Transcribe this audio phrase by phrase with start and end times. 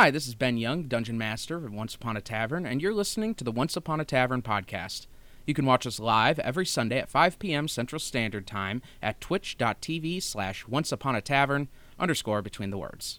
[0.00, 3.34] Hi, this is Ben Young, Dungeon Master of Once Upon a Tavern, and you're listening
[3.34, 5.08] to the Once Upon a Tavern podcast.
[5.44, 7.66] You can watch us live every Sunday at 5 p.m.
[7.66, 11.66] Central Standard Time at twitch.tv slash once upon a tavern
[11.98, 13.18] underscore between the words.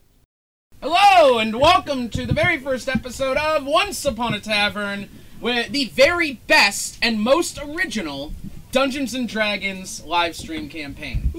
[0.82, 5.10] Hello, and welcome to the very first episode of Once Upon a Tavern,
[5.42, 8.32] with the very best and most original
[8.72, 11.34] Dungeons and Dragons live stream campaign.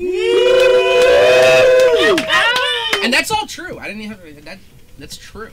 [3.02, 3.78] and that's all true.
[3.78, 4.58] I didn't even that.
[5.00, 5.50] That's true.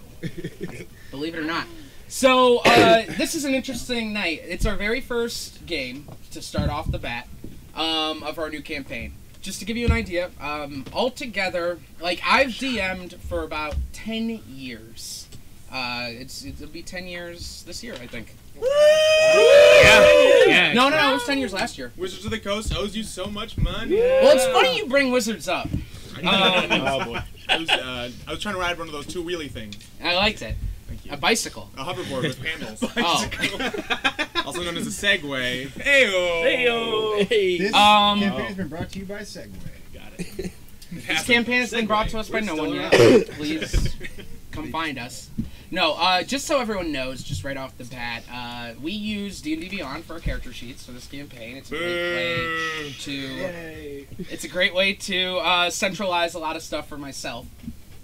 [1.11, 1.65] Believe it or not.
[2.09, 4.41] So uh, this is an interesting night.
[4.45, 7.27] It's our very first game to start off the bat
[7.75, 9.13] um, of our new campaign.
[9.41, 15.27] Just to give you an idea, um, altogether, like I've DM'd for about ten years.
[15.71, 18.35] Uh, it's it'll be ten years this year, I think.
[18.55, 20.43] Yeah.
[20.47, 20.73] yeah.
[20.73, 21.91] No, no, no, it was ten years last year.
[21.95, 23.95] Wizards of the Coast owes you so much money.
[23.95, 25.69] Well, it's funny you bring wizards up.
[26.17, 26.23] Um,
[26.71, 27.19] oh boy.
[27.49, 29.77] I was, uh, I was trying to ride one of those two wheelie things.
[30.03, 30.55] I liked it.
[30.87, 31.11] Thank you.
[31.11, 31.69] A bicycle.
[31.77, 32.83] A hoverboard with handles.
[32.97, 34.43] Oh.
[34.45, 35.67] also known as a Segway.
[35.67, 37.25] Heyo.
[37.25, 37.57] Hey.
[37.57, 39.51] This Um, campaign has been brought to you by Segway.
[39.93, 40.51] Got it.
[40.91, 42.91] This campaign has been brought to us by We're no one yet.
[43.31, 43.95] Please
[44.57, 45.29] come find us.
[45.69, 49.53] No, uh, just so everyone knows, just right off the bat, uh, we use D
[49.53, 51.57] and D Beyond for our character sheets for this campaign.
[51.57, 52.89] It's a great way Boo.
[53.01, 57.47] to it's a great way to uh, centralize a lot of stuff for myself.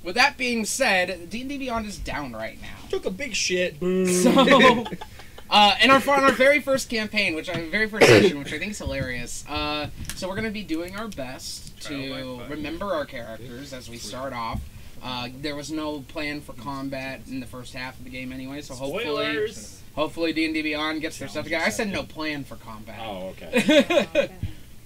[0.04, 2.90] With that being said, D and D Beyond is down right now.
[2.90, 3.80] Took a big shit.
[3.80, 4.86] So,
[5.50, 8.60] uh, in our on our very first campaign, which I very first session, which I
[8.60, 9.46] think is hilarious.
[9.48, 14.34] Uh, so we're gonna be doing our best to remember our characters as we start
[14.34, 14.60] off.
[15.04, 18.62] Uh, there was no plan for combat in the first half of the game anyway,
[18.62, 19.82] so hopefully, Spoilers.
[19.96, 21.66] hopefully D and D Beyond gets their stuff together.
[21.66, 23.00] I said no plan for combat.
[23.04, 24.30] Oh, okay.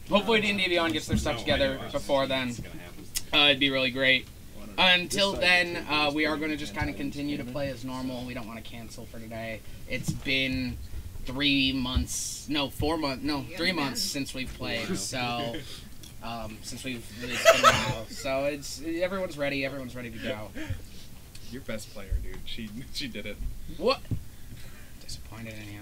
[0.09, 2.55] hopefully D and D Beyond gets their stuff together before then.
[3.31, 4.27] Uh, it'd be really great.
[4.79, 8.23] Until then, uh, we are going to just kind of continue to play as normal.
[8.25, 9.59] We don't want to cancel for today.
[9.89, 10.77] It's been
[11.25, 14.95] three months, no, four months, no, three months since we've played.
[14.97, 15.55] So,
[16.23, 19.66] um, since we've released it now, so it's everyone's ready.
[19.66, 20.50] Everyone's ready to go.
[21.52, 22.38] Your best player, dude.
[22.45, 23.38] She she did it.
[23.78, 24.02] What?
[25.02, 25.82] Disappointed in you.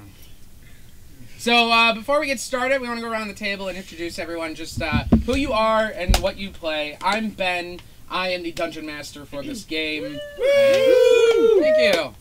[1.37, 4.19] So uh, before we get started, we want to go around the table and introduce
[4.19, 4.55] everyone.
[4.55, 6.97] Just uh, who you are and what you play.
[7.01, 7.79] I'm Ben.
[8.09, 10.19] I am the dungeon master for this game.
[10.37, 12.13] Thank you.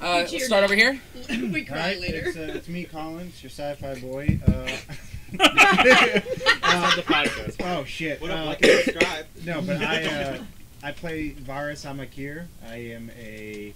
[0.00, 1.00] Uh, let's start over here.
[1.28, 2.22] we cry Alright, later.
[2.26, 4.40] It's, uh, it's me, Collins, your sci-fi boy.
[5.38, 6.20] Uh,
[6.62, 7.56] That's the podcast.
[7.64, 8.20] oh shit.
[8.20, 8.40] What up?
[8.40, 9.26] Uh, Like and subscribe.
[9.44, 10.38] no, but I uh,
[10.82, 12.46] I play Varus Amakir.
[12.68, 13.72] I am a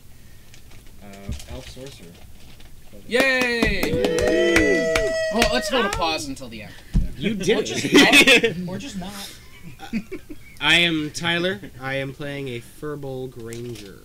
[1.03, 2.07] uh, elf sorcerer.
[3.07, 4.93] Yay!
[5.35, 6.73] Well, let's hold a pause until the end.
[7.19, 8.69] You did Or just not.
[8.69, 9.35] or just not.
[10.61, 11.61] I am Tyler.
[11.81, 13.99] I am playing a Firbolg Ranger.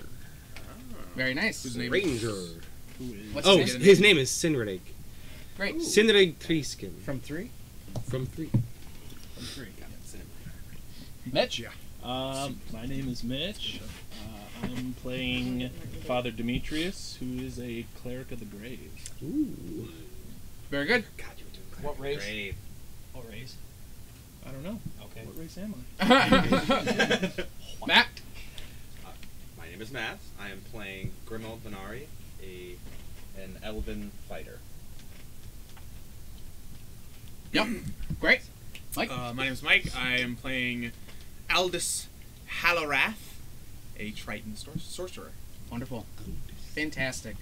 [1.15, 1.63] Very nice.
[1.63, 2.33] Whose name Ranger.
[3.33, 3.81] What's Oh, his name?
[3.83, 4.81] his name is Sinrig.
[5.61, 5.75] Great.
[5.75, 7.51] Sinrig Triskin From three.
[8.09, 8.49] from three.
[9.35, 9.67] From three.
[11.31, 11.63] Mitch.
[12.03, 13.79] Um, my name is Mitch.
[13.79, 15.69] Uh, I'm playing
[16.07, 18.89] Father Demetrius, who is a cleric of the grave.
[19.23, 19.87] Ooh.
[20.71, 21.05] Very good.
[21.15, 21.45] God, you
[21.83, 22.55] What race?
[23.13, 23.55] What race?
[24.43, 24.79] I don't know.
[25.11, 25.27] Okay.
[25.27, 27.45] What race am I?
[27.85, 28.07] Matt.
[29.59, 30.17] My name is Matt.
[30.39, 32.07] I am playing Grimald Venari,
[32.41, 32.77] a
[33.39, 34.57] an elven fighter.
[37.51, 37.67] Yep.
[38.19, 38.41] Great.
[38.95, 39.11] Mike.
[39.11, 39.87] Uh, my name is Mike.
[39.97, 40.91] I am playing
[41.53, 42.07] Aldous
[42.61, 43.13] Halorath,
[43.97, 45.31] a Triton sor- sorcerer.
[45.69, 46.05] Wonderful.
[46.75, 47.35] Fantastic.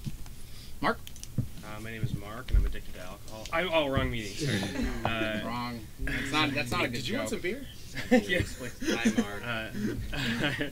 [0.81, 1.00] Mark.
[1.38, 3.46] Uh, my name is Mark, and I'm addicted to alcohol.
[3.53, 4.31] I, oh, wrong meeting.
[4.48, 4.59] Sorry.
[5.06, 5.80] Uh, Wrong.
[6.02, 6.53] That's not.
[6.53, 7.19] That's not a good Did you joke.
[7.19, 7.66] want some beer?
[8.12, 8.96] yes, please.
[8.96, 9.44] Hi, Mark.
[9.46, 10.64] Uh,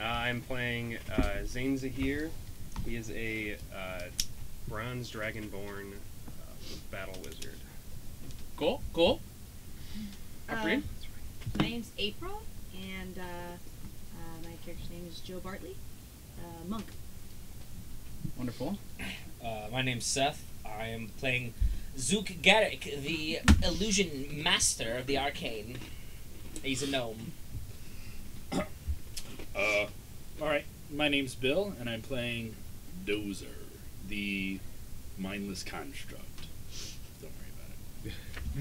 [0.00, 2.30] uh, I'm playing uh, Zane Zahir.
[2.84, 4.00] He is a uh,
[4.66, 7.54] bronze dragonborn uh, battle wizard.
[8.58, 8.82] Cool.
[8.92, 9.20] Cool.
[10.48, 10.82] Uh, April.
[11.58, 12.42] my name's April,
[12.74, 15.76] and uh, uh, my character's name is Joe Bartley,
[16.40, 16.84] uh, monk.
[18.36, 18.78] Wonderful.
[19.40, 20.42] Uh, my name's Seth.
[20.66, 21.54] I am playing
[21.96, 25.78] Zook Garrick, the illusion master of the arcane.
[26.64, 27.32] He's a gnome.
[29.54, 29.86] Uh,
[30.40, 30.64] all right.
[30.90, 32.54] My name's Bill, and I'm playing
[33.04, 33.46] Dozer,
[34.08, 34.58] the
[35.16, 36.46] mindless construct.
[37.20, 38.12] Don't worry about it.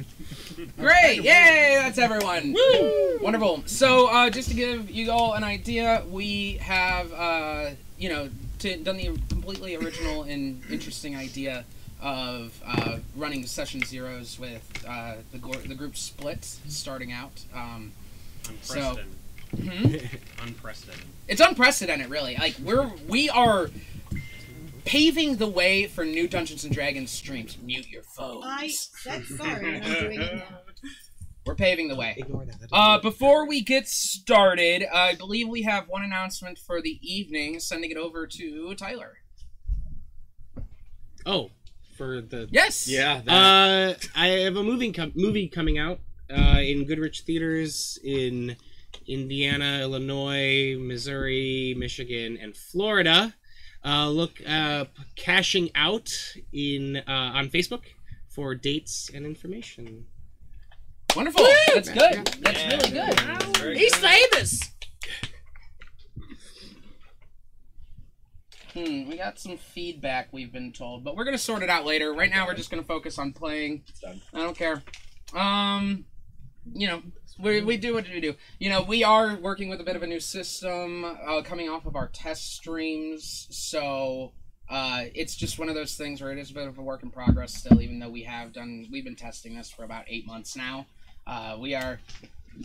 [0.77, 1.23] Great!
[1.23, 1.75] Yay!
[1.79, 2.53] That's everyone.
[2.53, 3.19] Woo!
[3.21, 3.63] Wonderful.
[3.65, 8.29] So, uh, just to give you all an idea, we have, uh, you know,
[8.59, 11.65] to, done the completely original and interesting idea
[12.01, 17.43] of uh, running session zeros with uh, the, the group split starting out.
[17.53, 17.91] Um,
[18.61, 19.13] So- Preston.
[20.43, 21.05] Unprecedented.
[21.29, 22.35] It's unprecedented, really.
[22.37, 23.69] Like we're we are
[24.87, 27.57] paving the way for new Dungeons and Dragons streams.
[27.61, 28.43] Mute your phones.
[28.47, 30.59] I said sorry, I'm doing it now.
[31.45, 32.15] We're paving the way.
[32.17, 32.59] Ignore that.
[32.59, 37.59] that Uh, before we get started, I believe we have one announcement for the evening.
[37.59, 39.13] Sending it over to Tyler.
[41.25, 41.51] oh,
[41.97, 42.87] for the Yes.
[42.87, 43.21] Yeah.
[43.25, 45.99] That, Uh, I have a movie com- movie coming out
[46.29, 48.55] uh, in Goodrich theaters in
[49.07, 53.33] Indiana, Illinois, Missouri, Michigan, and Florida.
[53.85, 56.09] Uh, look up "Cashing Out"
[56.51, 57.83] in uh, on Facebook
[58.29, 60.05] for dates and information.
[61.15, 61.45] Wonderful.
[61.73, 62.25] That's good.
[62.41, 62.75] That's Yeah.
[62.75, 63.57] really good.
[63.57, 63.95] Very He good.
[63.99, 64.59] saved us.
[68.73, 72.13] Hmm, we got some feedback we've been told, but we're gonna sort it out later.
[72.13, 73.83] Right now, we're just gonna focus on playing.
[74.01, 74.21] done.
[74.33, 74.83] I don't care.
[75.33, 76.05] Um,
[76.73, 77.01] you know,
[77.39, 78.35] we, we do what we do.
[78.59, 81.85] You know, we are working with a bit of a new system uh, coming off
[81.85, 84.33] of our test streams, so
[84.69, 87.03] uh, it's just one of those things where it is a bit of a work
[87.03, 87.81] in progress still.
[87.81, 90.85] Even though we have done, we've been testing this for about eight months now.
[91.25, 91.99] Uh, we are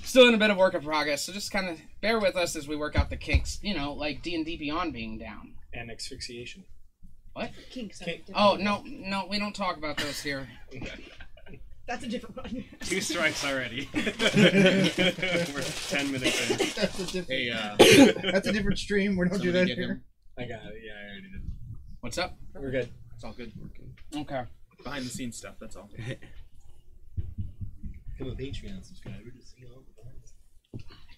[0.03, 2.57] still in a bit of work in progress, so just kind of bear with us
[2.57, 3.59] as we work out the kinks.
[3.63, 5.55] You know, like D and D Beyond being down.
[5.75, 6.65] And asphyxiation.
[7.33, 7.99] What kinks.
[7.99, 8.25] Kink.
[8.35, 10.49] Oh no, no, we don't talk about those here.
[11.87, 12.65] That's a different one.
[12.81, 13.89] Two strikes already.
[13.95, 14.03] We're
[15.89, 16.57] ten minutes in.
[16.81, 17.29] That's a different.
[17.29, 17.75] Hey, uh,
[18.31, 19.17] That's a different stream.
[19.17, 19.89] We don't do that get here.
[19.89, 20.05] him.
[20.39, 20.75] I got it.
[20.85, 21.43] Yeah, I already did.
[22.01, 22.37] What's up?
[22.55, 22.89] We're good.
[23.15, 23.53] it's all good.
[24.17, 24.43] Okay.
[24.83, 25.55] Behind the scenes stuff.
[25.61, 25.89] That's all.
[25.97, 26.17] Become
[28.33, 30.35] a Patreon subscriber to see all the bonus.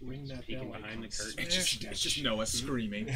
[0.01, 1.35] Ring that bell behind the curtain.
[1.39, 3.09] It's just, it's just Noah screaming.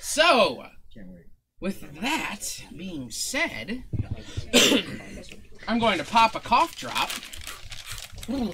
[0.00, 1.26] So, Can't wait.
[1.60, 3.84] with that being said,
[5.68, 7.10] I'm going to pop a cough drop.
[8.26, 8.50] Some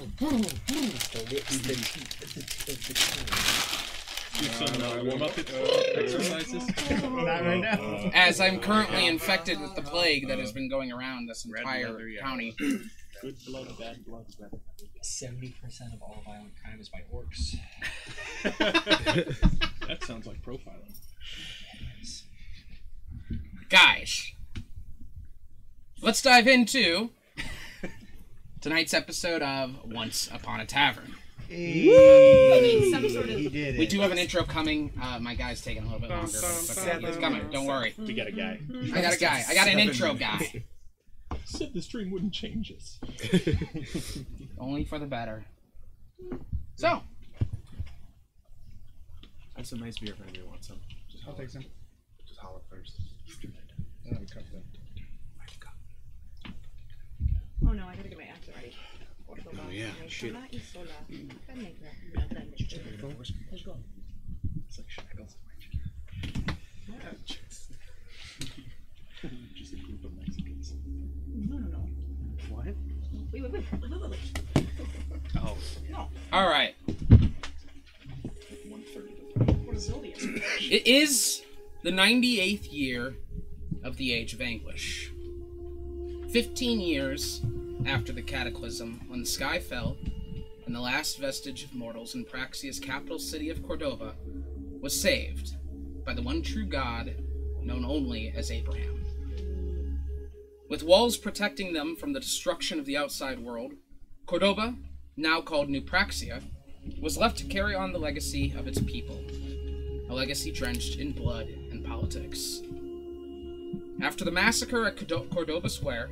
[4.83, 6.63] uh, warm up exercises.
[7.01, 8.11] Not right.
[8.13, 11.89] As I'm currently infected with the plague that has been going around this Red entire
[11.91, 12.21] leather, yeah.
[12.21, 12.53] county.
[12.57, 14.25] Good blood, bad blood.
[15.01, 17.55] Seventy percent of all violent crime is by orcs.
[19.87, 20.93] That sounds like profiling.
[23.69, 24.33] Guys,
[26.01, 27.09] let's dive into
[28.61, 31.15] tonight's episode of Once Upon a Tavern.
[31.47, 33.79] Hey, Some sort of- He did it.
[33.79, 34.91] We do have an intro coming.
[35.01, 36.99] Uh, my guy's taking a little bit longer, but it's, okay.
[37.07, 37.49] it's coming.
[37.51, 37.93] Don't worry.
[37.97, 38.59] We got a guy.
[38.93, 39.43] I got a guy.
[39.47, 40.65] I got an intro guy.
[41.45, 42.99] Said the stream wouldn't change us.
[44.59, 45.45] Only for the better.
[46.75, 47.01] So,
[49.55, 50.79] That's have some nice beer if anybody wants some.
[51.09, 51.63] Just I'll take some.
[52.27, 52.93] just holler first.
[54.11, 54.63] Oh, we cut that.
[57.65, 58.75] Oh no, I gotta get my accent ready.
[59.29, 60.33] Oh, yeah, shit.
[60.33, 61.31] Mm.
[63.51, 63.75] Let's go.
[64.67, 65.35] It's like shackles.
[69.55, 70.73] Just a group of Mexicans.
[71.27, 71.89] No, no, no.
[72.49, 72.67] What?
[73.33, 73.63] Wait, wait, wait.
[75.39, 75.57] Oh.
[76.31, 76.75] all right.
[78.67, 80.13] One third of the What is Sylvia?
[80.15, 81.41] It is
[81.83, 83.15] the 98th year
[83.83, 85.11] of the Age of Anguish.
[86.31, 87.41] 15 years
[87.85, 89.97] after the cataclysm, when the sky fell
[90.65, 94.13] and the last vestige of mortals in Praxia's capital city of Cordova
[94.81, 95.55] was saved
[96.05, 97.15] by the one true God
[97.61, 99.05] known only as Abraham.
[100.69, 103.73] With walls protecting them from the destruction of the outside world,
[104.25, 104.75] Cordova,
[105.15, 106.41] now called New Praxia,
[107.01, 109.21] was left to carry on the legacy of its people
[110.09, 112.61] a legacy drenched in blood and politics.
[114.01, 116.11] After the massacre at Cordo- Cordova Square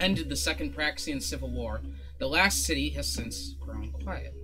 [0.00, 1.82] ended the Second Praxian Civil War,
[2.18, 4.34] the last city has since grown quiet,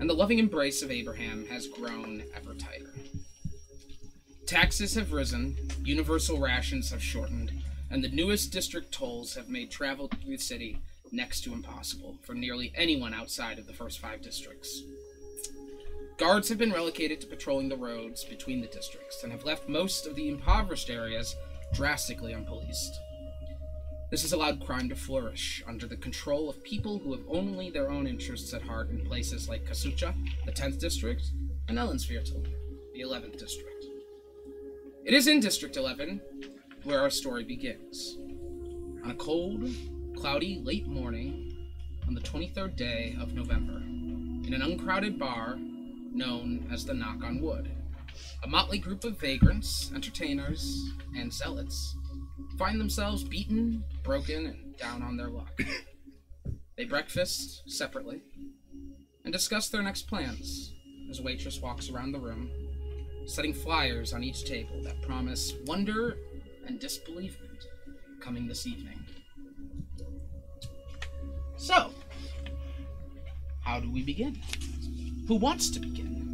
[0.00, 2.92] and the loving embrace of Abraham has grown ever tighter.
[4.46, 7.52] Taxes have risen, universal rations have shortened,
[7.90, 10.80] and the newest district tolls have made travel through the city
[11.12, 14.82] next to impossible for nearly anyone outside of the first five districts.
[16.16, 20.06] Guards have been relocated to patrolling the roads between the districts and have left most
[20.06, 21.34] of the impoverished areas
[21.72, 22.96] drastically unpoliced.
[24.10, 27.90] This has allowed crime to flourish under the control of people who have only their
[27.90, 30.12] own interests at heart in places like Kasucha,
[30.44, 31.30] the 10th district,
[31.68, 32.44] and Ellensviertel,
[32.92, 33.84] the 11th district.
[35.04, 36.20] It is in District 11
[36.84, 38.16] where our story begins.
[39.04, 39.68] On a cold,
[40.16, 41.68] cloudy late morning
[42.06, 45.56] on the 23rd day of November, in an uncrowded bar
[46.12, 47.70] known as the Knock on Wood.
[48.42, 51.96] A motley group of vagrants, entertainers, and zealots
[52.58, 55.60] find themselves beaten, broken, and down on their luck.
[56.80, 58.22] They breakfast separately
[59.22, 60.72] and discuss their next plans
[61.10, 62.50] as a waitress walks around the room,
[63.26, 66.16] setting flyers on each table that promise wonder
[66.66, 67.66] and disbelievement
[68.18, 68.98] coming this evening.
[71.58, 71.90] So,
[73.60, 74.40] how do we begin?
[75.28, 76.29] Who wants to begin?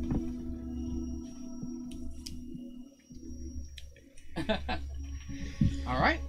[5.86, 6.20] All right.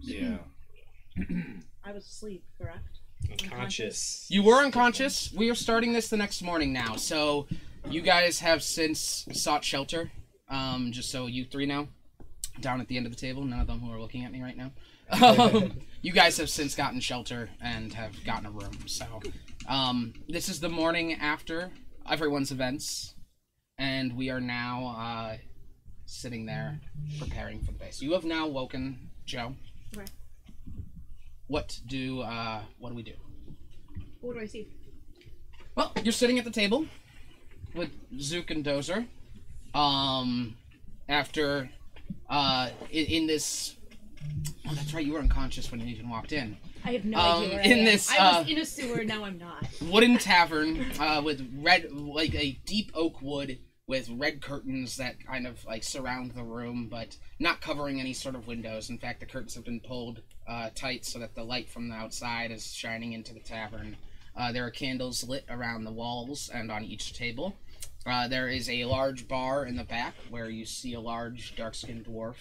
[0.00, 0.38] Yeah.
[1.84, 3.00] I was asleep, correct?
[3.30, 4.26] Unconscious.
[4.28, 5.32] You were unconscious.
[5.32, 6.96] We are starting this the next morning now.
[6.96, 7.46] So,
[7.88, 10.10] you guys have since sought shelter.
[10.48, 11.88] Um, just so you three know,
[12.60, 14.42] down at the end of the table, none of them who are looking at me
[14.42, 14.72] right now.
[15.10, 18.76] Um, you guys have since gotten shelter and have gotten a room.
[18.86, 19.06] So,
[19.68, 21.70] um, this is the morning after
[22.10, 23.14] everyone's events,
[23.78, 25.36] and we are now uh,
[26.12, 26.80] sitting there
[27.18, 27.90] preparing for the day.
[27.90, 29.54] So, you have now woken Joe.
[29.96, 30.06] Okay.
[31.48, 33.14] What do uh, what do we do?
[34.20, 34.68] What do I see?
[35.74, 36.86] Well, you're sitting at the table
[37.74, 39.06] with Zook and Dozer.
[39.74, 40.56] Um,
[41.08, 41.70] after
[42.28, 43.76] uh, in, in this.
[44.68, 45.04] Oh, that's right.
[45.04, 46.56] You were unconscious when you even walked in.
[46.84, 47.60] I have no Um, idea.
[47.62, 49.04] In I this, I uh, was in a sewer.
[49.04, 49.66] Now I'm not.
[49.82, 53.58] Wooden tavern uh, with red, like a deep oak wood
[53.92, 58.34] with red curtains that kind of like surround the room, but not covering any sort
[58.34, 58.88] of windows.
[58.88, 61.94] In fact, the curtains have been pulled uh, tight so that the light from the
[61.94, 63.98] outside is shining into the tavern.
[64.34, 67.54] Uh, there are candles lit around the walls and on each table.
[68.06, 72.06] Uh, there is a large bar in the back where you see a large dark-skinned
[72.06, 72.36] dwarf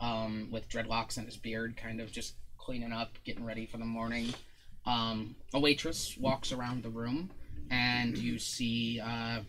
[0.00, 3.84] um, with dreadlocks and his beard, kind of just cleaning up, getting ready for the
[3.84, 4.34] morning.
[4.84, 7.30] Um, a waitress walks around the room,
[7.70, 9.42] and you see, uh,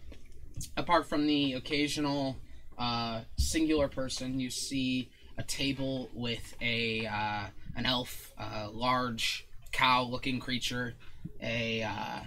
[0.77, 2.37] apart from the occasional
[2.77, 10.39] uh, singular person, you see a table with a uh, an elf, a large cow-looking
[10.39, 10.95] creature,
[11.41, 12.19] a uh,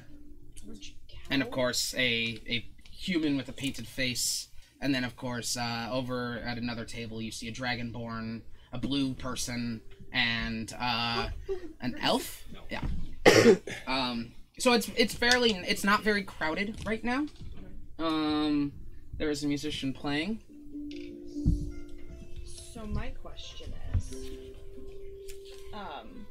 [1.31, 4.49] and of course a a human with a painted face,
[4.81, 9.15] and then of course uh, over at another table you see a dragonborn, a blue
[9.15, 9.81] person,
[10.13, 11.29] and uh,
[11.81, 12.45] an elf.
[12.71, 12.83] Yeah.
[13.87, 17.27] um, so it's it's fairly it's not very crowded right now.
[17.99, 18.73] Um,
[19.19, 20.41] there is a musician playing.
[22.45, 24.15] So my question is,
[25.75, 26.27] um,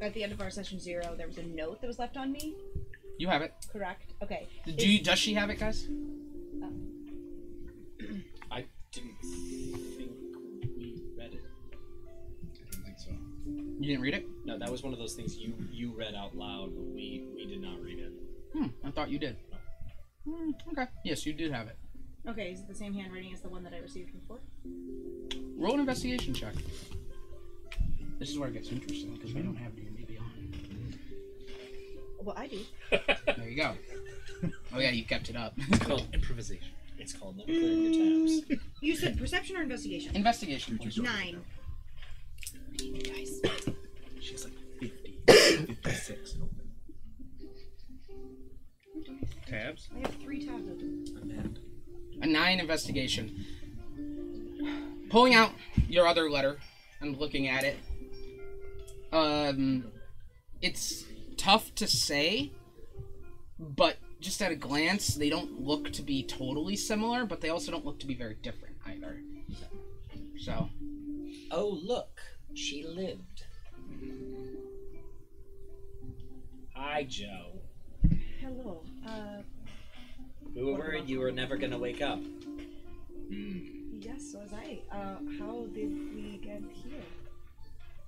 [0.00, 2.32] at the end of our session zero, there was a note that was left on
[2.32, 2.54] me.
[3.18, 3.54] You have it.
[3.72, 4.12] Correct.
[4.22, 4.46] Okay.
[4.76, 5.88] Do you, does she have it, guys?
[8.50, 10.12] I didn't think
[10.76, 11.40] we read it.
[11.72, 13.10] I don't think so.
[13.80, 14.26] You didn't read it?
[14.44, 17.46] No, that was one of those things you you read out loud, but we we
[17.46, 18.12] did not read it.
[18.52, 18.66] Hmm.
[18.84, 19.36] I thought you did.
[20.28, 20.86] Hmm, okay.
[21.04, 21.76] Yes, you did have it.
[22.28, 24.38] Okay, is it the same handwriting as the one that I received before?
[25.56, 26.54] Roll an investigation check.
[28.18, 30.98] This is where it gets interesting because we don't have D&D Beyond.
[32.22, 32.58] Well, I do.
[33.36, 33.72] There you go.
[34.74, 35.54] Oh yeah, you kept it up.
[35.56, 36.68] It's called improvisation.
[36.98, 38.60] It's called never clearing your tabs.
[38.80, 40.16] You said perception or investigation?
[40.16, 40.78] Investigation.
[40.78, 40.98] please.
[40.98, 41.42] Nine.
[49.94, 51.58] I have three tabs open.
[52.22, 53.44] A nine investigation.
[55.10, 55.52] Pulling out
[55.88, 56.58] your other letter
[57.00, 57.76] and looking at it.
[59.12, 59.92] Um,
[60.62, 61.04] it's
[61.36, 62.52] tough to say,
[63.58, 67.70] but just at a glance, they don't look to be totally similar, but they also
[67.70, 69.20] don't look to be very different either.
[70.38, 70.70] So,
[71.50, 72.20] Oh, look.
[72.54, 73.44] She lived.
[76.74, 77.60] Hi, Joe.
[78.40, 78.82] Hello.
[79.06, 79.35] Uh,
[80.56, 82.18] We were worried you were never gonna wake up.
[83.30, 84.80] yes, so was I.
[84.90, 87.02] Uh, how did we get here?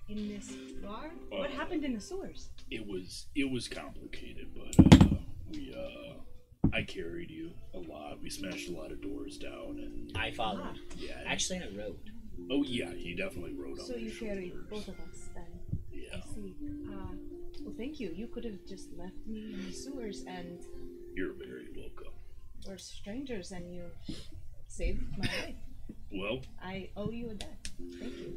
[0.09, 0.51] In this
[0.83, 1.11] bar?
[1.29, 2.49] what Uh, happened in the sewers?
[2.71, 5.17] It was it was complicated, but uh,
[5.53, 6.15] we uh,
[6.73, 8.23] I carried you a lot.
[8.23, 10.79] We smashed a lot of doors down, and I followed.
[10.97, 11.23] yeah.
[11.27, 11.99] Actually, I rode.
[12.51, 13.85] oh yeah, you definitely rode on.
[13.85, 14.71] So my you carried shoulders.
[14.71, 15.45] both of us then.
[15.93, 16.55] Yeah, I see.
[16.89, 17.13] Uh,
[17.65, 18.11] well, thank you.
[18.15, 20.59] You could have just left me in the sewers and
[21.15, 22.13] you're very welcome.
[22.69, 23.85] We're strangers and you
[24.69, 25.55] saved my life.
[26.13, 27.69] Well, I owe you a debt.
[27.99, 28.35] Thank you.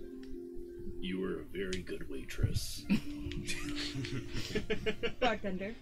[1.02, 2.84] you were a very good waitress.
[5.20, 5.74] Bartender.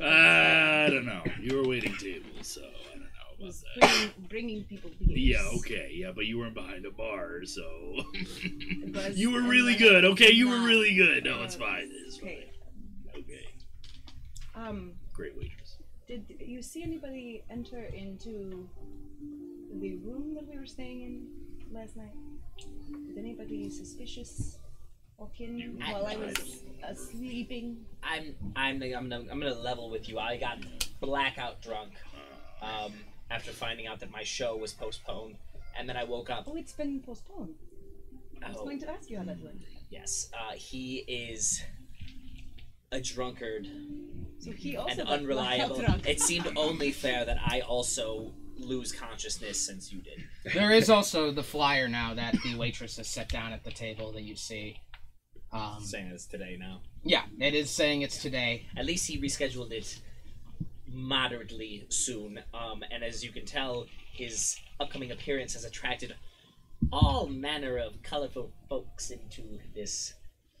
[0.00, 1.22] I don't know.
[1.40, 3.80] You were waiting tables, so I don't know about that.
[3.80, 5.18] bringing, bringing people beers.
[5.18, 7.62] Yeah, okay, yeah, but you weren't behind a bar, so
[9.14, 10.04] you were really good.
[10.04, 11.24] Okay, you were really good.
[11.24, 11.90] No, it's fine.
[12.06, 12.28] It's fine.
[12.30, 12.46] Okay.
[13.18, 13.46] Okay,
[14.54, 15.59] Um, great waitress.
[16.10, 18.68] Did you see anybody enter into
[19.80, 21.26] the room that we were staying in
[21.72, 22.14] last night?
[23.06, 24.58] Did anybody suspicious
[25.16, 27.76] walking while I was uh, sleeping.
[28.02, 30.18] I'm I'm I'm gonna I'm gonna level with you.
[30.18, 30.58] I got
[31.00, 31.92] blackout drunk
[32.60, 32.92] um,
[33.30, 35.36] after finding out that my show was postponed,
[35.78, 36.44] and then I woke up.
[36.48, 37.54] Oh, it's been postponed.
[38.44, 38.64] I was Oh.
[38.64, 39.60] going to ask you how that went.
[39.90, 41.62] Yes, uh, he is
[42.92, 43.68] a drunkard
[44.38, 45.78] So he also and got unreliable.
[45.78, 46.08] drunk.
[46.08, 50.24] It seemed only fair that I also lose consciousness since you did.
[50.54, 54.10] There is also the flyer now that the waitress has set down at the table
[54.12, 54.76] that you see.
[55.52, 56.80] Um, saying it's today now.
[57.04, 58.66] Yeah, it is saying it's today.
[58.76, 60.00] At least he rescheduled it
[60.88, 62.40] moderately soon.
[62.52, 66.14] Um, and as you can tell, his upcoming appearance has attracted
[66.92, 70.14] all manner of colorful folks into this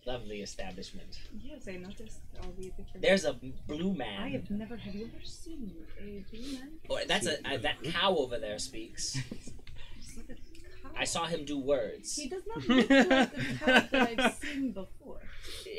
[0.06, 1.18] lovely establishment.
[1.42, 3.02] Yes, I noticed all the different.
[3.02, 3.34] There's a
[3.66, 4.22] blue man.
[4.22, 4.76] I have never.
[4.76, 6.70] Have you ever seen a blue man?
[6.88, 9.12] Oh, that's a uh, that cow over there speaks.
[10.00, 10.90] Just look at the cow.
[10.96, 12.16] I saw him do words.
[12.16, 15.20] He does not look like the cow that I've seen before.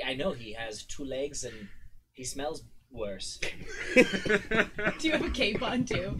[0.06, 1.68] I know he has two legs and
[2.14, 3.40] he smells worse.
[3.96, 4.04] Do
[5.02, 6.20] you have a cape on too?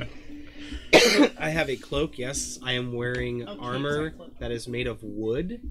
[1.40, 2.18] I have a cloak.
[2.18, 4.40] Yes, I am wearing Oh, armor cloaks are cloak.
[4.40, 5.62] that is made of wood,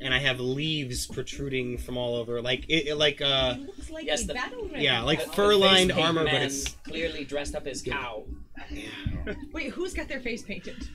[0.00, 3.90] and I have leaves protruding from all over, like it, it- like uh, He looks
[3.90, 4.82] like Yes, a the- battle red.
[4.82, 8.24] yeah, like The- the fur-lined armor, but it's clearly dressed up as cow.
[9.52, 10.88] Wait, who's got their face painted?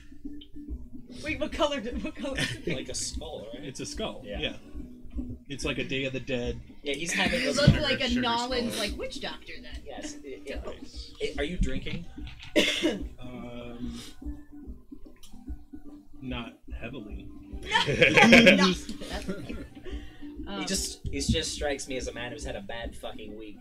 [1.22, 1.80] Wait, what color?
[1.80, 2.38] Did, what color?
[2.38, 2.76] Is the paint?
[2.78, 3.62] like a skull, right?
[3.64, 4.22] It's a skull.
[4.24, 4.40] Yeah.
[4.40, 4.56] Yeah.
[5.48, 6.58] It's like a Day of the Dead.
[6.82, 9.82] Yeah, he's having You a look like a sugar Nolan's like witch doctor then.
[9.86, 10.14] Yes.
[10.24, 10.62] it- it-
[11.20, 12.06] it- are you drinking?
[13.20, 14.00] Um,
[16.20, 17.26] not heavily.
[17.62, 18.74] No.
[20.44, 23.38] Um, he just he just strikes me as a man who's had a bad fucking
[23.38, 23.60] week.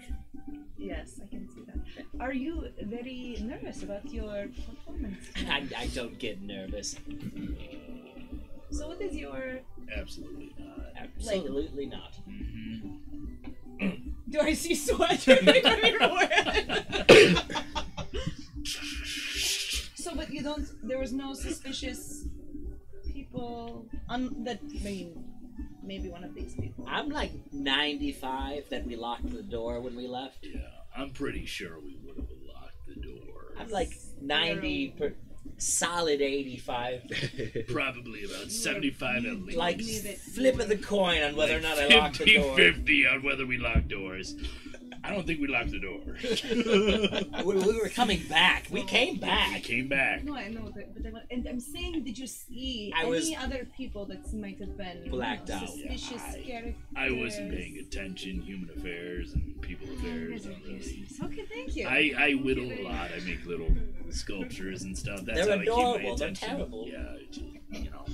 [0.78, 1.78] Yes, I can see that.
[2.20, 5.24] Are you very nervous about your performance?
[5.48, 6.96] I, I don't get nervous.
[8.72, 9.60] So what is your?
[9.96, 10.88] Absolutely not.
[10.98, 12.16] Absolutely not.
[14.30, 17.44] Do I see sweat dripping from your forehead?
[19.96, 20.68] so, but you don't.
[20.88, 22.26] There was no suspicious
[23.32, 24.60] people on that.
[24.64, 25.24] I mean,
[25.84, 26.86] maybe one of these people.
[26.88, 30.40] I'm like 95 that we locked the door when we left.
[30.44, 30.62] Yeah,
[30.96, 33.54] I'm pretty sure we would have locked the door.
[33.60, 35.14] I'm like 90 per,
[35.58, 37.04] solid 85.
[37.68, 39.58] Probably about 75 at least.
[39.58, 40.20] Like Leave it.
[40.20, 42.56] flip of the coin on whether or not I locked the 50 door.
[42.56, 44.36] 50 on whether we locked doors.
[45.04, 46.00] I don't think we locked the door.
[47.46, 48.68] we, we were coming back.
[48.70, 49.50] We came back.
[49.54, 50.24] I came back.
[50.24, 53.32] No, I know, that, but I, and I'm saying, did you see I any was
[53.40, 55.70] other people that might have been blacked you know, out.
[55.70, 56.76] suspicious Yeah, I- characters?
[56.96, 58.42] I wasn't paying attention.
[58.42, 60.46] Human affairs and people affairs.
[60.46, 61.88] don't really- Okay, thank you.
[61.88, 63.10] I, I whittle a lot.
[63.16, 63.70] I make little
[64.12, 65.22] sculptures and stuff.
[65.26, 65.94] That's They're how I keep adorable.
[65.98, 66.48] my They're attention.
[66.50, 66.88] terrible.
[66.88, 68.06] Yeah, it's, you know,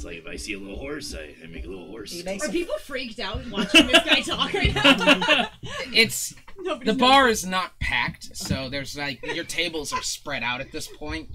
[0.00, 2.10] it's like if I see a little horse, I, I make a little horse.
[2.12, 2.36] He skull.
[2.42, 5.48] Are people freaked out watching this guy talk right now?
[5.92, 7.00] It's Nobody the knows.
[7.00, 11.28] bar is not packed, so there's like your tables are spread out at this point.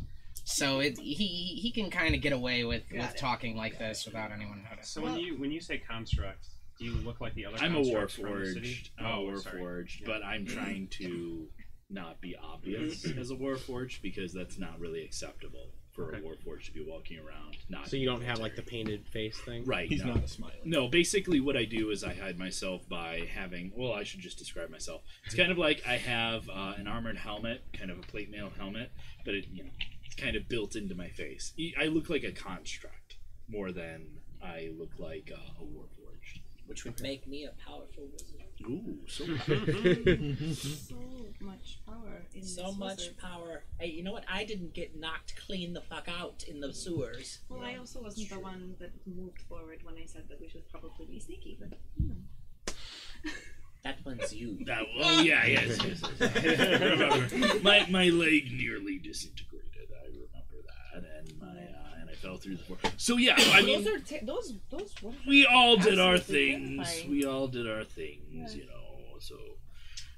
[0.45, 3.17] So it he he can kind of get away with Got with it.
[3.17, 5.03] talking like this without anyone noticing.
[5.03, 6.47] So when you when you say construct,
[6.79, 7.57] do you look like the other?
[7.59, 8.69] I'm a constructs from the city?
[8.69, 8.89] warforged.
[8.99, 9.61] I'm a Oh, sorry.
[9.61, 11.47] warforged, but I'm trying to
[11.91, 16.17] not be obvious as a warforged because that's not really acceptable for Okay.
[16.17, 17.57] a warforged to be walking around.
[17.69, 19.63] Not so you don't have like the painted face thing.
[19.65, 19.87] right.
[19.87, 20.13] He's no.
[20.13, 20.53] not a smiley.
[20.65, 23.71] No, basically what I do is I hide myself by having.
[23.75, 25.01] Well, I should just describe myself.
[25.25, 28.51] It's kind of like I have uh, an armored helmet, kind of a plate mail
[28.57, 28.91] helmet,
[29.23, 29.69] but it you know
[30.05, 31.53] it's kind of built into my face.
[31.79, 33.15] I look like a construct
[33.47, 36.41] more than I look like uh, a warforged.
[36.67, 38.41] Which would make me a powerful wizard.
[38.63, 39.25] Ooh, so
[40.53, 40.95] so
[41.41, 43.17] much power in So this much wizard.
[43.17, 43.63] power.
[43.79, 44.23] Hey, you know what?
[44.31, 47.39] I didn't get knocked clean the fuck out in the sewers.
[47.49, 50.67] Well, I also wasn't the one that moved forward when I said that we should
[50.69, 52.73] probably be sneaky, but you know.
[53.83, 54.57] That one's you.
[54.65, 56.01] That, oh yeah, yes, yes.
[56.19, 57.61] yes.
[57.63, 59.91] My my leg nearly disintegrated.
[59.93, 62.77] I remember that, and my uh, and I fell through the floor.
[62.97, 66.87] So yeah, I mean, those are te- those those were we all did our things.
[66.87, 67.11] terrifying.
[67.11, 69.17] We all did our things, you know.
[69.19, 69.35] So,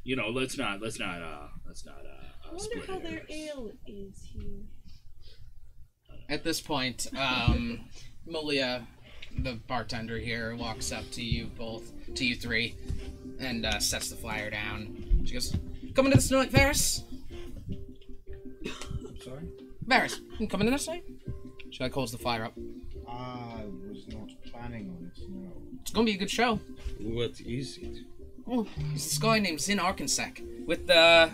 [0.04, 3.24] you know, let's not let's not uh let's not uh, I uh wonder how their
[3.30, 4.64] ale is here.
[6.30, 7.86] At this point, um,
[8.26, 8.86] Malia,
[9.40, 12.76] the bartender here, walks up to you both, to you three,
[13.40, 15.24] and uh, sets the flyer down.
[15.26, 15.56] She goes,
[15.94, 17.04] "Coming to this night, Varus?
[18.66, 19.48] I'm sorry?
[19.86, 21.04] Varus, you coming to this night?"
[21.78, 22.54] She like holds the fire up.
[23.08, 25.52] I was not planning on it, no.
[25.80, 26.60] It's gonna be a good show.
[27.00, 28.00] What is it?
[28.48, 31.30] Oh, it's this guy named Zin Arkansas with uh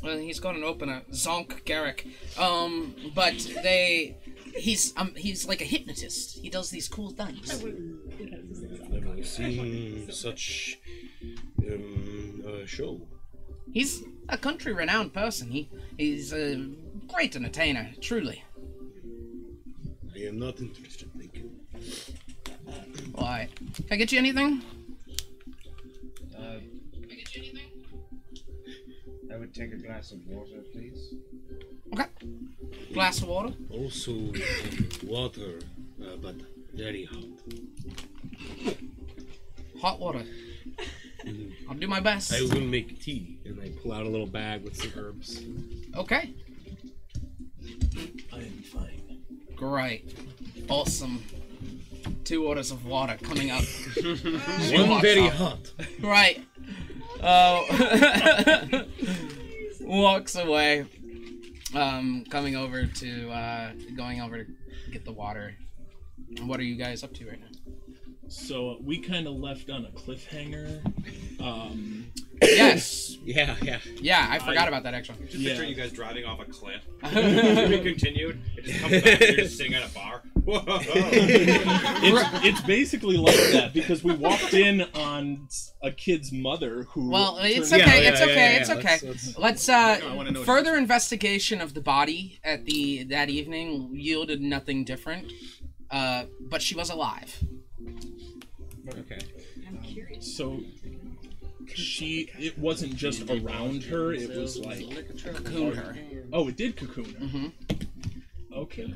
[0.00, 2.06] well, he's got an opener, Zonk Garrick.
[2.38, 4.16] Um, but they
[4.54, 6.38] he's um he's like a hypnotist.
[6.38, 7.50] He does these cool things.
[7.50, 7.64] I've
[8.90, 10.78] never seen such
[11.66, 13.00] um, a show.
[13.72, 15.50] He's a country renowned person.
[15.50, 16.64] He he's a
[17.08, 18.44] great entertainer, truly.
[20.14, 21.50] I am not interested, thank you.
[23.12, 23.48] Why?
[23.76, 24.62] Can I get you anything?
[26.36, 26.58] Uh,
[26.92, 27.68] Can I get you anything?
[29.32, 31.14] I would take a glass of water, please.
[31.94, 32.04] Okay.
[32.92, 33.54] Glass of water.
[33.70, 34.12] Also,
[35.04, 35.58] water,
[36.02, 36.34] uh, but
[36.74, 37.24] very hot.
[39.80, 40.24] Hot water.
[41.68, 42.32] I'll do my best.
[42.32, 43.38] I will make tea.
[43.44, 45.42] And I pull out a little bag with some herbs.
[45.96, 46.34] Okay.
[48.32, 49.01] I am fine.
[49.62, 50.18] Great.
[50.68, 51.22] Awesome.
[52.24, 53.62] Two orders of water coming up.
[54.02, 55.34] One very off.
[55.34, 55.72] hot.
[56.00, 56.44] Right.
[57.20, 58.82] Uh,
[59.80, 60.86] walks away.
[61.76, 64.50] Um, coming over to uh, going over to
[64.90, 65.54] get the water.
[66.40, 67.46] What are you guys up to right now?
[68.32, 70.80] So we kind of left on a cliffhanger.
[71.40, 72.06] Um,
[72.40, 73.10] Yes.
[73.24, 73.78] Yeah, yeah.
[74.00, 75.26] Yeah, I forgot about that actually.
[75.26, 75.50] Just Yeah.
[75.50, 76.82] picture you guys driving off a cliff.
[77.04, 78.40] we continued.
[78.56, 79.20] It just comes back.
[79.20, 80.22] You're just sitting at a bar.
[80.44, 80.64] Whoa.
[80.66, 85.46] it's, it's basically like that because we walked in on
[85.84, 87.10] a kid's mother who.
[87.10, 88.02] Well, it's okay.
[88.02, 88.34] Yeah, it's yeah, okay.
[88.34, 88.74] yeah, it's yeah.
[88.74, 88.98] okay.
[89.06, 92.64] Let's- let's- Let's uh No, I wanna know what further investigation of the body at
[92.64, 95.30] the that evening yielded nothing different.
[95.92, 97.38] Uh, but she was alive.
[98.88, 99.18] Okay.
[99.68, 100.36] I'm curious.
[100.36, 100.60] So
[101.74, 104.84] she, it wasn't just around her; it was like
[105.22, 105.96] Cocoon her.
[106.32, 107.26] Oh, it did cocoon her.
[107.26, 108.54] Mm-hmm.
[108.54, 108.94] Okay.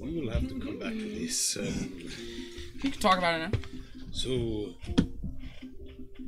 [0.00, 1.56] We will have to come back to this.
[1.56, 1.64] Um,
[2.74, 3.58] You can talk about it now.
[4.12, 4.74] so,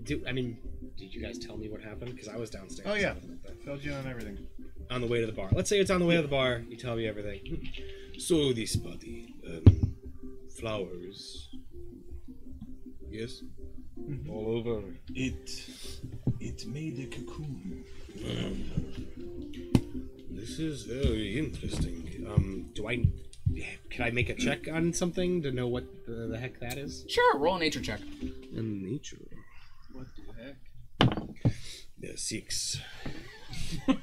[0.04, 0.58] do I mean?
[0.96, 2.12] Did you guys tell me what happened?
[2.12, 2.88] Because I was downstairs.
[2.90, 3.14] Oh yeah,
[3.64, 4.38] filled you in on everything.
[4.90, 5.48] On the way to the bar.
[5.52, 6.62] Let's say it's on the way to the bar.
[6.68, 7.68] You tell me everything.
[8.18, 9.87] So this body, um,
[10.58, 11.48] flowers.
[13.10, 13.42] Yes.
[14.28, 14.82] All over.
[15.14, 15.50] It
[16.40, 17.84] it made a cocoon.
[20.30, 22.26] This is very interesting.
[22.28, 23.04] Um, do I?
[23.90, 27.04] Can I make a check on something to know what the, the heck that is?
[27.08, 28.00] Sure, roll a nature check.
[28.54, 29.16] In nature.
[29.92, 30.56] What the heck?
[32.00, 32.78] Yeah, six.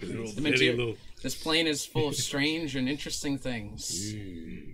[0.00, 0.96] The Very material- low.
[1.22, 4.12] This plane is full of strange and interesting things.
[4.12, 4.69] Hmm.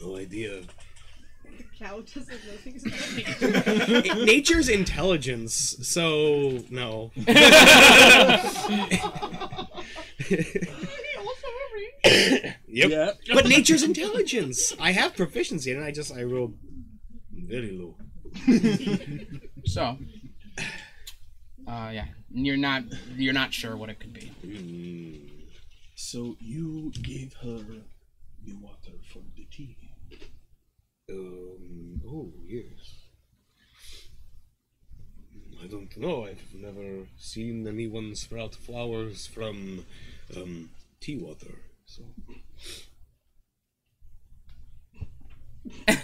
[0.00, 0.62] No idea.
[1.44, 4.24] The cow doesn't know things about nature.
[4.24, 7.12] Nature's intelligence, so no.
[7.16, 7.26] yep.
[12.68, 13.12] Yeah.
[13.32, 14.74] But nature's intelligence.
[14.78, 15.86] I have proficiency in it.
[15.86, 16.54] I just I rolled
[17.32, 17.96] very low.
[19.66, 19.98] So,
[21.66, 22.84] uh, yeah, you're not
[23.16, 24.26] you're not sure what it could be.
[24.44, 25.26] Hmm.
[25.96, 27.64] So you gave her
[28.46, 29.76] the water for the tea.
[31.10, 32.00] Um.
[32.08, 32.94] Oh yes.
[35.62, 36.26] I don't know.
[36.26, 39.86] I've never seen anyone sprout flowers from
[40.36, 40.68] um,
[41.00, 41.54] tea water.
[41.86, 42.02] So.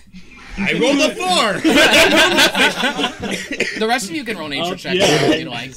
[0.58, 1.60] I rolled a four.
[3.78, 5.30] The rest of you can roll nature Oh, checks yeah.
[5.30, 5.72] if you'd like.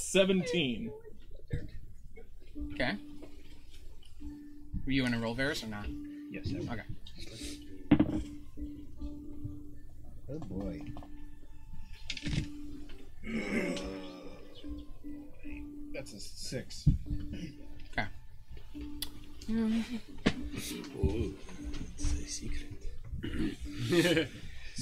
[0.00, 0.90] Seventeen.
[2.74, 2.96] Okay.
[4.88, 5.86] Were you gonna roll Varus or not?
[6.30, 6.50] Yes.
[6.50, 6.82] I Okay.
[10.30, 10.80] Oh boy.
[15.92, 16.88] That's a six.
[17.92, 18.06] Okay.
[19.50, 19.82] Oh,
[21.98, 22.68] it's a secret.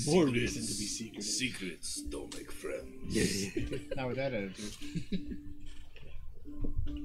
[0.06, 1.24] More reason to be secretive.
[1.24, 3.12] Secrets don't make friends.
[3.96, 4.76] Not with that attitude.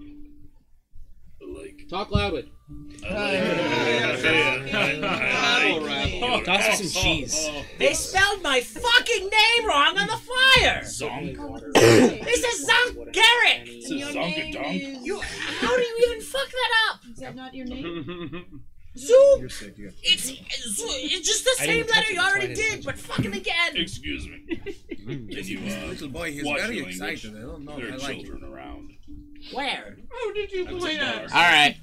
[1.92, 2.52] like Talk loudly.
[3.10, 4.16] I
[6.46, 7.50] Toss me some cheese.
[7.78, 10.82] They spelled my fucking name wrong on the flyer.
[10.84, 11.74] Zonk.
[11.74, 13.68] This is Zonk Garrick.
[13.68, 15.06] And your name is.
[15.06, 17.00] You, how do you even fuck that up?
[17.12, 18.62] Is that not your name?
[18.98, 19.50] Zoom.
[19.50, 19.78] Sick.
[19.78, 22.84] You It's it's, it's just the same letter you that's why I already didn't did,
[22.84, 23.76] touch but fucking again.
[23.76, 24.46] Excuse me.
[25.06, 27.36] Can you uh, little boy, he's very excited.
[27.38, 28.26] I don't know There if are I like it.
[28.26, 28.92] children around.
[29.54, 29.98] Where?
[30.10, 31.28] How did you That's a bar.
[31.34, 31.78] All right.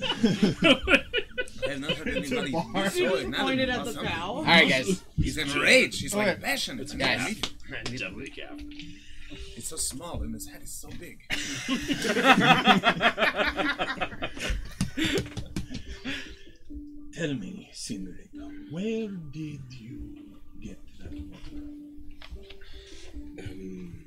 [1.67, 2.85] I have not anybody bar.
[2.85, 4.33] be so You ignorant pointed at the cow.
[4.37, 5.03] All right, guys.
[5.17, 6.01] He's enraged.
[6.01, 6.41] He's like Okay.
[6.43, 6.83] passionate.
[6.83, 7.37] It's Guys.
[7.85, 8.61] Definitely a calf.
[9.55, 11.19] He's so small and his head is so big.
[17.15, 20.15] Tell me, Senorita, where did you
[20.63, 21.65] get that water?
[23.41, 24.05] Um,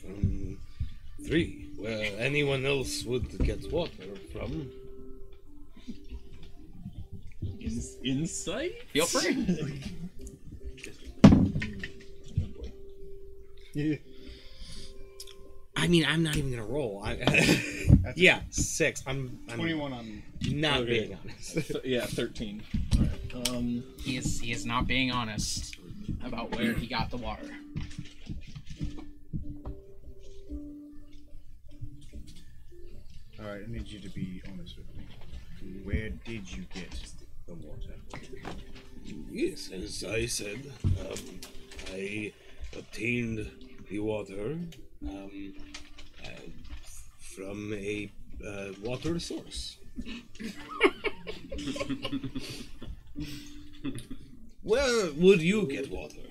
[0.00, 0.58] from
[1.26, 4.70] three, where anyone else would get water from.
[7.60, 8.72] Ins- insight.
[8.94, 9.82] Feel free.
[15.76, 17.02] I mean, I'm not even gonna roll.
[17.04, 17.18] I,
[18.16, 19.02] yeah, six.
[19.06, 20.22] I'm, I'm 21 on.
[20.52, 20.90] not Okay.
[21.06, 21.52] being honest.
[21.54, 22.62] Th- yeah, thirteen.
[22.96, 23.48] Alright.
[23.50, 23.82] Um.
[23.98, 25.76] He is he is not being honest
[26.24, 27.50] about where he got the water.
[33.44, 35.04] All right, I need you to be honest with me.
[35.82, 36.98] Where did you get
[37.46, 37.94] the water?
[39.30, 41.18] Yes, as I said, um,
[41.92, 42.32] I
[42.76, 43.50] obtained
[43.90, 44.58] the water
[45.06, 45.54] um,
[46.24, 46.28] uh,
[47.18, 48.10] from a
[48.46, 49.76] uh, water source.
[54.62, 56.22] Where would you get water?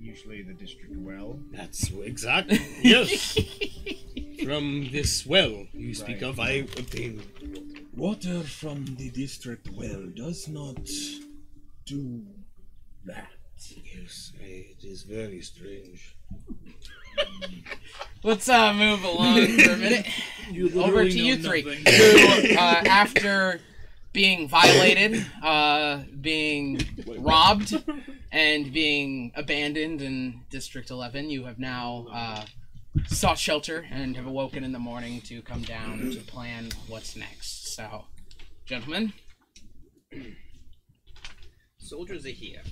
[0.00, 1.38] Usually the district well.
[1.52, 3.38] That's exactly yes.
[4.44, 6.22] From this well you speak Right.
[6.24, 7.22] of, I obtain
[7.94, 10.88] Water from the district well does not
[11.84, 12.22] do
[13.04, 13.28] that.
[13.94, 16.16] Yes, I- it is very strange.
[18.24, 20.06] Let's uh move along for a minute.
[20.50, 23.60] You Over to you three, who uh, after
[24.12, 26.80] being violated, uh, being
[27.18, 27.72] robbed,
[28.32, 32.44] and being abandoned in District 11, you have now uh,
[33.06, 37.74] sought shelter and have awoken in the morning to come down to plan what's next.
[37.74, 38.04] So,
[38.66, 39.12] gentlemen,
[41.78, 42.62] Soldiers are here.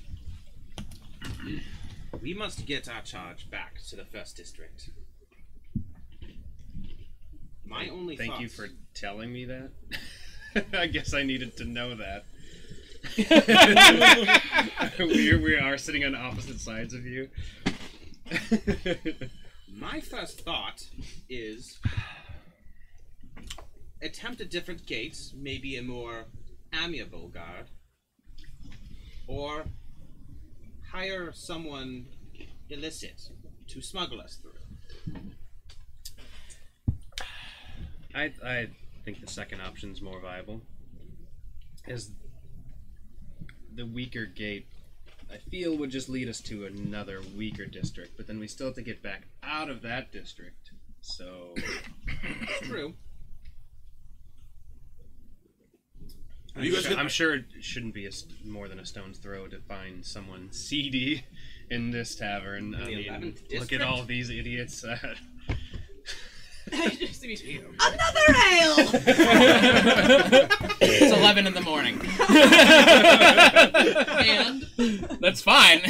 [2.23, 4.91] We must get our charge back to the first district.
[7.65, 9.71] My only Thank you for telling me that.
[10.73, 12.25] I guess I needed to know that.
[14.99, 17.29] we, we are sitting on opposite sides of you.
[19.73, 20.85] My first thought
[21.29, 21.79] is
[24.03, 26.27] attempt a different gate, maybe a more
[26.73, 27.67] amiable guard,
[29.27, 29.65] or
[30.91, 32.07] hire someone
[32.69, 33.21] illicit
[33.69, 35.21] to smuggle us through.
[38.15, 38.69] I I
[39.05, 40.63] think the second option is more viable.
[41.87, 42.11] As
[43.75, 44.67] the weaker gate,
[45.33, 48.75] I feel would just lead us to another weaker district, but then we still have
[48.77, 50.71] to get back out of that district.
[51.03, 52.95] So It's true.
[56.57, 58.87] I'm, You guys sure, get- I'm sure it shouldn't be a st- more than a
[58.87, 61.25] stone's throw to find someone seedy
[61.71, 62.75] in this tavern.
[62.75, 64.83] I mean, look at all these idiots.
[64.85, 65.15] Uh,
[67.81, 68.77] Another ale!
[70.81, 72.01] it's 11 in the morning.
[74.79, 75.81] and That's fine.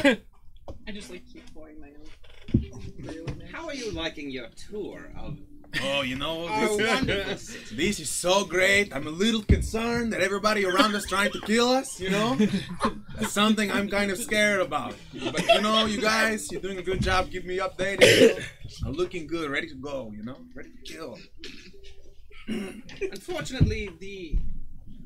[0.87, 3.43] I just like keep pouring my own.
[3.53, 5.39] How are you liking your tour of
[5.83, 8.95] Oh, you know, oh, this, this is so great.
[8.95, 12.37] I'm a little concerned that everybody around us trying to kill us, you know?
[13.17, 14.95] That's something I'm kind of scared about.
[15.13, 18.21] But you know, you guys, you're doing a good job keeping me updated.
[18.21, 18.45] You know?
[18.87, 20.39] I'm looking good, ready to go, you know?
[20.55, 21.19] Ready to kill.
[23.13, 24.39] Unfortunately, the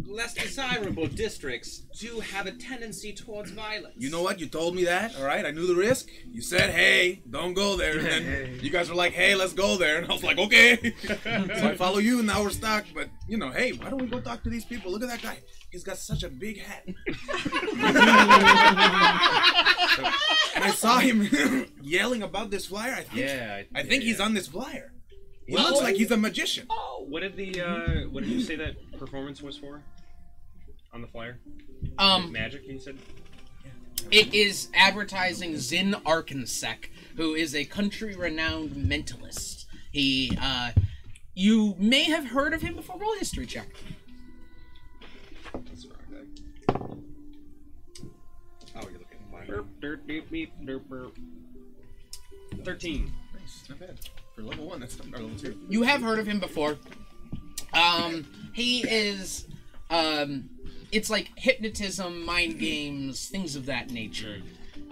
[0.07, 3.95] less desirable districts do have a tendency towards violence.
[3.99, 4.39] You know what?
[4.41, 5.45] You told me that, all right?
[5.45, 6.09] I knew the risk.
[6.31, 7.99] You said, hey, don't go there.
[7.99, 9.99] And then you guys were like, hey, let's go there.
[9.99, 10.95] And I was like, okay.
[11.25, 12.85] so I follow you, and now we're stuck.
[12.95, 14.93] But, you know, hey, why don't we go talk to these people?
[14.93, 15.39] Look at that guy.
[15.71, 16.85] He's got such a big hat.
[16.87, 16.97] and
[20.65, 22.95] I saw him yelling about this flyer.
[22.95, 24.11] I think, yeah, I think yeah.
[24.11, 24.94] he's on this flyer.
[25.47, 26.67] He Well, looks like he's a magician.
[26.71, 29.83] Oh, What did the uh, what did you say that performance was for?
[30.93, 31.39] On the flyer?
[31.99, 32.97] Um, Magic, you said.
[34.11, 39.65] It is advertising Zin Arkansek, who is a country-renowned mentalist.
[39.93, 40.73] He, uh,
[41.35, 42.99] you may have heard of him before.
[42.99, 43.69] Roll a history check.
[45.53, 46.77] That's the wrong guy.
[48.77, 49.47] Oh, you're looking at mine.
[49.47, 51.13] Derp, derp, derp, derp.
[52.65, 53.13] Thirteen.
[53.39, 53.99] Nice, not bad.
[54.35, 55.59] For level one, that's not or level two.
[55.69, 56.77] You have heard of him before.
[57.73, 59.47] Um, he is,
[59.91, 60.49] um,
[60.93, 64.43] it's like hypnotism, mind games, things of that nature.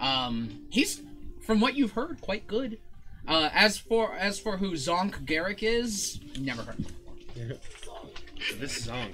[0.01, 1.01] Um, he's,
[1.41, 2.79] from what you've heard, quite good.
[3.27, 6.81] Uh, as for as for who Zonk Garrick is, never heard.
[6.81, 7.59] of him.
[7.85, 9.13] So this is Zonk.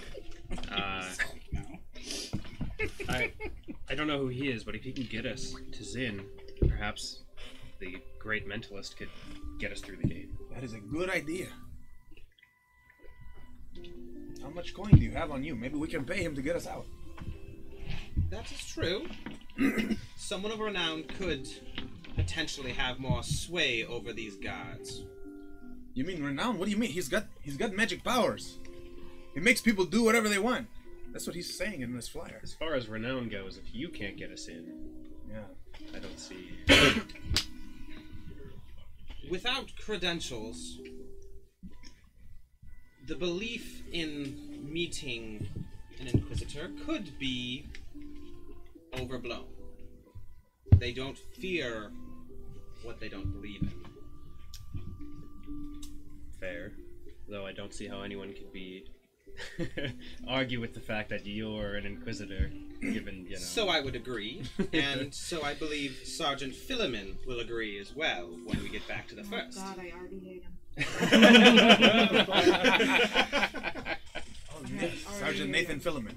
[0.71, 1.05] Uh,
[3.09, 3.33] I
[3.91, 6.25] I don't know who he is, but if he can get us to Zin,
[6.67, 7.21] perhaps
[7.81, 9.09] the great mentalist could
[9.59, 10.31] get us through the gate.
[10.53, 11.47] That is a good idea.
[14.43, 15.55] How much coin do you have on you?
[15.55, 16.87] Maybe we can pay him to get us out.
[18.31, 19.07] That is true.
[20.17, 21.49] Someone of renown could
[22.15, 25.05] potentially have more sway over these guards.
[25.95, 26.59] You mean renown?
[26.59, 26.91] What do you mean?
[26.91, 28.59] He's got he's got magic powers.
[29.35, 30.67] He makes people do whatever they want.
[31.13, 32.41] That's what he's saying in this flyer.
[32.43, 34.73] As far as renown goes, if you can't get us in,
[35.31, 35.45] Yeah.
[35.95, 36.51] I don't see.
[39.31, 40.79] Without credentials,
[43.07, 45.47] the belief in meeting
[46.01, 47.67] an Inquisitor could be
[48.99, 49.49] overblown.
[50.77, 51.93] They don't fear
[52.83, 53.75] what they don't believe in.
[56.41, 56.73] Fair.
[57.29, 58.87] Though I don't see how anyone could be
[60.29, 63.39] argue with the fact that you're an inquisitor, given you know.
[63.39, 68.63] So I would agree, and so I believe Sergeant Philemon will agree as well when
[68.63, 69.59] we get back to the oh first.
[69.59, 70.53] God, I already hate him.
[74.61, 74.65] Oh,
[75.19, 76.17] Sergeant Nathan Philemon.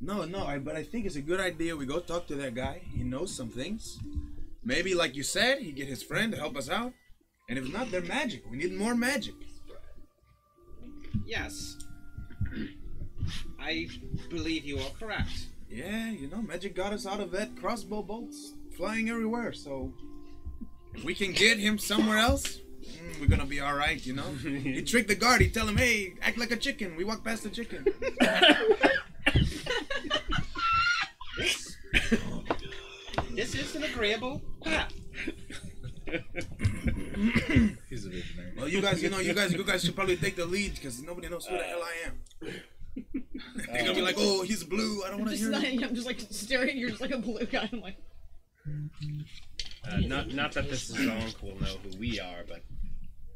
[0.00, 1.76] no, no, I, but I think it's a good idea.
[1.76, 2.82] We go talk to that guy.
[2.92, 3.98] He knows some things.
[4.64, 6.92] Maybe, like you said, he get his friend to help us out.
[7.48, 8.44] And if not, they're magic.
[8.50, 9.34] We need more magic.
[11.24, 11.76] Yes.
[13.58, 13.88] I
[14.30, 15.46] believe you are correct.
[15.68, 19.52] Yeah, you know, magic got us out of that crossbow bolts flying everywhere.
[19.52, 19.92] So
[20.94, 24.04] if we can get him somewhere else, mm, we're gonna be all right.
[24.04, 24.32] You know.
[24.42, 25.40] he tricked the guard.
[25.40, 27.84] He tell him, "Hey, act like a chicken." We walk past the chicken.
[33.36, 34.94] This is an agreeable path.
[37.88, 38.52] He's a visionary.
[38.56, 41.02] Well, you guys, you know, you guys, you guys should probably take the lead because
[41.02, 42.14] nobody knows who the hell I am.
[43.66, 45.02] They're gonna be like, "Oh, he's blue.
[45.04, 45.64] I don't want to hear not.
[45.64, 46.78] I'm just like staring.
[46.78, 47.68] You're just like a blue guy.
[47.72, 47.96] I'm like,
[49.86, 52.62] Uh, not not that this Zonk will know who we are, but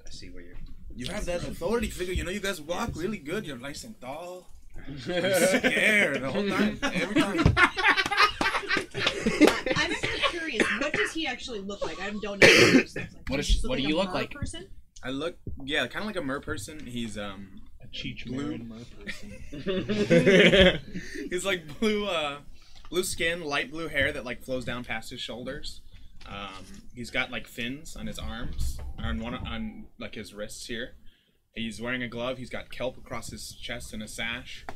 [0.06, 0.56] I see where you're.
[0.94, 2.14] You have that authority figure.
[2.14, 3.46] You know, you guys walk really good.
[3.46, 4.48] You're nice and tall.
[4.88, 6.78] I'm scared the whole time.
[6.82, 7.38] Every time.
[9.76, 10.66] I'm actually curious.
[10.80, 12.00] What does he actually look like?
[12.00, 12.48] I don't know.
[12.48, 13.08] What, looks like.
[13.28, 14.30] What Does is- he just what do you a look like?
[14.30, 14.66] Person?
[15.02, 16.86] I look, yeah, kind of like a mer person.
[16.86, 18.58] He's um A Cheech Blue.
[18.58, 20.80] Mer person.
[21.30, 22.38] He's like blue, uh,
[22.90, 25.80] blue skin, light blue hair that like flows down past his shoulders.
[26.28, 30.96] Um, he's got like fins on his arms, on one on like his wrists here.
[31.54, 32.36] He's wearing a glove.
[32.38, 34.66] He's got kelp across his chest and a sash.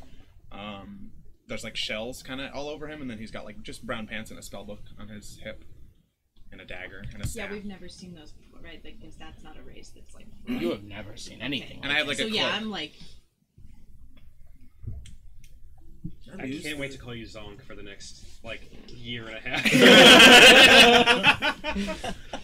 [0.51, 1.11] Um,
[1.47, 4.07] there's like shells kind of all over him, and then he's got like just brown
[4.07, 5.63] pants and a spell book on his hip,
[6.51, 8.81] and a dagger and a Yeah, we've never seen those before, right?
[8.83, 10.27] Like, because that's not a race that's like.
[10.47, 11.79] You have never seen anything.
[11.83, 12.53] And I have like so a yeah, cloak.
[12.61, 12.93] I'm like,
[16.33, 19.65] I can't wait to call you Zonk for the next like year and a half.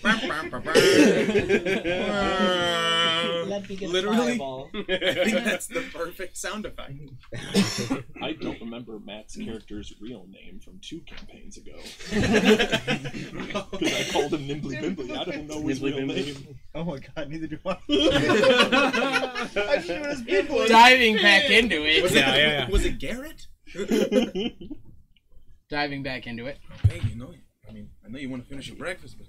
[3.48, 4.32] Let me get a Literally.
[4.42, 6.94] I think that's the perfect sound effect.
[8.22, 11.74] I don't remember Matt's character's real name from two campaigns ago.
[13.72, 15.18] Because I called him Nimbly Bimbly.
[15.18, 16.26] I don't know his Nimbly real Bimbly.
[16.26, 16.58] name.
[16.76, 17.78] Oh my god, neither do I.
[19.56, 20.70] I'm doing his big voice.
[20.70, 22.04] Diving back into it.
[22.04, 23.48] Was it, was it Garrett?
[25.70, 26.58] Diving back into it.
[26.88, 27.34] Hey, you know,
[27.68, 29.28] I mean, I know you want to finish your breakfast, but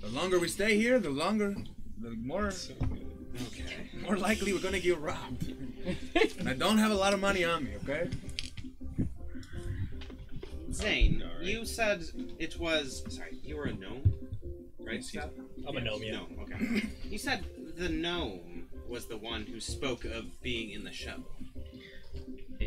[0.00, 1.54] the longer we stay here, the longer,
[2.00, 2.52] the more,
[3.48, 3.90] Okay.
[4.02, 5.52] more likely we're gonna get robbed.
[6.38, 8.08] and I don't have a lot of money on me, okay?
[10.72, 12.04] Zane, you said
[12.38, 13.02] it was.
[13.08, 14.12] Sorry, you were a gnome,
[14.80, 14.96] right?
[14.96, 15.28] Yes, he's-
[15.66, 16.12] I'm a gnome, yeah.
[16.12, 16.82] Gnome, okay.
[17.10, 17.44] you said
[17.76, 21.24] the gnome was the one who spoke of being in the show.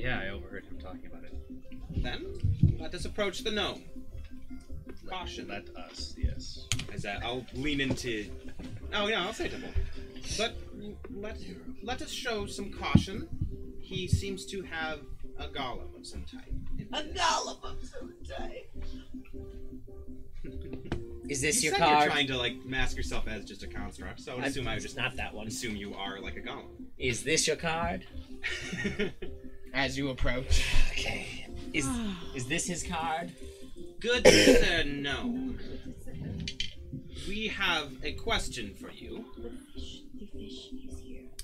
[0.06, 1.34] Yeah, I overheard him talking about it.
[2.04, 3.82] Then let us approach the gnome.
[5.10, 5.48] Caution.
[5.48, 6.68] Let us, yes.
[6.94, 8.30] As that, I'll lean into.
[8.94, 9.68] Oh yeah, I'll say double.
[10.38, 10.56] But
[11.12, 11.38] let
[11.84, 13.28] let us show some caution.
[13.82, 15.00] He seems to have
[15.38, 16.52] a golem of some type.
[16.94, 18.72] a golem of some type.
[21.30, 22.04] Is this you your said card?
[22.04, 24.68] You're trying to like mask yourself as just a construct, so I would I'm- assume
[24.68, 25.48] I would just not that one.
[25.48, 26.66] assume you are like a golem.
[26.98, 28.06] Is this your card?
[29.76, 30.66] As you approach.
[30.92, 31.48] Okay.
[31.74, 31.86] Is
[32.36, 33.34] is this his card?
[34.00, 35.54] Good sir, no.
[37.28, 39.26] We have a question for you.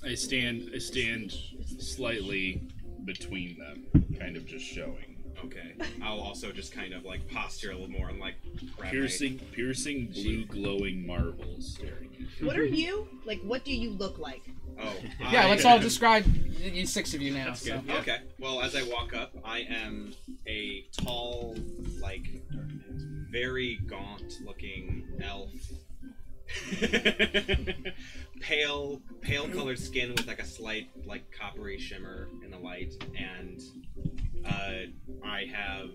[0.04, 0.70] I stand.
[0.74, 1.34] I stand
[1.78, 2.62] slightly
[3.04, 5.11] between them, kind of just showing.
[5.44, 5.74] Okay.
[6.02, 8.34] I'll also just kind of like posture a little more and like
[8.76, 13.08] grab my- Piercing, piercing blue glowing marbles staring at What are you?
[13.24, 14.42] Like, what do you look like?
[14.80, 14.92] Oh.
[15.30, 16.24] Yeah, I let's all describe
[16.60, 17.46] you six of you now.
[17.46, 17.80] That's so.
[17.80, 17.96] good.
[17.96, 18.18] Okay.
[18.38, 20.14] Well, as I walk up, I am
[20.46, 21.56] a tall,
[22.00, 22.26] like,
[23.30, 25.50] very gaunt-looking elf.
[28.40, 33.60] pale, pale colored skin with like a slight, like, coppery shimmer in the light, and
[34.46, 35.90] uh, I have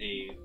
[0.00, 0.36] a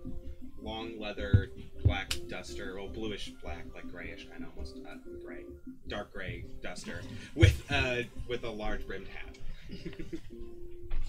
[0.62, 1.52] long leather
[1.84, 5.46] black duster, well, bluish black, like grayish, kind of almost uh, gray,
[5.88, 7.02] dark gray duster,
[7.36, 9.38] with uh, with a large brimmed hat.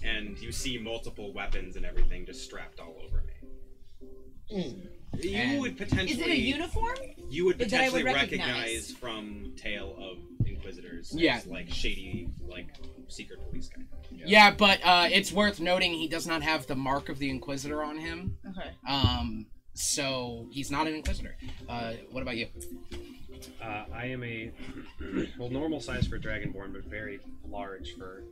[0.03, 3.38] and you see multiple weapons and everything just strapped all over me.
[4.49, 6.11] You And- would potentially.
[6.11, 6.95] Is it a uniform?
[7.29, 8.47] You would that I would potentially recognize?
[8.47, 11.13] recognize from Tale of Inquisitors.
[11.15, 11.37] Yeah.
[11.37, 12.67] As, like shady, like
[13.07, 13.83] secret police guy.
[14.11, 17.83] Yeah, but uh, it's worth noting he does not have the mark of the Inquisitor
[17.83, 18.37] on him.
[18.49, 18.71] Okay.
[18.87, 21.37] Um, so he's not an Inquisitor.
[21.67, 22.47] Uh, what about you?
[23.61, 24.51] Uh, I am a
[25.37, 28.23] well normal size for Dragonborn, but very large for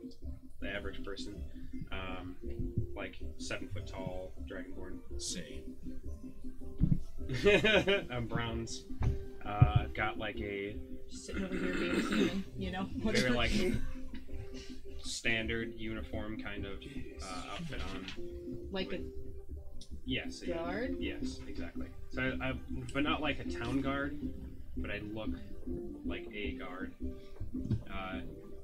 [0.60, 1.42] the average person.
[1.92, 2.36] Um,
[2.96, 4.98] like seven foot tall Dragonborn.
[5.20, 5.74] Same.
[8.10, 8.84] I'm bronze.
[9.44, 10.76] Uh, I've got like a
[11.10, 12.86] Sitting over here being human, you know?
[12.96, 13.50] very like
[15.02, 16.78] standard uniform kind of
[17.22, 18.06] uh, outfit on.
[18.72, 19.00] like a
[20.04, 20.42] Yes.
[20.44, 20.56] yeah.
[20.56, 20.96] Guard?
[20.98, 21.86] Yes, exactly.
[22.10, 22.52] So I, I,
[22.92, 24.18] but not like a town guard,
[24.76, 25.30] but I look
[26.04, 26.92] like a guard.
[27.92, 28.20] Uh,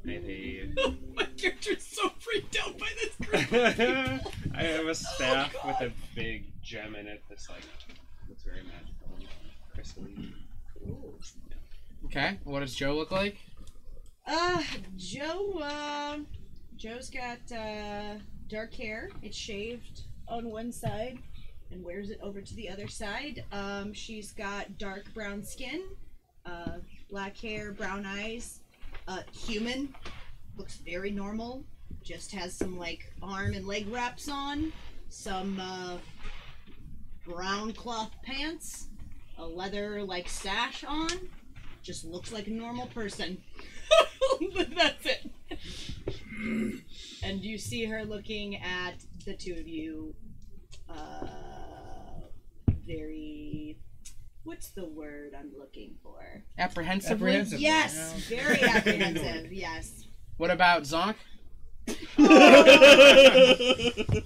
[0.06, 0.70] I have a.
[1.16, 4.20] My character's so freaked out by this
[4.54, 7.62] I have a staff with a big gem in it that's like
[8.28, 9.26] looks very magical and
[9.72, 10.34] crystalline.
[12.06, 13.38] Okay, what does Joe look like?
[14.26, 14.62] Uh,
[14.96, 16.18] Joe, uh,
[16.76, 18.14] Joe's got, uh,
[18.48, 19.10] dark hair.
[19.22, 21.18] It's shaved on one side
[21.70, 23.44] and wears it over to the other side.
[23.52, 25.82] Um, she's got dark brown skin,
[26.46, 26.78] uh,
[27.10, 28.60] black hair, brown eyes,
[29.08, 29.94] uh, human.
[30.56, 31.64] Looks very normal.
[32.02, 34.72] Just has some, like, arm and leg wraps on,
[35.08, 35.96] some, uh,
[37.26, 38.88] brown cloth pants,
[39.38, 41.08] a leather, like, sash on.
[41.82, 43.38] Just looks like a normal person.
[44.74, 45.30] That's it.
[47.22, 48.94] and you see her looking at
[49.24, 50.14] the two of you,
[50.88, 51.26] uh,
[52.86, 53.76] very.
[54.44, 56.42] What's the word I'm looking for?
[56.58, 57.12] Apprehensive.
[57.12, 57.64] Apprehensively.
[57.64, 59.52] Yes, very apprehensive.
[59.52, 60.04] Yes.
[60.36, 61.14] What about Zonk?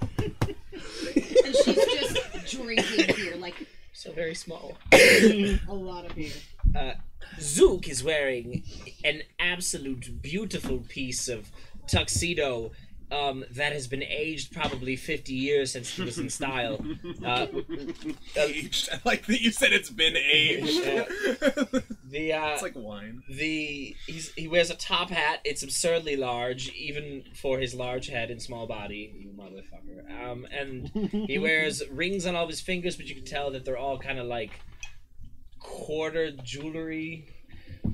[1.45, 4.77] And she's just drinking beer, like So very small.
[4.93, 6.33] a lot of beer.
[6.77, 6.93] Uh,
[7.41, 8.63] Zook is wearing
[9.05, 11.51] an absolute beautiful piece of
[11.87, 12.73] tuxedo
[13.11, 16.79] um, that has been aged probably 50 years since it was in style.
[17.25, 17.47] Uh,
[18.37, 18.89] aged.
[18.93, 20.83] I like that you said it's been aged.
[22.05, 23.23] the uh, it's like wine.
[23.29, 25.41] the he's, he wears a top hat.
[25.45, 29.13] It's absurdly large, even for his large head and small body.
[29.19, 30.23] You motherfucker.
[30.31, 30.89] Um, and
[31.27, 33.99] he wears rings on all of his fingers, but you can tell that they're all
[33.99, 34.53] kind of like
[35.61, 37.29] quarter jewelry.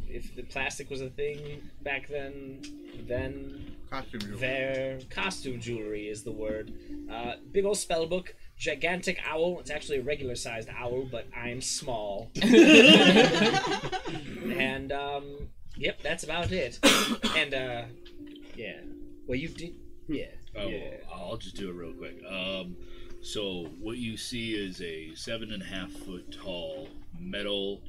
[0.09, 2.63] If the plastic was a thing back then,
[3.07, 4.39] then Costume jewelry.
[4.39, 6.73] their costume jewelry is the word.
[7.11, 9.59] Uh, big old spell book, gigantic owl.
[9.61, 12.31] It's actually a regular sized owl, but I'm small.
[12.43, 12.53] and
[14.93, 16.79] um, yep, that's about it.
[17.37, 17.83] and uh,
[18.57, 18.81] yeah,
[19.27, 19.75] well, you did,
[20.09, 20.27] yeah.
[20.57, 20.97] Oh, yeah.
[21.13, 22.23] I'll just do it real quick.
[22.29, 22.77] Um,
[23.23, 27.81] so what you see is a seven and a half foot tall metal,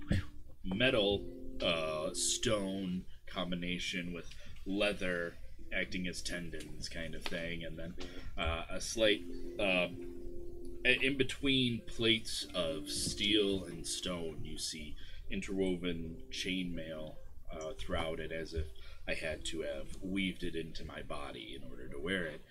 [0.64, 1.22] metal,
[1.62, 4.30] uh, stone combination with
[4.66, 5.36] leather
[5.74, 7.94] acting as tendons, kind of thing, and then
[8.38, 9.22] uh, a slight.
[9.60, 9.98] Um,
[10.84, 14.96] in between plates of steel and stone, you see
[15.32, 17.16] interwoven chainmail
[17.52, 18.68] uh, throughout it, as if
[19.08, 22.42] I had to have weaved it into my body in order to wear it.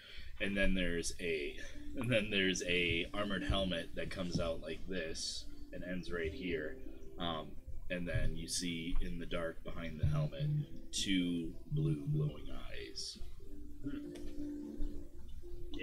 [0.40, 1.56] And then there's a,
[1.96, 6.76] and then there's a armored helmet that comes out like this and ends right here.
[7.18, 7.48] Um,
[7.90, 10.48] and then you see in the dark behind the helmet
[10.92, 13.18] two blue glowing eyes.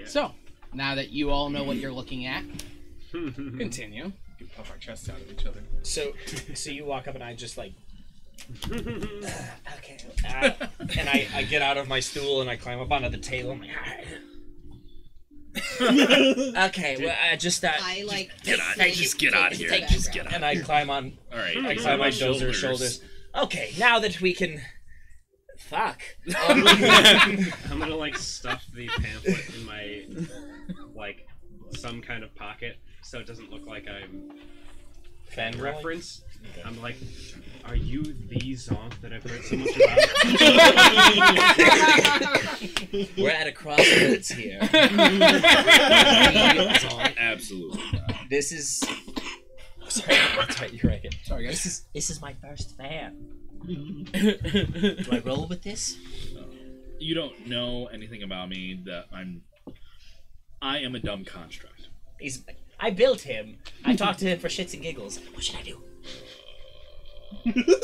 [0.06, 0.32] So,
[0.74, 2.44] now that you all know what you're looking at,
[3.12, 4.06] continue.
[4.40, 5.62] We can puff our chests out of each other.
[5.84, 6.14] So,
[6.56, 7.74] so you walk up and I just like.
[8.72, 9.98] okay.
[10.28, 10.52] Uh,
[10.98, 13.52] and I, I get out of my stool and I climb up onto the table.
[13.52, 14.08] I'm like, "Alright."
[15.82, 18.32] okay, well, I just uh, I like.
[18.44, 19.70] Get on, take- just get out of here.
[19.70, 20.34] take Just get out.
[20.34, 21.18] and I climb on.
[21.32, 23.02] All right, I climb are my on Dozer's shoulders.
[23.36, 24.62] Okay, now that we can.
[25.58, 26.02] Fuck.
[26.50, 26.68] Um,
[27.70, 30.06] I'm gonna like stuff the pamphlet in my
[30.96, 31.28] like
[31.78, 34.32] some kind of pocket so it doesn't look like I'm
[35.36, 35.62] Fangirling?
[35.62, 36.22] reference.
[36.52, 36.62] Okay.
[36.66, 36.96] I'm like,
[37.66, 39.98] are you the Zonk that I've heard so much about?
[43.18, 44.60] We're at a crossroads here.
[47.18, 48.14] Absolutely not.
[48.30, 48.84] This is.
[49.88, 50.16] Sorry,
[50.50, 51.16] sorry, you're right.
[51.24, 53.30] Sorry, This is this is my first fan.
[53.66, 54.06] Do
[55.12, 55.98] I roll with this?
[57.00, 59.44] You don't know anything about me that I'm.
[60.62, 61.88] I am a dumb construct.
[62.20, 62.44] He's.
[62.82, 63.58] I built him.
[63.86, 65.20] I talked to him for shits and giggles.
[65.34, 65.82] What should I do?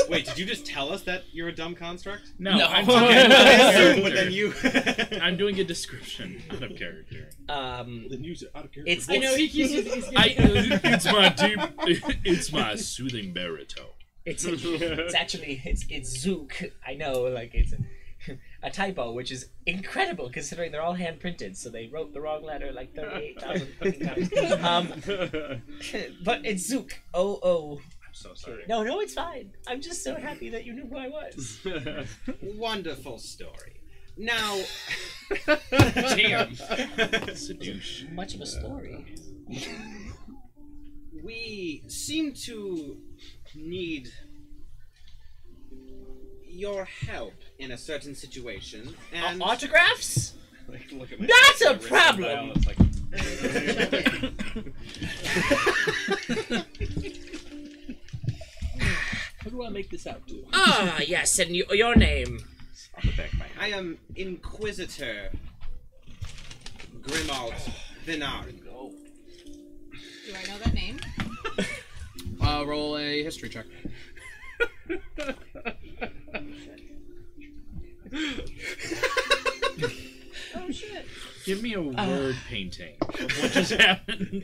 [0.10, 2.24] Wait, did you just tell us that you're a dumb construct?
[2.38, 2.66] No, No.
[2.66, 4.54] I'm Okay, doing but then you.
[5.22, 7.30] I'm doing a description out of character.
[7.50, 8.92] Um, Then use it out of character.
[8.92, 9.94] it's I know he keeps using.
[9.94, 11.60] he's I, it's my deep,
[12.24, 13.86] it's my soothing baritone.
[14.26, 16.62] It's it's actually it's it's Zook.
[16.86, 17.74] I know, like it's
[18.64, 21.58] a, a typo, which is incredible considering they're all hand printed.
[21.58, 23.68] So they wrote the wrong letter like thirty eight thousand
[24.62, 24.64] times.
[24.64, 25.62] Um,
[26.24, 27.00] but it's Zook.
[27.14, 27.80] Oh oh.
[28.08, 28.64] I'm so sorry.
[28.68, 29.52] No no, it's fine.
[29.68, 31.60] I'm just so happy that you knew who I was.
[32.42, 33.74] Wonderful story.
[34.20, 34.60] Now,
[35.46, 36.56] Damn.
[37.36, 38.06] Seduce.
[38.12, 39.06] Much of a story.
[41.24, 42.98] we seem to
[43.56, 44.10] need
[46.58, 50.34] your help in a certain situation, and Autographs?
[50.68, 52.52] Like, look at my That's a problem.
[52.56, 52.78] It's like,
[59.44, 60.44] Who do I make this out to?
[60.54, 62.40] Ah yes, and you, your name.
[62.96, 63.58] on the back of my head.
[63.60, 65.32] I am Inquisitor
[67.02, 67.54] Grimald
[68.06, 68.62] Vinard.
[68.64, 70.98] Do I know that name?
[72.40, 73.66] Uh, roll a history check.
[80.56, 81.06] Oh shit.
[81.46, 84.44] Give me a word painting of what just happened.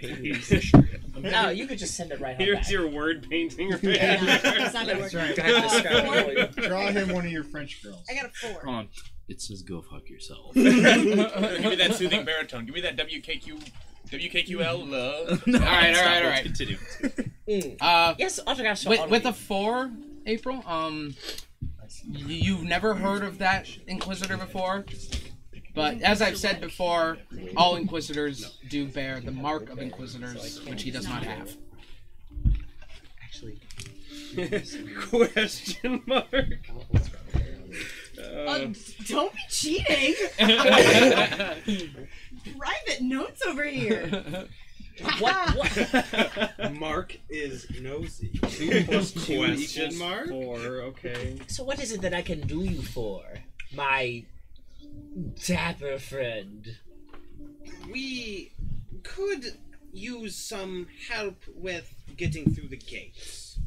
[1.20, 2.46] No, you could just send it right home.
[2.46, 2.72] Here's back.
[2.72, 4.40] your word painting right Yeah, here.
[4.66, 5.12] it's not gonna work.
[5.12, 6.56] Go ahead describe it.
[6.56, 8.04] Draw him one of your French girls.
[8.10, 8.62] I got a four.
[8.64, 8.88] Hold on.
[9.28, 10.54] It says go fuck yourself.
[10.54, 12.66] Give me that soothing baritone.
[12.66, 13.70] Give me that WKQ,
[14.10, 15.44] WKQL love.
[15.48, 16.44] all right, all right, all right.
[16.44, 16.78] Continue.
[17.48, 17.78] Mm.
[17.82, 18.86] Uh, Yes, autographs.
[18.86, 19.92] with, are with a on four,
[20.26, 20.64] April.
[20.66, 21.53] Um, y-
[22.06, 24.86] you've never heard of that Inquisitor before,
[25.76, 27.18] but as I've said before,
[27.58, 31.56] all Inquisitors do bear the mark of Inquisitors, which he does not have.
[33.24, 33.60] Actually,
[35.10, 36.28] Question mark.
[38.20, 38.68] Uh,
[39.08, 40.14] don't be cheating.
[42.58, 44.48] Private notes over here.
[45.20, 45.56] what?
[45.56, 46.74] what?
[46.74, 48.40] Mark is nosy.
[48.50, 50.30] Two plus two Question equals mark.
[50.30, 50.58] Four.
[50.58, 51.40] Okay.
[51.48, 53.24] So what is it that I can do you for,
[53.76, 54.26] my
[55.46, 56.78] dapper friend?
[57.92, 58.54] We
[59.04, 59.58] could
[59.92, 63.60] use some help with getting through the gates.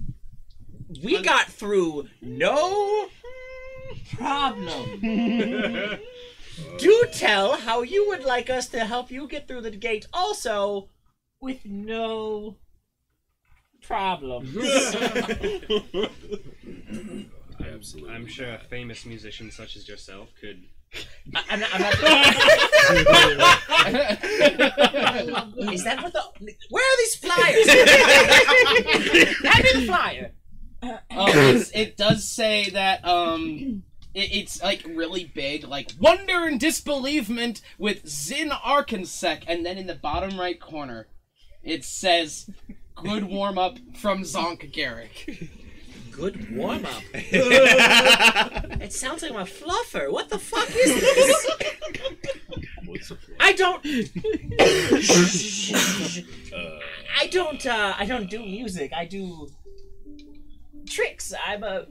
[1.02, 3.08] We got through no
[4.16, 5.00] problem.
[6.78, 10.88] do tell how you would like us to help you get through the gate, also
[11.40, 12.56] with no
[13.82, 14.46] problem.
[17.60, 18.14] Absolutely.
[18.14, 20.64] I'm sure a famous musician such as yourself could.
[21.34, 21.70] I, I'm not.
[21.74, 21.92] I'm not
[25.74, 26.22] Is that what the?
[26.70, 27.68] Where are these flyers?
[29.52, 30.32] Hand me the flyer.
[30.82, 33.82] Oh, it's, it does say that um,
[34.14, 39.86] it, it's like really big, like wonder and disbelievement with Zin Arkansec, and then in
[39.86, 41.08] the bottom right corner,
[41.66, 42.48] it says
[42.94, 45.50] good warm up from Zonk Garrick.
[46.10, 47.02] Good warm up.
[47.12, 50.10] it sounds like my fluffer.
[50.10, 51.46] What the fuck is this?
[53.38, 53.84] I don't.
[56.54, 56.80] uh,
[57.20, 57.66] I don't.
[57.66, 58.92] Uh, I don't do music.
[58.94, 59.48] I do
[60.88, 61.34] tricks.
[61.46, 61.86] I'm a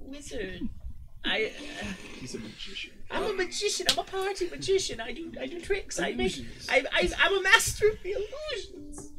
[0.00, 0.60] wizard.
[1.28, 1.52] I.
[2.20, 2.92] He's a magician.
[3.10, 3.86] I'm a magician.
[3.90, 5.00] I'm a party magician.
[5.00, 5.32] I do.
[5.40, 5.98] I do tricks.
[6.00, 6.34] I make.
[6.68, 7.10] I, I.
[7.18, 9.12] I'm a master of the illusions.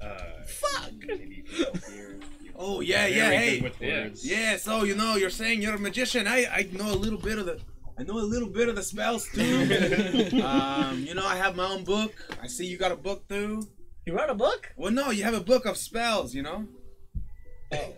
[0.00, 0.92] Uh, Fuck.
[1.06, 2.20] maybe you could go here.
[2.60, 4.08] Oh yeah, yeah, hey, Yeah.
[4.22, 4.56] yeah.
[4.56, 6.26] So you know, you're saying you're a magician.
[6.26, 7.60] I I know a little bit of the.
[7.98, 10.42] I know a little bit of the spells too.
[10.44, 12.12] um, you know, I have my own book.
[12.40, 13.66] I see you got a book too.
[14.06, 14.72] You wrote a book?
[14.76, 16.34] Well, no, you have a book of spells.
[16.34, 16.66] You know.
[17.72, 17.94] Oh,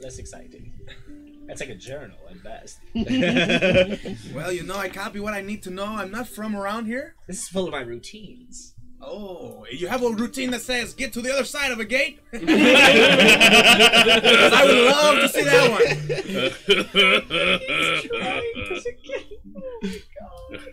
[0.00, 0.72] that's exciting.
[1.46, 2.78] That's like a journal at best.
[4.34, 5.86] Well, you know, I copy what I need to know.
[5.86, 7.14] I'm not from around here.
[7.26, 8.74] This is full of my routines.
[9.00, 12.18] Oh, you have a routine that says get to the other side of a gate."
[12.32, 12.38] I
[14.66, 15.82] would love to see that one.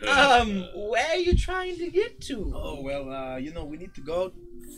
[0.07, 2.51] Um, where are you trying to get to?
[2.55, 4.31] Oh, well, uh, you know, we need to go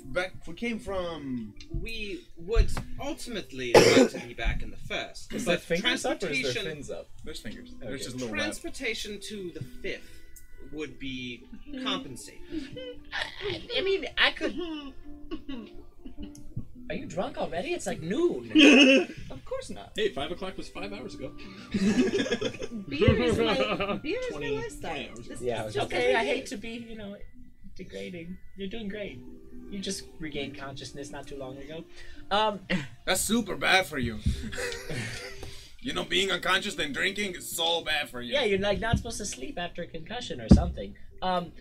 [0.06, 0.34] back.
[0.48, 1.54] We came from.
[1.70, 5.34] We would ultimately like to be back in the first.
[5.34, 7.10] Is but their fingers up or is their transportation, fins up?
[7.24, 7.74] There's fingers.
[7.78, 7.88] Okay.
[7.88, 8.40] There's just a little web.
[8.40, 10.22] transportation to the fifth
[10.72, 11.44] would be
[11.84, 12.42] compensated.
[13.14, 14.56] I, I mean, I could.
[16.90, 17.70] Are you drunk already?
[17.74, 18.52] It's like noon.
[19.32, 19.92] Of course not.
[19.96, 21.32] Hey, five o'clock was five hours ago.
[22.90, 25.10] Beer is my beer is my 20 lifestyle.
[25.10, 25.28] hours.
[25.28, 25.66] This yeah.
[25.66, 26.16] is just Okay.
[26.16, 27.16] I hate to be, you know,
[27.76, 28.38] degrading.
[28.58, 29.20] You're doing great.
[29.70, 31.84] You just regained consciousness not too long ago.
[32.32, 32.60] Um,
[33.06, 34.20] That's super bad for you.
[35.82, 38.34] you know, being unconscious and drinking is so bad for you.
[38.34, 40.96] yeah, you're like not supposed to sleep after a concussion or something.
[41.22, 41.52] Um,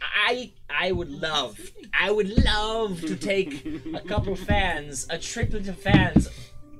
[0.00, 1.58] I I would love,
[1.98, 6.28] I would love to take a couple fans, a triplet of fans.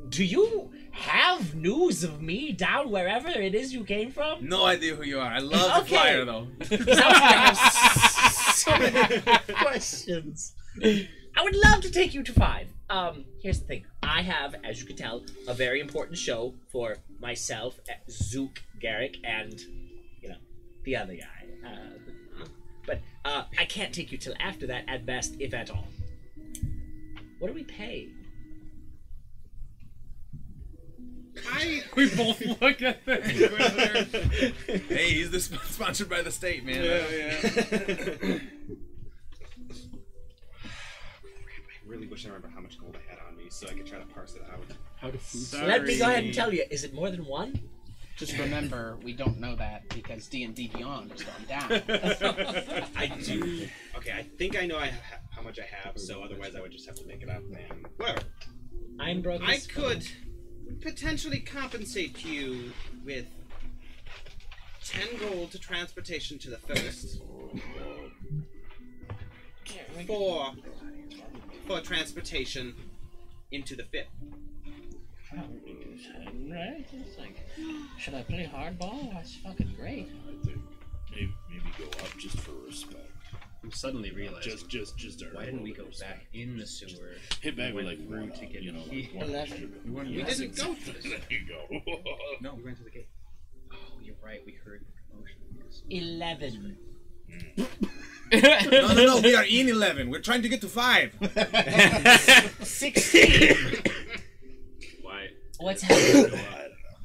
[0.09, 4.49] Do you have news of me down wherever it is you came from?
[4.49, 5.31] No idea who you are.
[5.31, 5.97] I love the Okay.
[5.97, 6.47] flyer though.
[8.59, 9.21] So many
[9.63, 10.53] questions.
[10.83, 12.67] I would love to take you to five.
[12.91, 13.85] Um, here's the thing.
[14.03, 19.19] I have, as you can tell, a very important show for myself, uh, Zook Garrick,
[19.23, 19.55] and
[20.21, 20.39] you know
[20.85, 21.69] the other guy.
[21.69, 22.11] Uh,
[22.89, 25.87] but uh, I can't take you till after that, at best, if at all.
[27.39, 28.09] What do we pay?
[31.53, 33.21] I we both look at the
[34.89, 36.83] Hey, he's the sp- sponsored by the state, man.
[36.83, 37.05] Yeah,
[38.27, 38.39] yeah.
[40.65, 43.87] I really wish I remember how much gold I had on me so I could
[43.87, 44.65] try to parse it out.
[44.97, 46.65] How to food Let me go ahead and tell you.
[46.71, 47.61] Is it more than one?
[48.19, 51.71] Just remember, we don't know that because D and D Beyond is going down.
[52.97, 53.69] I do.
[53.97, 56.73] Okay, I think I know I ha- how much I have, so otherwise I would
[56.73, 57.43] just have to make it up.
[57.45, 58.17] And well,
[58.99, 59.43] I'm broke.
[59.43, 59.85] I as fuck.
[59.85, 60.09] could
[60.81, 62.73] potentially compensate you
[63.05, 63.27] with
[64.85, 67.23] ten gold to transportation to the first,
[70.09, 70.55] four
[71.69, 72.75] for transportation
[73.53, 74.09] into the fifth.
[75.33, 76.87] Right?
[76.93, 77.37] It's like,
[77.99, 79.13] should I play hardball?
[79.13, 80.09] That's fucking great.
[80.27, 80.61] I think
[81.11, 83.05] maybe, maybe go up just for respect.
[83.63, 84.51] I'm suddenly realizing.
[84.51, 85.23] Just, just, just.
[85.35, 87.17] Why didn't we go little back in the sewer?
[87.43, 89.73] Hit back with like through one to get you know, like one Eleven.
[89.85, 91.03] We, We didn't go through this.
[91.05, 91.81] There you go.
[92.41, 92.55] No.
[92.55, 93.09] We went to the gate.
[93.73, 94.41] Oh, you're right.
[94.47, 95.37] We heard the commotion.
[95.91, 96.77] Eleven.
[97.31, 97.67] Mm.
[98.31, 99.21] No, no, no.
[99.23, 100.11] We are in eleven.
[100.11, 101.15] We're trying to get to five.
[102.61, 103.57] Sixteen.
[105.59, 105.65] Why?
[105.67, 106.41] What's happening?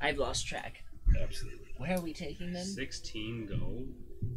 [0.02, 0.84] I've lost track.
[1.22, 1.60] Absolutely.
[1.78, 2.66] Where are we taking them?
[2.66, 3.88] 16 gold.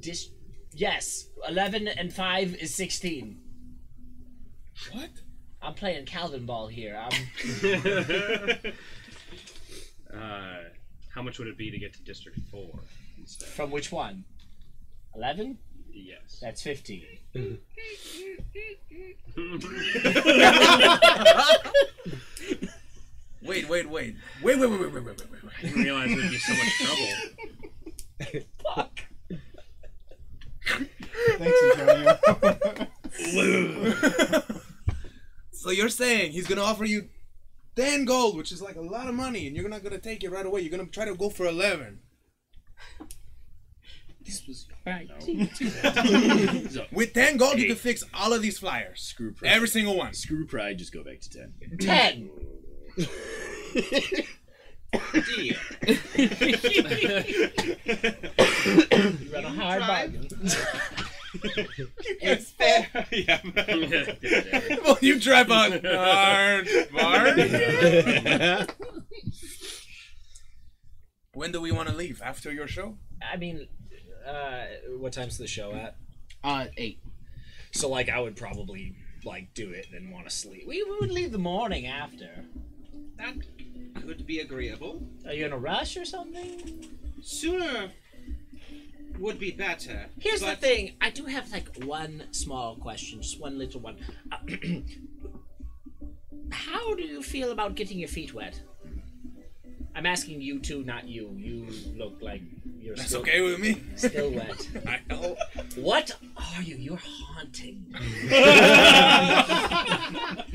[0.01, 0.31] Dis-
[0.75, 3.39] yes, eleven and five is sixteen.
[4.93, 5.09] What?
[5.63, 6.97] I'm playing Calvin ball here.
[7.01, 7.13] I'm
[10.15, 10.57] uh,
[11.15, 12.69] how much would it be to get to District 4
[13.19, 13.49] instead?
[13.49, 14.25] from which one?
[15.15, 15.57] Eleven.
[15.93, 16.41] Yes.
[16.43, 17.07] That's fifteen.
[23.47, 24.17] Wait, wait, wait.
[24.43, 25.53] Wait, wait, wait, wait, wait, wait, wait, wait.
[25.59, 28.45] I didn't realize there'd be so much trouble.
[28.75, 29.01] Fuck.
[31.39, 32.19] Thanks, Antonio.
[35.67, 37.09] So you're saying he's gonna offer you
[37.75, 40.31] ten gold, which is like a lot of money, and you're not gonna take it
[40.31, 40.61] right away.
[40.61, 41.99] You're gonna try to go for eleven.
[44.25, 45.09] This was right.
[46.71, 49.01] So, With ten gold, you can fix all of these flyers.
[49.01, 49.51] screw pride.
[49.51, 50.15] Every single one.
[50.15, 50.79] Screw pride.
[50.79, 51.53] Just go back to ten.
[51.81, 52.31] Ten.
[52.97, 53.07] Deal.
[59.17, 60.29] You a hard bargain.
[62.23, 62.89] it's fair.
[63.13, 63.41] yeah.
[64.85, 67.35] well, you drive a hard bar.
[71.35, 72.23] when do we want to leave?
[72.25, 72.97] After your show?
[73.23, 73.69] I mean,
[74.27, 74.65] uh,
[74.99, 75.97] what time's the show at?
[76.43, 77.01] uh, eight.
[77.73, 78.95] So like, I would probably
[79.25, 80.65] like do it and want to sleep.
[80.67, 82.45] We would leave the morning after.
[83.17, 83.35] That
[84.03, 85.03] could be agreeable.
[85.27, 86.85] Are you in a rush or something?
[87.23, 87.91] Sooner
[89.19, 90.07] would be better.
[90.19, 90.93] Here's but the thing.
[91.01, 93.97] I do have like one small question, just one little one.
[94.31, 94.37] Uh,
[96.51, 98.61] how do you feel about getting your feet wet?
[99.97, 101.33] I'm asking you two, not you.
[101.35, 102.43] You look like
[102.79, 103.83] you're That's still, okay with me.
[103.97, 104.69] still wet.
[104.87, 105.37] I know.
[105.77, 106.77] What are you?
[106.77, 107.87] You're haunting.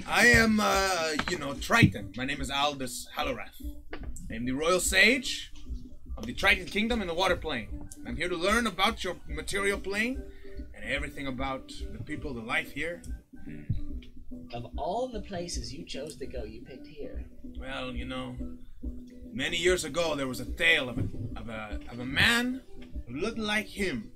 [0.07, 2.13] I am, uh, you know, Triton.
[2.15, 3.59] My name is Aldous Hallorath.
[4.29, 5.51] I am the royal sage
[6.15, 7.89] of the Triton Kingdom in the Water Plane.
[8.05, 10.21] I'm here to learn about your material plane
[10.75, 13.01] and everything about the people, the life here.
[14.53, 17.25] Of all the places you chose to go, you picked here.
[17.57, 18.35] Well, you know,
[19.31, 21.03] many years ago there was a tale of a
[21.35, 22.61] of a of a man
[23.07, 24.11] who looked like him,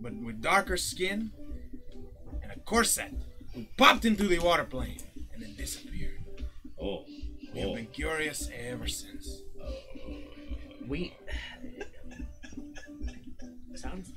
[0.00, 1.30] but with darker skin
[2.42, 3.12] and a corset,
[3.54, 4.98] who popped into the water plane
[5.34, 6.20] and then disappeared.
[6.80, 7.04] Oh.
[7.54, 7.74] We have Oh.
[7.74, 9.42] been curious ever since.
[10.86, 11.14] We
[13.74, 14.10] sounds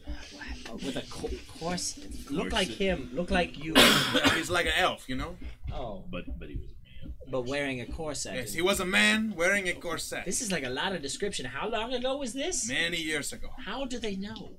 [0.76, 2.00] with a co- course.
[2.30, 3.10] Look like him.
[3.14, 3.74] Look like you.
[4.36, 5.36] He's like an elf, you know.
[5.74, 7.14] Oh, But but he was a man.
[7.32, 8.36] but wearing a corset.
[8.36, 10.26] Yes, he was a man wearing a corset.
[10.26, 11.46] This is like a lot of description.
[11.46, 12.68] How long ago was this?
[12.68, 13.48] Many years ago.
[13.66, 14.52] How do they know?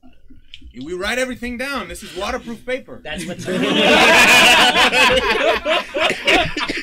[0.84, 1.88] We write everything down.
[1.88, 3.00] This is waterproof paper.
[3.04, 3.38] That's what.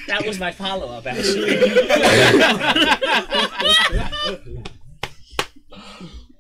[0.08, 1.58] that was my follow up, actually.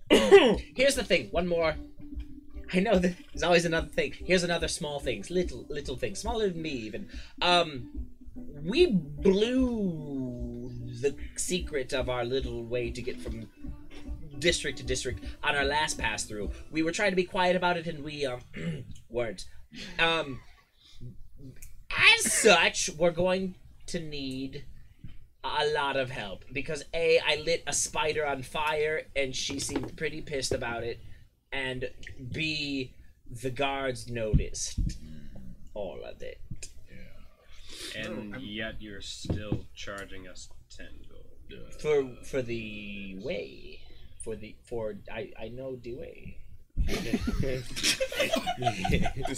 [0.75, 1.27] Here's the thing.
[1.31, 1.75] One more.
[2.74, 4.13] I know that there's always another thing.
[4.26, 7.07] Here's another small things, little little things, smaller than me even.
[7.41, 7.89] Um,
[8.36, 13.49] we blew the secret of our little way to get from
[14.39, 16.51] district to district on our last pass through.
[16.72, 18.41] We were trying to be quiet about it, and we um
[19.09, 19.45] weren't.
[19.97, 20.39] Um,
[22.15, 23.55] as such, we're going
[23.88, 24.65] to need
[25.43, 29.95] a lot of help because a I lit a spider on fire and she seemed
[29.95, 30.99] pretty pissed about it,
[31.51, 31.89] and
[32.31, 32.93] b
[33.29, 34.79] the guards noticed
[35.73, 36.39] all of it.
[36.89, 38.03] Yeah.
[38.03, 41.25] And oh, yet you're still charging us ten gold.
[41.79, 43.81] for for the way
[44.19, 46.37] for the for I I know the way.
[46.87, 47.93] this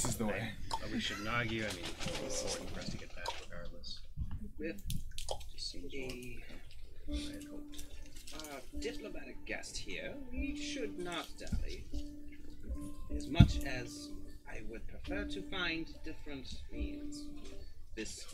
[0.05, 0.51] is the way.
[0.69, 1.63] But we should not argue.
[1.63, 1.85] I mean,
[2.25, 4.01] it's important for us to get back regardless.
[4.57, 4.81] With
[5.73, 6.41] a
[8.35, 11.83] uh, diplomatic guest here, we should not dally.
[13.15, 14.09] As much as
[14.49, 17.25] I would prefer to find different means,
[17.95, 18.25] this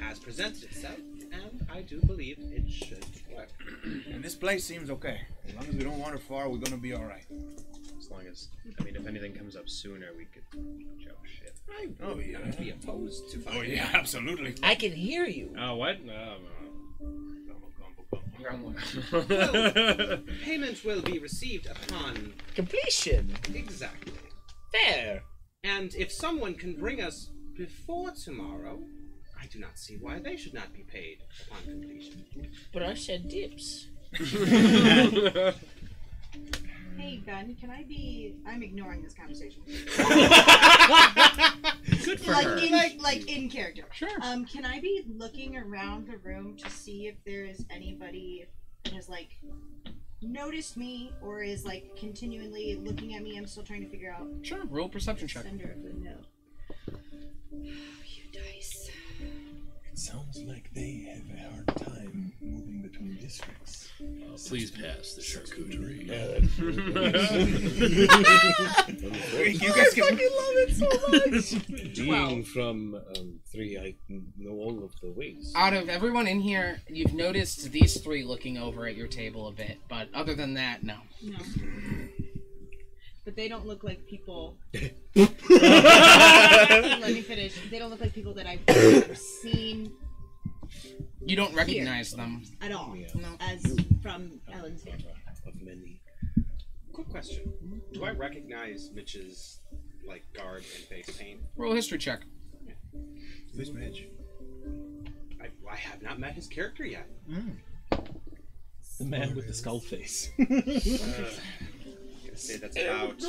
[0.00, 0.98] has presented itself,
[1.32, 3.04] and I do believe it should
[3.34, 3.48] work.
[4.12, 5.20] And this place seems okay.
[5.48, 7.26] As long as we don't wander far, we're gonna be all right.
[7.98, 8.48] As long as,
[8.78, 10.44] I mean, if anything comes up sooner, we could
[10.98, 11.56] jump ship.
[11.70, 12.38] I Oh, would yeah.
[12.38, 14.54] not be opposed to Oh yeah, absolutely.
[14.62, 15.54] I can hear you.
[15.58, 16.04] Oh, what?
[16.04, 16.36] No,
[19.12, 23.36] Well, payment will be received upon Completion.
[23.54, 24.12] exactly.
[24.72, 25.22] Fair.
[25.62, 28.82] And if someone can bring us before tomorrow,
[29.40, 32.24] I do not see why they should not be paid upon completion.
[32.72, 33.88] But I said dips.
[36.98, 38.34] Hey Ben, can I be?
[38.46, 39.62] I'm ignoring this conversation.
[42.10, 42.56] Good for like her.
[42.56, 43.84] in Thank like in character.
[43.92, 44.10] Sure.
[44.22, 48.46] Um, can I be looking around the room to see if there is anybody
[48.84, 49.30] that has like
[50.20, 53.36] noticed me or is like continually looking at me?
[53.36, 54.26] I'm still trying to figure out.
[54.42, 54.64] Sure.
[54.68, 55.44] Roll perception check.
[55.44, 56.26] Sender of the note.
[58.12, 58.90] You dice.
[60.00, 63.90] It sounds like they have a hard time moving between districts.
[64.00, 66.08] Uh, please pass the charcuterie.
[69.60, 70.16] you guys can.
[71.94, 73.94] Being from um, three, I
[74.38, 75.52] know all of the ways.
[75.54, 79.52] Out of everyone in here, you've noticed these three looking over at your table a
[79.52, 80.96] bit, but other than that, no.
[81.22, 81.36] No.
[83.30, 84.56] But they don't look like people.
[84.74, 85.26] Let me
[87.22, 87.54] finish.
[87.70, 89.92] They don't look like people that I've seen
[91.24, 92.42] You don't recognize them.
[92.60, 92.96] at all.
[93.14, 93.28] No.
[93.38, 93.62] As
[94.02, 95.04] from Ellen's hand.
[95.46, 96.00] Of many.
[96.92, 97.52] Quick question:
[97.92, 99.60] Do I recognize Mitch's
[100.04, 101.38] like guard and face paint?
[101.56, 102.22] Roll a history check.
[103.56, 104.08] Who's Mitch?
[105.40, 107.06] I, I have not met his character yet.
[108.98, 110.30] The man with the skull face.
[110.38, 111.30] Uh, I'm gonna
[112.40, 113.22] say that's about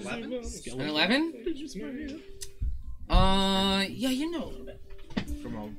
[0.00, 0.32] eleven.
[0.32, 2.22] An eleven?
[3.08, 4.80] Uh, yeah, you know a little bit.
[5.42, 5.76] From home.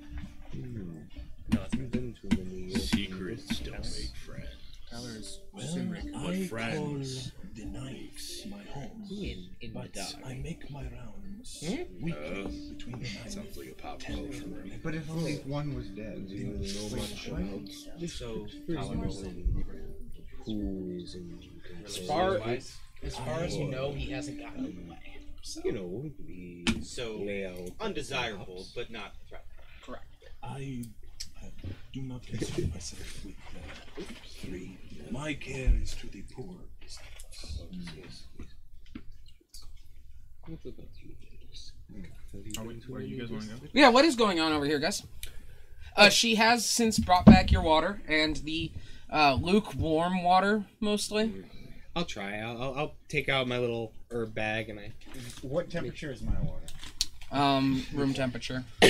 [1.91, 2.73] Been too many.
[2.75, 4.47] Secrets don't make friends.
[4.89, 6.15] Tyler is Well, Simric.
[6.15, 7.31] I friends?
[7.31, 9.07] call the knives my home.
[9.09, 10.13] In in the But dark.
[10.25, 11.83] I make my rounds Hmm?
[12.03, 14.71] weekly Uh, between the nine Sounds like a pop ten culture from.
[14.83, 18.47] But if only one was dead, Do you know much about So
[20.45, 21.39] who is in
[21.85, 22.39] As far
[23.03, 24.97] as far as you know, he hasn't gotten away.
[25.43, 25.61] So.
[25.65, 27.71] You know, the so layout.
[27.79, 29.49] undesirable, but not threatening.
[29.83, 30.05] Correct.
[30.43, 30.83] I,
[31.41, 31.51] I
[31.91, 33.35] do not concern myself with
[33.97, 34.03] the
[34.39, 34.77] three.
[35.09, 36.55] My care is to the poor.
[40.47, 41.71] What about you, ladies?
[42.57, 43.67] Are we, where you guys want to go?
[43.73, 45.03] Yeah, what is going on over here, guys?
[45.95, 48.71] Uh, she has since brought back your water and the
[49.11, 51.45] uh, lukewarm water, mostly.
[51.95, 52.39] I'll try.
[52.39, 54.91] I'll, I'll, I'll take out my little herb bag and I.
[55.41, 56.65] What temperature is my water?
[57.31, 58.63] Um, room temperature.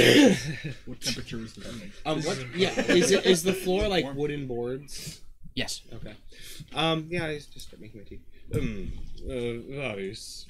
[0.85, 1.91] what temperature is the room?
[2.05, 2.43] Um, what?
[2.55, 5.21] Yeah, is it is the floor like wooden boards?
[5.53, 5.81] Yes.
[5.93, 6.15] Okay.
[6.73, 8.21] Um, yeah, I just start making my tea.
[8.53, 8.91] Um,
[9.25, 10.47] uh, Varus,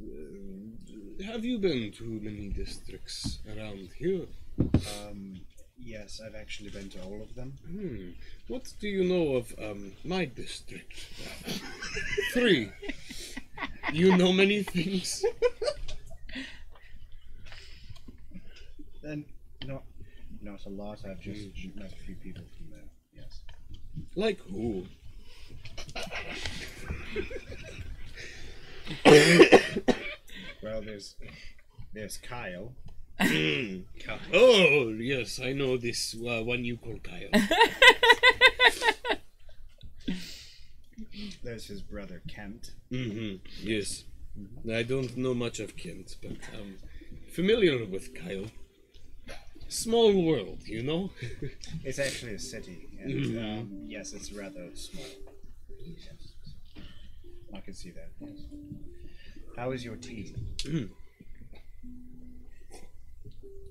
[0.00, 4.26] uh, have you been to many districts around here?
[4.58, 5.40] Um,
[5.78, 7.54] yes, I've actually been to all of them.
[7.66, 8.10] Hmm.
[8.48, 11.06] What do you know of um my district?
[12.32, 12.72] Three.
[13.92, 15.24] You know many things.
[19.02, 19.24] Then,
[19.64, 19.82] no,
[20.42, 21.04] not it's a loss.
[21.08, 21.46] I've just
[21.76, 22.90] met a few people from there.
[23.14, 23.40] Yes.
[24.16, 24.84] Like who?
[30.60, 31.14] well, there's
[31.94, 32.72] there's Kyle.
[34.32, 37.30] oh yes, I know this uh, one you call Kyle.
[41.42, 42.72] There's his brother Kent.
[42.90, 44.04] hmm Yes,
[44.70, 46.78] I don't know much of Kent, but I'm
[47.32, 48.46] familiar with Kyle.
[49.68, 51.10] Small world, you know.
[51.84, 53.44] It's actually a city, and Mhm.
[53.60, 55.06] um, yes, it's rather small.
[55.84, 56.34] Yes.
[57.54, 58.10] I can see that.
[58.20, 58.38] Yes.
[59.56, 60.34] How is your tea?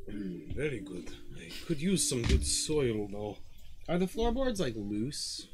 [0.10, 1.10] Mm, very good.
[1.38, 3.38] I could use some good soil though.
[3.88, 5.48] Are the floorboards like loose?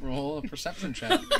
[0.00, 1.20] Roll a perception check.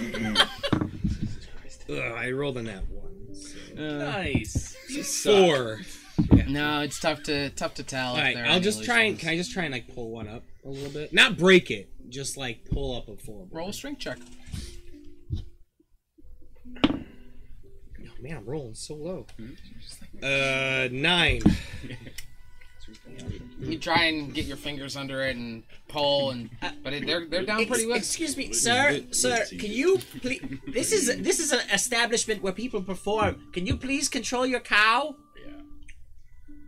[1.91, 3.35] Ugh, I rolled a nat one.
[3.35, 4.77] so- Nice.
[5.25, 5.81] Four.
[6.47, 8.11] No, it's tough to tough to tell.
[8.11, 9.21] All if right, there are I'll any just loose try and ones.
[9.21, 11.13] can I just try and like pull one up a little bit?
[11.13, 13.49] Not break it, just like pull up a floorboard.
[13.53, 14.19] roll a strength check.
[16.85, 16.91] Oh,
[18.21, 19.27] man, I'm rolling so low.
[20.23, 21.41] Uh, nine.
[23.73, 26.51] You try and get your fingers under it and pull, and
[26.85, 27.97] but it, they're they're down pretty well.
[27.97, 29.47] Excuse me, sir, sir.
[29.49, 30.43] Can you please?
[30.69, 33.49] This is this is an establishment where people perform.
[33.55, 35.17] Can you please control your cow?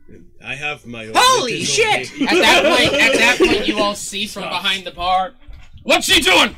[0.09, 0.17] Yeah.
[0.43, 1.13] I have my own.
[1.15, 2.11] Holy shit!
[2.23, 5.35] At that point, at that point, you all see from behind the bar.
[5.83, 6.57] What's she doing?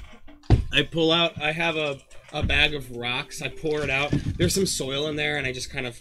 [0.72, 1.42] I pull out.
[1.42, 1.98] I have a
[2.32, 3.42] a bag of rocks.
[3.42, 4.12] I pour it out.
[4.38, 6.00] There's some soil in there, and I just kind of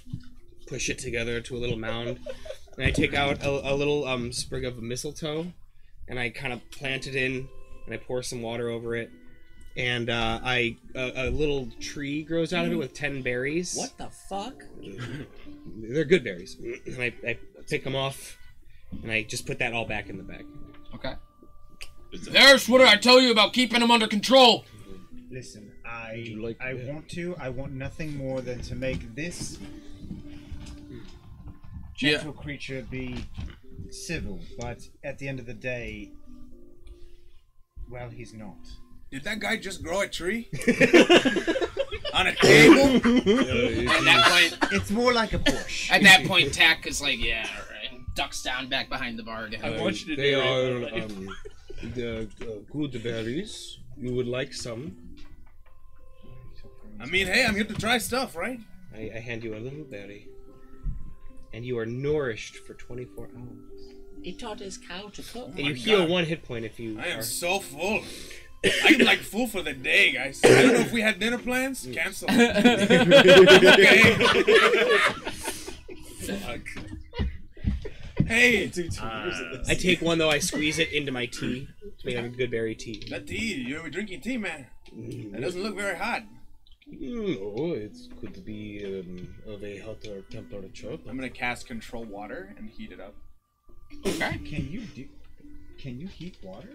[0.68, 2.20] push it together to a little mound.
[2.78, 5.54] And I take out a, a little um, sprig of mistletoe,
[6.08, 7.48] and I kind of plant it in,
[7.86, 9.10] and I pour some water over it.
[9.78, 13.76] And uh, I a, a little tree grows out of it with ten berries.
[13.76, 14.64] What the fuck?
[15.78, 16.58] They're good berries.
[16.86, 17.38] And I, I
[17.70, 18.38] pick them off,
[19.04, 20.46] and I just put that all back in the bag.
[20.94, 21.14] Okay.
[22.30, 24.64] There's what did I tell you about keeping them under control?
[25.30, 26.86] Listen, I you like I that?
[26.94, 27.36] want to.
[27.38, 29.60] I want nothing more than to make this
[31.98, 32.12] Yeah.
[32.18, 33.26] gentle creature be
[33.90, 34.40] civil.
[34.60, 36.12] But at the end of the day,
[37.90, 38.58] well, he's not.
[39.12, 40.50] Did that guy just grow a tree?
[42.14, 42.96] On a table?
[43.90, 45.92] At that point, It's more like a bush.
[45.92, 49.46] at that point, Tack is like, yeah, all right, ducks down back behind the bar
[49.46, 49.60] again.
[49.64, 51.04] I want you to they do are it.
[51.04, 51.30] um,
[51.94, 53.78] the uh, good berries.
[53.98, 54.96] You would like some?
[57.02, 58.60] I mean, hey, I'm here to try stuff, right?
[58.96, 60.28] I, I hand you a little berry,
[61.56, 63.94] and you are nourished for 24 hours.
[64.22, 65.50] He taught his cow to cook.
[65.56, 66.10] And you oh my heal God.
[66.10, 67.24] one hit point if you I am are.
[67.24, 68.02] so full.
[68.84, 70.42] I'm like full for the day, guys.
[70.44, 71.86] I don't know if we had dinner plans.
[71.86, 71.94] Mm.
[71.94, 72.30] Cancel.
[72.30, 74.16] okay.
[76.26, 76.62] Fuck.
[78.28, 78.72] Hey,
[79.68, 80.32] I take one though.
[80.32, 81.68] I squeeze it into my tea
[82.00, 83.06] to make a good berry tea.
[83.12, 83.64] that tea.
[83.68, 84.66] You're drinking tea, man.
[84.94, 85.32] Mm.
[85.34, 86.24] That doesn't look very hot.
[86.92, 90.98] Mm, oh, it could be um, of a hotter temperature.
[91.10, 93.16] I'm gonna cast control water and heat it up.
[94.06, 94.38] Okay.
[94.46, 95.08] Can you do?
[95.80, 96.70] Can you heat water?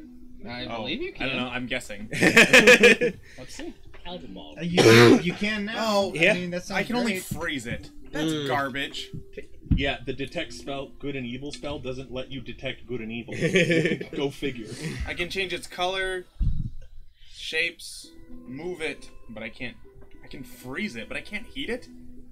[0.49, 1.27] I believe you can.
[1.27, 1.49] I don't know.
[1.49, 2.09] I'm guessing.
[2.13, 3.75] Let's see.
[4.07, 4.57] Albemarle.
[4.59, 5.75] Uh, you, you can now.
[5.79, 6.33] Oh, Yeah.
[6.33, 7.23] I mean, that I can only great.
[7.25, 7.91] freeze it.
[8.11, 8.47] That's Mm.
[8.49, 9.11] garbage.
[9.75, 13.35] Yeah, the detect spell, good and evil spell, doesn't let you detect good and evil.
[14.17, 14.67] Go figure.
[15.07, 16.25] I can change its color,
[17.33, 18.11] shapes,
[18.47, 19.77] move it, but I can't.
[20.31, 21.89] I can freeze it, but I can't heat it.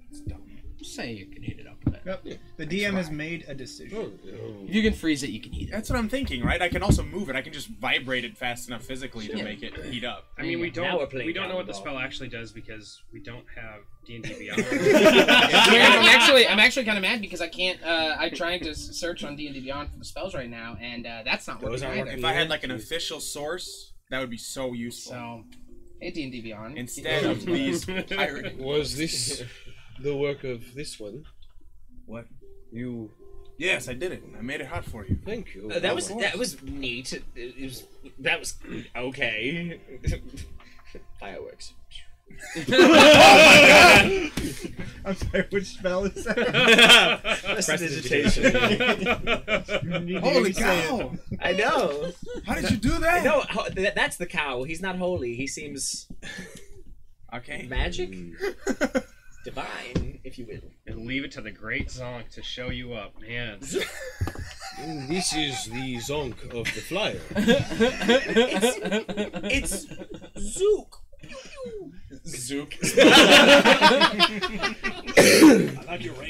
[0.09, 0.41] It's dumb.
[0.81, 2.01] Say you can heat it up a bit.
[2.05, 2.39] Yep.
[2.55, 4.17] The DM has made a decision.
[4.65, 5.71] If you can freeze it, you can heat it.
[5.73, 6.61] That's what I'm thinking, right?
[6.61, 7.35] I can also move it.
[7.35, 9.43] I can just vibrate it fast enough physically to Yeah.
[9.43, 10.27] make it heat up.
[10.37, 12.53] I mean, we Now we're don't playing we don't know what the spell actually does
[12.53, 14.65] because we don't have D and D Beyond.
[14.71, 17.83] I'm actually, I'm actually kind of mad because I can't.
[17.83, 20.49] Uh, I'm trying to s- search on D and D Beyond for the spells right
[20.49, 22.05] now, and uh, that's not Those working aren't either.
[22.11, 22.19] working.
[22.19, 25.11] If I had like an official source, that would be so useful.
[25.11, 25.68] So, hey D
[26.01, 26.77] and D&D Beyond.
[26.77, 28.57] Instead of these pirate.
[28.59, 29.43] Was this
[29.99, 31.25] the work of this one?
[32.05, 32.25] What?
[32.71, 33.11] You.
[33.57, 34.23] Yes, I did it.
[34.37, 35.17] I made it hot for you.
[35.25, 35.69] Thank you.
[35.69, 37.11] Uh, that was that was neat.
[37.11, 37.83] It, it was
[38.19, 38.55] that was
[38.95, 39.81] okay.
[41.19, 41.73] Fireworks.
[45.05, 47.21] I'm sorry, which spell is that?
[47.43, 48.43] Prestidigitation.
[50.07, 51.13] You Holy say cow!
[51.41, 52.11] I know.
[52.45, 53.23] How did you do that?
[53.23, 53.43] No,
[53.95, 54.63] That's the cow.
[54.63, 55.35] He's not holy.
[55.35, 56.07] He seems
[57.33, 57.67] Okay.
[57.69, 58.11] magic,
[59.45, 60.71] divine, if you will.
[60.87, 63.59] and leave it to the great Zonk to show you up, man.
[63.59, 67.19] Mm, this is the zonk of the flyer.
[69.51, 69.85] It's
[70.37, 71.01] Zook.
[72.25, 72.75] Zook.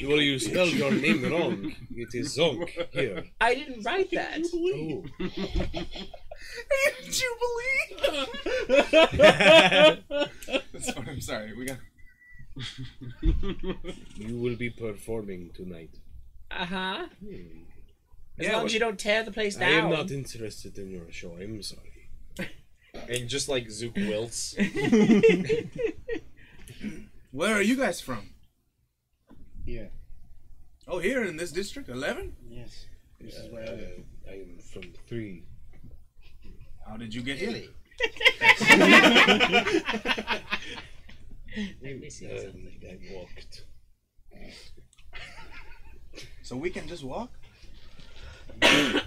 [0.02, 1.74] Well, you spelled your name wrong.
[1.94, 3.24] It is zonk here.
[3.40, 4.40] I didn't write that.
[4.52, 5.04] Oh.
[7.04, 7.80] Jubilee.
[11.10, 11.52] I'm sorry.
[11.56, 11.78] We got.
[14.16, 15.90] you will be performing tonight.
[16.50, 17.06] Uh huh.
[17.20, 17.34] Hmm.
[18.38, 19.68] As Yeah, long as you don't tear the place down.
[19.70, 21.36] I am not interested in your show.
[21.40, 21.89] I'm sorry.
[22.94, 24.56] And just like Zook wilts.
[27.30, 28.30] Where are you guys from?
[29.64, 29.90] Here.
[30.88, 32.34] Oh, here in this district, eleven.
[32.48, 32.86] Yes.
[33.20, 34.04] This is where I live.
[34.28, 35.44] I am from three.
[36.86, 37.50] How did you get here?
[37.50, 37.60] Um,
[41.56, 43.64] I walked.
[46.42, 47.30] So we can just walk?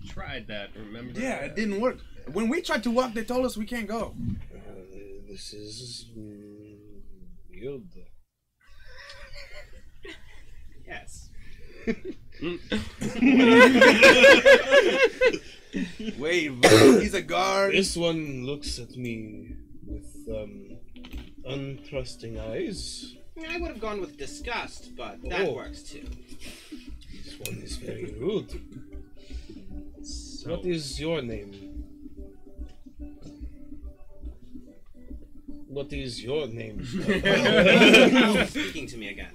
[0.00, 1.20] We tried that, remember?
[1.20, 1.98] Yeah, it didn't work.
[2.32, 4.14] When we tried to walk, they told us we can't go.
[4.54, 4.58] Uh,
[5.28, 6.76] this is mm,
[7.50, 7.82] weird.
[10.86, 11.28] Yes.
[16.18, 17.72] Wait, he's a guard.
[17.72, 19.54] This one looks at me
[19.86, 20.76] with um,
[21.48, 23.14] untrusting eyes.
[23.48, 25.52] I would have gone with disgust, but that Oh.
[25.54, 26.04] works too.
[27.24, 28.60] This one is very rude.
[30.46, 31.67] What is your name?
[35.68, 36.84] What is your name?
[38.46, 39.30] Speaking to me again.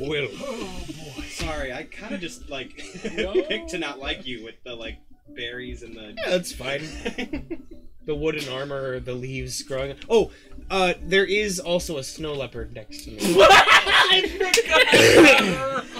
[0.00, 0.28] Will.
[0.40, 4.74] Oh, well, Sorry, I kind of just like picked to not like you with the
[4.74, 6.14] like berries and the.
[6.16, 6.80] Yeah, that's fine.
[8.06, 9.94] the wooden armor, the leaves growing.
[10.08, 10.30] Oh,
[10.70, 13.18] uh, there is also a snow leopard next to me.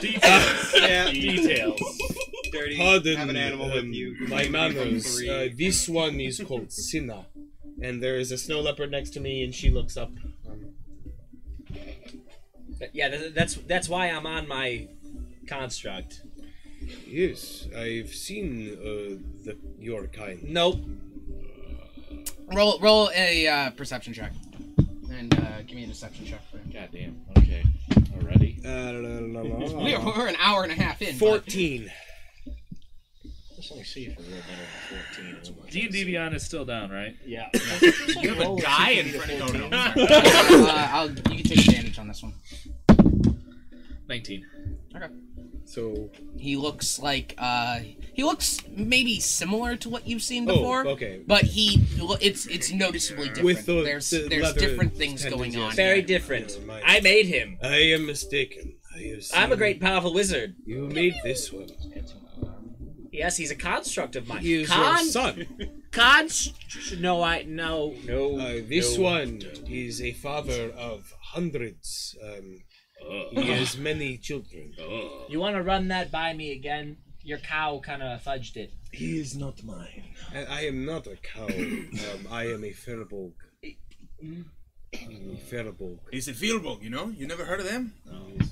[0.01, 0.74] Details.
[0.74, 1.11] Yeah.
[1.12, 1.80] Details.
[2.53, 2.77] Dirty.
[2.77, 4.17] Pardon Have an animal um, with you.
[4.29, 5.21] My manners.
[5.27, 7.27] Uh, this one is called Sinna.
[7.83, 10.11] and there is a snow leopard next to me, and she looks up.
[10.49, 10.75] Um,
[12.93, 14.89] Yeah, that's that's why I'm on my
[15.47, 16.23] construct.
[17.07, 20.43] Yes, I've seen uh, the your kind.
[20.43, 20.81] Nope.
[22.53, 24.33] Roll roll a uh, perception check,
[25.11, 26.71] and uh, give me a deception check for him.
[26.73, 27.21] God damn.
[27.39, 27.63] Okay.
[28.17, 28.59] Already.
[28.65, 31.19] We're, we're an hour and a half in.
[31.19, 31.91] but- Fourteen.
[33.63, 35.71] Let's only see if we're real better than 14.
[35.71, 37.15] D and D Beyond is still down, right?
[37.25, 37.49] Yeah.
[38.21, 39.69] You have a guy in front of you.
[40.67, 42.35] Uh, I'll, you can take advantage on this one.
[44.09, 44.45] Nineteen.
[44.97, 45.07] Okay.
[45.65, 47.79] So He looks like uh
[48.15, 50.87] he looks maybe similar to what you've seen Oh, before.
[50.89, 51.23] okay.
[51.25, 51.87] But he
[52.21, 53.45] it's it's noticeably different.
[53.45, 55.77] With the- there's the there's different things going on.
[55.77, 56.07] Very here.
[56.19, 56.59] different.
[56.85, 57.59] I made him.
[57.63, 58.75] I am mistaken.
[58.95, 60.57] I have seen I'm a great, powerful wizard.
[60.67, 61.69] You made this one.
[63.13, 64.41] Yes, he's a construct of mine.
[64.41, 65.47] He is Con- your son.
[65.91, 66.55] Const-
[66.99, 68.39] no, I no no.
[68.39, 69.05] Uh, this no.
[69.05, 72.17] one is a father of hundreds.
[72.25, 72.63] Um,
[73.33, 74.73] he has many children.
[75.29, 76.97] You want to run that by me again?
[77.23, 78.73] Your cow kind of fudged it.
[78.93, 80.05] He is not mine.
[80.35, 81.47] I, I am not a cow.
[81.49, 83.33] Um, I am a Firbolg.
[83.63, 85.99] A Firbolg.
[86.13, 87.09] It's a Firbolg, you know?
[87.11, 87.95] You never heard of them?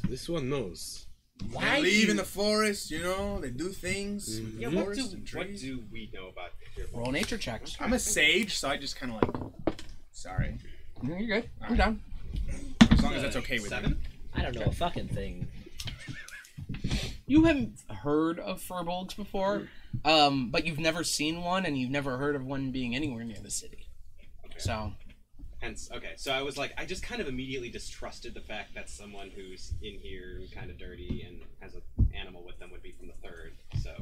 [0.09, 1.07] This one knows.
[1.53, 3.41] Why They live do- in the forest, you know?
[3.41, 4.39] They do things.
[4.39, 7.39] in the Yeah, what forest do, and what do we know about your Roll nature
[7.39, 7.77] checks.
[7.81, 9.23] I'm a sage, so I just kind of
[9.67, 9.77] like.
[10.13, 10.59] Sorry.
[11.03, 11.51] No, You're good.
[11.63, 12.03] I'm down.
[12.91, 14.01] As long as that's okay with seven?
[14.35, 15.49] I don't know a fucking thing.
[17.27, 19.69] You haven't heard of Firbolgs before,
[20.05, 23.39] um, but you've never seen one, and you've never heard of one being anywhere near
[23.41, 23.87] the city.
[24.59, 24.93] So
[25.61, 26.13] Hence, okay.
[26.17, 29.75] So I was like, I just kind of immediately distrusted the fact that someone who's
[29.83, 31.83] in here, kind of dirty, and has an
[32.19, 33.53] animal with them would be from the third.
[33.83, 33.93] So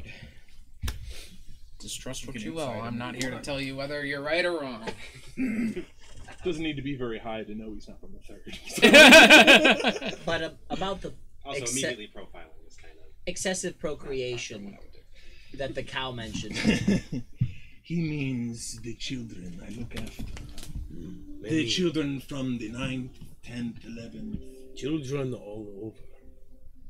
[1.78, 2.68] distrust what Looking you will.
[2.68, 4.88] I'm not here to tell you whether you're right or wrong.
[6.44, 8.58] Doesn't need to be very high to know he's not from the third.
[10.24, 11.12] But uh, about the
[11.44, 14.78] also Except- immediately profiling is kind of excessive procreation
[15.54, 16.56] that the cow mentioned.
[17.82, 20.24] he means the children I look after.
[21.40, 23.10] Many The children from the 9th,
[23.44, 24.76] 10th, 11th.
[24.76, 25.96] children all over.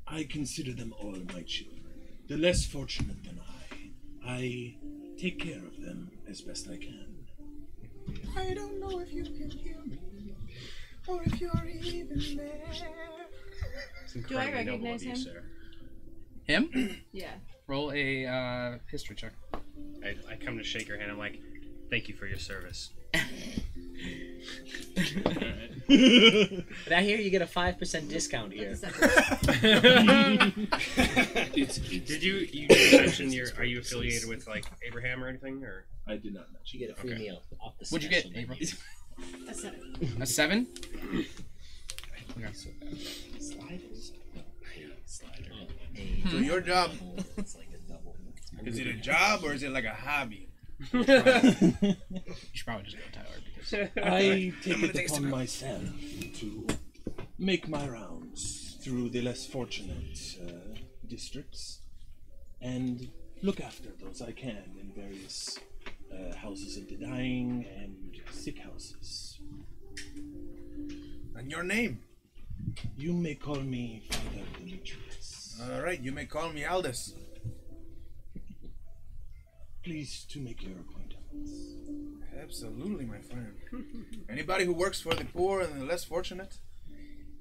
[0.06, 1.84] I consider them all my children.
[2.28, 3.90] The less fortunate than I.
[4.26, 4.76] I
[5.18, 7.26] take care of them as best I can.
[8.36, 10.34] I don't know if you can hear me
[11.06, 12.62] or if you're even there.
[14.28, 15.16] Do I recognize him?
[16.44, 16.96] Him?
[17.12, 17.32] Yeah.
[17.66, 19.32] Roll a uh, history check.
[20.02, 21.10] I, I come to shake her hand.
[21.10, 21.38] I'm like,
[21.90, 22.90] thank you for your service.
[26.84, 28.74] But I hear you get a five percent discount here.
[31.54, 35.86] Did you you didn't mention your are you affiliated with like Abraham or anything or?
[36.06, 36.78] I did not mention.
[36.80, 37.22] You get a free Okay.
[37.22, 37.86] meal off the.
[37.88, 38.58] What'd you get, special April?
[38.58, 39.48] menu.
[39.50, 40.22] A seven.
[40.22, 40.66] A seven?
[45.94, 46.28] Hmm.
[46.30, 46.90] So your job
[48.64, 50.48] is it a job or is it like a hobby?
[50.92, 51.04] You
[52.52, 53.37] should probably just go to Tyler
[53.96, 55.30] I take it take upon sip.
[55.30, 55.82] myself
[56.34, 56.66] to
[57.38, 61.80] make my rounds through the less fortunate uh, districts
[62.60, 63.08] and
[63.42, 65.58] look after those I can in various
[66.12, 69.38] uh, houses of the dying and sick houses.
[71.36, 72.00] And your name?
[72.96, 75.60] You may call me Father Demetrius.
[75.62, 77.14] All right, you may call me Aldous.
[79.84, 81.07] Pleased to make your acquaintance.
[82.40, 83.52] Absolutely, my friend.
[84.28, 86.58] Anybody who works for the poor and the less fortunate,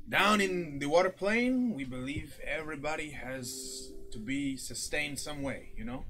[0.09, 5.85] down in the water plane, we believe everybody has to be sustained some way, you
[5.85, 6.05] know?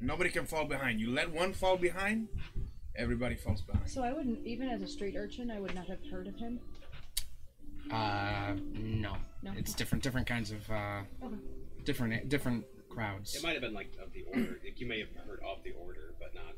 [0.00, 1.00] Nobody can fall behind.
[1.00, 2.28] You let one fall behind,
[2.94, 3.88] everybody falls behind.
[3.88, 6.60] So I wouldn't, even as a street urchin, I would not have heard of him.
[7.90, 9.16] Uh, no.
[9.42, 9.52] No?
[9.56, 11.36] It's different, different kinds of, uh, Okay.
[11.84, 13.34] different, different crowds.
[13.34, 14.60] It might have been like of the order.
[14.62, 16.54] Like, you may have heard of the order, but not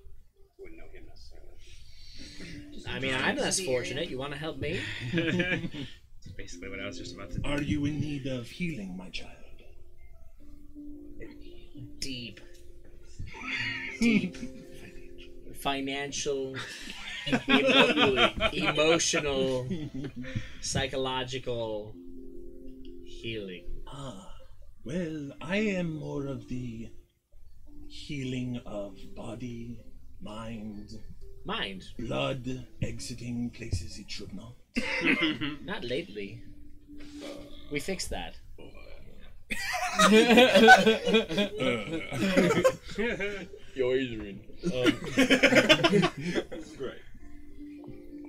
[0.58, 2.88] wouldn't know him necessarily.
[2.88, 4.08] I mean, I'm less fortunate.
[4.08, 4.80] You want to help me?
[5.14, 7.48] That's basically what I was just about to do.
[7.48, 9.32] Are you in need of healing, my child?
[12.00, 12.40] Deep.
[14.00, 14.36] Deep.
[15.60, 16.54] Financial,
[17.48, 19.66] emo- emotional,
[20.60, 21.94] psychological
[23.04, 23.64] healing.
[23.88, 24.30] Ah,
[24.84, 26.88] well, I am more of the
[27.88, 29.80] healing of body,
[30.20, 30.98] mind,
[31.44, 34.54] mind, blood exiting places it should not.
[35.64, 36.42] Not lately.
[37.70, 38.36] We fixed that.
[43.74, 44.40] Yo, Adrian.
[46.78, 47.02] right.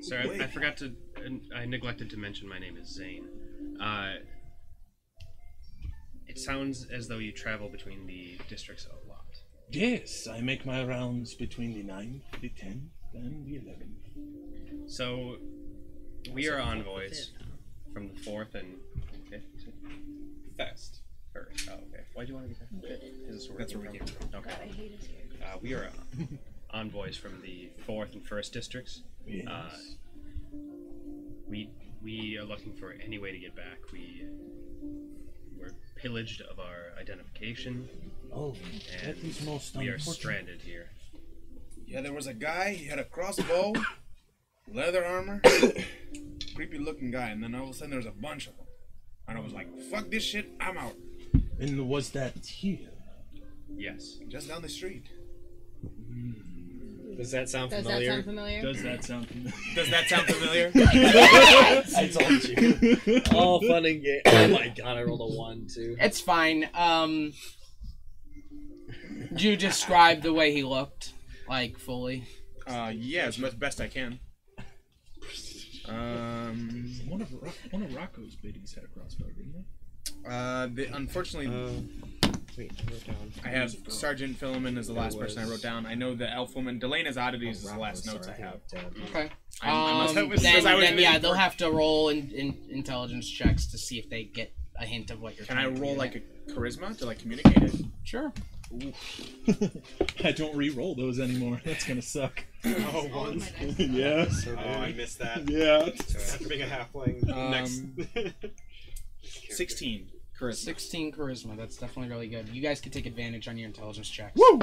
[0.01, 0.95] Sorry, I, I forgot to.
[1.55, 3.27] I neglected to mention my name is Zane.
[3.81, 4.13] Uh,
[6.27, 9.08] it sounds as though you travel between the districts a lot.
[9.71, 14.89] Yes, I make my rounds between the 9th, the 10th, and the 11th.
[14.89, 15.37] So,
[16.33, 17.31] we are envoys
[17.93, 18.77] from the fourth and
[19.29, 19.43] fifth.
[20.57, 21.01] First.
[21.33, 21.69] First.
[21.69, 22.03] Oh, okay.
[22.13, 22.97] Why do you want to be there?
[23.27, 24.39] Is this where That's we where we came came from?
[24.39, 24.91] Okay.
[25.43, 26.25] Uh, we are uh,
[26.77, 29.03] envoys from the fourth and first districts.
[29.27, 29.47] Yes.
[29.47, 29.69] Uh,
[31.47, 31.69] we
[32.01, 33.77] we are looking for any way to get back.
[33.93, 34.25] We
[35.57, 37.87] were pillaged of our identification.
[38.33, 40.89] Oh, and that is most we are stranded here.
[41.85, 43.73] Yeah, there was a guy, he had a crossbow,
[44.71, 45.41] leather armor,
[46.55, 48.67] creepy looking guy, and then all of a sudden there was a bunch of them.
[49.27, 50.95] And I was like, fuck this shit, I'm out.
[51.59, 52.89] And was that here?
[53.75, 54.17] Yes.
[54.27, 55.05] Just down the street.
[57.17, 58.11] Does that sound Does that familiar?
[58.11, 58.61] sound familiar?
[58.61, 59.53] Does that sound familiar?
[59.75, 60.71] Does that sound familiar?
[61.97, 63.21] I told you.
[63.37, 64.21] All fun and game.
[64.25, 65.97] Oh my god, I rolled a one too.
[65.99, 66.69] It's fine.
[66.73, 67.33] Um,
[69.35, 71.13] you describe the way he looked,
[71.47, 72.27] like fully.
[72.67, 74.19] Uh, yeah, as much best I can.
[75.87, 80.29] Um, One of Ro- one of Rocco's biddies had a crossbow, didn't they?
[80.29, 81.47] uh, the, unfortunately,
[82.57, 83.31] Wait, I wrote down.
[83.43, 85.85] I have Sergeant Philemon as the There last person I wrote down.
[85.85, 88.59] I know the elf woman, Delena's oddities is the last notes I have.
[89.09, 89.29] Okay.
[89.61, 89.71] I- I
[90.07, 90.41] Um, then, I was
[90.85, 94.53] then yeah, they'll have to roll in, in intelligence checks to see if they get
[94.79, 95.45] a hint of what you're.
[95.45, 97.75] Can I roll like a charisma to like communicate it?
[98.03, 98.31] Sure.
[100.23, 101.59] I don't re-roll those anymore.
[101.65, 102.43] That's gonna suck.
[102.65, 103.51] Oh, once.
[103.77, 104.25] yeah.
[104.47, 105.49] Oh, I missed that.
[105.49, 105.89] Yeah.
[106.05, 108.43] So after being a halfling, Um, next.
[109.49, 110.07] Sixteen
[110.39, 110.55] charisma.
[110.55, 111.57] 16 charisma.
[111.57, 112.47] That's definitely really good.
[112.49, 114.33] You guys can take advantage on your intelligence checks.
[114.39, 114.59] Woo!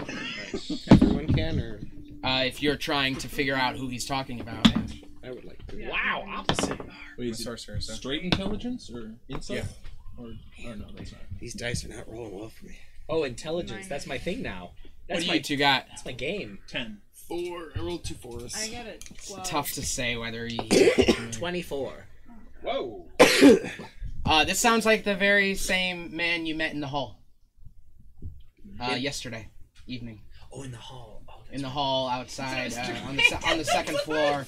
[0.91, 1.81] Everyone can, or
[2.25, 4.67] Uh, if you're trying to figure out who he's talking about.
[5.23, 5.89] I would like to.
[5.89, 6.81] Wow, opposite.
[7.19, 7.93] Wait, is it sorcerer, so.
[7.93, 9.59] straight intelligence or insight?
[9.59, 9.65] Yeah.
[10.17, 10.29] Or,
[10.65, 11.21] or no, that's not.
[11.41, 12.79] These dice are not rolling well for me.
[13.09, 13.87] Oh, intelligence.
[13.89, 14.73] That's my thing now.
[15.09, 15.87] That's What do my you two got?
[15.89, 16.59] That's my game.
[16.69, 16.99] Ten.
[17.29, 17.73] Four.
[17.75, 18.55] I rolled two fours.
[18.57, 19.45] I got a 12.
[19.45, 20.57] Tough to say whether he.
[21.33, 22.07] Twenty-four.
[22.63, 23.07] Whoa.
[24.29, 27.21] Uh, this sounds like the very same man you met in the hall.
[28.81, 29.47] Uh, In- yesterday
[29.87, 30.21] evening.
[30.53, 31.23] Oh, in the hall.
[31.29, 34.45] Oh, In the hall outside uh, on the se- on the second floor.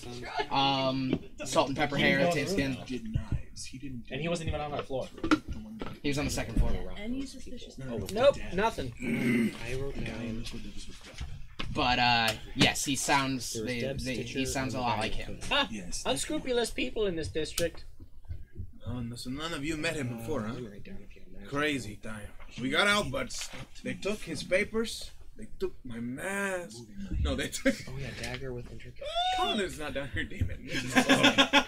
[0.50, 2.76] Um, salt and pepper hair, tan skin.
[2.88, 3.66] Did knives.
[3.66, 4.06] He didn't.
[4.10, 5.06] And he wasn't even on our floor.
[6.02, 6.72] He was on the second floor.
[6.96, 7.78] Any suspicious
[8.12, 8.92] Nope, nothing.
[9.66, 10.44] I wrote down.
[11.74, 15.38] But uh, yes, he sounds they, they, he sounds a lot like him.
[15.50, 16.02] Ah, Yes.
[16.06, 17.84] unscrupulous people in this district.
[18.86, 20.54] Oh, no, so none of you met him before, huh?
[20.54, 21.50] Let me write down if you have knives.
[21.50, 22.26] Crazy time.
[22.60, 23.36] We got out, but
[23.84, 25.10] they took his papers.
[25.36, 26.78] They took my mask.
[27.22, 27.74] No, they took.
[27.88, 29.04] Oh yeah, dagger with intricate.
[29.36, 31.64] Colin's not down here, damn it.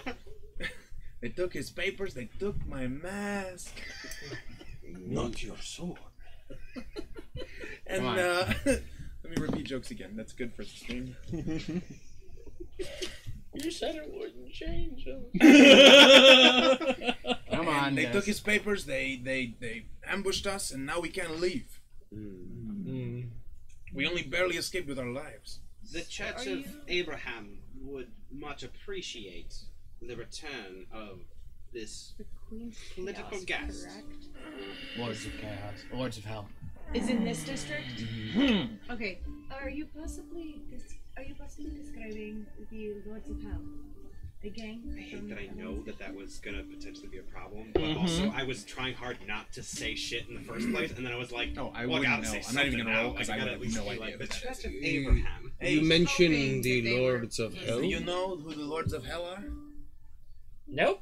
[1.21, 2.13] they took his papers.
[2.13, 3.73] They took my mask.
[4.83, 5.99] Not your sword.
[7.87, 8.19] And Come on.
[8.19, 8.83] uh, let
[9.29, 10.13] me repeat jokes again.
[10.15, 11.15] That's good for the stream.
[13.53, 15.25] You said it wouldn't change them.
[17.51, 18.11] Come And on, They Des.
[18.13, 18.85] took his papers.
[18.85, 21.81] They they they ambushed us, and now we can't leave.
[23.93, 25.59] We only barely escaped with our lives.
[25.91, 29.53] The Church of Abraham would much appreciate
[30.01, 31.19] the return of
[31.73, 32.13] this
[32.95, 33.85] political gas.
[34.97, 35.73] Lords of Chaos.
[35.93, 36.47] Lords of Hell.
[36.93, 38.01] Is in this district?
[38.33, 38.63] Hmm.
[38.91, 39.19] Okay.
[39.51, 43.61] Are you possibly dis- are you possibly describing the Lords of Hell?
[44.41, 44.81] The gang?
[44.97, 47.83] I hate from that I know that that was gonna potentially be a problem, but
[47.83, 47.97] Mhm.
[47.97, 51.13] also I was trying hard not to say shit in the first place, and then
[51.13, 52.41] I was like, "Oh, I well, wouldn't gotta know.
[52.41, 53.17] say I'm not even something gonna roll now.
[53.19, 54.33] 'cause Like, I gotta would at have least no be idea like, who the that
[54.33, 54.83] Church of is.
[54.83, 55.51] Abraham.
[55.61, 57.81] you mentioned the Lords of Hell.
[57.81, 59.43] Do you know who the Lords of Hell are?
[60.71, 61.01] Nope.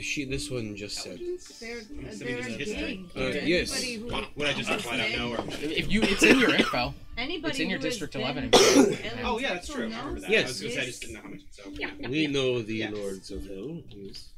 [0.00, 1.18] She, this one just said.
[1.60, 1.82] They're, uh,
[2.14, 3.10] they're it's a gang.
[3.16, 3.72] Uh, yes.
[3.72, 5.32] anybody who- Wow, would I just who's flat out been- know?
[5.34, 5.44] Or...
[5.60, 6.94] If you, it's in your info.
[7.18, 8.58] Anybody It's in your who has district been 11 to
[9.04, 9.18] info.
[9.24, 9.82] Oh yeah, that's true.
[9.82, 10.30] I remember that.
[10.30, 10.44] Yes.
[10.44, 11.40] I was gonna say I just didn't know how much.
[11.50, 12.08] So Yeah.
[12.08, 12.92] We know the Yes.
[12.92, 13.80] Lords of Hell.
[13.90, 14.28] Yes.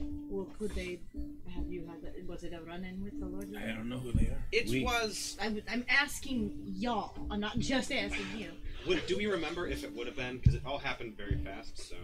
[0.00, 1.00] Well, could they
[1.54, 2.26] have you had that?
[2.26, 4.42] Was it a run-in with the Lords of I don't know who they are.
[4.52, 5.36] It We- was.
[5.40, 7.12] I'm, I'm asking y'all.
[7.30, 8.48] I'm not just asking you.
[8.86, 10.38] Would, do we remember if it would have been?
[10.38, 11.76] Because it all happened very fast.
[11.88, 11.96] So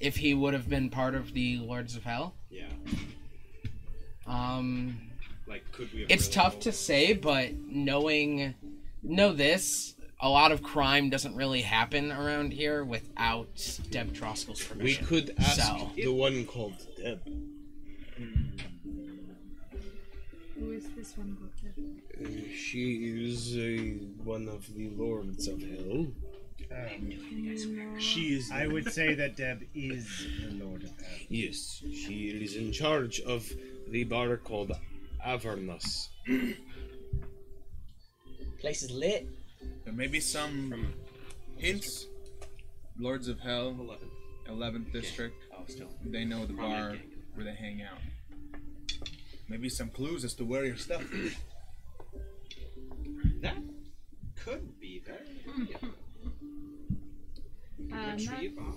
[0.00, 2.34] If he would have been part of the Lords of Hell.
[2.50, 2.66] yeah,
[4.26, 4.98] Um,
[5.46, 6.00] like could we?
[6.00, 8.54] Have it's really tough rolled to say, but knowing
[9.02, 14.76] know this, a lot of crime doesn't really happen around here without Deb Troskel's We
[14.76, 15.06] permission.
[15.06, 17.20] could ask So- the one called Deb.
[20.58, 21.36] Who is this one?
[21.40, 21.74] Doctor?
[22.24, 26.06] Uh, she is uh, one of the Lords of Hell.
[26.70, 28.50] Um, She is.
[28.52, 31.18] I would say that Deb is the Lord of Hell.
[31.28, 33.48] Yes, she is in charge of
[33.88, 34.72] the bar called
[35.24, 36.10] Avernus.
[38.60, 39.28] Place is lit.
[39.84, 40.94] There may be some
[41.56, 42.06] hints.
[42.98, 43.96] Lords of Hell,
[44.48, 45.34] 11th District.
[45.52, 45.88] Oh, still.
[46.04, 46.96] They know the bar
[47.34, 47.98] where they hang out.
[49.48, 51.34] Maybe some clues as to where your stuff is.
[53.42, 53.56] That
[54.36, 55.68] could be very.
[57.88, 57.96] Yeah.
[57.96, 58.74] Uh, Retrieve our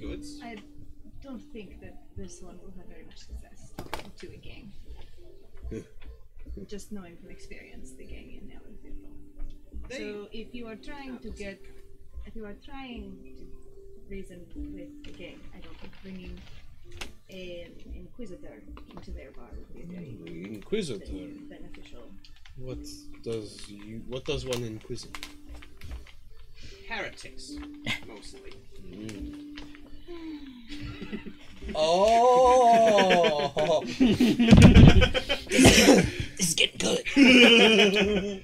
[0.00, 0.40] goods.
[0.42, 0.56] I
[1.22, 4.72] don't think that this one will have very much success talking to a gang.
[6.66, 8.80] Just knowing from experience, the gang in Ellen's
[9.90, 11.60] So if you are trying to get,
[12.26, 13.46] if you are trying to
[14.08, 16.40] reason with the gang, I don't think bringing
[17.30, 21.04] an inquisitor into their bar would be very Inquisitor.
[21.48, 22.10] beneficial.
[22.56, 22.78] What
[23.22, 24.02] does you?
[24.08, 25.20] What does one inquisitor?
[26.88, 27.52] Heretics,
[28.06, 28.52] mostly.
[31.74, 33.82] Oh.
[33.84, 34.08] This
[36.38, 37.04] is getting good.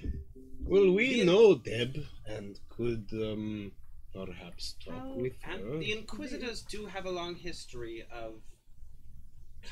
[0.67, 3.73] well, we know Deb and could um
[4.13, 5.53] perhaps talk with her.
[5.53, 8.43] And the Inquisitors do have a long history of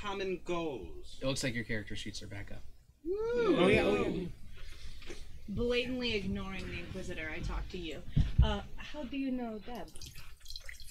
[0.00, 1.18] common goals.
[1.20, 2.62] It looks like your character sheets are back up.
[3.06, 4.26] Oh, yeah, oh, yeah.
[5.48, 7.98] Blatantly ignoring the Inquisitor, I talk to you.
[8.42, 9.88] Uh, how do you know Deb?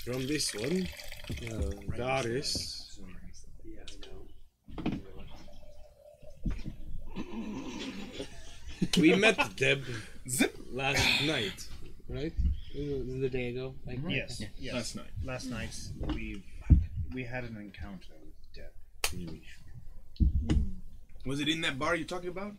[0.03, 0.87] From this one,
[1.51, 2.99] uh, Darius.
[8.99, 9.83] we met Deb
[10.71, 11.67] last night,
[12.09, 12.33] right?
[12.73, 13.75] The day ago.
[13.85, 14.73] Like, Yes, yes.
[14.73, 15.05] Last night.
[15.23, 15.75] Last night
[16.15, 16.41] we
[17.13, 18.71] we had an encounter with Deb.
[21.25, 22.53] Was it in that bar you're talking about?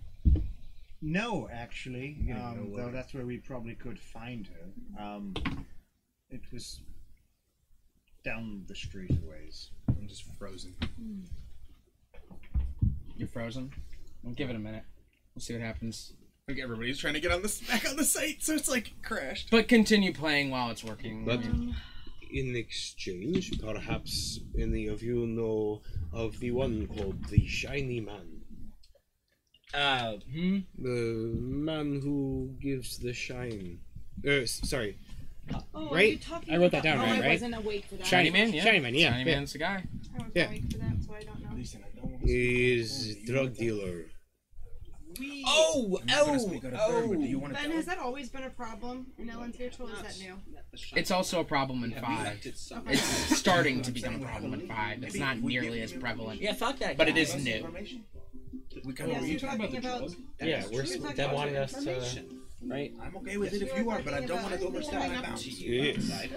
[1.03, 5.03] No, actually, um, know though that's where we probably could find her.
[5.05, 5.35] Um,
[6.31, 6.81] it was
[8.25, 9.71] down the street a ways.
[9.89, 10.75] I'm just frozen.
[13.17, 13.73] You're frozen.
[14.23, 14.85] We'll give it a minute.
[15.35, 16.13] We'll see what happens.
[16.47, 19.51] Like everybody's trying to get on this back on the site, so it's like crashed.
[19.51, 21.25] But continue playing while it's working.
[21.25, 21.41] But
[22.33, 28.32] in exchange, perhaps any of you know of the one called the Shiny Man.
[29.75, 30.59] Uh, hmm?
[30.79, 33.81] The man who gives the shine.
[34.27, 34.99] Uh, sorry.
[35.75, 36.13] Oh, are Right?
[36.13, 38.07] you talking I wrote that down, oh, right, I wasn't awake for that.
[38.07, 38.63] Shiny Man, yeah.
[38.65, 39.11] Shiny Man, yeah.
[39.13, 39.35] Shiny yeah.
[39.37, 39.83] Man's the guy.
[40.19, 40.49] I was Yeah.
[40.49, 41.57] awake for that, so I don't know.
[41.57, 44.07] Listen, I don't He is a drug dealer.
[45.19, 45.45] We.
[45.47, 47.53] Oh, I'm not gonna oh, speak out of turn, but oh.
[47.53, 49.93] Ben, has that always been a problem in Ellensviertel?
[49.93, 50.35] Is that new?
[50.97, 52.21] It's also a problem in five.
[52.27, 53.03] Elected some- It's
[53.37, 55.03] starting to become a problem in five.
[55.03, 56.41] It's not nearly as prevalent.
[56.41, 56.97] Yeah, fuck that.
[56.97, 57.21] But it guy.
[57.23, 57.67] is new.
[58.85, 60.15] We kind Yes, of you're talking about.
[60.41, 62.25] Yeah, we're You're Deb about wanted us to.
[62.65, 62.93] Right?
[63.03, 65.23] I'm okay with it if you are, but I don't want to go overstep my
[65.23, 65.47] bounds.
[65.61, 66.29] Yes.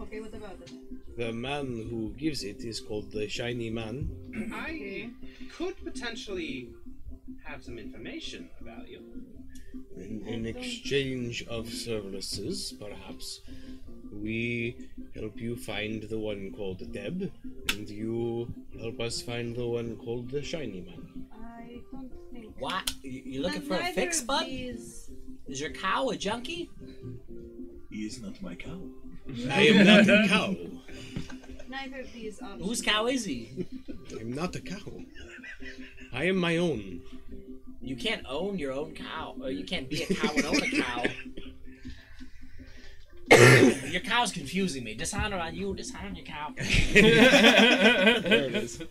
[0.00, 1.16] Okay, what about it?
[1.16, 4.08] The man who gives it is called the Shiny Man.
[4.52, 5.10] I
[5.56, 6.70] could potentially
[7.44, 9.00] have some information about you.
[9.96, 13.40] In, in exchange of services, perhaps,
[14.12, 14.76] we
[15.14, 17.30] help you find the one called Deb,
[17.70, 21.01] and you help us find the one called the Shiny Man.
[22.64, 22.74] I.
[22.74, 22.92] What?
[23.02, 24.46] You you looking for a fix, of bud?
[24.46, 25.10] these-
[25.48, 26.70] Is your cow a junkie?
[27.90, 28.80] He is not my cow.
[29.50, 30.56] I am not a cow.
[31.68, 32.64] Neither of these options.
[32.66, 33.66] Whose cow is he?
[34.20, 34.92] I'm not a cow.
[36.12, 37.00] I am my own.
[37.80, 40.70] You can't own your own cow, or you can't be a cow and own a
[40.82, 41.02] cow.
[43.90, 44.94] your cow's confusing me.
[44.94, 46.52] Dishonor on you, dishonor on your cow.
[46.56, 46.66] there
[48.46, 48.82] it is.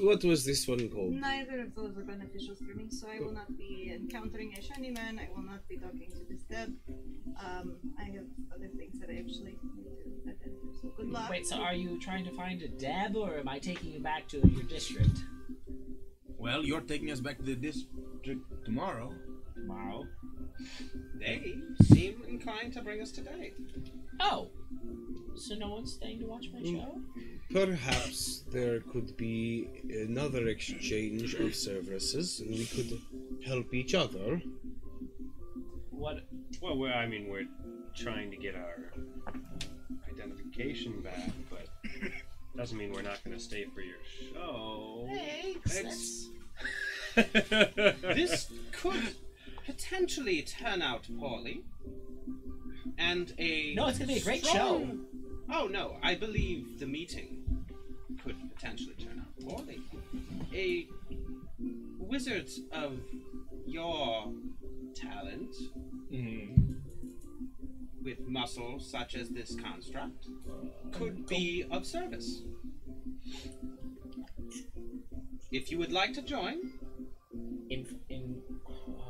[0.00, 1.12] What was this one called?
[1.12, 4.90] Neither of those are beneficial for me, so I will not be encountering a shiny
[4.90, 5.18] man.
[5.18, 6.74] I will not be talking to this Deb.
[7.38, 8.24] Um, I have
[8.54, 10.78] other things that I actually need to attend to.
[10.80, 11.30] So good luck.
[11.30, 14.28] Wait, so are you trying to find a Deb, or am I taking you back
[14.28, 15.18] to your district?
[16.38, 19.12] Well, you're taking us back to the district tomorrow.
[19.60, 20.06] Tomorrow?
[21.18, 21.54] They
[21.84, 23.52] seem inclined to bring us today.
[24.20, 24.48] Oh,
[25.34, 27.00] so no one's staying to watch my show?
[27.52, 33.00] Perhaps there could be another exchange of services, and we could
[33.44, 34.40] help each other.
[35.90, 36.20] What?
[36.60, 37.48] Well, we're, I mean, we're
[37.94, 38.92] trying to get our
[40.08, 41.66] identification back, but
[42.56, 43.96] doesn't mean we're not going to stay for your
[44.32, 45.08] show.
[45.66, 46.28] Thanks.
[47.16, 49.14] this could
[49.70, 51.62] potentially turn out poorly.
[52.98, 55.06] And a No, it's gonna be a great strong-
[55.48, 57.28] Oh no, I believe the meeting
[58.22, 59.80] could potentially turn out poorly.
[60.52, 60.88] A
[61.98, 62.98] wizard of
[63.66, 64.32] your
[64.94, 65.54] talent
[68.02, 70.26] with muscle such as this construct
[70.92, 72.42] could be of service.
[75.52, 76.58] If you would like to join,
[77.70, 78.42] In in.
[78.68, 79.09] Uh,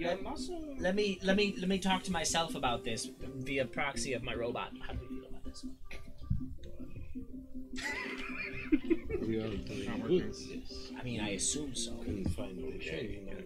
[0.00, 0.74] your let, muscle.
[0.78, 4.34] let me let me let me talk to myself about this via proxy of my
[4.34, 4.72] robot.
[4.86, 5.64] How do we feel about this?
[9.20, 10.34] We are doing good.
[10.98, 11.92] I mean, I assume so.
[12.04, 13.44] Couldn't find the shiny man.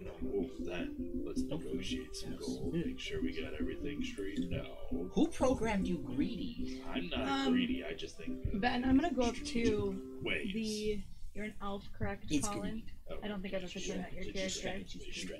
[0.65, 0.87] That
[1.25, 2.73] let's negotiate some gold.
[2.73, 4.67] Make sure we got everything straightened out.
[5.11, 6.81] Who programmed you greedy?
[6.93, 7.83] I'm not Um, greedy.
[7.83, 10.51] I just think Ben, I'm gonna go up to ways.
[10.53, 10.99] the.
[11.35, 12.81] You're an elf, correct, It's Colin?
[13.09, 14.79] Oh, I don't think I've ever seen that your character.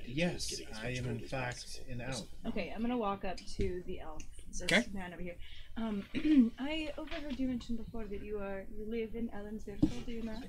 [0.05, 2.27] Yes, I am in fact an elf.
[2.47, 4.21] Okay, I'm gonna walk up to the elf.
[4.49, 4.85] This Okay.
[4.93, 5.35] man over here.
[5.77, 6.03] Um,
[6.59, 10.43] I overheard you mention before that you are you live in Ellensviertel, do you not?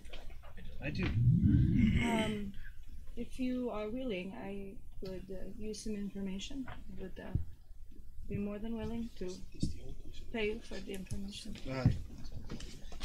[0.82, 1.04] I do.
[1.04, 2.52] Um,
[3.16, 6.66] if you are willing, I could uh, use some information.
[6.68, 7.28] I would uh,
[8.28, 9.30] be more than willing to
[10.32, 11.56] pay you for the information.
[11.70, 11.86] Uh,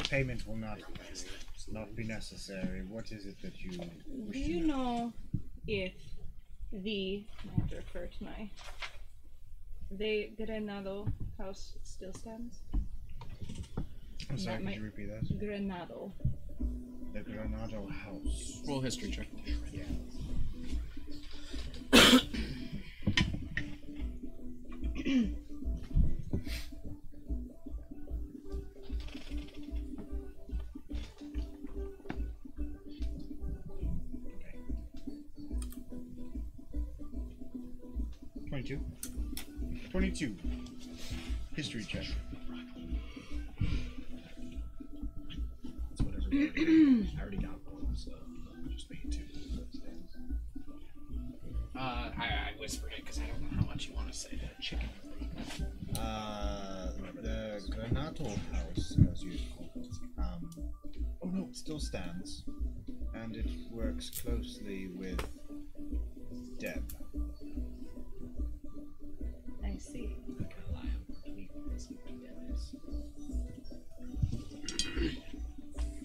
[0.10, 0.80] payment will not
[1.72, 2.84] not be necessary.
[2.88, 3.72] What is it that you
[4.08, 4.78] wish Do to you know?
[4.78, 5.14] know
[5.68, 5.94] if
[6.72, 8.50] the I have to refer to my
[9.92, 12.60] the Granado house still stands?
[12.74, 15.26] I'm That sorry, could might- you repeat that?
[15.40, 16.12] Granado.
[17.14, 18.62] The Granado House.
[18.66, 19.28] Roll history check.
[19.74, 19.84] Yeah.
[39.92, 40.34] 22.
[41.54, 42.06] History check.
[46.32, 48.12] I already got one, so
[48.72, 49.20] just made two.
[51.78, 54.40] Uh, I, I whispered it because I don't know how much you want to say
[54.42, 54.88] that chicken.
[56.00, 56.92] Uh,
[57.22, 59.70] the Granato House, as usual,
[60.18, 60.50] um,
[61.22, 62.46] oh no, still stands,
[63.14, 65.22] and it works closely with
[66.60, 66.82] Deb.
[69.82, 70.16] See.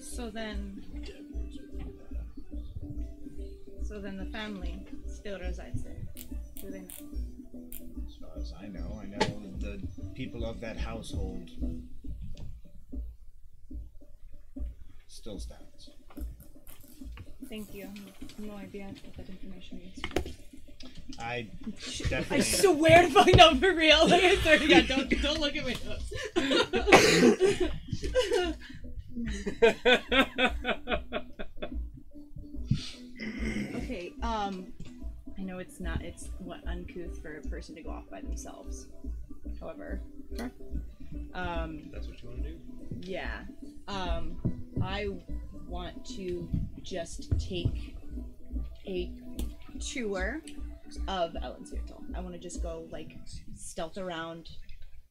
[0.00, 0.82] So then,
[3.82, 5.92] so then the family still resides there.
[6.60, 6.90] Do they not?
[8.06, 9.82] As far as I know, I know the
[10.14, 11.50] people of that household
[15.06, 15.90] still stands.
[17.50, 17.84] Thank you.
[17.84, 20.36] I have no idea what that information means.
[21.18, 21.48] I
[22.30, 24.06] I swear to find out for real.
[24.08, 25.76] Like I swear to God, don't don't look at me.
[33.76, 34.12] okay.
[34.22, 34.72] Um,
[35.38, 36.02] I know it's not.
[36.02, 38.86] It's what uncouth for a person to go off by themselves.
[39.60, 40.00] However,
[41.34, 42.56] um, That's what you want to do.
[43.02, 43.40] yeah.
[43.88, 44.36] Um,
[44.82, 45.08] I
[45.68, 46.48] want to
[46.82, 47.96] just take
[48.86, 49.10] a
[49.80, 50.40] tour
[51.08, 52.02] of Ellensviertel.
[52.14, 53.16] I want to just go like
[53.54, 54.48] stealth around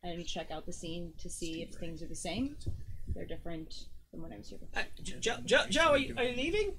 [0.04, 2.56] and check out the scene to see if things are the same.
[3.14, 3.74] They're different
[4.12, 4.84] than when I was here before.
[4.84, 4.86] Uh,
[5.20, 6.74] Joe, Joe, Joe are, you, are you leaving?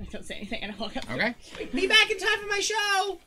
[0.00, 1.10] I don't say anything and I walk up.
[1.10, 1.34] Okay.
[1.72, 3.18] Be back in time for my show.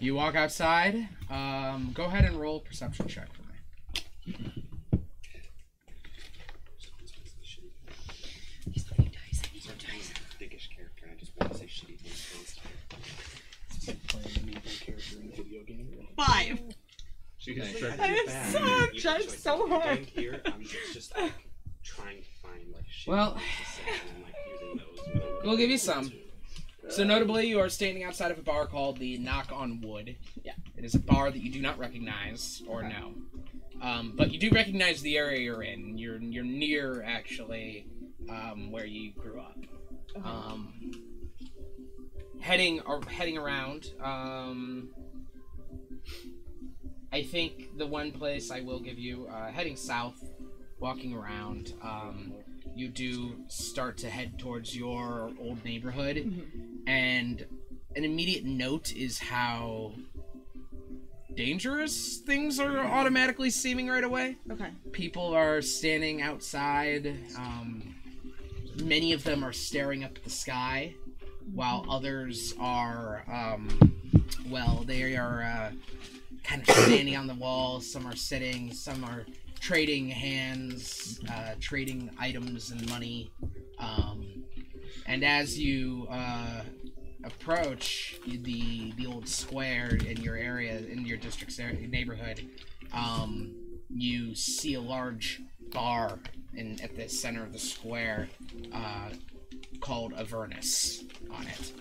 [0.00, 1.08] You walk outside.
[1.30, 4.65] Um, go ahead and roll perception check for me.
[16.16, 16.60] Five.
[17.38, 17.76] She can Nice.
[17.78, 18.52] start I to am bad.
[18.52, 19.84] so- I'm trying like, so hard.
[19.96, 21.32] going Here, I'm just, just like
[21.84, 23.08] trying to find like shit.
[23.12, 23.38] Well-
[23.86, 25.44] and like using those.
[25.44, 26.12] We'll give you some.
[26.88, 30.16] So notably, you are standing outside of a bar called the Knock on Wood.
[30.44, 30.52] Yeah.
[30.76, 33.14] It is a bar that you do not recognize or know,
[33.82, 35.98] um, but you do recognize the area you're in.
[35.98, 37.86] You're you're near actually
[38.30, 39.58] um, where you grew up.
[40.24, 40.92] Um,
[42.40, 43.90] heading or heading around.
[44.02, 44.90] Um,
[47.12, 50.22] I think the one place I will give you, uh, heading south,
[50.80, 51.74] walking around.
[51.82, 52.34] Um,
[52.74, 56.16] you do start to head towards your old neighborhood,
[56.86, 57.46] and
[57.94, 59.92] an immediate note is how
[61.34, 64.36] dangerous things are automatically seeming right away.
[64.50, 64.70] Okay.
[64.92, 67.16] People are standing outside.
[67.36, 67.94] Um,
[68.82, 70.94] many of them are staring up at the sky,
[71.54, 73.68] while others are, um,
[74.50, 75.70] well, they are uh,
[76.46, 77.90] kind of standing on the walls.
[77.90, 78.72] Some are sitting.
[78.72, 79.26] Some are
[79.60, 83.30] trading hands, uh, trading items and money.
[83.78, 84.44] Um,
[85.06, 86.62] and as you uh,
[87.24, 92.48] approach the the old square in your area, in your district's area, neighborhood,
[92.92, 93.54] um,
[93.90, 95.42] you see a large
[95.72, 96.18] bar
[96.54, 98.28] in at the center of the square
[98.72, 99.10] uh,
[99.80, 101.72] called Avernus on it.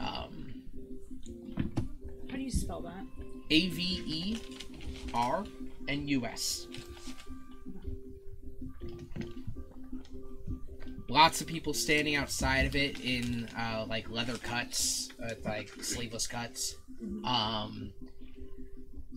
[0.00, 0.54] Um,
[2.30, 3.21] How do you spell that?
[3.52, 4.38] A V E
[5.12, 5.44] R
[5.86, 6.66] N U S.
[11.08, 16.26] Lots of people standing outside of it in uh, like leather cuts, uh, like sleeveless
[16.26, 16.76] cuts.
[17.24, 17.92] Um,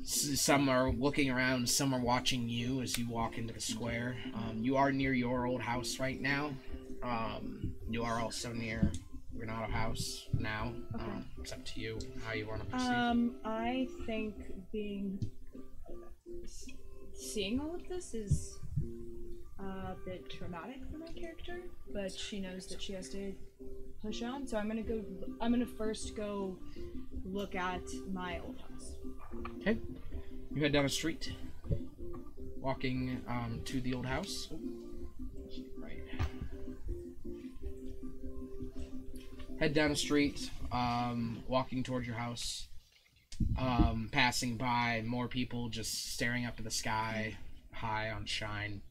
[0.01, 4.17] s- some are looking around, some are watching you as you walk into the square.
[4.33, 6.51] Um, you are near your old house right now.
[7.01, 8.91] Um, you are also near
[9.37, 10.73] Renato House now.
[10.97, 12.89] Um, it's up to you how you want to proceed.
[12.89, 14.35] Um, I think
[14.71, 15.19] being
[17.13, 18.57] seeing all of this is
[19.59, 21.59] a bit traumatic for my character,
[21.93, 23.33] but she knows that she has to
[24.01, 24.47] push on.
[24.47, 25.03] So I'm gonna go.
[25.41, 26.57] I'm gonna first go
[27.23, 28.95] look at my old house.
[29.61, 29.77] Okay.
[30.53, 31.33] You head down a street,
[32.59, 34.49] walking um, to the old house.
[39.59, 42.67] Head down a street, um, walking towards your house.
[43.57, 47.35] Um, passing by more people just staring up at the sky,
[47.73, 48.81] high on shine.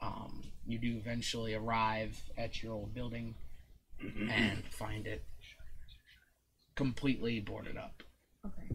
[0.00, 3.34] Um, you do eventually arrive at your old building
[4.00, 5.24] and find it
[6.74, 8.02] completely boarded up.
[8.44, 8.74] Okay.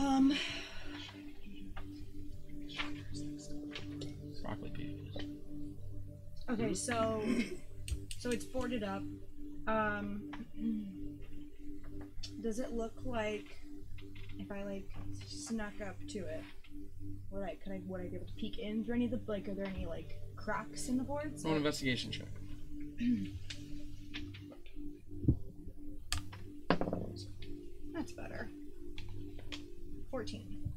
[0.00, 0.34] Um.
[4.42, 5.02] Broccoli.
[6.48, 7.22] Okay, so
[8.18, 9.02] so it's boarded up.
[9.66, 10.32] Um,
[12.40, 13.44] does it look like
[14.38, 14.88] if I like
[15.26, 16.42] snuck up to it,
[17.30, 19.20] would I could I would I be able to peek in through any of the
[19.26, 19.48] like?
[19.48, 21.44] Are there any like cracks in the boards?
[21.44, 22.28] Roll an investigation check.
[27.92, 28.48] That's better.
[30.10, 30.72] Fourteen.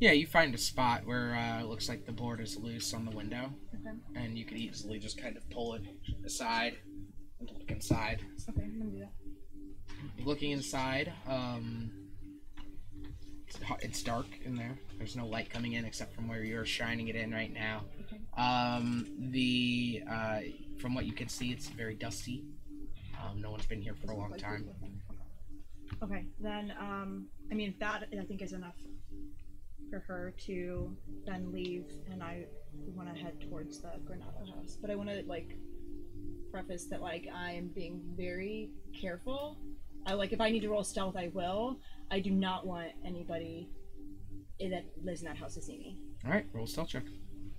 [0.00, 3.04] Yeah, you find a spot where uh, it looks like the board is loose on
[3.04, 3.96] the window, Okay.
[4.14, 5.82] and you could easily just kind of pull it
[6.24, 6.76] aside
[7.40, 8.22] and look inside.
[8.48, 10.24] Okay, I'm gonna do that.
[10.24, 11.90] Looking inside, um,
[13.48, 14.78] it's, ho- it's dark in there.
[14.98, 17.82] There's no light coming in except from where you're shining it in right now.
[18.02, 18.20] Okay.
[18.40, 20.38] Um, the uh,
[20.78, 22.44] from what you can see, it's very dusty.
[23.20, 24.68] Um, no one's been here for a long time.
[26.02, 28.76] Okay, then um, I mean that I think is enough
[29.90, 30.96] for her to
[31.26, 32.44] then leave, and I
[32.94, 34.76] want to head towards the Granada house.
[34.80, 35.56] But I want to like
[36.50, 39.58] preface that like I am being very careful.
[40.06, 41.80] I like if I need to roll stealth, I will.
[42.10, 43.68] I do not want anybody
[44.60, 45.98] that lives in that house to see me.
[46.24, 47.04] All right, roll stealth check.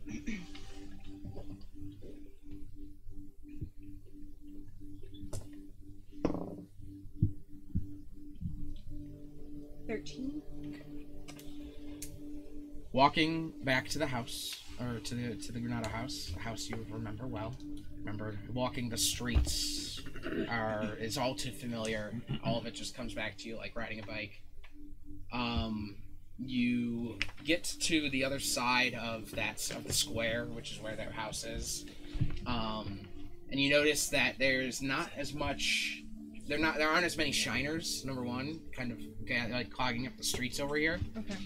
[9.90, 10.44] Thirteen.
[12.94, 16.86] Walking back to the house, or to the to the Granada house, a house you
[16.92, 17.56] remember well.
[17.98, 20.00] Remember walking the streets
[20.48, 22.14] are is all too familiar.
[22.46, 24.44] All of it just comes back to you like riding a bike.
[25.34, 25.96] Um,
[26.38, 31.12] you get to the other side of that of the square, which is where their
[31.12, 31.86] house is.
[32.46, 33.00] Um,
[33.50, 36.04] and you notice that there's not as much.
[36.50, 38.04] There not there aren't as many shiners.
[38.04, 38.98] Number one, kind of
[39.52, 41.00] like clogging up the streets over here.
[41.16, 41.38] Okay.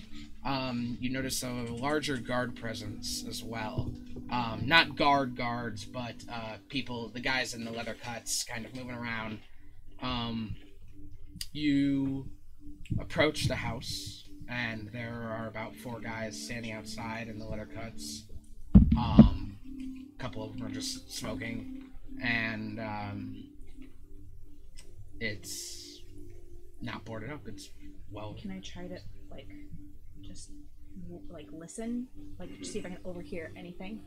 [0.45, 3.91] Um, you notice a larger guard presence as well.
[4.31, 8.73] Um, not guard guards, but uh, people, the guys in the leather cuts, kind of
[8.73, 9.39] moving around.
[10.01, 10.55] Um,
[11.51, 12.29] you
[12.97, 18.23] approach the house, and there are about four guys standing outside in the leather cuts.
[18.97, 19.57] Um,
[20.17, 21.83] a couple of them are just smoking,
[22.21, 23.52] and um,
[25.19, 26.01] it's
[26.81, 27.47] not boarded up.
[27.47, 27.69] It's
[28.11, 28.35] well.
[28.39, 28.97] Can I try to
[29.31, 29.49] like
[30.21, 30.51] just
[31.29, 32.07] like listen,
[32.39, 34.01] like see if I can overhear anything?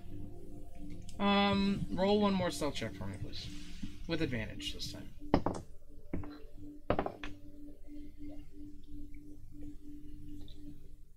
[1.19, 3.47] Um, roll one more stealth check for me, please,
[4.07, 5.09] with advantage this time.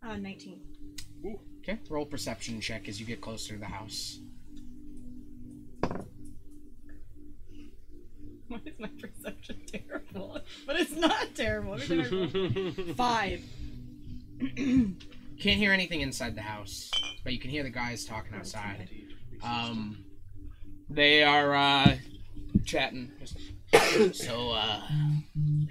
[0.01, 0.61] Uh, nineteen.
[1.59, 4.19] Okay, roll perception check as you get closer to the house.
[8.53, 10.39] Why is my perception terrible?
[10.65, 11.71] But it's not terrible.
[11.71, 13.43] What did Five.
[14.57, 16.89] Can't hear anything inside the house,
[17.23, 18.89] but you can hear the guys talking outside.
[19.43, 20.03] Um,
[20.89, 21.95] they are uh,
[22.65, 23.11] chatting.
[24.13, 24.81] so, uh,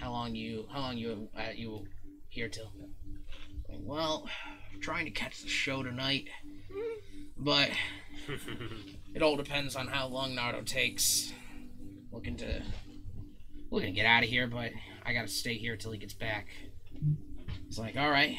[0.00, 1.86] how long you how long you uh, you
[2.28, 2.72] here till?
[3.68, 4.28] Well,
[4.80, 6.28] trying to catch the show tonight,
[7.36, 7.70] but
[9.14, 11.32] it all depends on how long Nardo takes.
[12.18, 12.62] Looking to
[13.70, 14.72] looking to get out of here, but
[15.06, 16.48] I gotta stay here till he gets back.
[17.64, 18.36] He's like, all right,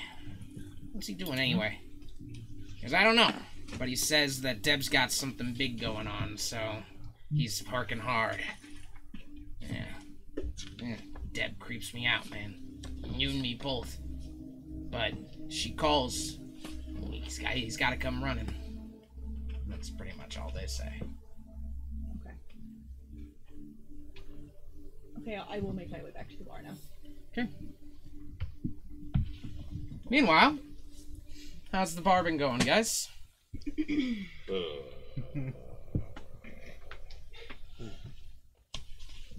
[0.91, 1.79] what's he doing anyway?
[2.75, 3.31] Because I don't know,
[3.77, 6.59] but he says that Deb's got something big going on, so
[7.31, 8.41] he's parking hard.
[9.61, 9.85] Yeah.
[10.81, 10.97] yeah.
[11.31, 12.55] Deb creeps me out, man.
[13.15, 13.97] You and me both.
[14.91, 15.13] But
[15.47, 16.37] she calls.
[17.09, 18.53] He's got, he's got to come running.
[19.67, 21.01] That's pretty much all they say.
[25.21, 26.75] Okay, I I will make my way back to the bar now.
[27.31, 27.49] Okay.
[30.09, 30.57] Meanwhile,
[31.71, 33.09] how's the bar been going, guys?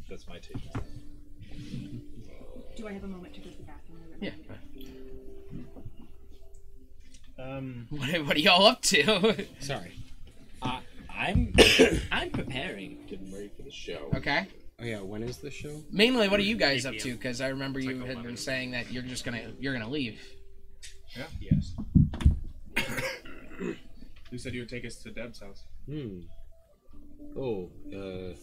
[0.08, 0.56] That's my take.
[2.76, 4.00] Do I have a moment to go to the bathroom?
[4.20, 4.30] Yeah.
[7.38, 9.46] Um, what, what are y'all up to?
[9.60, 9.92] Sorry.
[10.62, 11.54] Uh, I'm
[12.12, 14.10] I'm preparing, getting ready for the show.
[14.14, 14.46] Okay.
[14.80, 15.82] Oh yeah, when is the show?
[15.90, 17.12] Mainly, what are you guys up to?
[17.12, 20.20] Because I remember you had been saying that you're just gonna you're gonna leave.
[21.16, 21.26] Yeah.
[21.40, 21.74] Yes.
[24.30, 25.64] You said you would take us to Deb's house.
[25.86, 26.20] Hmm.
[27.36, 28.34] Oh, uh,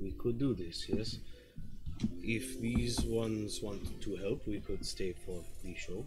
[0.00, 1.18] we could do this, yes?
[2.22, 6.04] If these ones want to help, we could stay for the show.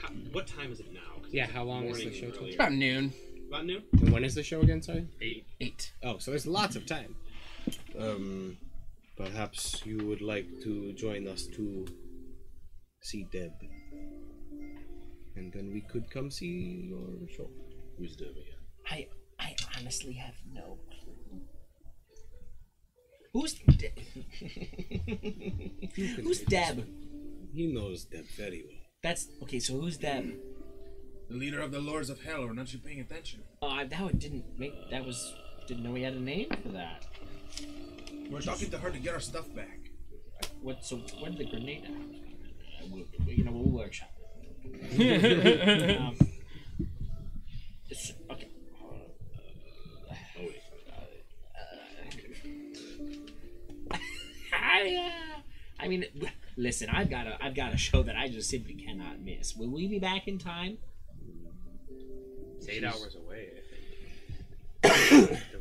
[0.00, 1.22] How, what time is it now?
[1.32, 2.28] Yeah, how long is the show.
[2.28, 3.12] It's about noon.
[3.48, 3.82] About noon?
[4.00, 4.80] And when is the show again?
[4.80, 5.08] Sorry.
[5.20, 5.44] Eight.
[5.60, 5.92] Eight.
[6.04, 7.16] Oh, so there's lots of time.
[7.98, 8.56] Um,
[9.16, 11.86] perhaps you would like to join us to
[13.02, 13.52] see Deb.
[15.36, 17.50] And then we could come see your show.
[17.96, 18.58] Who's Deb again?
[18.90, 19.08] I
[19.38, 21.40] I honestly have no clue.
[23.32, 23.92] Who's De-
[26.22, 26.86] Who's Deb?
[27.52, 28.78] He knows Deb very well.
[29.02, 29.60] That's okay.
[29.60, 30.34] So who's Deb?
[31.28, 33.42] The leader of the Lords of Hell, or not you paying attention?
[33.62, 34.72] Uh, that one didn't make.
[34.90, 35.34] That was
[35.66, 37.04] didn't know he had a name for that.
[38.30, 39.78] We're talking to her to get our stuff back.
[40.60, 40.84] What?
[40.84, 41.84] So where did the grenade?
[41.86, 44.10] Uh, we'll, you know, we'll workshop.
[44.64, 46.16] um,
[47.88, 48.48] it's, okay.
[48.82, 50.60] Oh wait.
[54.52, 55.40] I, uh,
[55.80, 56.04] I mean,
[56.56, 59.56] listen, I've got a, I've got a show that I just simply cannot miss.
[59.56, 60.78] Will we be back in time?
[62.58, 63.48] It's eight hours away.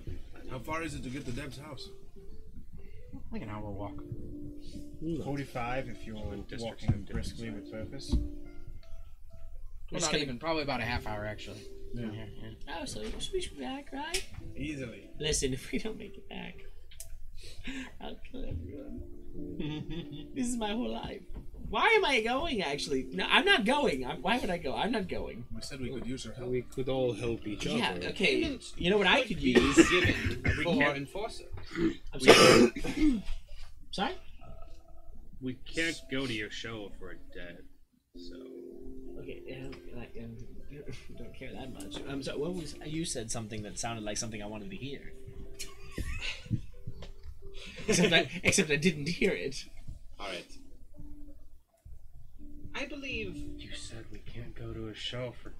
[0.58, 1.92] How far is it to get to Deb's house?
[3.32, 4.02] Like an hour walk.
[5.24, 6.16] 45 if you're
[6.48, 8.16] districts walking have briskly with purpose.
[9.92, 10.40] Well, not gonna- even.
[10.40, 11.62] Probably about a half hour, actually.
[11.94, 12.26] Yeah.
[12.70, 14.26] Oh, so we should be back, right?
[14.56, 15.12] Easily.
[15.20, 16.56] Listen, if we don't make it back,
[18.02, 19.04] I'll kill everyone.
[20.34, 21.22] this is my whole life.
[21.69, 22.61] Why am I going?
[22.61, 24.06] Actually, no, I'm not going.
[24.06, 24.73] I'm, why would I go?
[24.73, 25.44] I'm not going.
[25.53, 26.49] We said we could use her help.
[26.49, 27.91] We could all help each Yeah.
[27.95, 28.07] other.
[28.10, 28.57] Okay.
[28.77, 29.76] You know what I could use?
[29.89, 30.14] Given
[30.64, 31.44] for can't- enforcer.
[32.14, 33.23] I'm sorry.
[33.91, 34.14] sorry.
[35.39, 37.60] We can't go to your show if we're dead.
[38.15, 38.35] So
[39.22, 40.35] Okay, um, like, um,
[41.18, 41.98] don't care that much.
[42.10, 45.14] Um, so what was you said something that sounded like something I wanted to hear.
[47.88, 49.64] except I, except I didn't hear it.
[50.19, 50.45] All right.
[52.78, 55.54] I believe you said we can't go to a show for.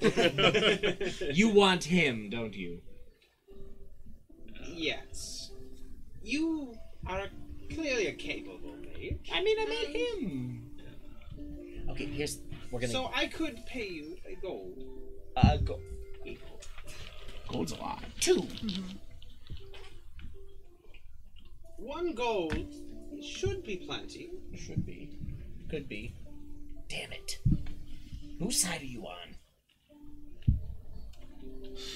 [1.32, 2.80] You want him, don't you?
[4.74, 5.50] yes.
[6.22, 6.74] You
[7.06, 7.24] are
[7.72, 9.30] clearly a capable mage.
[9.32, 10.70] I mean, I made him.
[11.90, 12.38] Okay, here's
[12.70, 12.92] we're gonna.
[12.92, 14.84] So I could pay you a gold.
[15.36, 15.80] uh, go.
[17.48, 18.02] Gold's a lot.
[18.20, 18.46] 2
[21.78, 22.74] One gold
[23.22, 24.30] should be plenty.
[24.54, 25.16] Should be.
[25.70, 26.14] Could be.
[26.88, 27.38] Damn it.
[28.38, 29.34] Whose side are you on?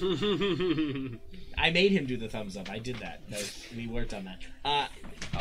[1.57, 2.69] I made him do the thumbs up.
[2.69, 3.21] I did that.
[3.29, 4.39] that was- we worked on that.
[4.65, 4.87] Uh,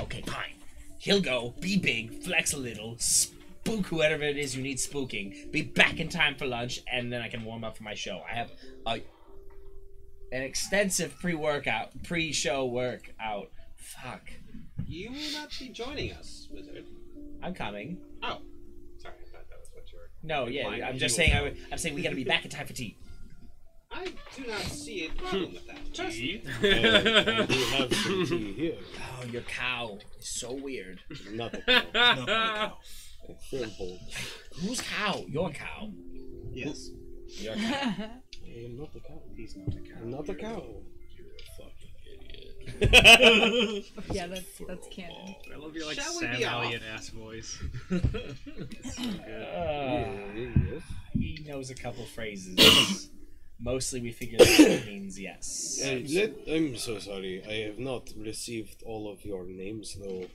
[0.02, 0.54] okay, fine.
[0.98, 5.62] He'll go, be big, flex a little, spook whoever it is you need spooking, be
[5.62, 8.22] back in time for lunch, and then I can warm up for my show.
[8.30, 8.50] I have
[8.86, 9.00] a
[10.30, 13.50] an extensive pre-workout, pre-show workout.
[13.76, 14.30] Fuck.
[14.86, 16.86] You will not be joining us, wizard.
[17.42, 17.98] I'm coming.
[18.22, 18.38] Oh,
[18.98, 19.14] sorry.
[19.20, 20.08] I thought that was what you were.
[20.22, 21.32] No, yeah, implying I'm just saying.
[21.32, 22.96] I, would- I'm saying we gotta be back in time for tea.
[23.94, 25.92] I do not see a problem with that.
[25.94, 26.42] Trust me.
[26.46, 26.50] Uh,
[27.42, 28.76] I do have some tea here.
[29.20, 31.00] Oh, your cow is so weird.
[31.30, 31.82] Not a cow.
[31.94, 32.78] Not my cow.
[33.52, 34.00] A.
[34.60, 35.24] Whose cow?
[35.28, 35.90] Your cow.
[36.52, 36.90] Yes.
[37.38, 37.60] Your cow.
[38.00, 39.20] I am not the cow.
[39.36, 40.00] He's not a cow.
[40.00, 40.64] I'm not a cow.
[44.10, 45.34] yeah, that's that's canon.
[45.52, 46.64] I love your like Shall Sam be off?
[46.64, 47.58] Elliott ass voice.
[47.88, 48.00] so.
[49.32, 50.04] Uh,
[51.14, 53.10] he knows a couple phrases.
[53.60, 55.80] Mostly we figure that it means yes.
[55.84, 57.42] And let, I'm so sorry.
[57.48, 60.26] I have not received all of your names though.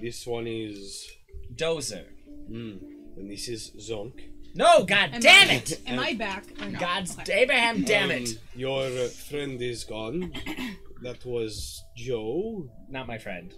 [0.00, 1.08] This one is
[1.54, 2.04] Dozer.
[2.50, 2.78] Mm.
[3.16, 4.20] And this is Zonk.
[4.54, 5.80] No, god Am damn I- it!
[5.86, 6.80] Am I back or not?
[6.80, 8.38] God's Abraham, damn Um, it!
[8.56, 10.32] Your uh, friend is gone.
[11.02, 12.68] that was Joe.
[12.88, 13.54] Not my friend.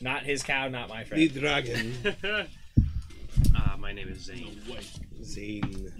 [0.00, 1.30] Not his cow, not my friend.
[1.30, 1.94] The dragon.
[3.54, 4.60] Ah, my name is Zane.
[5.22, 5.92] Zane.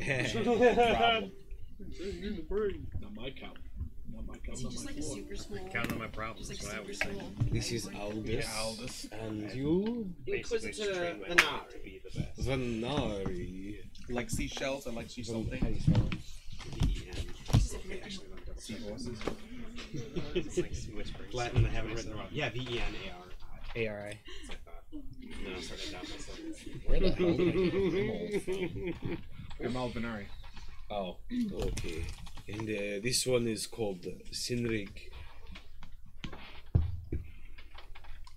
[2.48, 2.86] Problem.
[3.00, 3.52] Not my cow.
[4.12, 4.52] Not my cow.
[4.52, 5.68] Is he Not my like a super small?
[5.72, 7.10] Counting my problems, like what I always say.
[7.50, 8.46] This is Aldous.
[8.46, 9.06] Yeah, Aldous.
[9.20, 10.10] And you?
[10.24, 11.84] Basically, just Inquisitor train my dog to Venari.
[11.84, 12.40] be the best.
[12.40, 13.76] Vanari.
[14.08, 15.08] Like seashells, I like
[18.62, 19.16] sea Van- salting.
[19.16, 20.24] how do you spell it?
[20.32, 20.34] Seahorses.
[20.34, 21.28] It's like whispering.
[21.32, 22.26] Latin, I haven't written wrong.
[22.30, 23.24] Yeah, V E N A R.
[23.76, 24.18] A R I.
[24.92, 26.38] No, I started down myself.
[26.86, 28.44] Where the hell did I get
[29.64, 30.26] Emerald I'm Alvinari.
[30.88, 30.96] from?
[30.96, 31.16] Oh.
[31.68, 32.04] Okay.
[32.48, 34.90] And uh, this one is called Sinrig.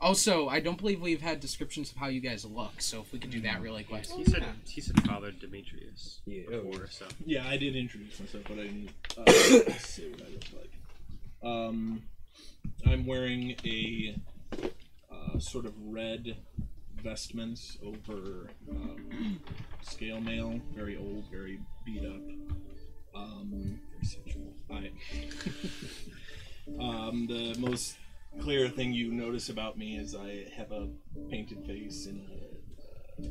[0.02, 3.20] Also, I don't believe we've had descriptions of how you guys look, so if we
[3.20, 4.06] could do that really quick.
[4.06, 6.44] He said he said Father Demetrius Yeah.
[6.50, 9.32] before, so Yeah, I did introduce myself, but I didn't uh,
[9.80, 11.50] say what I look like.
[11.50, 12.04] Um,
[12.86, 14.16] I'm wearing a
[15.12, 16.36] uh, sort of red
[17.02, 19.40] vestment over um,
[19.82, 22.22] scale mail, very old, very beat up.
[23.16, 23.80] Um,
[24.70, 24.92] I,
[26.80, 27.96] um, the most
[28.42, 30.88] clear thing you notice about me is I have a
[31.30, 33.28] painted face and a uh,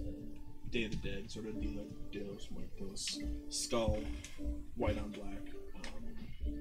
[0.71, 1.83] Day of the Dead, sort of Dia
[2.13, 3.19] de los Muertos
[3.49, 4.01] skull,
[4.77, 5.43] white on black,
[5.77, 6.53] um,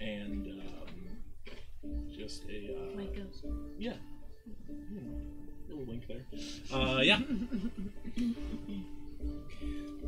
[0.00, 3.44] and um, just a uh, Like ghost.
[3.78, 3.92] yeah,
[4.66, 5.00] you
[5.68, 6.24] little wink there.
[6.72, 7.20] Uh, yeah,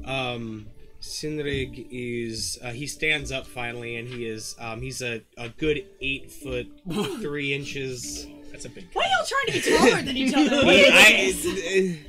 [0.05, 0.66] Um,
[1.01, 5.85] Sinrig is uh, he stands up finally, and he is um, he's a, a good
[6.01, 6.68] eight foot
[7.20, 8.27] three inches.
[8.51, 8.86] That's a big.
[8.93, 10.56] Why are y'all trying to be taller than each other?
[10.66, 11.97] What He- is this?
[11.97, 12.06] I-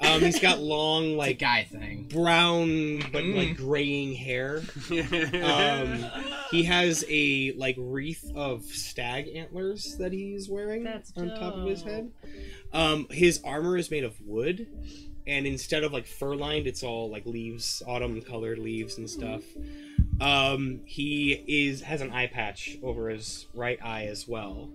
[0.14, 2.08] um, he's got long like guy thing.
[2.10, 3.36] brown but Mm.
[3.36, 4.62] like graying hair.
[4.90, 6.04] Um,
[6.50, 11.66] he has a like wreath of stag antlers that he's wearing That's on top of
[11.66, 12.10] his head.
[12.72, 14.66] Um, his armor is made of wood,
[15.26, 19.42] and instead of like fur lined, it's all like leaves, autumn colored leaves and stuff.
[20.20, 24.70] Um, he is has an eye patch over his right eye as well.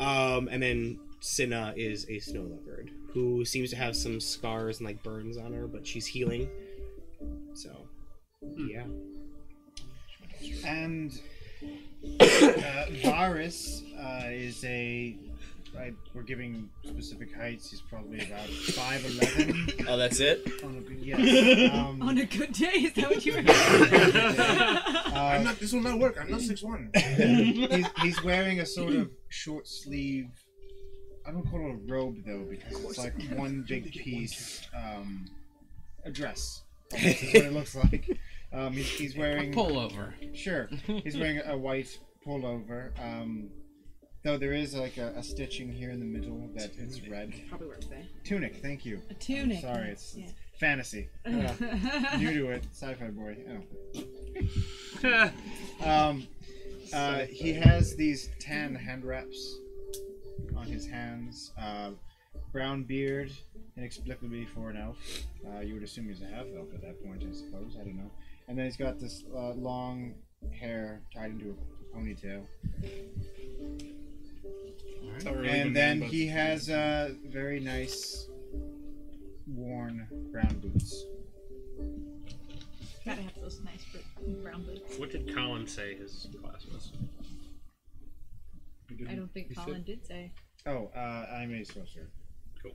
[0.00, 4.86] Um, and then Cinna is a snow leopard who seems to have some scars and
[4.86, 6.48] like burns on her, but she's healing.
[7.52, 7.70] So,
[8.56, 8.84] yeah.
[10.66, 11.12] And
[12.20, 15.16] uh, Varus uh, is a.
[15.78, 17.70] I, we're giving specific heights.
[17.70, 19.68] He's probably about five eleven.
[19.88, 20.46] Oh, that's it.
[20.62, 21.72] On a good yes.
[21.72, 23.38] Um, On a good day, is that what you were?
[25.18, 25.58] I'm uh, not.
[25.58, 26.16] This will not work.
[26.20, 26.90] I'm not six one.
[26.94, 30.30] he's, he's wearing a sort of short sleeve
[31.26, 34.66] I don't call it a robe though because it's like one big piece.
[34.74, 35.24] Um,
[36.04, 36.62] a dress.
[36.92, 38.18] Almost is what it looks like.
[38.52, 40.12] Um, he's, he's wearing pullover.
[40.34, 42.90] Sure, he's wearing a white pullover.
[43.00, 43.48] Um,
[44.24, 47.32] though there is like a, a stitching here in the middle that it's red.
[47.48, 48.02] Probably works there.
[48.24, 49.00] Tunic, thank you.
[49.10, 50.24] A tunic, Sorry, it's, yeah.
[50.24, 51.08] it's fantasy.
[51.26, 51.30] Uh,
[52.18, 53.36] new to it, sci-fi boy.
[55.04, 55.30] Oh.
[55.86, 56.26] um,
[56.92, 59.58] uh, he has these tan hand wraps
[60.56, 61.52] on his hands.
[61.60, 61.90] Uh,
[62.50, 63.30] brown beard,
[63.76, 64.96] inexplicably for an elf.
[65.46, 67.76] Uh, you would assume he's a half elf at that point, I suppose.
[67.78, 68.10] I don't know.
[68.48, 70.14] And then he's got this uh, long
[70.58, 72.44] hair tied into a ponytail.
[75.16, 78.28] It's really And then man, he has uh, very nice,
[79.46, 81.04] worn brown boots.
[83.04, 83.84] Gotta have those nice
[84.42, 84.98] brown boots.
[84.98, 86.92] What did Colin say his class was?
[89.08, 90.32] I don't think Colin did say.
[90.66, 92.08] Oh, uh, I'm a sorcerer.
[92.62, 92.72] Cool.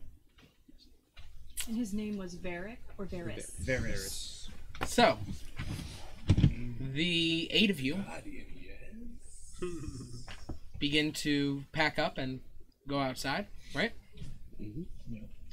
[1.68, 3.58] And his name was Varric or Varys.
[3.60, 4.50] Varus.
[4.86, 5.18] So,
[6.94, 8.04] the eight of you
[10.80, 12.40] begin to pack up and
[12.88, 13.92] go outside, right?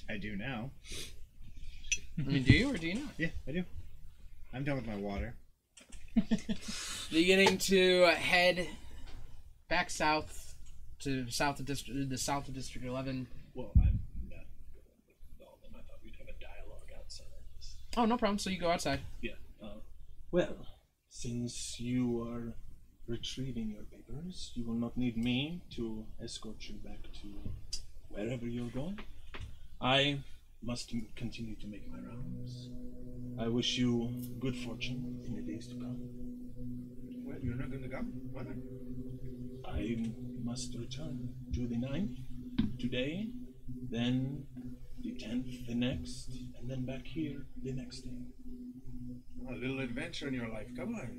[0.09, 0.71] I do now.
[2.19, 3.13] I mean, do you or do you not?
[3.19, 3.65] Yeah, I do.
[4.55, 5.35] I'm done with my water.
[7.11, 8.69] Beginning to head
[9.69, 10.55] back south
[11.01, 13.27] to south of district, the south of District Eleven.
[13.55, 14.01] Well, I'm
[14.31, 14.45] not
[14.75, 15.73] with all of them.
[15.75, 17.27] I thought we'd have a dialogue outside.
[17.97, 18.39] Oh, no problem.
[18.39, 19.01] So you go outside.
[19.21, 19.33] Yeah.
[19.63, 19.81] Uh,
[20.31, 20.57] well,
[21.11, 22.55] since you are
[23.09, 27.29] retrieving your papers, you will not need me to escort you back to
[28.11, 28.99] wherever you're going.
[29.81, 30.21] I
[30.63, 32.69] must continue to make my rounds.
[33.39, 34.11] I wish you
[34.41, 35.99] good fortune in the days to come.
[37.25, 38.13] Well, you're not gonna come?
[38.33, 38.57] Why not?
[39.69, 40.11] I
[40.43, 42.19] must return to the ninth
[42.79, 43.29] today,
[43.91, 44.45] then
[45.03, 48.19] the tenth the next, and then back here the next day.
[49.49, 50.67] A little adventure in your life.
[50.77, 51.11] Come on.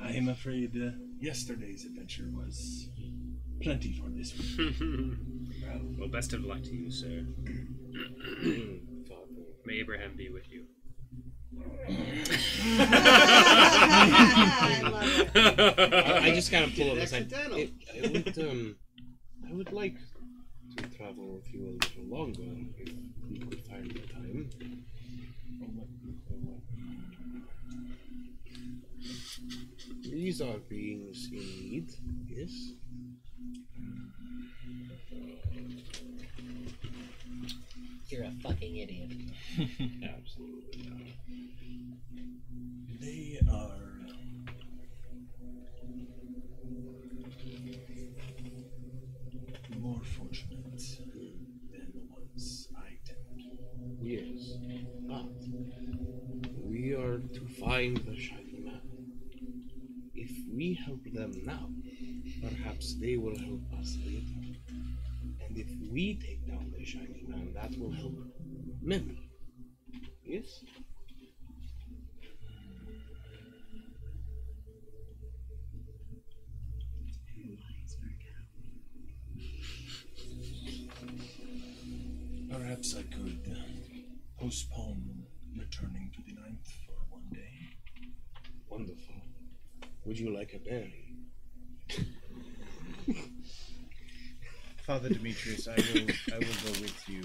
[0.00, 2.88] I am afraid uh, yesterday's adventure was
[3.62, 4.76] plenty for this week.
[5.98, 7.24] well, best of luck to you, sir.
[9.66, 10.66] May Abraham be with you.
[15.36, 17.12] I, I just kind of pull up this.
[17.12, 18.76] I, it, I would um,
[19.48, 19.96] I would like
[20.76, 22.42] to travel with you a little longer
[22.78, 22.92] if
[23.30, 24.50] we could find the time.
[30.04, 31.90] These are beings in need,
[32.28, 32.72] yes.
[38.08, 39.10] You're a fucking idiot.
[39.58, 41.00] Absolutely not.
[43.00, 44.46] They are um,
[49.80, 50.82] more fortunate
[51.70, 53.42] than the ones I tempt.
[54.00, 54.56] Yes,
[55.08, 55.26] but
[56.62, 58.80] we are to find the shiny man.
[60.14, 60.30] If
[60.64, 61.68] we help them now,
[62.40, 64.56] perhaps they will help us later.
[65.46, 68.14] And if we take down the shiny man, that will help
[68.80, 69.28] many.
[70.24, 70.64] Yes?
[82.50, 83.58] Perhaps I could
[84.40, 85.26] postpone
[85.58, 87.52] returning to the ninth for one day.
[88.66, 89.24] Wonderful.
[90.06, 91.16] Would you like a berry?
[94.86, 97.22] Father Demetrius, I will I will go with you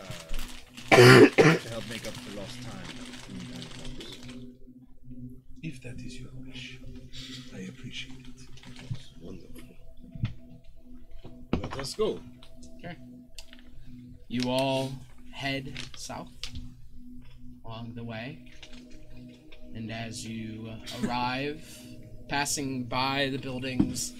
[0.00, 2.88] uh, to help make up for lost time
[3.28, 4.18] when the time comes.
[5.62, 6.80] If that is your wish,
[7.54, 8.48] I appreciate it.
[9.20, 9.60] Wonderful.
[11.60, 12.20] Let us go.
[12.78, 12.96] Okay.
[14.28, 14.92] You all
[15.32, 16.30] head south
[17.66, 18.38] along the way,
[19.74, 21.62] and as you uh, arrive,
[22.32, 24.14] passing by the buildings,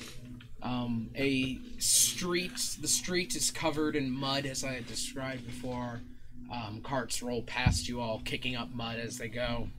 [0.63, 2.77] um, a street.
[2.79, 6.03] The street is covered in mud, as I had described before.
[6.53, 9.71] Um, carts roll past you all, kicking up mud as they go.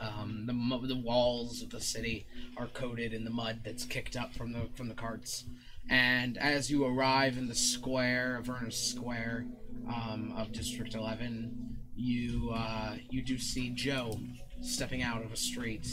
[0.00, 2.26] Um, the the walls of the city
[2.56, 5.44] are coated in the mud that's kicked up from the from the carts.
[5.88, 9.46] And as you arrive in the square, Avernus Square
[9.86, 14.18] um, of District 11, you uh, you do see Joe
[14.60, 15.86] stepping out of a street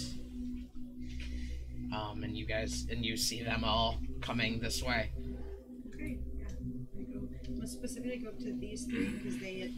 [1.93, 5.11] um, and you guys and you see them all coming this way.
[5.93, 6.19] Okay,
[6.97, 7.27] I go.
[7.47, 9.71] I'm gonna specifically go up to these three because they, had,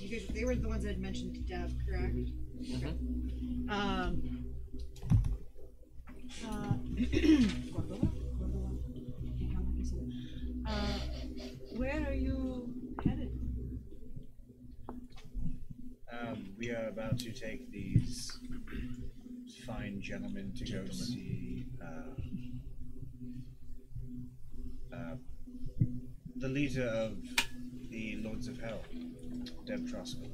[0.00, 2.16] you guys, they were the ones I had mentioned to Dev, correct?
[2.62, 3.70] Mm-hmm.
[3.70, 4.46] Um.
[6.46, 6.74] Uh,
[10.66, 10.98] Uh,
[11.76, 12.72] where are you
[13.04, 13.32] headed?
[16.12, 18.38] Um, we are about to take these
[19.66, 22.14] fine gentleman to go see uh,
[24.94, 25.16] uh,
[26.36, 27.16] the leader of
[27.90, 28.82] the Lords of Hell,
[29.66, 30.30] Deb Troskel.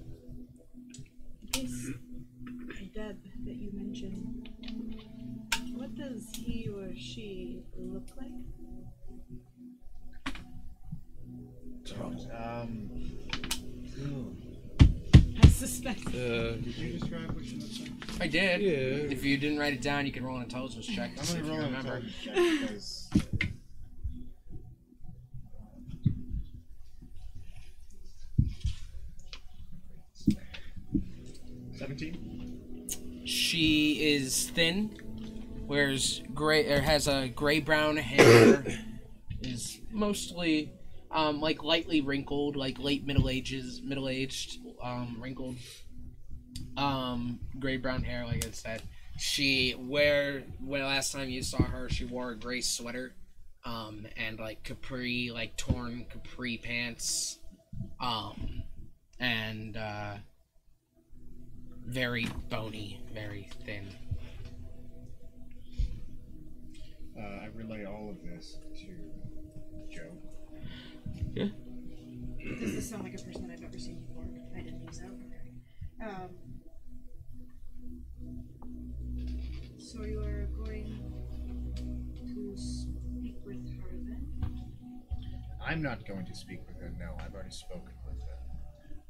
[1.53, 1.90] This
[2.94, 4.51] Deb that you mentioned,
[5.74, 8.32] what does he or she look like?
[12.32, 12.90] Um,
[15.43, 16.05] I suspect.
[16.12, 17.95] did you describe what she looks like?
[18.20, 18.60] I did.
[18.60, 19.12] Yeah.
[19.12, 21.60] If you didn't write it down, you can roll an intelligence check I'm gonna roll
[21.60, 22.02] an remember.
[22.24, 23.47] intelligence check because
[31.76, 33.22] Seventeen.
[33.24, 34.97] She is thin,
[35.66, 38.64] wears gray or has a gray brown hair,
[39.43, 40.72] is mostly
[41.10, 45.56] um, like lightly wrinkled, like late middle ages, middle aged, um, wrinkled,
[46.77, 48.24] um, gray brown hair.
[48.24, 48.82] Like I said,
[49.19, 53.12] she wear when last time you saw her, she wore a gray sweater,
[53.65, 57.39] um, and like capri, like torn capri pants,
[58.01, 58.62] um,
[59.19, 60.15] and uh,
[61.86, 63.86] very bony, very thin.
[67.19, 70.12] uh, I relay all of this to Joe.
[71.35, 71.47] Yeah.
[72.61, 74.24] Does this sound like a person I've ever seen before?
[74.55, 75.09] I didn't use that.
[75.09, 76.11] Okay.
[76.11, 76.31] Um,
[79.97, 81.01] so you are going
[82.16, 84.27] to speak with her then?
[85.64, 86.93] I'm not going to speak with her.
[86.98, 88.36] No, I've already spoken with her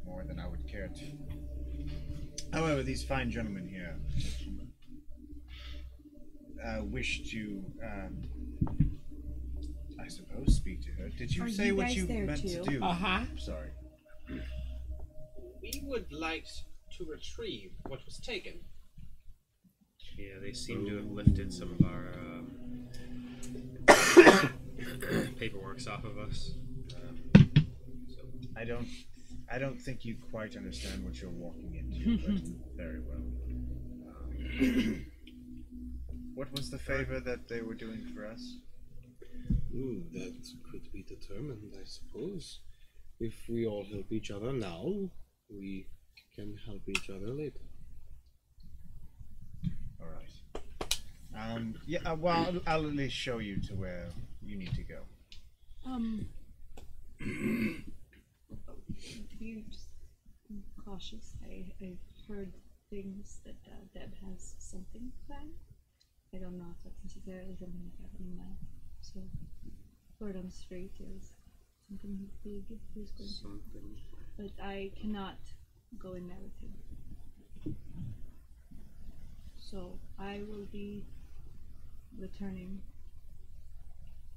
[0.05, 1.05] more than I would care to.
[2.53, 3.97] However, these fine gentlemen here
[6.65, 8.23] uh, wish to, um,
[10.01, 11.09] I suppose, speak to her.
[11.11, 12.63] Did you Are say you what you meant too?
[12.63, 12.85] to do?
[12.85, 13.25] Uh-huh.
[13.39, 13.71] Sorry.
[15.61, 16.47] We would like
[16.97, 18.61] to retrieve what was taken.
[20.17, 22.53] Yeah, they seem to have lifted some of our um,
[25.39, 26.53] paperworks off of us.
[26.95, 27.51] Um,
[28.09, 28.23] so
[28.57, 28.89] I don't.
[29.51, 32.43] I don't think you quite understand what you're walking into, but
[32.77, 33.23] very well.
[34.09, 35.07] Um,
[36.35, 38.57] what was the favor that they were doing for us?
[39.73, 40.35] Hmm, that
[40.71, 42.61] could be determined, I suppose.
[43.21, 45.11] If we all help each other now,
[45.49, 45.87] we
[46.35, 47.61] can help each other later.
[50.01, 51.53] All right.
[51.53, 52.01] Um, yeah.
[52.05, 54.09] Uh, well, I'll, I'll at least show you to where
[54.43, 55.01] you need to go.
[55.85, 56.27] Um.
[59.31, 59.89] to be just
[60.85, 61.99] cautious, I, I've
[62.29, 62.53] heard
[62.91, 65.59] things that uh, Deb has something planned.
[66.35, 68.57] I don't know if that's necessarily something that's happening now.
[69.01, 69.21] So,
[70.21, 71.33] word on the street is
[71.89, 72.65] something big
[72.97, 73.97] is going Something.
[74.37, 75.39] But I cannot
[75.99, 77.77] go in there with him.
[79.71, 81.05] So I will be
[82.17, 82.81] returning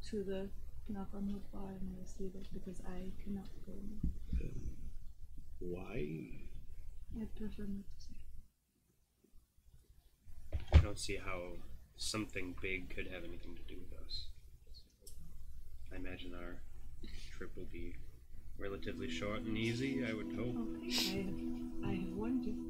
[0.09, 0.49] to the
[0.91, 4.01] knock on wood bar and I will see that because I cannot go in.
[5.59, 6.29] Why?
[7.21, 8.15] I prefer not to say.
[10.73, 11.57] I don't see how
[11.95, 14.25] something big could have anything to do with us.
[15.93, 16.55] I imagine our
[17.37, 17.95] trip will be
[18.57, 20.03] relatively short and easy.
[20.03, 20.55] I would hope.
[20.77, 21.19] Okay,
[21.83, 22.69] I have, I have warned you.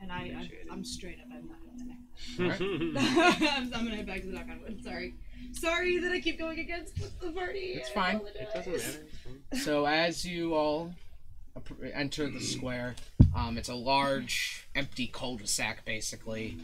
[0.00, 1.26] And I, I I'm straight up.
[1.32, 1.96] I'm not gonna
[2.40, 2.60] Alright.
[3.56, 4.82] I'm, I'm gonna head back to the knock on wood.
[4.82, 5.14] Sorry,
[5.52, 7.74] sorry that I keep going against the party.
[7.74, 8.20] It's I fine.
[8.34, 9.62] It doesn't matter.
[9.62, 10.94] So as you all
[11.92, 12.94] enter the square,
[13.34, 16.58] um, it's a large, empty cul-de-sac, basically,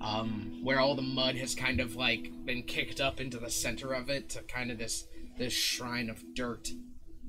[0.00, 3.92] um, where all the mud has kind of like been kicked up into the center
[3.92, 5.06] of it to kind of this
[5.38, 6.70] this shrine of dirt.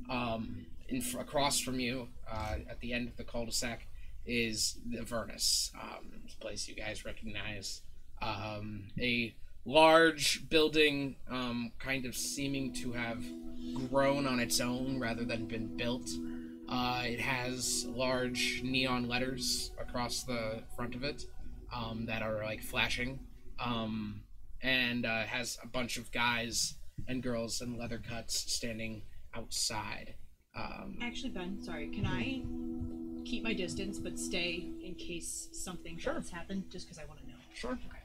[0.10, 3.88] Um, in fr- across from you, uh, at the end of the cul-de-sac,
[4.26, 7.82] is the Avernus, um, place you guys recognize.
[8.22, 9.36] Um, a
[9.66, 13.24] large building, um, kind of seeming to have
[13.90, 16.10] grown on its own rather than been built.
[16.68, 21.26] Uh, it has large neon letters across the front of it
[21.74, 23.20] um, that are like flashing,
[23.60, 24.22] um,
[24.62, 26.76] and uh, has a bunch of guys
[27.08, 29.04] and girls in leather cuts standing
[29.36, 30.16] outside.
[30.56, 31.90] Um, Actually, Ben, sorry.
[31.90, 32.42] Can I
[33.26, 36.64] keep my distance but stay in case something does happen?
[36.70, 37.34] Just because I want to know.
[37.54, 37.72] Sure.
[37.72, 38.00] Okay.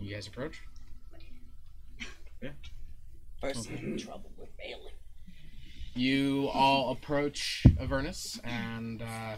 [0.00, 0.62] you guys approach.
[3.40, 4.94] Person in trouble with failing.
[5.94, 9.36] You all approach Avernus and uh,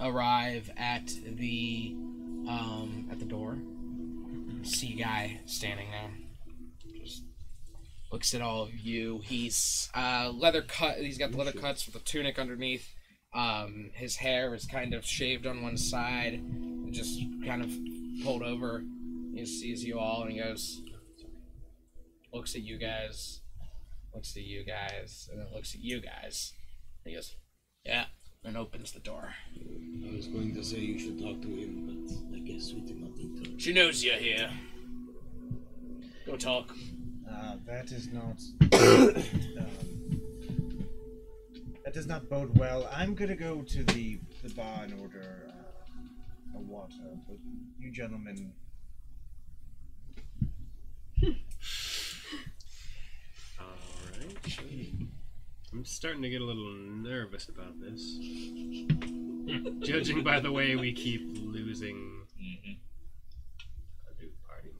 [0.00, 1.94] arrive at the
[2.48, 3.58] um, at the door.
[4.62, 6.25] See guy standing there.
[8.12, 9.20] Looks at all of you.
[9.24, 10.98] He's uh, leather cut.
[10.98, 12.94] He's got the leather cuts with a tunic underneath.
[13.34, 17.70] Um, his hair is kind of shaved on one side, and just kind of
[18.24, 18.82] pulled over.
[19.34, 20.80] He sees you all and he goes,
[22.32, 23.40] looks at you guys,
[24.14, 26.54] looks at you guys, and then looks at you guys.
[27.04, 27.36] He goes,
[27.84, 28.06] yeah,
[28.44, 29.34] and opens the door.
[29.54, 32.94] I was going to say you should talk to him, but I guess we do
[32.94, 33.60] not need to.
[33.60, 34.48] She knows you're here.
[36.24, 36.74] Go talk.
[37.30, 38.40] Uh, that is not.
[38.80, 40.20] um,
[41.84, 42.88] that does not bode well.
[42.92, 46.94] I'm gonna go to the the bar and order uh, a water.
[47.28, 47.36] But
[47.78, 48.52] you gentlemen,
[53.58, 54.92] Alright.
[55.72, 58.18] I'm starting to get a little nervous about this.
[59.86, 62.26] Judging by the way we keep losing
[64.20, 64.70] new party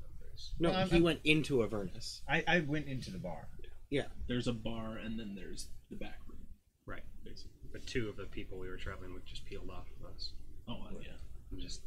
[0.58, 0.60] members.
[0.60, 2.22] No, Well, I'm- he I'm- went into Avernus.
[2.28, 3.48] I, I went into the bar.
[3.90, 4.06] Yeah.
[4.28, 6.38] There's a bar and then there's the back room.
[6.86, 7.04] Right.
[7.24, 7.52] Basically.
[7.72, 10.32] But two of the people we were traveling with just peeled off of us.
[10.68, 11.08] Oh, yeah.
[11.52, 11.82] I'm just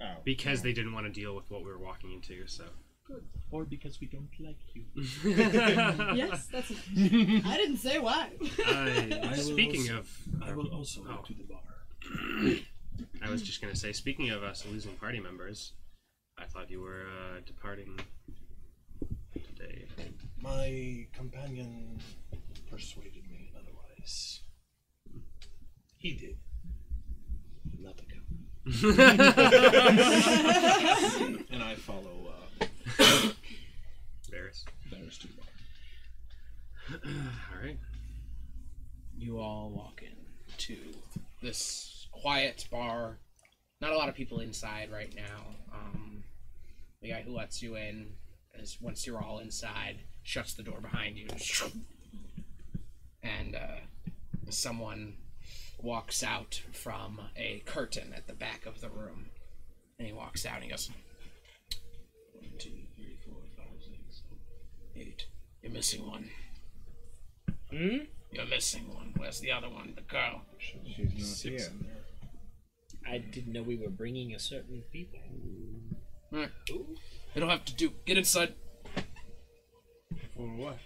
[0.00, 0.16] Oh.
[0.24, 2.46] because they didn't want to deal with what we were walking into.
[2.46, 2.64] So.
[3.06, 3.22] Good.
[3.50, 4.84] Or because we don't like you.
[6.16, 6.70] yes, that's.
[6.70, 6.78] It.
[7.46, 8.30] I didn't say why.
[8.66, 11.24] I, I will speaking also- of, I will uh, also go oh.
[11.26, 12.60] to the bar.
[13.22, 15.72] I was just gonna say, speaking of us losing party members,
[16.38, 17.98] I thought you were uh, departing
[19.32, 19.86] today.
[20.40, 22.00] My companion
[22.70, 24.40] persuaded me otherwise.
[25.98, 26.36] He did.
[27.80, 28.04] Not the
[28.66, 28.74] and
[31.62, 32.64] I follow uh,
[34.30, 34.64] Varus.
[34.90, 35.46] Varus to the bar.
[37.52, 37.78] All right.
[39.16, 40.16] You all walk in
[40.58, 40.78] to
[41.42, 43.18] this quiet bar.
[43.82, 45.44] Not a lot of people inside right now.
[45.72, 46.13] Um,
[47.04, 48.14] the guy who lets you in
[48.58, 51.28] is once you're all inside, shuts the door behind you,
[53.22, 53.76] and uh,
[54.48, 55.18] someone
[55.82, 59.26] walks out from a curtain at the back of the room.
[59.98, 60.90] And he walks out and he goes,
[62.32, 64.22] One, two, three, four, five, six,
[64.96, 65.26] eight.
[65.62, 66.30] You're missing one.
[67.70, 67.96] Hmm?
[68.32, 69.12] You're missing one.
[69.18, 69.92] Where's the other one?
[69.94, 70.40] The girl.
[70.58, 71.68] She's not here.
[73.06, 75.20] I didn't know we were bringing a certain people.
[76.34, 76.50] Alright.
[77.34, 77.92] It'll have to do.
[78.04, 78.54] Get inside.
[80.36, 80.78] For what?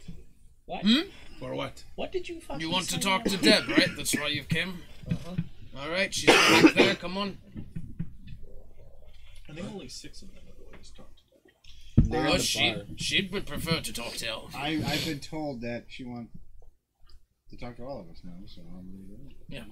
[0.66, 0.82] What?
[0.84, 1.08] Hmm?
[1.38, 1.82] For what?
[1.96, 3.32] What did you fucking You want to talk now?
[3.32, 3.88] to Deb, right?
[3.96, 4.82] That's why you came?
[5.10, 5.36] Uh-huh.
[5.80, 6.94] Alright, she's back there.
[6.96, 7.38] Come on.
[9.48, 12.76] I think only six of them are the ways to talk to They're Well, she,
[12.96, 14.50] she'd prefer to talk to Elle.
[14.54, 16.32] I I've been told that she wants
[17.50, 19.34] to talk to all of us now, so I'm gonna go.
[19.48, 19.64] Yeah.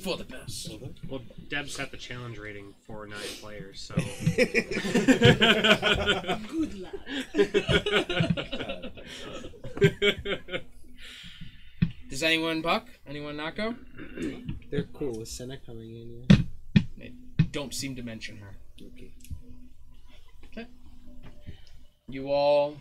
[0.00, 0.70] For the best.
[1.08, 3.94] Well, Deb set the challenge rating for nine players, so.
[6.48, 6.98] Good lad.
[12.10, 12.88] Does anyone buck?
[13.06, 13.74] Anyone not go?
[14.70, 16.26] They're cool with Senna coming in.
[16.76, 16.82] Yeah.
[16.96, 17.12] They
[17.52, 18.56] don't seem to mention her.
[18.80, 19.14] Okay.
[20.46, 20.66] Okay.
[22.08, 22.76] You all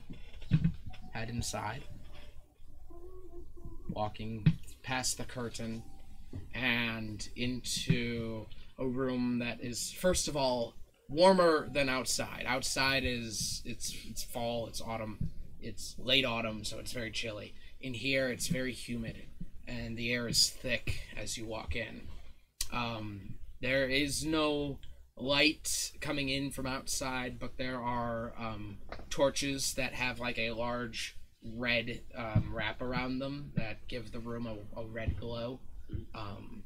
[1.13, 1.83] head inside,
[3.89, 4.45] walking
[4.83, 5.83] past the curtain
[6.53, 8.45] and into
[8.77, 10.75] a room that is, first of all,
[11.09, 12.45] warmer than outside.
[12.47, 15.31] Outside is it's it's fall, it's autumn,
[15.61, 17.53] it's late autumn, so it's very chilly.
[17.81, 19.23] In here, it's very humid,
[19.67, 22.07] and the air is thick as you walk in.
[22.71, 24.79] Um, there is no
[25.17, 28.77] light coming in from outside, but there are um,
[29.09, 34.47] torches that have like a large red um, wrap around them that give the room
[34.47, 35.59] a, a red glow.
[36.13, 36.63] Um,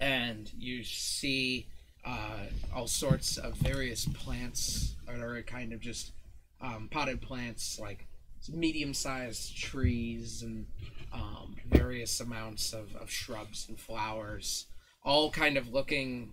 [0.00, 1.66] and you see
[2.04, 6.12] uh, all sorts of various plants that are kind of just
[6.60, 8.06] um, potted plants, like
[8.52, 10.66] medium sized trees and
[11.12, 14.66] um, various amounts of, of shrubs and flowers,
[15.02, 16.32] all kind of looking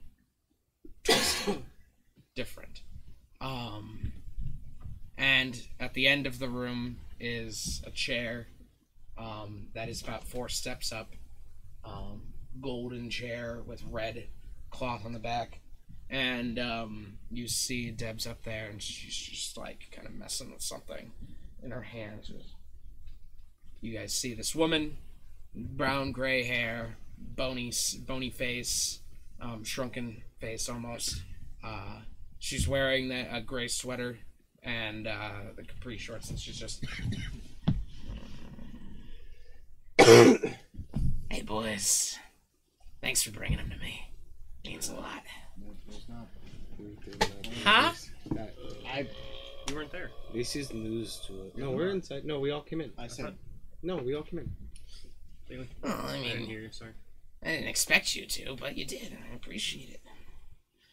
[2.36, 2.82] different.
[3.41, 4.14] Um,
[5.18, 8.48] and at the end of the room is a chair
[9.18, 11.10] um, that is about four steps up.
[11.85, 12.22] Um,
[12.61, 14.27] golden chair with red
[14.69, 15.60] cloth on the back.
[16.10, 20.61] And um, you see Deb's up there, and she's just like kind of messing with
[20.61, 21.11] something
[21.64, 22.31] in her hands.
[23.81, 24.97] You guys see this woman,
[25.55, 27.73] brown gray hair, bony,
[28.05, 28.99] bony face,
[29.41, 31.23] um, shrunken face almost.
[31.64, 32.01] Uh,
[32.38, 34.19] she's wearing the, a gray sweater
[34.61, 36.85] and uh, the capri shorts, and she's just.
[41.34, 42.19] hey boys,
[43.01, 44.07] thanks for bringing him to me.
[44.64, 45.23] Means a lot.
[47.64, 47.91] Huh?
[48.88, 49.07] I.
[49.68, 50.11] You weren't there.
[50.31, 51.57] This is news to it.
[51.57, 52.23] No, we're inside.
[52.23, 52.91] No, we all came in.
[52.99, 53.34] I said.
[53.81, 54.51] No, we all came in.
[55.84, 56.72] Oh, I I didn't mean, hear you.
[56.72, 56.91] Sorry.
[57.43, 59.18] I didn't expect you to, but you did.
[59.31, 60.01] I appreciate it.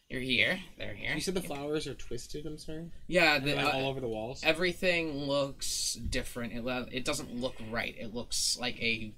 [0.09, 0.59] You're here.
[0.79, 1.15] They're here.
[1.15, 2.47] You said the flowers are twisted.
[2.47, 2.91] I'm sorry.
[3.07, 4.41] Yeah, the, Like uh, all over the walls.
[4.43, 6.55] Everything looks different.
[6.55, 7.95] It, lo- it doesn't look right.
[7.99, 9.15] It looks like a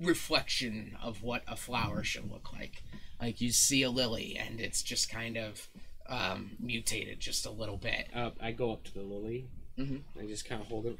[0.00, 2.82] reflection of what a flower should look like.
[3.20, 5.68] Like you see a lily, and it's just kind of
[6.08, 8.08] um, mutated just a little bit.
[8.14, 9.48] Uh, I go up to the lily.
[9.78, 10.02] Mhm.
[10.20, 10.98] I just kind of hold it.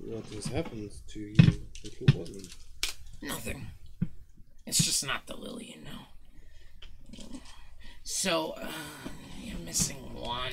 [0.00, 1.34] What has happened to you,
[1.84, 2.42] little woman?
[3.20, 3.66] Nothing.
[4.66, 7.40] It's just not the lily, you know.
[8.04, 8.70] So, uh,
[9.40, 10.52] you're missing one.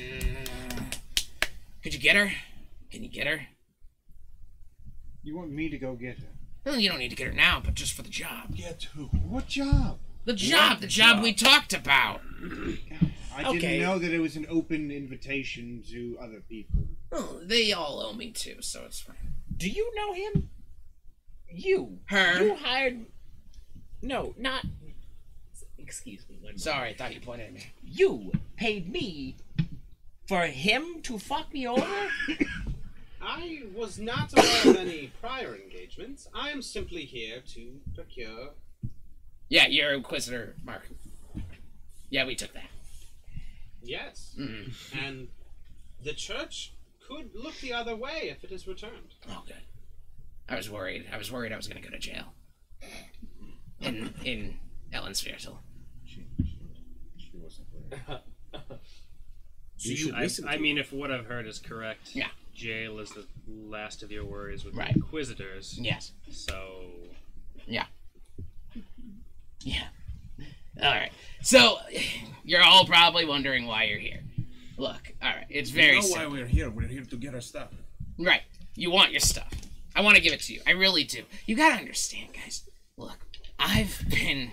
[1.83, 2.31] Could you get her?
[2.91, 3.47] Can you get her?
[5.23, 6.27] You want me to go get her?
[6.65, 8.55] Well, you don't need to get her now, but just for the job.
[8.55, 9.05] Get who?
[9.05, 9.99] What job?
[10.25, 12.21] The job, the job, we talked about.
[13.35, 13.59] I Okay.
[13.59, 16.81] didn't know that it was an open invitation to other people.
[17.11, 19.33] Oh, they all owe me too, so it's fine.
[19.55, 20.49] Do you know him?
[21.49, 21.99] You.
[22.07, 22.43] Her.
[22.43, 23.05] You hired.
[24.01, 24.65] No, not.
[25.77, 26.37] Excuse me.
[26.41, 27.63] one Sorry, I thought you pointed at me.
[27.81, 29.37] You paid me
[30.27, 31.87] for him to fuck me over?
[33.21, 36.27] I was not aware of any prior engagements.
[36.33, 38.51] I am simply here to procure.
[39.49, 40.87] Yeah, you're Inquisitor Mark.
[42.09, 42.69] Yeah, we took that.
[43.83, 44.35] Yes.
[44.37, 44.73] Mhm.
[45.05, 45.27] And
[46.03, 46.73] the church
[47.07, 49.15] could look the other way if it is returned.
[49.29, 49.63] Oh, good.
[50.47, 51.07] I was worried.
[51.11, 52.33] I was worried I was going to go to jail.
[53.81, 54.59] In in
[54.93, 55.59] Ellensviertel.
[56.05, 58.21] She wasn't there.
[59.81, 62.29] You should I, listen I mean, if what I've heard is correct, Yeah.
[62.59, 64.89] Jail is the last of your worries with Right.
[64.93, 65.77] the Inquisitors.
[65.79, 66.11] Yes.
[66.29, 66.83] So,
[67.65, 67.85] Yeah.
[69.61, 69.87] Yeah.
[70.81, 71.11] All right.
[71.41, 71.77] So
[72.43, 74.23] you're all probably wondering why you're here.
[74.77, 75.45] Look, all right.
[75.49, 76.69] It's very You know why we're here?
[76.69, 77.69] We're here to get our stuff.
[78.17, 78.41] Right.
[78.75, 79.53] You want your stuff.
[79.95, 80.61] I want to give it to you.
[80.67, 81.23] I really do.
[81.45, 82.63] You gotta understand, guys.
[82.97, 83.19] Look,
[83.59, 84.51] I've been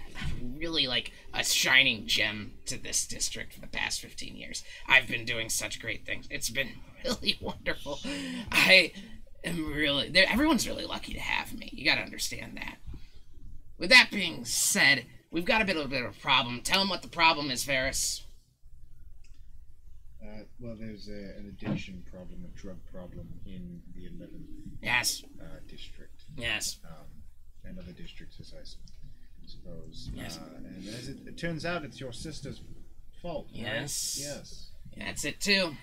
[0.58, 4.64] really like a shining gem to this district for the past 15 years.
[4.88, 6.26] I've been doing such great things.
[6.30, 6.70] It's been
[7.04, 8.00] really wonderful.
[8.50, 8.92] I
[9.44, 10.10] am really.
[10.16, 11.70] Everyone's really lucky to have me.
[11.72, 12.78] You gotta understand that.
[13.78, 16.60] With that being said, we've got a bit of a bit of a problem.
[16.62, 18.22] Tell them what the problem is, Varus.
[20.22, 24.46] Uh, well, there's a, an addiction problem, a drug problem in the 11th
[24.82, 25.22] Yes.
[25.40, 26.24] uh, district.
[26.36, 26.78] Yes.
[26.84, 27.06] Um,
[27.64, 28.64] and other districts, as I
[29.66, 30.10] suppose.
[30.14, 30.38] Yes.
[30.38, 32.60] Uh, and as it, it turns out, it's your sister's
[33.22, 33.46] fault.
[33.52, 33.62] right?
[33.62, 34.18] Yes.
[34.20, 34.70] Yes.
[34.96, 35.74] That's it too.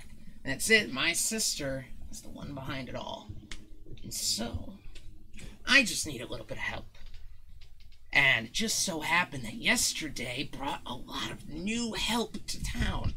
[0.45, 0.91] That's it.
[0.91, 3.29] My sister is the one behind it all.
[4.03, 4.73] And so,
[5.65, 6.85] I just need a little bit of help.
[8.11, 13.13] And it just so happened that yesterday brought a lot of new help to town.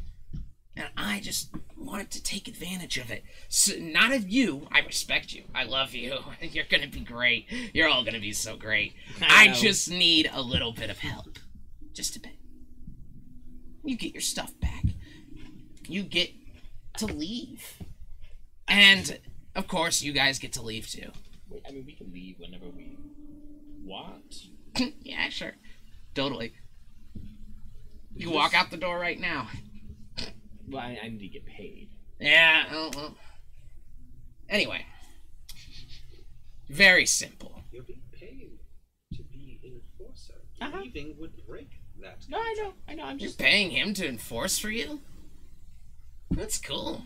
[0.76, 3.24] And I just wanted to take advantage of it.
[3.48, 4.68] So, not of you.
[4.70, 5.44] I respect you.
[5.54, 6.18] I love you.
[6.40, 7.46] You're gonna be great.
[7.72, 8.94] You're all gonna be so great.
[9.22, 11.38] I I just need a little bit of help.
[11.94, 12.36] Just a bit.
[13.84, 14.84] You get your stuff back.
[15.88, 16.30] You get
[16.98, 17.78] to leave.
[18.68, 19.18] And,
[19.54, 21.10] of course, you guys get to leave too.
[21.48, 22.96] Wait, I mean, we can leave whenever we
[23.84, 24.34] want.
[25.02, 25.54] yeah, sure.
[26.14, 26.52] Totally.
[28.14, 29.48] You walk out the door right now.
[30.68, 31.90] Well, I, I need to get paid.
[32.20, 33.16] Yeah, oh, well.
[34.48, 34.86] Anyway.
[36.68, 37.62] Very simple.
[37.70, 38.58] You're being paid
[39.16, 40.34] to be an enforcer.
[40.60, 40.80] Uh-huh.
[40.82, 41.70] Leaving would break
[42.00, 42.24] that.
[42.28, 42.72] No, I know.
[42.88, 43.04] I know.
[43.04, 43.38] I'm You're just.
[43.38, 45.00] paying him to enforce for you?
[46.30, 47.02] That's cool.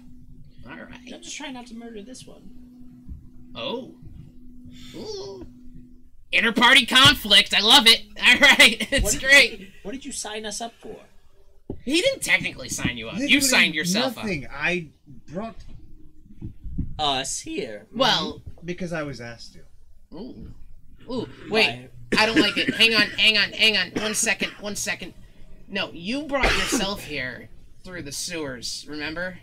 [0.67, 1.13] All right.
[1.13, 2.51] I'm just trying not to murder this one.
[3.55, 3.95] Oh.
[4.95, 5.47] Ooh.
[6.33, 7.53] Inter-party conflict.
[7.55, 8.03] I love it.
[8.19, 8.89] Alright.
[8.93, 9.61] It's What great.
[9.61, 10.97] You, what did you sign us up for?
[11.91, 13.19] He didn't technically sign you up.
[13.19, 14.25] You signed yourself up.
[14.25, 14.47] nothing.
[14.49, 14.91] I
[15.33, 15.57] brought
[16.99, 17.87] Us here.
[17.93, 20.17] Well, because I was asked to.
[20.17, 20.55] Ooh.
[21.11, 21.89] Ooh, wait.
[22.17, 22.75] I don't like it.
[22.75, 23.91] Hang on, hang on, hang on.
[24.03, 25.15] One second, one second.
[25.67, 27.49] No, you brought yourself here
[27.83, 29.41] through the sewers, remember?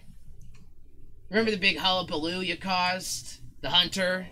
[1.30, 3.40] Remember the big hullabaloo you caused?
[3.62, 4.28] The hunter?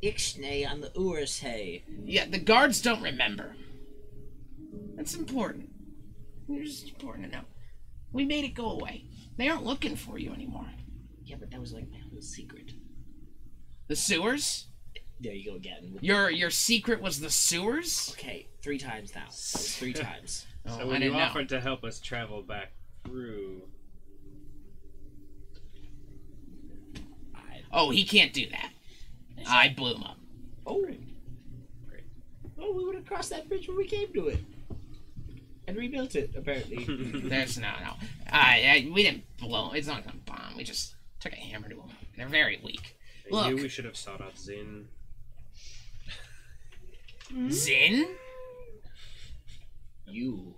[0.00, 1.82] Ixnay on the Urushay.
[2.04, 3.56] Yeah, the guards don't remember.
[4.94, 5.71] That's important.
[6.48, 7.44] It's just important to know.
[8.12, 9.06] We made it go away.
[9.36, 10.66] They aren't looking for you anymore.
[11.24, 12.72] Yeah, but that was like my whole secret.
[13.88, 14.66] The sewers?
[15.20, 15.98] There you go again.
[16.00, 18.14] Your your secret was the sewers?
[18.18, 19.22] Okay, three times now.
[19.22, 20.46] That was three times.
[20.66, 21.24] Oh, so I when you didn't know.
[21.24, 22.72] offered to help us travel back
[23.04, 23.62] through,
[27.74, 28.70] Oh, he can't do that.
[29.46, 30.18] I blew him up.
[30.66, 30.84] Oh.
[32.64, 34.38] Oh, we would have crossed that bridge when we came to it.
[35.66, 36.84] And rebuilt it, apparently.
[37.28, 37.94] There's no, no.
[38.32, 38.54] Uh,
[38.92, 39.72] we didn't blow.
[39.72, 40.56] It's not gonna bomb.
[40.56, 41.90] We just took a hammer to them.
[42.16, 42.96] They're very weak.
[43.26, 44.88] I Look, knew we should have sought out Zin.
[47.50, 48.06] Zin.
[50.06, 50.54] You.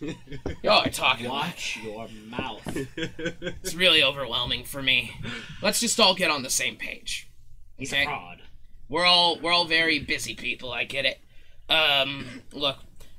[0.62, 1.28] Y'all are talking.
[1.28, 2.86] Watch your mouth.
[2.96, 5.12] It's really overwhelming for me.
[5.62, 7.30] Let's just all get on the same page.
[7.76, 8.02] He's okay?
[8.02, 8.42] a fraud.
[8.88, 10.72] We're all we're all very busy people.
[10.72, 11.20] I get it.
[11.68, 12.78] Um, look,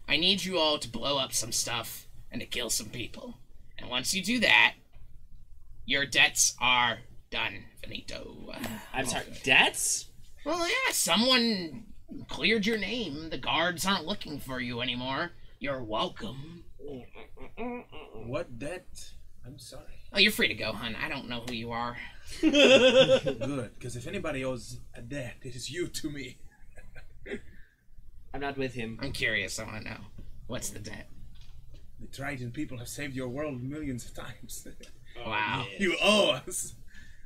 [0.10, 3.38] I need you all to blow up some stuff and to kill some people.
[3.78, 4.74] And once you do that,
[5.86, 6.98] your debts are
[7.30, 8.52] done, finito.
[8.94, 10.08] I'm sorry, debts?
[10.44, 11.84] Well, yeah, someone
[12.28, 13.30] cleared your name.
[13.30, 15.30] The guards aren't looking for you anymore.
[15.60, 16.64] You're welcome.
[18.26, 19.12] What debt?
[19.46, 19.84] I'm sorry.
[20.12, 20.96] Oh, you're free to go, hun.
[21.00, 21.98] I don't know who you are.
[22.42, 26.40] Good, because if anybody owes a debt, it is you to me.
[28.34, 29.00] I'm not with him.
[29.02, 29.60] I'm curious.
[29.60, 29.98] I want to know.
[30.48, 31.10] What's the debt?
[32.00, 34.68] The Triton people have saved your world millions of times.
[35.26, 35.66] Oh, wow.
[35.78, 36.76] You owe us.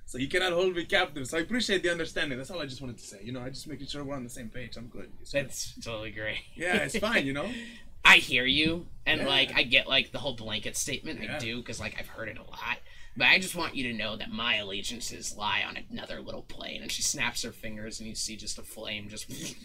[0.08, 1.28] So you cannot hold me captive.
[1.28, 2.38] So I appreciate the understanding.
[2.40, 3.20] That's all I just wanted to say.
[3.22, 4.78] You know, I just making sure we're on the same page.
[4.78, 5.12] I'm good.
[5.22, 5.46] It's good.
[5.46, 6.40] That's totally great.
[6.56, 7.52] Yeah, it's fine, you know?
[8.06, 9.28] I hear you, and Yeah.
[9.28, 11.20] like I get like the whole blanket statement.
[11.30, 12.80] I do because like I've heard it a lot.
[13.16, 16.82] But I just want you to know that my allegiances lie on another little plane.
[16.82, 19.30] And she snaps her fingers, and you see just a flame just.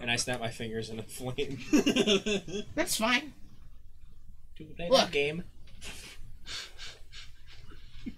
[0.00, 1.58] And I snap my fingers in a flame.
[2.74, 3.32] That's fine.
[4.56, 5.00] Do we play Look.
[5.00, 5.44] that game?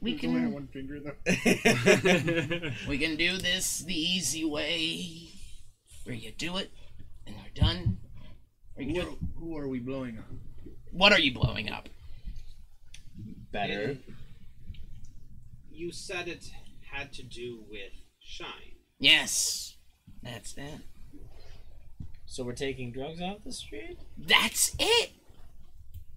[0.01, 2.71] We Only have can one finger though.
[2.89, 5.29] we can do this the easy way,
[6.05, 6.71] where you do it
[7.27, 7.99] and we're done.
[8.77, 9.19] Or you can Who do are, it.
[9.39, 10.25] who are we blowing up?
[10.91, 11.89] What are you blowing up?
[13.53, 13.99] Better.
[15.71, 16.51] You said it
[16.93, 18.77] had to do with shine.
[18.99, 19.77] Yes,
[20.23, 20.81] that's it.
[22.35, 23.97] So we're taking drugs off the street?
[24.19, 25.13] That's it.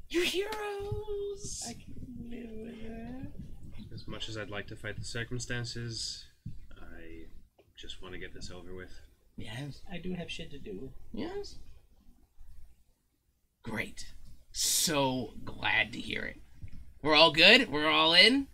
[0.10, 1.64] You're heroes.
[1.70, 1.94] I can
[2.28, 3.94] live with that.
[3.94, 6.26] As much as I'd like to fight the circumstances,
[6.72, 7.26] I
[7.78, 8.90] just want to get this over with.
[9.36, 9.82] Yes.
[9.94, 10.90] I do have shit to do.
[11.14, 11.60] Yes.
[13.62, 14.16] Great.
[14.52, 16.42] So glad to hear it.
[17.04, 17.72] We're all good?
[17.72, 18.48] We're all in?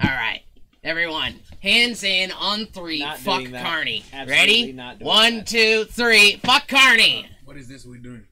[0.00, 0.42] Alright.
[0.82, 3.00] Everyone, hands in on three.
[3.00, 3.64] Not Fuck doing that.
[3.64, 4.02] Carney.
[4.12, 4.72] Absolutely Ready?
[4.72, 5.46] not doing One, that.
[5.46, 6.36] two, three.
[6.36, 7.26] Fuck Carney.
[7.44, 8.24] What is this we're doing?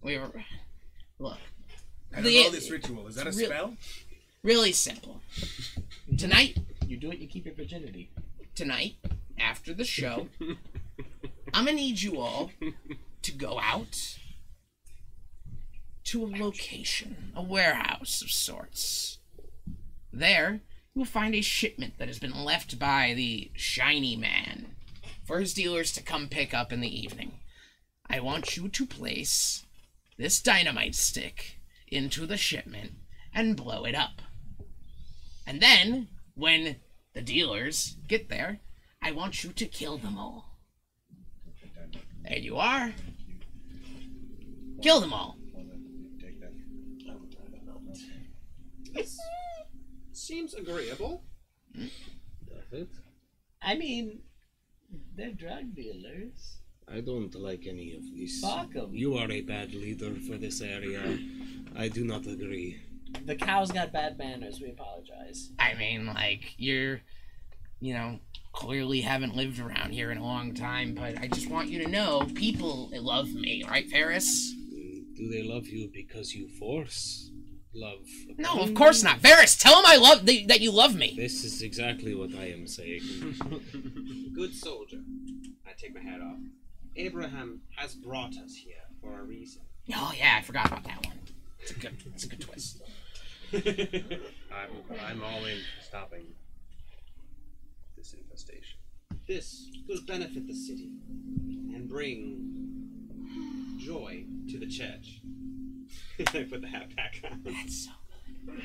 [0.00, 0.30] We were.
[1.18, 1.36] Look.
[2.12, 3.06] I don't The- know this ritual.
[3.06, 3.76] Is that a Real- spell?
[4.42, 5.20] Really simple.
[6.16, 8.08] Tonight, You do it, you keep your virginity.
[8.54, 8.94] tonight,
[9.38, 10.28] after the show,
[11.52, 12.50] I'm gonna need you all
[13.22, 14.16] to go out
[16.04, 19.18] to a location, a warehouse of sorts.
[20.12, 20.60] There,
[20.98, 24.74] you will find a shipment that has been left by the Shiny Man
[25.24, 27.38] for his dealers to come pick up in the evening.
[28.10, 29.64] I want you to place
[30.16, 32.94] this dynamite stick into the shipment
[33.32, 34.22] and blow it up.
[35.46, 36.80] And then, when
[37.14, 38.58] the dealers get there,
[39.00, 40.58] I want you to kill them all.
[42.24, 42.92] There you are.
[44.82, 45.38] Kill them all.
[46.20, 46.50] Take that.
[48.92, 49.16] This
[50.28, 51.24] seems agreeable.
[51.74, 52.88] Does it?
[53.62, 54.20] I mean,
[55.16, 56.58] they're drug dealers.
[56.86, 58.40] I don't like any of this.
[58.40, 58.94] Fuck 'em.
[58.94, 61.02] You are a bad leader for this area.
[61.74, 62.76] I do not agree.
[63.24, 64.60] The cow's got bad manners.
[64.60, 65.50] We apologize.
[65.58, 67.00] I mean, like, you're,
[67.80, 68.20] you know,
[68.52, 71.90] clearly haven't lived around here in a long time, but I just want you to
[71.90, 74.54] know people love me, right, Ferris?
[74.54, 77.30] Mm, do they love you because you force
[77.74, 78.06] love?
[78.36, 79.20] No, of course not.
[79.20, 81.14] Ferris, tell him I love th- that you love me.
[81.16, 83.00] This is exactly what I am saying.
[84.34, 84.98] Good soldier.
[85.66, 86.38] I take my hat off.
[86.96, 89.62] Abraham has brought us here for a reason.
[89.94, 91.18] Oh yeah, I forgot about that one.
[91.60, 92.82] It's a good, it's a good twist.
[93.52, 94.70] I'm,
[95.06, 96.26] I'm all in for stopping
[97.96, 98.78] this infestation.
[99.26, 100.90] This will benefit the city
[101.74, 105.20] and bring joy to the church.
[106.34, 107.42] I put the hat back on.
[107.44, 107.90] That's so
[108.46, 108.62] good.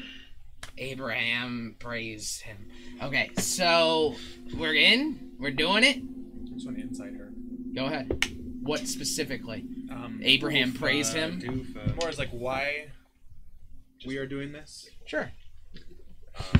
[0.78, 2.58] Abraham praise him.
[3.02, 4.16] Okay, so
[4.58, 5.32] we're in.
[5.38, 5.98] We're doing it.
[5.98, 7.32] I just want to inside her.
[7.76, 8.26] Go ahead.
[8.62, 9.66] What specifically?
[9.92, 11.42] Um, Abraham Doof, praised uh, him.
[11.42, 12.88] Doof, uh, More as like why
[14.06, 14.90] we are doing this.
[15.06, 15.32] Sure.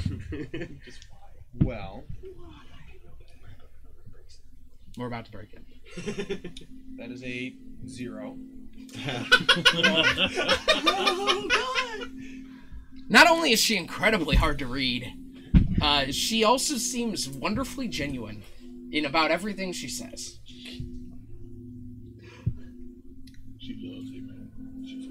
[0.86, 1.64] Just why?
[1.64, 2.04] Well,
[4.98, 6.52] We're about to break it.
[6.98, 7.56] that is a
[7.88, 8.38] zero.
[13.10, 15.14] Not only is she incredibly hard to read,
[15.82, 18.44] uh, she also seems wonderfully genuine
[18.92, 20.40] in about everything she says.
[23.60, 24.52] She loves you, man.
[24.86, 25.08] She's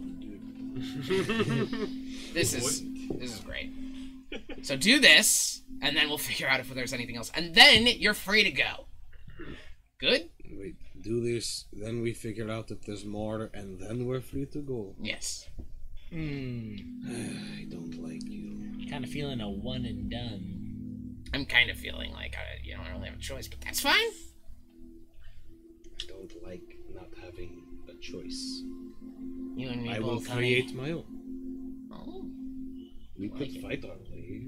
[1.09, 1.89] good.
[2.33, 2.83] This is
[3.19, 3.71] this is great.
[4.63, 8.15] So do this, and then we'll figure out if there's anything else, and then you're
[8.15, 8.87] free to go.
[9.99, 10.31] Good.
[11.05, 14.47] Wait, do do this, then we figure out if there's more, and then we're free
[14.47, 14.95] to go.
[15.01, 15.49] Yes.
[16.11, 16.74] Hmm.
[17.09, 18.89] I don't like you.
[18.91, 21.23] Kind of feeling a one and done.
[21.35, 23.81] I'm kind of feeling like I, you know, I don't have a choice, but that's
[23.81, 23.95] fine.
[26.01, 28.62] I don't like not having a choice.
[29.57, 30.62] You and me I will both, honey.
[30.62, 31.05] create my own.
[31.93, 32.24] Oh.
[33.19, 33.62] We Like could it.
[33.62, 34.47] fight our way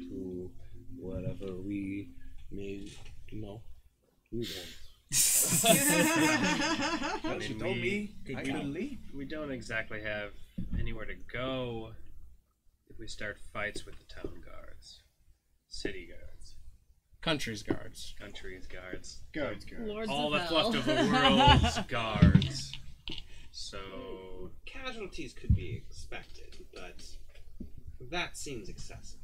[0.00, 0.50] to
[0.98, 2.10] wherever we
[2.50, 2.86] may,
[3.30, 3.62] you know,
[4.32, 4.77] we want.
[7.24, 8.98] Well, she told me I we, could leave.
[9.14, 10.32] we don't exactly have
[10.78, 11.90] anywhere to go
[12.88, 15.00] if we start fights with the town guards,
[15.68, 16.56] city guards,
[17.22, 18.14] Country's guards.
[18.20, 19.88] country's guards, Guards, guards.
[19.88, 20.70] Lords all of that's Hell.
[20.70, 22.72] left of the world's guards.
[23.50, 23.78] So
[24.66, 27.02] Casualties could be expected, but
[28.10, 29.20] that seems excessive.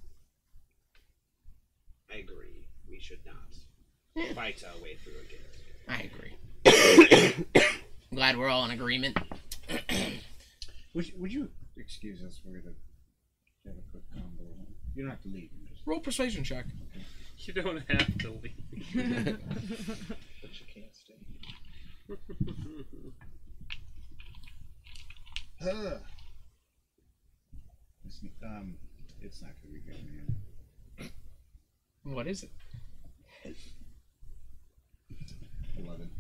[2.13, 2.69] I agree.
[2.89, 5.41] We should not fight our way through a gate.
[5.89, 6.35] I agree.
[6.67, 7.47] I'm
[8.15, 9.19] Glad we're all in agreement.
[10.95, 12.41] Would, would you excuse us?
[12.45, 12.75] We're gonna
[13.67, 14.45] have a quick combo.
[14.95, 15.51] You don't have to leave.
[15.61, 15.83] you Just...
[15.87, 16.67] Roll persuasion check.
[17.39, 18.55] you don't have to leave.
[18.95, 21.15] but you can't stay.
[25.61, 25.99] Uh,
[28.07, 28.77] it's, um,
[29.21, 31.11] it's not gonna be good, man.
[32.05, 32.51] What is it?
[35.77, 36.11] Eleven.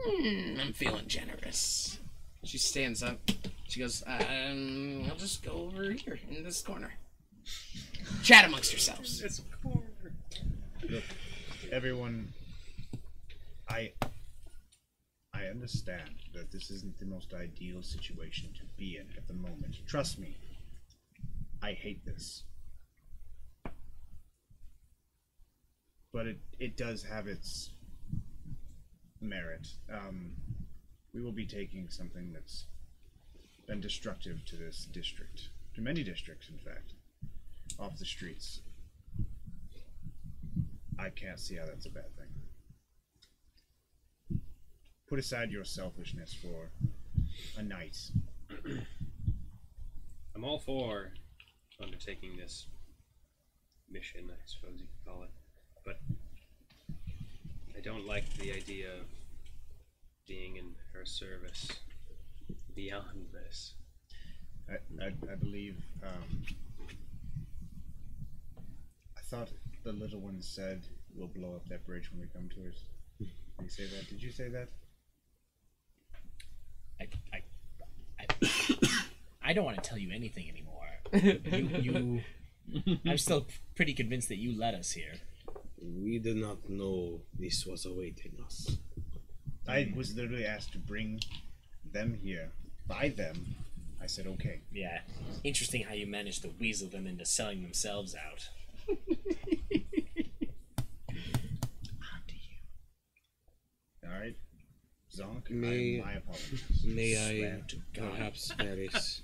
[0.00, 1.98] Hmm, I'm feeling generous.
[2.44, 3.18] She stands up.
[3.68, 6.92] She goes, um, I'll just go over here in this corner.
[8.22, 9.22] Chat amongst yourselves.
[9.22, 9.86] It's a corner.
[10.88, 11.04] Look,
[11.70, 12.32] everyone,
[13.68, 13.92] I
[15.32, 19.76] I understand that this isn't the most ideal situation to be in at the moment.
[19.86, 20.36] Trust me,
[21.62, 22.44] I hate this.
[26.12, 27.70] But it, it does have its
[29.22, 29.68] merit.
[29.92, 30.32] Um,
[31.14, 32.66] we will be taking something that's
[33.66, 36.94] been destructive to this district, to many districts, in fact,
[37.78, 38.60] off the streets.
[40.98, 42.28] I can't see how that's a bad thing.
[45.08, 46.70] Put aside your selfishness for
[47.58, 47.96] a night.
[50.34, 51.12] I'm all for
[51.82, 52.66] undertaking this
[53.90, 55.30] mission, I suppose you could call it,
[55.84, 55.98] but
[57.82, 59.06] don't like the idea of
[60.28, 61.68] being in her service
[62.74, 63.74] beyond this.
[64.68, 65.82] I, I, I believe.
[66.02, 66.42] Um,
[69.16, 69.48] I thought
[69.84, 70.82] the little one said
[71.14, 72.78] we'll blow up that bridge when we come to it.
[73.18, 74.08] Did you say that?
[74.08, 74.68] Did you say that?
[77.00, 77.42] I, I,
[78.20, 78.88] I,
[79.42, 80.68] I don't want to tell you anything anymore.
[81.12, 82.22] You,
[82.72, 85.12] you, I'm still pretty convinced that you led us here.
[85.82, 88.76] We did not know this was awaiting us.
[89.68, 91.20] I was literally asked to bring
[91.92, 92.52] them here
[92.86, 93.56] by them.
[94.00, 94.60] I said okay.
[94.72, 95.00] Yeah.
[95.44, 98.48] Interesting how you managed to weasel them into selling themselves out.
[102.14, 102.56] After you.
[104.04, 104.36] All right,
[105.16, 105.50] Zonk.
[105.50, 106.84] May- I, my apologies.
[106.84, 108.10] May Swear I to God.
[108.10, 109.22] perhaps, Varus?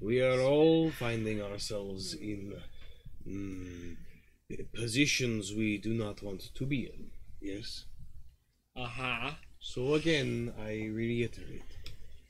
[0.00, 2.54] we are all finding ourselves in
[3.28, 3.96] mm,
[4.72, 7.10] positions we do not want to be in.
[7.40, 7.84] Yes.
[8.76, 9.30] Uh huh.
[9.58, 11.72] So again, I reiterate: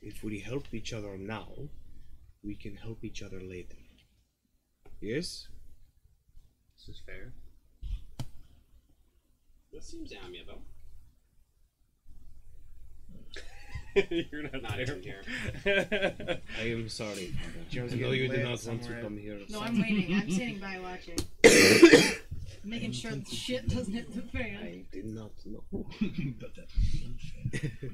[0.01, 1.49] if we help each other now,
[2.43, 3.77] we can help each other later.
[5.01, 5.47] Yes.
[6.77, 7.33] This is fair.
[9.73, 10.61] That seems amiable.
[14.31, 14.97] You're not, Not there.
[15.01, 15.23] here.
[16.61, 17.33] I am sorry,
[17.71, 17.87] Father.
[17.91, 19.39] I know you did lit not want to come here.
[19.49, 20.13] No, I'm waiting.
[20.13, 21.17] I'm sitting by watching.
[22.63, 24.57] Making sure the shit doesn't hit the fan.
[24.61, 25.63] I did not know.
[26.39, 27.91] but that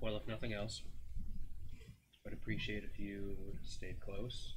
[0.00, 0.82] Well, if nothing else,
[2.26, 4.54] I'd appreciate if you stayed close.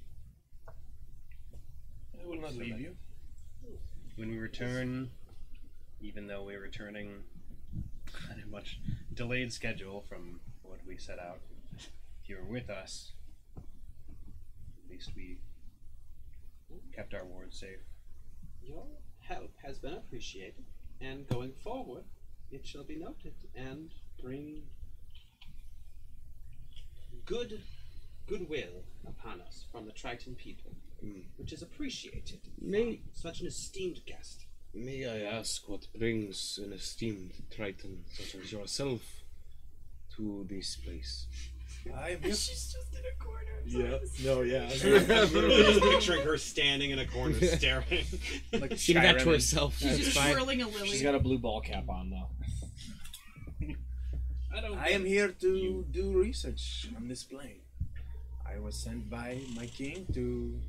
[0.67, 2.95] I will not So leave that you.
[4.17, 5.09] When we return,
[6.01, 7.23] even though we're returning
[8.31, 8.79] on a much
[9.13, 11.39] delayed schedule from what we set out,
[11.77, 11.89] if
[12.29, 13.11] you were with us,
[13.57, 15.37] at least we
[16.95, 17.79] kept our ward safe.
[18.61, 18.85] Your
[19.19, 20.65] help has been appreciated,
[21.01, 22.03] and going forward,
[22.51, 24.63] it shall be noted and bring
[27.25, 27.61] good
[28.27, 30.71] goodwill upon us from the Triton people,
[31.03, 31.25] Mm.
[31.37, 32.39] which is appreciated.
[32.59, 34.45] May- from such an esteemed guest.
[34.75, 39.01] May I ask what brings an esteemed Triton such as yourself
[40.17, 41.27] to this place?
[41.97, 42.21] I'm.
[42.23, 43.61] She's just in a corner.
[43.65, 43.97] Yeah.
[44.25, 44.63] No, yeah.
[44.63, 48.05] I'm just picturing her standing in a corner staring.
[48.51, 49.33] Like she did that to Skyrim.
[49.33, 49.77] herself.
[49.77, 50.33] She's That's just fine.
[50.33, 50.89] swirling a lily.
[50.89, 52.29] She's got a blue ball cap on though.
[54.77, 57.59] I am here to do research on this plane.
[58.45, 60.59] I was sent by my king to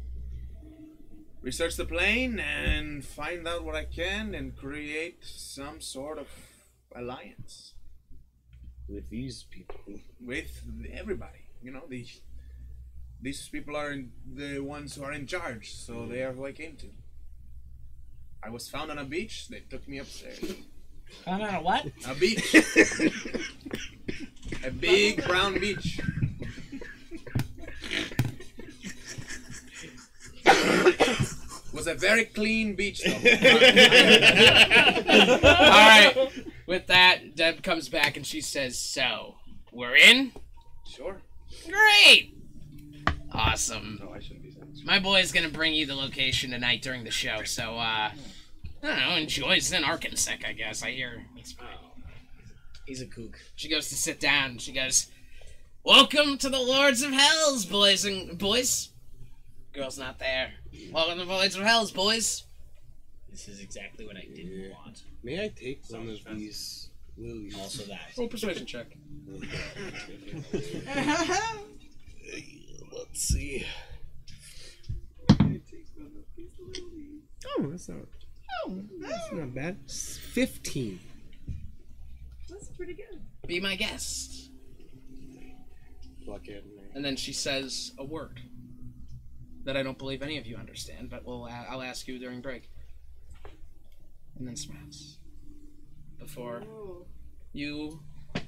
[1.43, 6.29] research the plane and find out what I can and create some sort of
[6.95, 7.75] alliance
[8.89, 9.81] With these people.
[10.21, 11.51] with everybody.
[11.63, 12.21] You know, these
[13.21, 16.11] these people are in, the ones who are in charge, so mm.
[16.11, 16.87] they are who I came to.
[18.43, 19.49] I was found on a beach.
[19.49, 20.55] They took me upstairs.
[21.25, 21.87] Found on a what?
[22.07, 22.55] A beach.
[24.65, 26.01] a big brown beach.
[31.87, 33.13] Was a very clean beach though.
[33.13, 33.21] All
[35.13, 36.33] right.
[36.67, 39.37] With that, Deb comes back and she says, "So,
[39.71, 40.33] we're in.
[40.85, 41.23] Sure.
[41.65, 42.35] Great.
[43.33, 43.99] Awesome.
[44.03, 44.83] No, I shouldn't be saying.
[44.85, 47.45] My boy's gonna bring you the location tonight during the show.
[47.45, 48.13] So, uh, I
[48.83, 49.15] don't know.
[49.15, 50.83] Enjoy Zin Arkansek, I guess.
[50.83, 51.25] I hear.
[51.37, 51.55] It's
[52.87, 53.39] He's a kook.
[53.55, 54.59] She goes to sit down.
[54.59, 55.07] She goes,
[55.85, 58.91] "Welcome to the Lords of Hells, boys and boys."
[59.77, 60.53] Girl's not there.
[60.91, 62.45] Welcome to the Lords of Hells, boys.
[63.31, 65.03] This is exactly what I didn't want.
[65.23, 66.89] May I take one of these
[67.19, 67.55] lilies?
[67.59, 68.01] Also that.
[68.17, 68.87] Roll persuasion check.
[72.91, 73.67] Let's see.
[77.59, 77.99] Oh, that's not.
[78.65, 79.77] Oh, That's not bad.
[79.91, 81.01] Fifteen.
[82.49, 83.21] that's pretty good.
[83.47, 84.51] Be my guest.
[86.25, 86.65] Pluck it.
[86.95, 88.41] And then she says a word
[89.67, 92.41] that I don't believe any of you understand, but we'll a- I'll ask you during
[92.41, 92.71] break.
[94.39, 95.19] And then smiles
[96.19, 97.07] before Oh,
[97.53, 98.01] you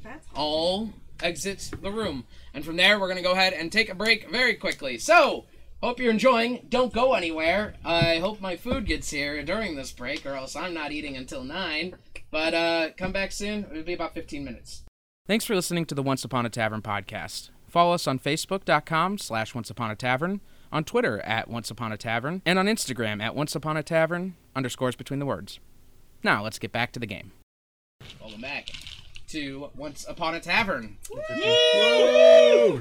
[0.02, 0.90] that's all
[1.22, 2.24] exit the room.
[2.54, 4.98] And from there, we're going to go ahead and take a break very quickly.
[4.98, 5.46] So,
[5.82, 6.66] hope you're enjoying.
[6.68, 7.74] Don't go anywhere.
[7.84, 11.42] I hope my food gets here during this break, or else I'm not eating until
[11.42, 11.96] 9.
[12.30, 13.66] But uh, come back soon.
[13.70, 14.84] It'll be about 15 minutes.
[15.26, 17.50] Thanks for listening to the Once Upon a Tavern podcast.
[17.66, 20.40] Follow us on Facebook.com slash Once Upon a Tavern,
[20.72, 24.34] on Twitter at Once Upon a Tavern, and on Instagram at Once Upon a Tavern,
[24.54, 25.58] underscores between the words.
[26.22, 27.32] Now, let's get back to the game.
[28.20, 28.68] Welcome back
[29.28, 30.96] to Once Upon a Tavern.
[31.10, 32.80] Whoa!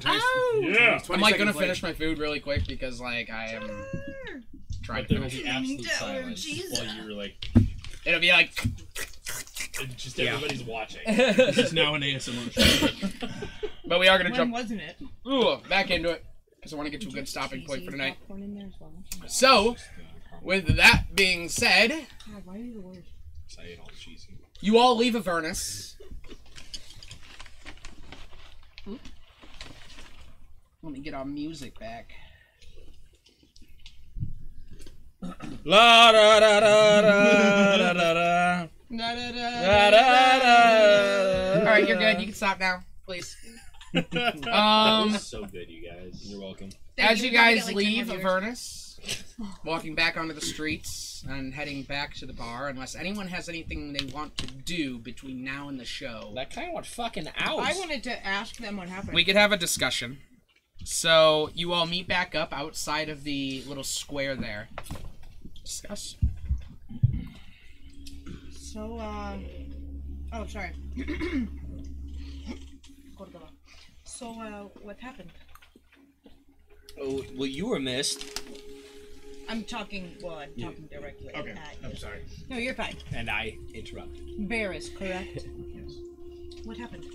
[0.62, 1.00] Yeah.
[1.10, 3.68] I'm like gonna finish my food really quick because like I am
[4.84, 5.44] trying But to there will finish.
[5.44, 6.80] be absolute No, oh, silence Jesus.
[6.80, 7.50] while you're like,
[8.06, 8.52] It'll be like
[9.80, 10.34] and just Yeah.
[10.36, 11.02] everybody's watching.
[11.08, 13.28] This is now an ASMR show.
[13.86, 14.98] but we are gonna when jump wasn't it?
[15.28, 16.26] ooh, back into it
[16.58, 18.18] because I want to get to a good stopping point for tonight.
[18.20, 18.92] Popcorn in there as well.
[19.28, 19.76] So,
[20.42, 23.00] with that being said, God, why are you the worst?
[23.60, 24.38] I ate all the cheesy.
[24.62, 25.96] you all leave Avernus.
[28.84, 28.96] Hmm?
[30.84, 32.12] Let me get our music back.
[35.64, 38.68] La da da da da da da da.
[38.90, 41.60] Da, da, da, Da, da, da.
[41.60, 42.20] All right, you're good.
[42.20, 43.36] You can stop now, please.
[43.94, 46.20] That Um, was so good, you guys.
[46.24, 46.70] You're welcome.
[46.98, 47.28] as you.
[47.28, 48.18] you guys get, like, leave more.
[48.18, 49.00] Avernus,
[49.64, 53.94] walking back onto the streets and heading back to the bar, unless anyone has anything
[53.94, 57.60] they want to do between now and the show, That kind of went fucking out.
[57.60, 59.14] I wanted to ask them what happened.
[59.14, 60.20] we could have a discussion.
[60.84, 64.70] So you all meet back up outside of the little square there.
[65.64, 66.16] Discuss.
[68.52, 69.38] So, uh.
[70.34, 70.72] Oh, sorry.
[74.20, 74.40] Cordoba.
[74.40, 75.30] So, uh, what happened?
[77.00, 78.42] Oh, well, you were missed,
[79.50, 81.96] I'm talking, well, I'm talking directly Okay, at I'm you.
[81.98, 82.22] sorry.
[82.50, 82.96] No, you're fine.
[83.14, 84.48] and I interrupted.
[84.50, 85.46] Barris, correct?
[85.78, 85.94] Yes.
[86.66, 87.06] What happened?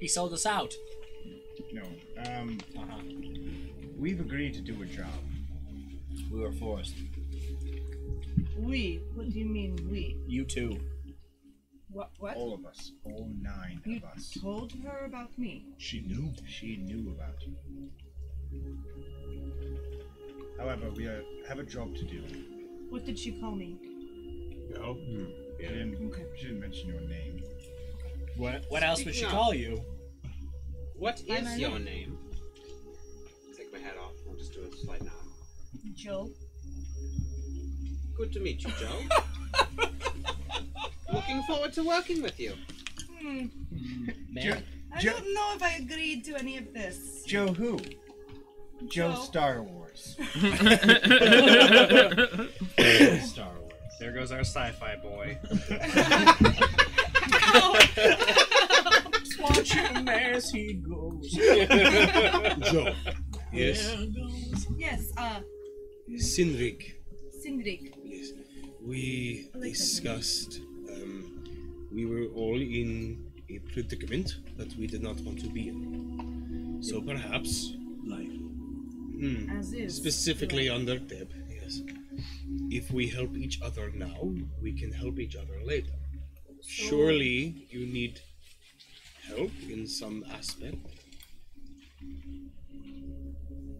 [0.00, 0.74] He sold us out.
[1.72, 1.82] No.
[2.26, 2.98] Um, Uh-huh.
[3.96, 5.06] we've agreed to do a job.
[6.32, 6.94] We were forced.
[8.58, 9.00] We?
[9.14, 10.16] What do you mean, we?
[10.26, 10.80] You too.
[11.94, 12.10] What?
[12.18, 12.36] What?
[12.36, 12.90] All of us.
[13.04, 14.36] All nine You of us.
[14.42, 15.64] told her about me.
[15.78, 16.32] She knew.
[16.44, 17.54] She knew about you.
[20.58, 22.20] However, we uh, have a job to do.
[22.90, 23.76] What did she call me?
[24.74, 24.96] Go.
[25.60, 27.44] She, didn't, she didn't mention your name.
[28.36, 28.64] What?
[28.70, 29.80] What else would she Speaking call you?
[30.96, 31.84] What By is your name.
[31.84, 32.18] name?
[33.56, 34.14] Take my hat off.
[34.28, 35.12] I'll just do a slight nod.
[35.94, 36.28] Joe.
[38.16, 39.00] Good to meet you, Joe.
[41.14, 42.54] Looking forward to working with you.
[43.20, 43.46] Hmm.
[44.30, 44.62] Man,
[44.92, 47.22] I Jo- don't know if I agreed to any of this.
[47.26, 47.78] Joe who?
[48.88, 49.14] Joe Joe.
[49.14, 50.16] Star Wars.
[53.30, 53.72] Star Wars.
[54.00, 55.38] There goes our sci-fi boy.
[59.40, 61.30] Watch him as he goes.
[62.70, 62.92] Joe.
[63.52, 63.94] Yes.
[63.94, 64.66] Goes.
[64.76, 65.40] Yes, uh,
[66.16, 66.94] Sinrig.
[67.44, 67.94] Sindrik.
[68.02, 68.32] Yes.
[68.82, 70.60] We I like that discussed.
[70.90, 76.78] Um, we were all in a predicament that we did not want to be in.
[76.82, 77.72] So perhaps.
[78.06, 78.28] Life.
[79.20, 79.50] Hmm.
[79.58, 79.94] As is.
[79.96, 81.80] Specifically under Deb, yes.
[82.70, 85.92] If we help each other now, we can help each other later.
[86.62, 88.20] Surely you need
[89.28, 90.76] help in some aspect.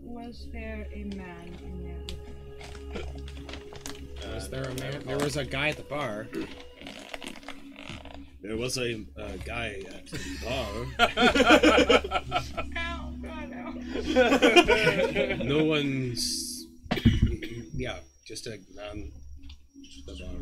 [0.03, 2.03] Was there a man in there
[2.95, 3.05] with
[4.23, 4.35] her?
[4.35, 5.03] Was there a man?
[5.05, 6.29] There was a guy at the bar.
[8.45, 10.69] There was a uh, guy at the bar.
[12.77, 13.73] Ow, God, ow.
[15.43, 16.67] no one's.
[17.75, 19.13] Yeah, just a man
[19.83, 20.37] at the bar.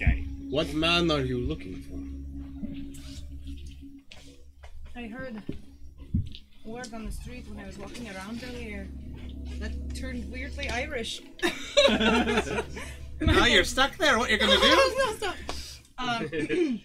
[0.00, 0.24] Guy.
[0.48, 2.00] What man are you looking for?
[4.98, 5.42] I heard
[6.64, 8.88] word on the street when I was walking around earlier
[9.58, 11.20] that turned weirdly Irish.
[11.90, 12.64] Now
[13.44, 14.16] you're stuck there.
[14.18, 14.94] What you're gonna do?
[14.96, 15.36] no, stop.
[16.00, 16.28] Um,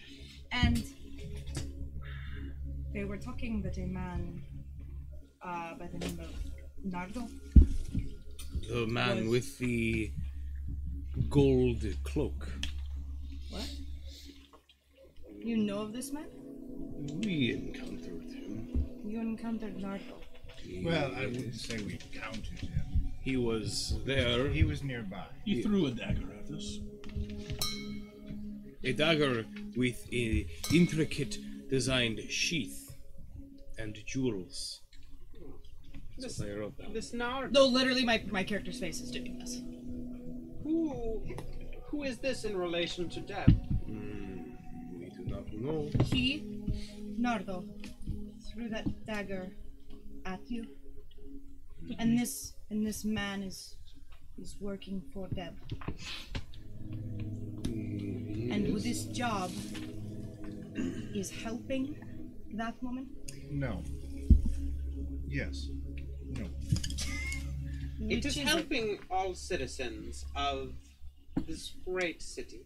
[0.51, 0.83] and
[2.93, 4.41] they were talking that a man
[5.41, 6.33] uh, by the name of
[6.83, 7.27] Nardo.
[8.69, 10.11] The man Was- with the
[11.29, 12.47] gold cloak.
[13.49, 13.69] What?
[15.37, 16.25] You know of this man?
[17.23, 18.85] We encountered him.
[19.05, 20.19] You encountered Nardo.
[20.81, 23.11] Well, I wouldn't say we encountered him.
[23.21, 24.49] He was there.
[24.49, 25.25] He was nearby.
[25.45, 26.79] He threw a dagger at us.
[28.85, 29.45] A dagger
[29.75, 31.39] with a intricate
[31.69, 32.95] designed sheath
[33.79, 34.81] and jewels.
[36.19, 36.93] That's what I wrote down.
[36.93, 37.49] This Nardo.
[37.51, 39.61] No, literally, my, my character's face is doing this.
[40.63, 41.23] Who,
[41.87, 43.51] who is this in relation to Deb?
[43.85, 44.51] Hmm,
[44.99, 45.89] we do not know.
[46.03, 46.43] He,
[47.17, 47.65] Nardo,
[48.53, 49.49] threw that dagger
[50.25, 50.65] at you,
[51.99, 53.75] and this and this man is
[54.37, 55.55] is working for Deb.
[58.51, 59.51] And with this job
[61.13, 61.95] is helping
[62.53, 63.07] that woman.
[63.49, 63.81] No.
[65.27, 65.69] Yes.
[66.27, 66.45] No.
[68.01, 68.47] It Which is is it?
[68.47, 70.73] helping all citizens of
[71.47, 72.65] this great city.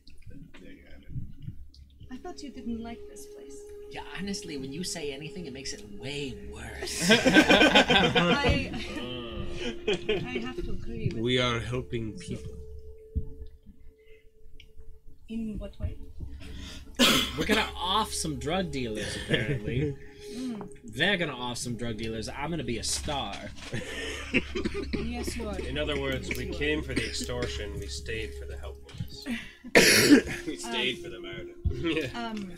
[2.12, 3.56] I thought you didn't like this place.
[3.92, 7.10] Yeah, honestly, when you say anything, it makes it way worse.
[7.10, 8.72] I,
[9.88, 11.12] I have to agree.
[11.14, 12.52] With We are helping people.
[15.30, 15.98] In what way?
[17.38, 19.96] We're gonna off some drug dealers, apparently.
[20.30, 20.70] Mm.
[20.84, 22.30] They're gonna off some drug dealers.
[22.30, 23.34] I'm gonna be a star.
[24.94, 25.58] Yes, you are.
[25.62, 29.26] In other words, we came for the extortion, we stayed for the helpfulness.
[30.46, 32.10] we stayed for the murder.
[32.16, 32.54] Um,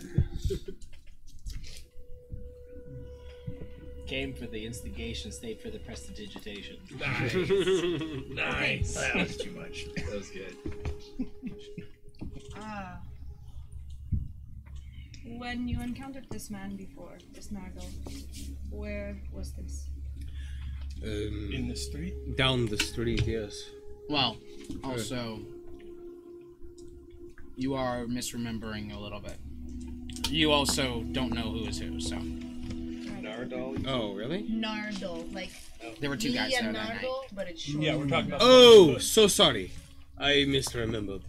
[4.06, 6.76] Came for the instigation, stayed for the prestidigitation.
[7.00, 7.34] Nice.
[8.30, 8.94] nice.
[8.96, 9.86] That was too much.
[9.96, 10.58] That was good.
[12.74, 13.00] Ah.
[15.26, 17.82] When you encountered this man before, this Nardo,
[18.70, 19.90] where was this?
[21.04, 22.38] Um, In the street?
[22.38, 23.70] Down the street, yes.
[24.10, 24.38] Well,
[24.84, 25.40] also,
[27.56, 29.38] you are misremembering a little bit.
[30.30, 32.16] You also don't know who is who, so.
[32.16, 33.86] Nardal.
[33.88, 34.44] Oh, really?
[34.50, 35.52] Nardo, like
[36.00, 36.94] There were two guys Via there that night.
[37.02, 37.84] Nardo, but it's short.
[37.84, 38.42] Yeah, we're talking about.
[38.42, 39.72] Oh, so sorry.
[40.18, 41.24] I misremembered.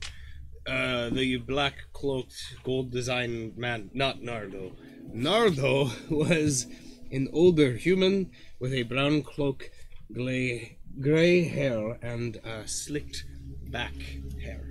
[0.66, 4.72] Uh, the black cloaked, gold designed man, not Nardo.
[5.12, 6.66] Nardo was
[7.10, 8.30] an older human
[8.60, 9.70] with a brown cloak,
[10.12, 13.24] gray, gray hair, and uh, slicked
[13.70, 13.94] back
[14.40, 14.64] hair.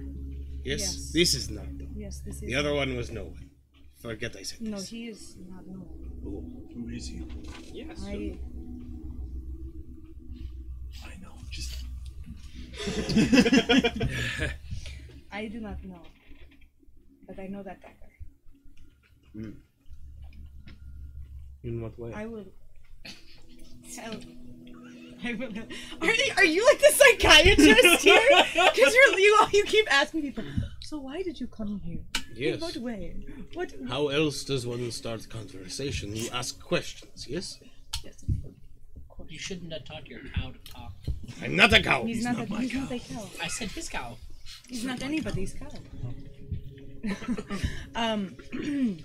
[0.63, 0.79] Yes?
[0.79, 1.11] Yes.
[1.11, 1.87] This is Nardo.
[1.93, 2.41] Yes, this is.
[2.41, 3.49] The other one was no one.
[4.01, 4.89] Forget I said No, this.
[4.89, 5.87] he is not known.
[6.23, 7.25] Who is he?
[7.73, 8.01] Yes.
[8.05, 8.37] I.
[11.05, 11.35] I know.
[11.51, 11.83] Just.
[15.31, 16.01] I do not know.
[17.27, 17.95] But I know that dagger.
[19.33, 19.51] Hmm.
[21.63, 22.11] In what way?
[22.13, 22.45] I will
[23.93, 24.15] tell.
[25.23, 25.51] I will.
[26.01, 28.19] Are you, are you like the psychiatrist here?
[28.73, 30.43] Because you're you you keep asking people.
[30.81, 32.03] So why did you come here?
[32.35, 32.55] Yes.
[32.55, 33.25] In what way?
[33.53, 33.73] What?
[33.87, 36.15] How else does one start conversation?
[36.15, 37.59] You ask questions, yes?
[38.03, 38.25] Yes.
[39.29, 40.93] You shouldn't have taught your cow to talk.
[41.41, 42.03] I'm not a cow.
[42.03, 43.29] He's, not, a, he's not a cow.
[43.41, 44.17] I said his cow.
[44.67, 45.67] He's not anybody's cow.
[47.95, 48.35] um,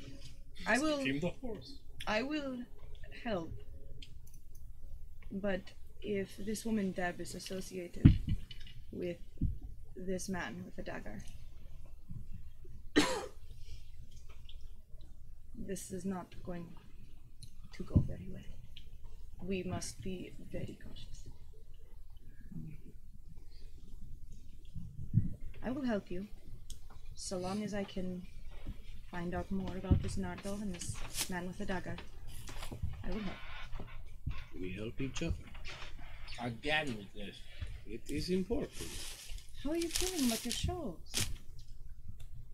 [0.67, 0.99] I will.
[0.99, 1.79] The horse.
[2.07, 2.59] I will
[3.25, 3.53] help.
[5.33, 5.63] But
[6.03, 8.15] if this woman Deb is associated
[8.93, 9.19] with
[9.97, 11.19] this man with a dagger,
[15.55, 16.67] this is not going
[17.73, 18.43] to go very well.
[19.43, 21.16] We must be very cautious.
[25.67, 26.27] I will help you,
[27.17, 28.23] so long as I can
[29.11, 30.95] find out more about this Nardo and this
[31.29, 31.97] man with the dagger.
[33.05, 33.89] I will help.
[34.61, 35.35] We help each other.
[36.41, 37.37] Again with this.
[37.87, 38.71] It is important.
[39.63, 41.27] How are you feeling about your shows?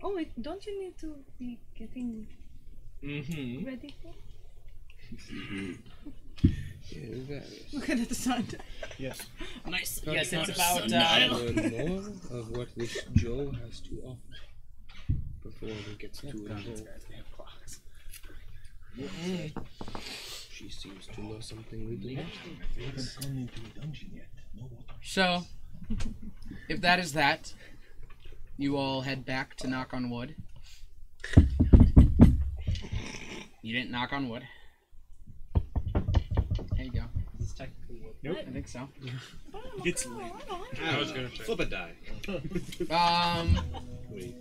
[0.03, 2.27] Oh, wait, don't you need to be getting
[3.03, 3.67] Mm-hmm.
[3.67, 4.15] ready for?
[6.43, 7.41] Yeah.
[7.73, 8.47] Looking at the sun.
[8.99, 9.27] Yes.
[9.67, 10.03] Nice.
[10.05, 14.03] Not Yes, much it's about to uh, learn more of what this Joe has to
[14.05, 14.19] offer
[15.43, 16.87] before he gets too involved.
[18.99, 19.65] Mm-mm.
[20.53, 22.27] She seems to know something we do not.
[22.77, 24.29] We haven't gone into a dungeon yet.
[24.55, 24.95] No water.
[25.03, 25.45] So,
[26.69, 27.55] if that is that,
[28.59, 30.35] you all head back to knock on wood.
[33.63, 34.43] You didn't knock on wood.
[36.83, 37.07] There you go.
[37.39, 38.89] It's technically what- Nope, I think so.
[39.85, 40.33] It's late.
[40.85, 41.93] I was gonna flip a die.
[42.91, 43.61] Um,
[44.11, 44.35] Wait.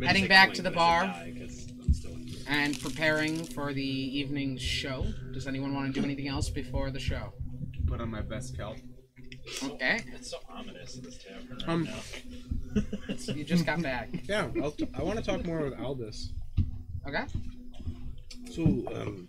[0.00, 1.12] heading back to the bar
[2.46, 5.04] and preparing for the evening's show.
[5.32, 7.32] Does anyone want to do anything else before the show?
[7.88, 8.76] Put on my best kelp.
[9.64, 10.00] Okay.
[10.14, 12.82] It's so ominous in this tavern right Um, now.
[13.34, 14.10] You just got back.
[14.28, 16.30] Yeah, I'll t- I want to talk more with Aldous.
[17.08, 17.24] Okay.
[18.52, 18.62] So,
[18.94, 19.28] um,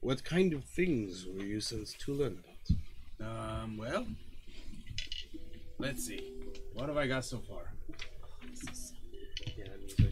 [0.00, 3.62] what kind of things were you sent to learn about?
[3.62, 4.06] Um, well,
[5.78, 6.32] let's see.
[6.74, 7.64] What have I got so far?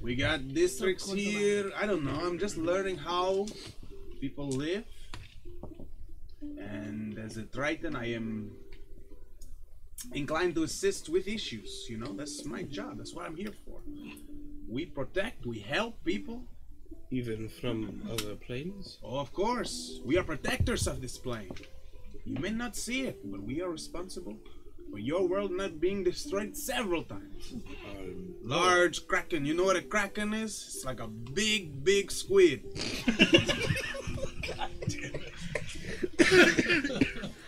[0.03, 1.73] We got districts here.
[1.77, 2.19] I don't know.
[2.23, 3.47] I'm just learning how
[4.21, 4.85] people live.
[6.59, 8.53] And as a Triton, I am
[10.13, 11.87] inclined to assist with issues.
[11.89, 12.99] You know, that's my job.
[12.99, 13.81] That's what I'm here for.
[14.69, 16.45] We protect, we help people.
[17.11, 18.99] Even from other planes?
[19.03, 20.01] Oh, of course.
[20.05, 21.51] We are protectors of this plane.
[22.25, 24.37] You may not see it, but we are responsible
[24.91, 27.55] for your world not being destroyed several times.
[27.97, 29.47] Um, Large kraken.
[29.47, 30.53] You know what a kraken is?
[30.53, 32.65] It's like a big, big squid.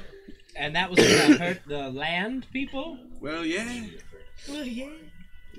[0.60, 2.98] And that was gonna hurt the land people.
[3.18, 3.86] Well, yeah.
[4.46, 4.90] Well, yeah.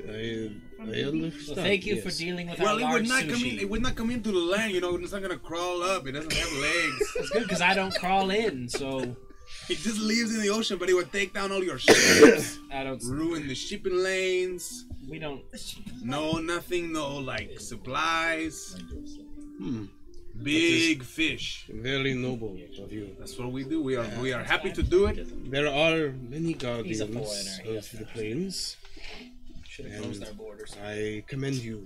[0.10, 0.50] I,
[0.82, 1.42] I understand.
[1.42, 3.54] So thank you for dealing with Well, our it large would not come sushi.
[3.54, 3.60] in.
[3.60, 4.72] It would not come into the land.
[4.74, 6.08] You know, it's not gonna crawl up.
[6.08, 7.14] It doesn't have legs.
[7.18, 9.16] It's good because I don't crawl in, so
[9.70, 12.84] It just lives in the ocean, but it would take down all your ships, I
[12.84, 13.02] don't.
[13.04, 14.86] ruin the shipping lanes.
[15.10, 15.44] We don't.
[16.04, 16.92] No, nothing.
[16.94, 18.78] No, like supplies.
[19.58, 19.86] Hmm.
[20.42, 21.66] Big fish.
[21.70, 23.16] Very noble of you.
[23.20, 23.82] That's what we do.
[23.84, 25.52] We are we are happy to do it.
[25.52, 28.78] There are many He's a guardians foreigner, he of the plains.
[29.72, 30.76] Should have closed our borders.
[30.84, 31.86] I commend you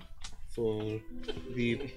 [0.49, 0.99] for
[1.53, 1.91] the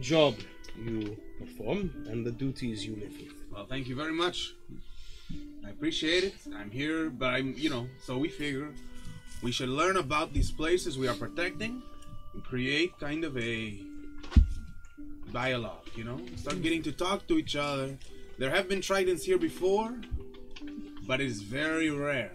[0.00, 0.34] job
[0.82, 3.34] you perform and the duties you live with.
[3.52, 4.54] Well, thank you very much.
[5.62, 6.34] I appreciate it.
[6.56, 7.86] I'm here, but I'm you know.
[8.00, 8.72] So we figure
[9.42, 11.82] we should learn about these places we are protecting
[12.32, 13.78] and create kind of a
[15.34, 15.86] dialogue.
[15.94, 17.98] You know, start getting to talk to each other.
[18.38, 19.92] There have been tritons here before,
[21.06, 22.32] but it's very rare.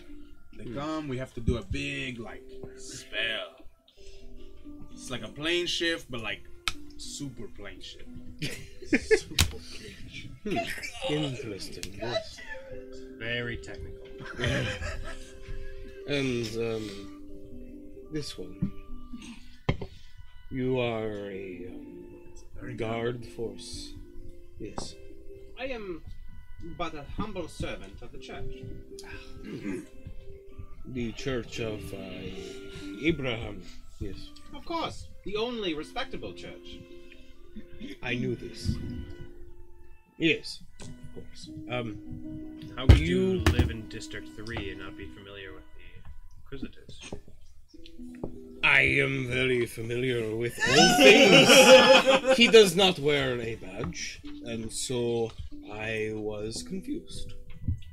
[0.63, 2.43] They come, we have to do a big like
[2.77, 3.65] spell.
[4.91, 6.43] It's like a plane shift, but like
[6.97, 8.07] super plane shift.
[10.43, 10.57] Hmm.
[11.09, 11.99] Interesting.
[12.01, 12.39] Yes.
[13.19, 14.07] Very technical.
[16.07, 16.89] and um,
[18.11, 18.71] this one.
[20.49, 23.93] You are a um, guard force.
[24.59, 24.95] Yes.
[25.59, 26.01] I am
[26.75, 28.63] but a humble servant of the church.
[30.85, 31.97] The Church of uh,
[33.01, 33.61] Abraham.
[33.99, 34.29] Yes.
[34.55, 36.79] Of course, the only respectable church.
[38.03, 38.75] I knew this.
[40.17, 41.49] Yes, of course.
[41.69, 41.97] Um,
[42.75, 45.85] How would You- you live in District 3 and not be familiar with the
[46.43, 46.99] Inquisitors?
[48.63, 52.37] I am very familiar with all things.
[52.37, 55.31] he does not wear a badge, and so
[55.71, 57.33] I was confused.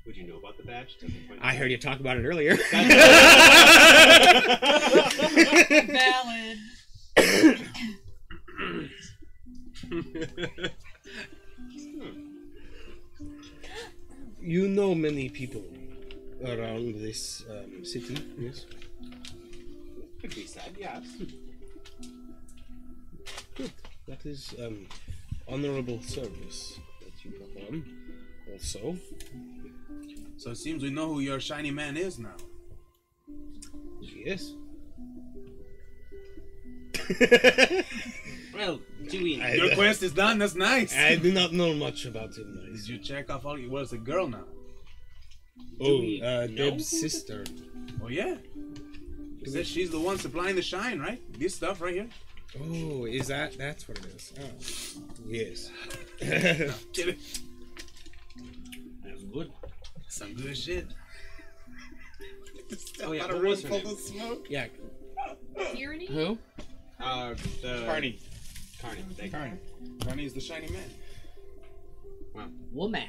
[0.08, 0.96] Would you know about the badge?
[1.42, 2.56] I heard you talk about it earlier.
[2.72, 2.88] Valid.
[14.40, 15.62] You know many people
[16.42, 18.64] around this um, city, yes?
[20.22, 21.02] Could be said, yes.
[23.54, 23.72] Good.
[24.06, 24.86] That is um,
[25.46, 27.84] honorable service that you perform.
[28.52, 28.96] Also,
[30.36, 32.36] So it seems we know who your shiny man is now.
[34.00, 34.52] yes.
[38.54, 39.34] Well, do we?
[39.36, 40.38] Your quest is done.
[40.38, 40.92] That's nice.
[40.96, 42.58] I do not know much about him.
[42.72, 43.56] Did you check off all?
[43.68, 44.46] Well, it's a girl now.
[45.80, 47.44] Oh, uh, Deb's sister.
[48.02, 48.34] Oh yeah.
[49.44, 51.22] She says she's the one supplying the shine, right?
[51.38, 52.08] This stuff right here.
[52.60, 54.32] Oh, is that that's what it is?
[54.40, 55.70] Oh, yes.
[56.92, 57.16] Get
[59.34, 59.34] it?
[59.34, 59.52] That's good.
[60.08, 60.86] Some good shit.
[63.02, 63.86] Oh yeah, Out of what was her full name?
[63.86, 64.46] of smoke.
[64.50, 64.66] Yeah.
[65.74, 66.04] Tyranny?
[66.06, 66.36] Who?
[67.00, 68.18] Uh, the Carney.
[68.82, 69.04] Carney.
[69.16, 69.38] thank you.
[69.38, 69.56] Carney.
[70.04, 70.90] Carney is the shiny man,
[72.34, 72.48] Wow.
[72.72, 73.08] Woman.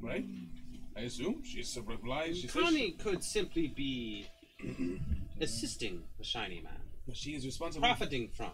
[0.00, 0.24] right?
[0.96, 2.32] I assume she's a reply.
[2.32, 4.26] She says Carney could simply be
[5.40, 6.72] assisting the shiny man,
[7.06, 7.86] But she is responsible.
[7.88, 8.52] profiting from.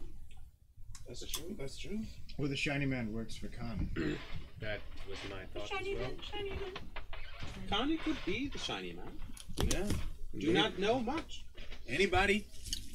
[1.06, 1.54] That's true.
[1.58, 2.00] That's true.
[2.38, 3.88] Or the shiny man works for Khan.
[4.60, 6.08] That was my thought Shiny as well.
[6.08, 6.58] man, shiny man.
[7.70, 9.18] Carney could be the shiny man.
[9.72, 9.86] Yeah.
[10.38, 11.44] Do not know much.
[11.88, 12.46] Anybody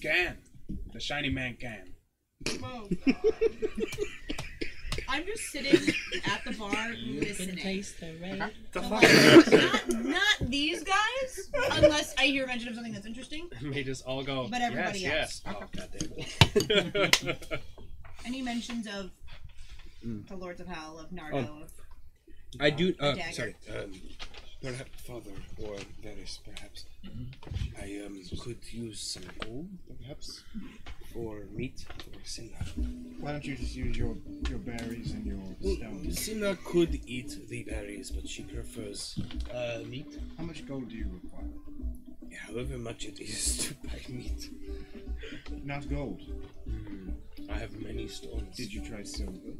[0.02, 0.38] can.
[0.94, 1.94] The shiny man can.
[2.64, 2.88] Oh,
[5.08, 5.94] I'm just sitting
[6.26, 7.56] at the bar listening.
[7.56, 8.42] the rain.
[8.42, 13.50] I'm like, not, not these guys, unless I hear mention of something that's interesting.
[13.62, 14.48] Made just all go.
[14.50, 15.60] But everybody yes, else.
[15.74, 15.90] yes.
[16.66, 17.36] Oh, goddamn.
[18.26, 19.12] Any mentions of
[20.06, 20.28] mm.
[20.28, 21.64] the Lords of Hell, of Nardo, Oh.
[21.64, 21.72] of
[22.60, 22.94] I do.
[23.00, 23.34] Uh, dagger.
[23.34, 23.56] sorry.
[23.70, 23.94] Um,
[24.62, 25.32] perhaps father
[25.64, 26.86] or Varus, perhaps.
[27.82, 29.68] I um could use some gold,
[30.00, 30.44] perhaps,
[31.14, 32.58] for meat for Cinna.
[33.20, 34.16] Why don't you just use your
[34.50, 36.20] your berries and your stones?
[36.20, 39.20] Cinna could eat the berries, but she prefers
[39.54, 40.20] uh, meat.
[40.38, 41.50] How much gold do you require?
[42.48, 44.50] However much it is to buy meat.
[45.64, 46.22] Not gold.
[46.66, 47.10] Hmm,
[47.50, 48.56] I have many stones.
[48.56, 49.54] Did you try silver?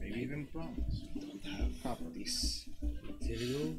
[0.00, 1.04] Maybe even bronze.
[1.20, 2.04] don't have Copper.
[2.14, 2.68] this
[3.06, 3.74] material?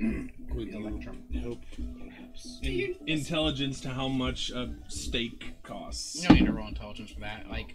[0.00, 0.30] Mm.
[0.52, 1.60] could you help,
[1.98, 2.58] perhaps?
[2.62, 6.22] In- intelligence to how much a steak costs.
[6.22, 7.48] You don't need to roll intelligence for that.
[7.50, 7.74] Like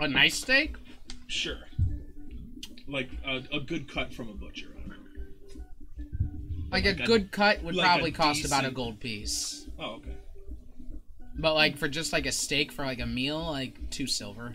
[0.00, 0.76] a nice steak.
[1.28, 1.58] Sure.
[2.88, 4.68] Like a, a good cut from a butcher.
[6.70, 9.68] Like, Like a a- good cut would like probably cost about a gold piece.
[9.78, 10.16] Oh, okay.
[11.38, 14.54] But like for just like a steak for like a meal, like two silver.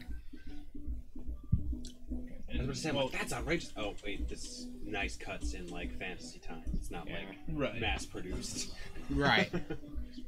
[2.62, 3.74] I was about to say, I'm like, that's outrageous.
[3.78, 6.62] Oh wait, this nice cuts in like fantasy time.
[6.74, 7.80] It's not like Right.
[7.82, 8.72] mass produced.
[9.10, 9.50] Right.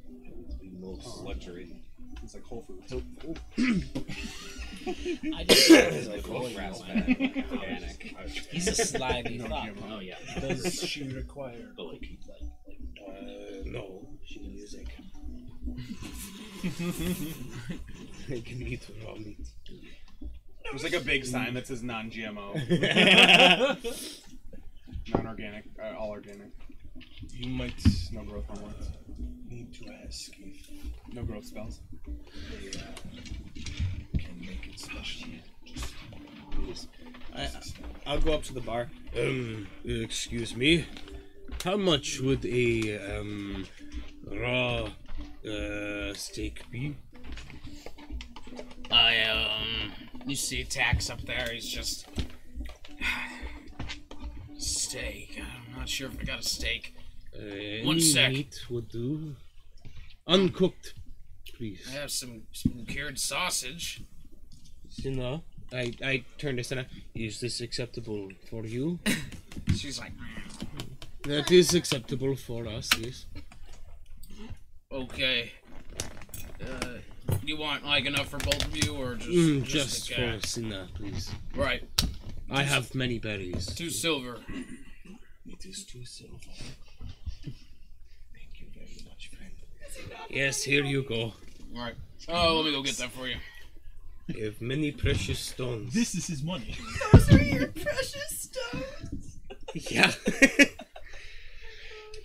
[0.79, 1.75] Most luxury.
[2.23, 2.91] It's like Whole Foods.
[5.35, 8.15] I just It's like full grass organic.
[8.51, 9.69] He's a slimy No fuck.
[9.89, 10.15] Oh yeah.
[10.39, 14.83] Does she require But like, like, like Uh, no, she is a
[18.29, 19.47] I can eat raw meat.
[20.71, 22.55] There's like a big sign that says non-GMO,
[25.13, 26.49] non-organic, uh, all organic.
[27.31, 27.73] you might
[28.11, 28.89] No growth hormones.
[29.49, 30.69] need to ask if
[31.13, 31.81] No growth spells.
[32.49, 32.83] they uh,
[34.17, 35.29] can make it special.
[36.67, 36.87] Just
[37.35, 37.49] I,
[38.07, 38.89] I'll go up to the bar.
[39.17, 40.85] Um, excuse me.
[41.63, 43.65] How much would a um
[44.25, 44.87] raw
[45.47, 46.95] uh steak be?
[48.91, 49.62] I um,
[50.25, 51.49] you see Tax up there.
[51.53, 52.07] He's just
[54.57, 55.41] steak.
[55.69, 56.95] I'm not sure if I got a steak.
[57.35, 58.31] Uh, One sec.
[58.31, 59.35] meat would do.
[60.27, 60.93] Uncooked,
[61.57, 61.85] please.
[61.89, 64.01] I have some, some cured sausage.
[64.89, 65.41] Cinna,
[65.73, 66.85] I I turn to Cinna.
[67.15, 68.99] Is this acceptable for you?
[69.75, 70.11] She's like,
[71.23, 72.89] that is acceptable for us.
[72.99, 73.25] Yes.
[74.91, 75.51] okay.
[76.61, 76.85] Uh,
[77.43, 80.87] you want like enough for both of you, or just Mm, just, just for Cinna,
[80.95, 81.29] please.
[81.55, 81.83] right?
[82.51, 83.65] I have many berries.
[83.67, 84.37] Two silver.
[85.45, 86.37] It is two silver.
[87.43, 89.51] Thank you very much, friend.
[90.29, 91.15] Yes, here you go.
[91.75, 91.95] All right.
[92.29, 93.35] Oh, let me go get that for you.
[94.27, 95.93] You have many precious stones.
[95.93, 96.77] This is his money.
[97.11, 99.37] Those are your precious stones.
[99.89, 100.11] Yeah.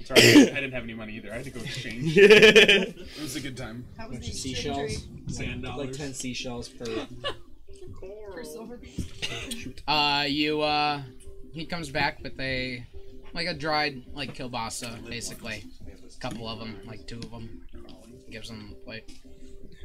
[0.09, 1.31] Sorry, I didn't have any money either.
[1.31, 2.15] I had to go exchange.
[2.17, 3.85] it was a good time.
[3.99, 5.07] How was the seashells.
[5.27, 5.99] Sand Like dollars.
[5.99, 6.87] ten seashells per.
[8.33, 8.81] For silver
[9.89, 11.03] Uh, you uh,
[11.53, 12.87] he comes back with a
[13.35, 15.65] like a dried like kielbasa, basically.
[15.87, 17.67] A couple of them, like two of them.
[18.31, 19.13] Gives them a plate.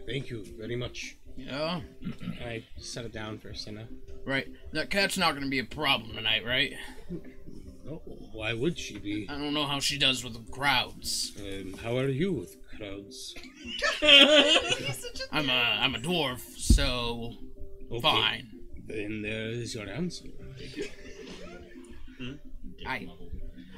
[0.05, 1.17] Thank you very much.
[1.35, 1.81] Yeah.
[2.45, 3.87] I set it down for Cinna.
[4.25, 4.47] Right.
[4.71, 6.73] That cat's not gonna be a problem tonight, right?
[7.89, 9.27] Oh, why would she be?
[9.29, 11.33] I don't know how she does with the crowds.
[11.39, 13.35] Um, how are you with crowds?
[15.31, 17.33] I'm a I'm a dwarf, so
[17.91, 18.01] Okay.
[18.01, 18.47] fine.
[18.87, 20.25] Then there is your answer.
[22.87, 23.07] I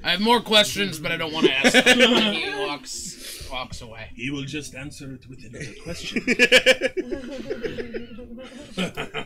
[0.03, 1.73] I have more questions, but I don't want to ask.
[1.73, 2.33] them.
[2.33, 4.11] he walks walks away.
[4.15, 6.21] He will just answer it with another question.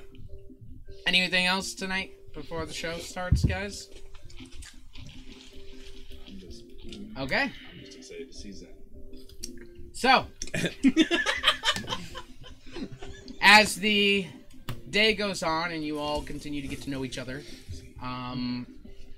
[1.06, 3.90] Anything else tonight before the show starts, guys?
[7.20, 7.52] Okay.
[7.74, 8.76] I'm just excited to see that.
[9.92, 10.26] So,
[13.42, 14.26] as the
[14.90, 17.42] day goes on and you all continue to get to know each other,
[18.02, 18.66] um,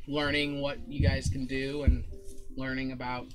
[0.07, 2.03] learning what you guys can do and
[2.57, 3.27] learning about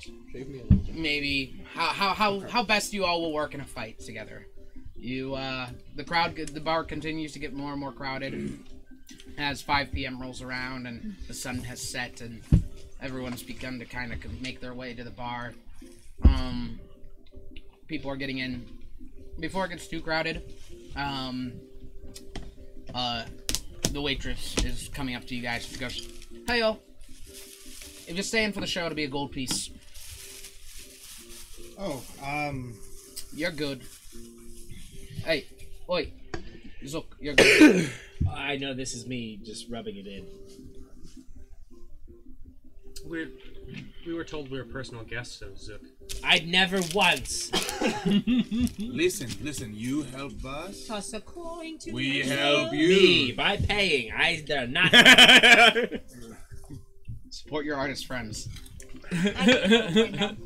[0.92, 4.48] maybe how, how, how, how best you all will work in a fight together.
[4.96, 8.58] You, uh, the crowd, the bar continues to get more and more crowded
[9.38, 10.20] as 5 p.m.
[10.20, 12.42] rolls around and the sun has set and
[13.06, 15.54] everyone's begun to kind of make their way to the bar.
[16.24, 16.80] Um,
[17.86, 18.66] people are getting in
[19.38, 20.42] before it gets too crowded.
[20.96, 21.52] Um,
[22.92, 23.24] uh,
[23.92, 25.66] the waitress is coming up to you guys.
[25.66, 26.08] She goes,
[26.48, 26.80] "Hey, y'all.
[28.08, 29.70] If you're staying for the show, it'll be a gold piece.
[31.78, 32.74] Oh, um,
[33.32, 33.82] You're good.
[35.24, 35.46] Hey,
[35.88, 36.10] oi,
[36.86, 37.90] Zook, you're good.
[38.32, 40.24] I know this is me just rubbing it in.
[43.08, 43.30] We're,
[44.06, 45.82] we were told we were personal guests of Zook.
[46.24, 47.50] I'd never once.
[48.78, 49.74] listen, listen.
[49.74, 50.86] You help us.
[50.86, 52.88] Toss a coin to We the help you.
[52.88, 54.12] Me by paying.
[54.12, 54.92] I they're not.
[57.30, 58.48] Support your artist friends.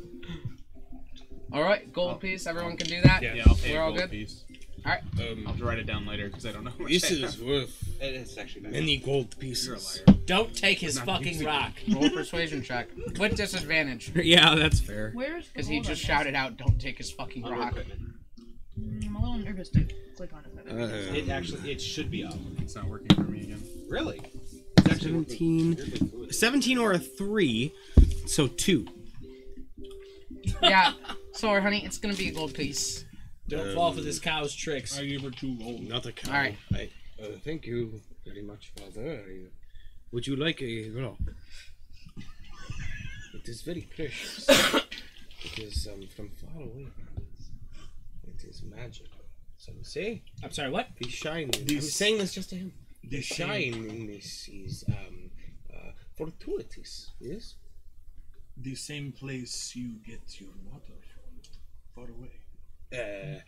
[1.53, 2.19] All right, gold oh.
[2.19, 2.47] piece.
[2.47, 3.21] Everyone can do that.
[3.21, 4.11] Yeah, I'll pay We're a all gold good.
[4.11, 4.43] piece.
[4.83, 5.01] All right.
[5.19, 6.71] Um, I'll write it down later because I don't know.
[6.71, 8.71] how much This is worth It is actually bad.
[8.71, 9.67] many gold pieces.
[9.67, 10.21] You're a liar.
[10.25, 11.45] Don't take his Not fucking easy.
[11.45, 11.73] rock.
[11.89, 12.87] Roll a persuasion check
[13.19, 15.11] with disadvantage yeah, that's fair.
[15.13, 16.07] Where's because he hold on, just guys.
[16.07, 18.01] shouted out, "Don't take his fucking Under rock." equipment.
[18.79, 19.85] Mm, I'm a little nervous to
[20.17, 20.71] click on it.
[20.71, 22.33] Uh, It actually it should be up.
[22.59, 23.61] It's not working for me again.
[23.87, 24.19] Really?
[24.99, 27.71] 17, 17 or a 3,
[28.25, 28.87] so 2.
[30.61, 30.93] yeah.
[31.33, 31.83] Sorry, honey.
[31.85, 33.05] It's gonna be a gold piece.
[33.47, 34.97] Don't Um, fall for this cow's tricks.
[34.97, 35.81] I give her two gold.
[35.81, 36.31] Not a cow.
[36.31, 36.57] All right.
[36.73, 36.89] I,
[37.21, 39.23] uh, thank you very much, Father.
[39.27, 39.47] I,
[40.11, 41.17] would you like a rock?
[43.33, 44.47] It is very precious.
[44.49, 46.87] it is um, from far away.
[48.27, 49.17] It is magical.
[49.57, 50.69] Some say I'm sorry.
[50.69, 50.87] What?
[50.99, 51.49] the shine.
[51.55, 52.73] I'm This- saying this just to him.
[53.03, 55.31] The this shine in this is um,
[55.73, 57.11] uh, fortuitous.
[57.19, 57.55] Yes.
[58.57, 61.41] The same place you get your water from,
[61.95, 62.40] far away.
[62.93, 63.39] Uh,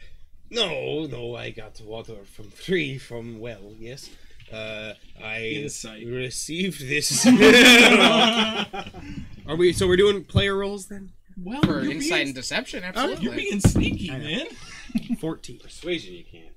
[0.49, 4.09] no, no, I got water from three from well, yes.
[4.51, 6.05] Uh, I Insight.
[6.05, 7.25] received this.
[9.47, 11.11] Are we so we're doing player roles then?
[11.41, 13.23] Well, For you're insight being, and deception, absolutely.
[13.23, 14.45] you're being sneaky, man.
[15.19, 15.59] 14.
[15.59, 16.53] Persuasion you can't.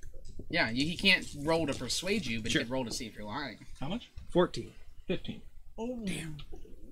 [0.51, 2.61] Yeah, you, he can't roll to persuade you, but Sure.
[2.61, 3.59] you can roll to see if you're lying.
[3.81, 4.11] How much?
[4.31, 4.71] 14.
[5.07, 5.41] Fifteen.
[5.79, 6.37] Oh, damn.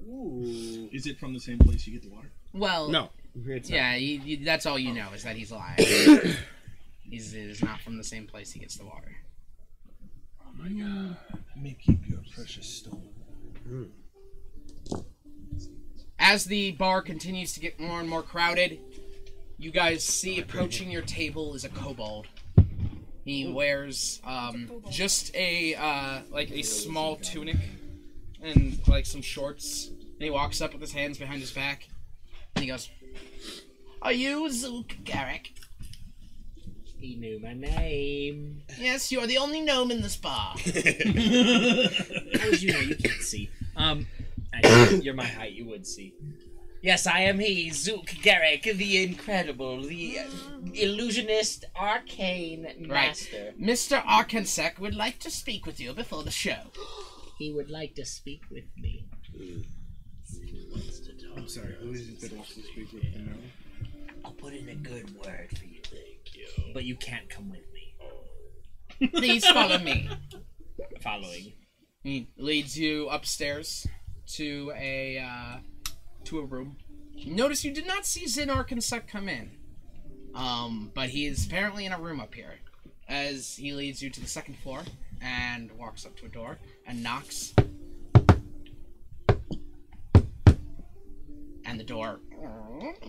[0.09, 0.89] Ooh.
[0.93, 2.31] Is it from the same place you get the water?
[2.53, 3.11] Well, No.
[3.35, 3.77] It's not.
[3.77, 5.77] Yeah, you, you, that's all you know is that he's lying.
[7.03, 9.17] he's it is not from the same place he gets the water.
[10.41, 11.17] Oh my god.
[11.57, 13.11] May keep your precious stone.
[16.19, 18.79] As the bar continues to get more and more crowded,
[19.59, 22.27] you guys see approaching your table is a kobold.
[23.25, 27.57] He wears um, just a uh, like a small tunic
[28.43, 29.89] and like some shorts.
[29.89, 31.89] And he walks up with his hands behind his back,
[32.55, 32.89] and he goes,
[34.05, 35.55] "Are you Zook Garrick?"
[37.01, 38.63] He knew my name.
[38.79, 40.55] Yes, you are the only gnome in this bar.
[40.57, 42.81] How would you know?
[42.81, 43.51] You can't see.
[43.77, 44.07] Um,
[44.53, 45.53] actually, you're my height.
[45.53, 46.15] You would see.
[46.85, 50.25] Yes, I am he, Zook Garrick, the incredible, the uh,
[50.75, 53.53] illusionist, arcane master.
[53.59, 53.61] Right.
[53.61, 54.05] Mr.
[54.05, 56.59] Arkansek would like to speak with you before the show.
[57.39, 59.07] He would like to speak with me.
[61.37, 63.33] I'm sorry, who is it that wants to speak with me now?
[64.25, 65.81] I'll put in a good word for you.
[65.83, 66.47] Thank you.
[66.73, 69.09] But you can't come with me.
[69.13, 70.09] Please follow me.
[71.03, 71.53] Following.
[72.03, 73.87] He leads you upstairs
[74.35, 75.59] to a uh,
[76.25, 76.77] to a room.
[77.27, 79.51] Notice you did not see Zin Arkansek come in,
[80.35, 82.55] um, but he is apparently in a room up here.
[83.09, 84.83] As he leads you to the second floor
[85.21, 87.55] and walks up to a door and knocks,
[91.65, 92.21] and the door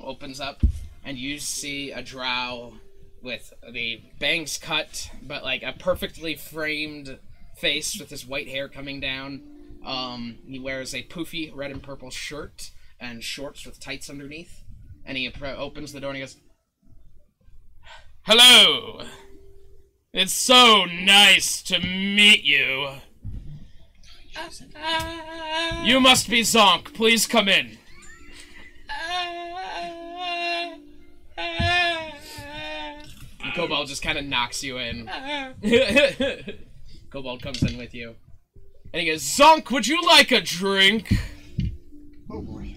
[0.03, 0.61] opens up,
[1.05, 2.73] and you see a drow
[3.21, 7.19] with the bangs cut, but like a perfectly framed
[7.57, 9.41] face with his white hair coming down.
[9.85, 14.63] Um, he wears a poofy red and purple shirt and shorts with tights underneath.
[15.05, 16.37] And he appro- opens the door and he goes,
[18.23, 19.03] Hello!
[20.11, 22.89] It's so nice to meet you.
[25.83, 26.93] You must be Zonk.
[26.93, 27.77] Please come in.
[33.55, 35.09] Kobold just kind of knocks you in.
[37.09, 38.15] Kobold comes in with you.
[38.93, 41.13] And he goes, Zonk, would you like a drink?
[42.29, 42.75] Oh boy.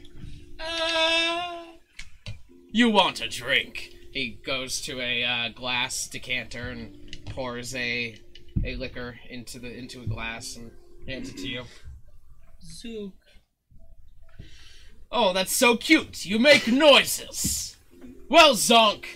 [2.70, 3.94] You want a drink?
[4.12, 6.94] He goes to a uh, glass decanter and
[7.30, 8.16] pours a
[8.64, 10.70] a liquor into the into a glass and
[11.06, 11.64] hands it to you.
[12.62, 13.14] Zook.
[15.10, 16.26] Oh, that's so cute.
[16.26, 17.76] You make noises.
[18.28, 19.06] Well, Zonk,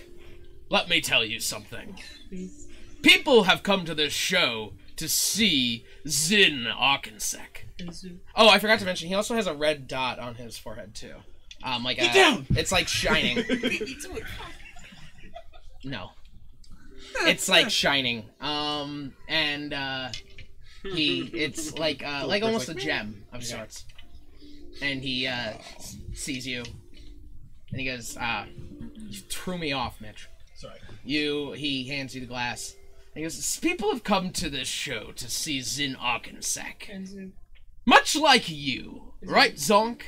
[0.73, 1.99] let me tell you something.
[3.03, 7.67] People have come to this show to see Zin Arkansek.
[8.35, 11.13] Oh, I forgot to mention, he also has a red dot on his forehead too.
[11.63, 12.47] Um, like Get a, down!
[12.49, 13.45] It's like shining.
[15.83, 16.09] no.
[17.21, 18.25] It's like shining.
[18.41, 20.09] Um, and uh,
[20.81, 23.85] he, it's like uh, like almost a gem of sorts.
[24.81, 25.53] And he uh,
[26.13, 26.63] sees you,
[27.69, 28.47] and he goes, "Ah,
[28.97, 30.27] you threw me off, Mitch."
[31.03, 31.13] Sorry.
[31.13, 32.75] You, he hands you the glass.
[33.15, 36.89] And he goes, "People have come to this show to see Zin Arkansek,
[37.85, 40.01] much like you, right, Zonk?"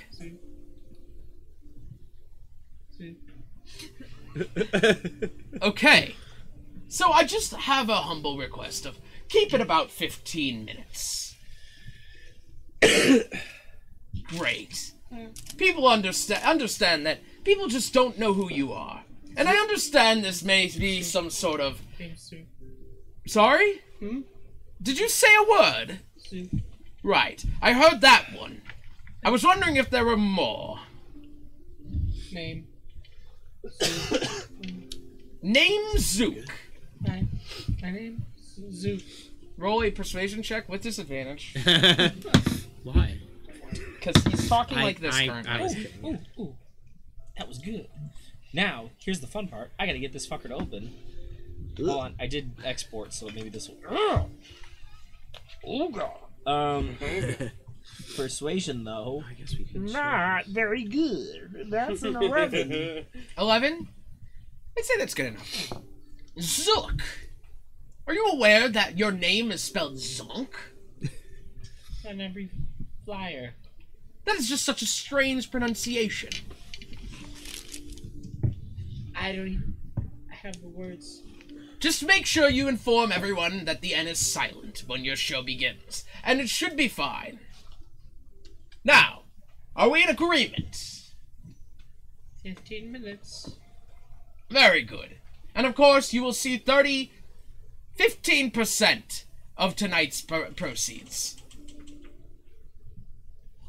[5.62, 6.16] Okay.
[6.88, 9.00] So I just have a humble request of
[9.30, 11.36] keep it about 15 minutes.
[14.28, 14.94] Great.
[15.58, 19.04] People understand understand that people just don't know who you are.
[19.38, 21.82] And I understand this may be some sort of
[23.28, 23.82] Sorry?
[24.00, 24.22] Hmm?
[24.82, 26.00] Did you say a word?
[27.04, 27.44] Right.
[27.62, 28.62] I heard that one.
[29.24, 30.80] I was wondering if there were more.
[32.32, 32.68] Name.
[35.42, 36.46] Name Zook.
[37.02, 37.26] My,
[37.82, 38.26] my name
[38.72, 39.02] Zook.
[39.58, 41.56] Roll a persuasion check with disadvantage.
[42.84, 43.18] Why?
[44.00, 45.52] Because he's talking I- like this I- currently.
[45.52, 46.56] I was Ooh, ooh, ooh.
[47.38, 47.88] That was good.
[48.56, 49.72] Now, here's the fun part.
[49.78, 50.96] I gotta get this fucker to open.
[51.78, 54.30] Hold on, I did export, so maybe this will.
[55.68, 56.18] Oh god.
[56.48, 56.96] Um,
[58.16, 59.26] persuasion though.
[59.30, 59.86] I guess we can.
[59.88, 61.68] Not very good.
[61.70, 63.06] That's an eleven.
[63.38, 63.88] 11?
[64.78, 65.74] I'd say that's good enough.
[66.40, 67.02] Zook!
[68.08, 70.54] Are you aware that your name is spelled Zonk?
[72.08, 72.50] On every
[73.04, 73.54] flyer.
[74.24, 76.32] That is just such a strange pronunciation.
[79.26, 79.74] I don't even
[80.30, 81.24] have the words.
[81.80, 86.06] Just make sure you inform everyone that the N is silent when your show begins,
[86.24, 87.40] and it should be fine.
[88.84, 89.24] Now,
[89.76, 91.10] are we in agreement?
[92.44, 93.56] Fifteen minutes.
[94.52, 95.16] Very good.
[95.56, 97.12] And of course, you will see 30,
[97.98, 99.24] 15%
[99.58, 101.38] of tonight's pro- proceeds.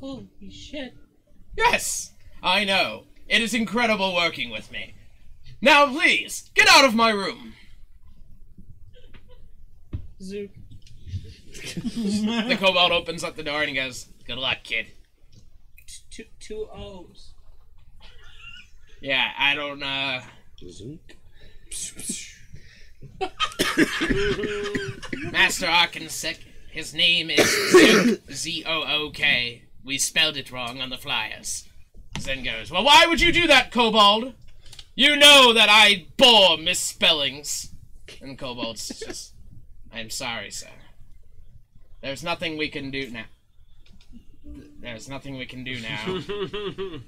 [0.01, 0.93] Holy shit.
[1.57, 2.13] Yes,
[2.43, 3.05] I know.
[3.27, 4.96] It is incredible working with me.
[5.61, 7.55] Now, please, get out of my room.
[10.21, 10.51] Zook.
[11.75, 14.87] the kobold opens up the door and he goes, Good luck, kid.
[16.11, 17.33] Two two O's.
[19.01, 20.21] Yeah, I don't, uh.
[20.69, 21.17] Zook.
[25.31, 26.39] Master Arkansek,
[26.71, 29.63] his name is Zook, Z O O K.
[29.85, 31.69] We spelled it wrong on the flyers.
[32.19, 34.35] Zen goes, Well, why would you do that, Kobold?
[34.99, 37.71] You know that I bore misspellings.
[38.23, 39.35] And Kobold's just,
[39.93, 40.71] I'm sorry, sir.
[42.01, 43.27] There's nothing we can do now.
[44.81, 46.21] There's nothing we can do now.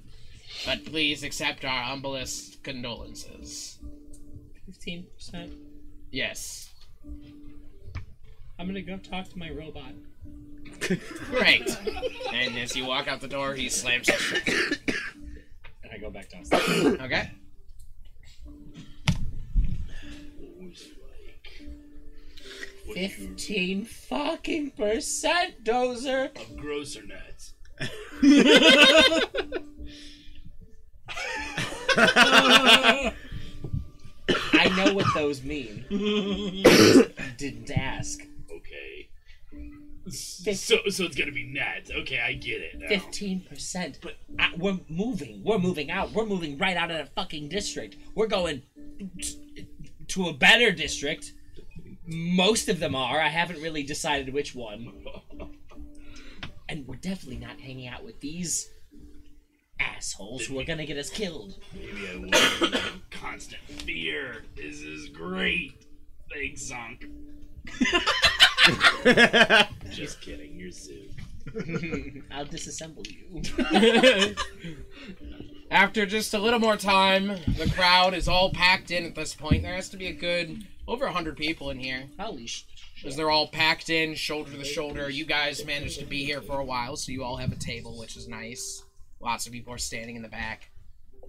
[0.67, 3.79] but please accept our humblest condolences.
[4.67, 5.53] Fifteen percent.
[6.11, 6.69] Yes.
[8.59, 9.93] I'm gonna go talk to my robot.
[11.31, 11.75] Great.
[12.35, 14.79] and as you walk out the door, he slams it.
[15.85, 17.01] And I go back downstairs.
[17.01, 17.31] Okay.
[22.95, 26.31] Fifteen fucking percent, Dozer.
[26.37, 27.55] Of grosser nuts.
[34.53, 35.85] I know what those mean.
[37.37, 38.21] Didn't ask.
[38.51, 39.09] Okay.
[40.11, 41.91] So, so it's gonna be nuts.
[41.91, 42.89] Okay, I get it now.
[42.89, 43.99] Fifteen percent.
[44.03, 45.43] But uh, we're moving.
[45.45, 46.13] We're moving out.
[46.13, 47.97] We're moving right out of the fucking district.
[48.15, 48.63] We're going
[49.21, 49.69] t-
[50.09, 51.35] to a better district.
[52.09, 53.21] Most of them are.
[53.21, 55.05] I haven't really decided which one.
[56.69, 58.69] And we're definitely not hanging out with these
[59.79, 61.59] assholes who are gonna get us killed.
[61.75, 64.45] Maybe I will live in constant fear.
[64.57, 65.85] This is great.
[66.33, 67.11] Thanks, Zonk.
[69.91, 70.59] Just kidding.
[70.59, 70.97] You're Zook.
[72.31, 74.35] I'll disassemble you.
[75.71, 79.63] After just a little more time, the crowd is all packed in at this point.
[79.63, 82.09] There has to be a good over 100 people in here.
[82.19, 82.65] Holy sh-
[82.97, 85.09] Because they're all packed in, shoulder to shoulder.
[85.11, 87.97] You guys managed to be here for a while, so you all have a table,
[87.99, 88.83] which is nice.
[89.21, 90.71] Lots of people are standing in the back.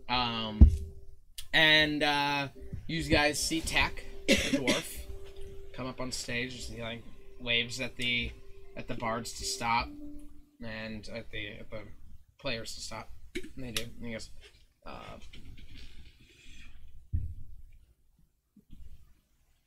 [0.07, 0.67] Um,
[1.53, 2.47] and uh,
[2.87, 4.97] you guys see Tack, the dwarf,
[5.73, 6.67] come up on stage.
[6.67, 7.03] He like
[7.39, 8.31] waves at the
[8.77, 9.89] at the bards to stop,
[10.63, 11.81] and at the at the
[12.39, 13.09] players to stop.
[13.35, 13.83] And they do.
[13.97, 14.29] And he goes,
[14.85, 15.17] uh,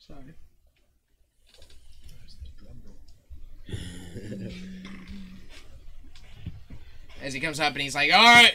[0.07, 0.35] sorry.
[7.23, 8.55] As he comes up and he's like, all right,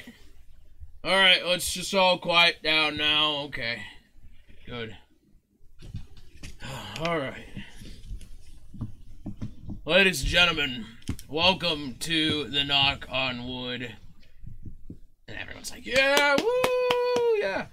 [1.03, 3.43] all right, let's just all quiet down now.
[3.43, 3.81] Okay,
[4.65, 4.97] good.
[6.99, 7.45] All right.
[9.85, 10.85] Ladies and gentlemen,
[11.29, 13.95] welcome to the Knock on Wood.
[15.27, 17.67] And everyone's like, yeah, woo, yeah.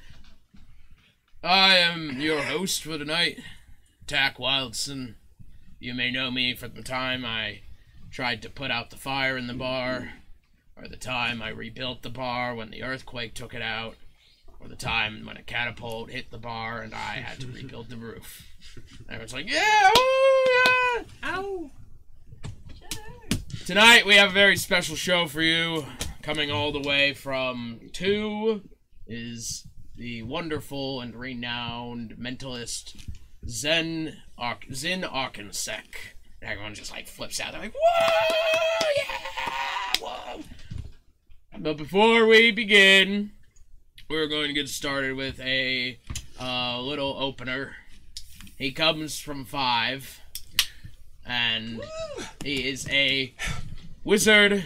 [1.43, 3.39] I am your host for tonight,
[4.07, 5.15] Tack Wildson.
[5.81, 7.61] You may know me from the time I
[8.11, 10.13] tried to put out the fire in the bar,
[10.77, 13.97] or the time I rebuilt the bar when the earthquake took it out,
[14.61, 17.97] or the time when a catapult hit the bar and I had to rebuild the
[17.97, 18.47] roof.
[19.09, 19.91] Everyone's like, yeah,
[20.97, 21.71] yeah, ow.
[23.67, 25.87] Tonight we have a very special show for you.
[26.23, 28.63] Coming all the way from two
[29.07, 29.67] is
[29.97, 32.97] the wonderful and renowned mentalist
[33.49, 36.15] Zen Ark Zin Arkansek.
[36.41, 37.53] And everyone just like flips out.
[37.53, 40.41] They're like, whoa, yeah, whoa.
[41.59, 43.33] But before we begin,
[44.11, 45.99] we're going to get started with a
[46.41, 47.77] uh, little opener.
[48.59, 50.21] He comes from five,
[51.27, 51.81] and
[52.45, 53.35] he is a
[54.05, 54.65] wizard.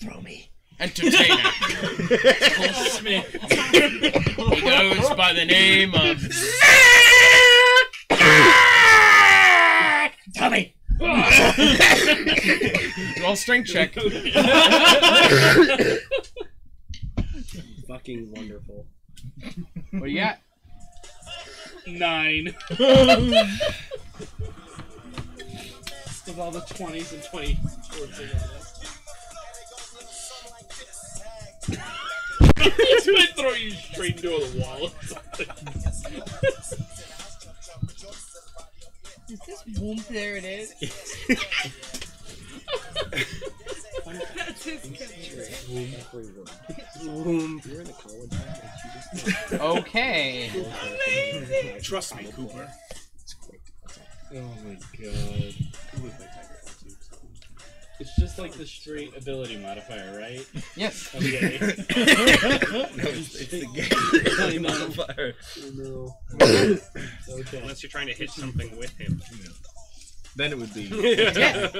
[0.00, 0.50] Throw me.
[0.78, 1.50] Entertainer.
[4.54, 6.20] he goes by the name of
[10.36, 10.74] Tommy.
[13.22, 13.94] Roll strength check.
[17.88, 18.86] Fucking wonderful.
[19.92, 20.38] What do you got?
[21.86, 22.54] Nine.
[26.26, 27.56] With all the 20s and 20
[32.78, 34.90] It's gonna throw you straight into the wall.
[39.28, 39.98] Is this boom?
[40.08, 40.72] There it is.
[44.36, 44.86] That's his
[45.68, 45.82] You're
[47.80, 48.32] in a college
[49.52, 50.50] Okay.
[51.82, 52.68] Trust me, Cooper.
[54.34, 55.54] Oh my god.
[57.98, 60.46] It's just like the straight ability modifier, right?
[60.76, 61.14] Yes.
[61.14, 61.58] Okay.
[62.96, 65.34] No, it's- it's the game modifier.
[65.74, 66.14] No.
[66.42, 67.58] Okay.
[67.62, 69.20] Unless you're trying to hit something with him.
[70.36, 70.82] Then it would be.
[70.82, 71.70] Yeah.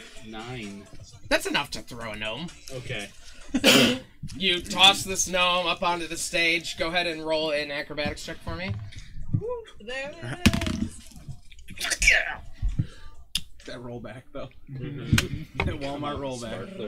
[0.26, 0.86] Nine.
[1.28, 2.48] That's enough to throw a gnome.
[2.72, 3.08] Okay.
[4.36, 6.76] You toss this gnome up onto the stage.
[6.78, 8.74] Go ahead and roll an acrobatics check for me.
[9.80, 10.98] There it is.
[13.66, 14.48] That rollback though.
[14.70, 15.58] Mm-hmm.
[15.64, 16.78] that Walmart rollback.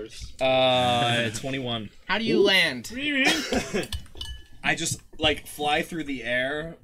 [0.40, 1.90] Uh, 21.
[2.06, 2.90] How do you land?
[4.64, 6.76] I just like fly through the air,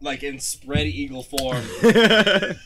[0.00, 1.62] like in spread eagle form,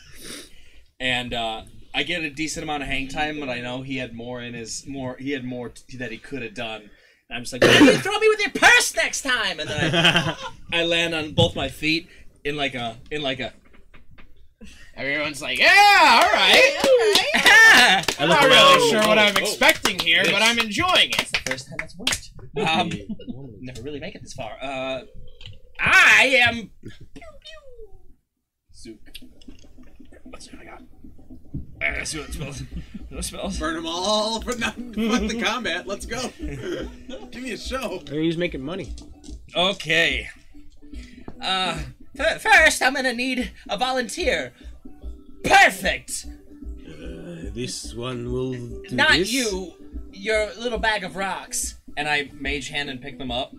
[0.99, 3.39] and uh, I get a decent amount of hang time.
[3.39, 5.15] But I know he had more in his more.
[5.17, 6.81] He had more t- that he could have done.
[7.29, 9.59] And I'm just like, "Why don't you throw me with your purse next time?
[9.59, 10.37] And then I,
[10.81, 12.07] I land on both my feet
[12.43, 13.53] in like a in like a.
[14.99, 18.05] Everyone's like, yeah, all right.
[18.19, 21.21] I'm not really sure what I'm expecting here, but I'm enjoying it.
[21.21, 22.31] It's the First time that's worked.
[22.67, 22.91] Um,
[23.61, 24.57] never really make it this far.
[24.61, 25.03] Uh,
[25.79, 26.71] I am.
[28.75, 28.97] Zook.
[30.31, 30.81] Let's see what I got.
[30.81, 32.63] Uh, let's see what it smells.
[33.07, 33.57] What smells?
[33.57, 34.93] Burn them all for nothing.
[34.93, 35.87] Fuck the combat.
[35.87, 36.29] Let's go.
[37.31, 38.03] Give me a show.
[38.09, 38.93] He's making money.
[39.55, 40.29] Okay.
[41.41, 41.79] Uh,
[42.15, 44.51] first I'm gonna need a volunteer.
[45.43, 46.25] Perfect.
[46.87, 49.31] Uh, this one will do Not this.
[49.31, 49.73] you.
[50.11, 51.75] Your little bag of rocks.
[51.97, 53.53] And I mage hand and pick them up.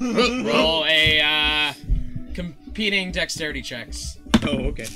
[0.00, 1.72] Roll a uh,
[2.34, 4.18] competing dexterity checks.
[4.42, 4.86] Oh, okay.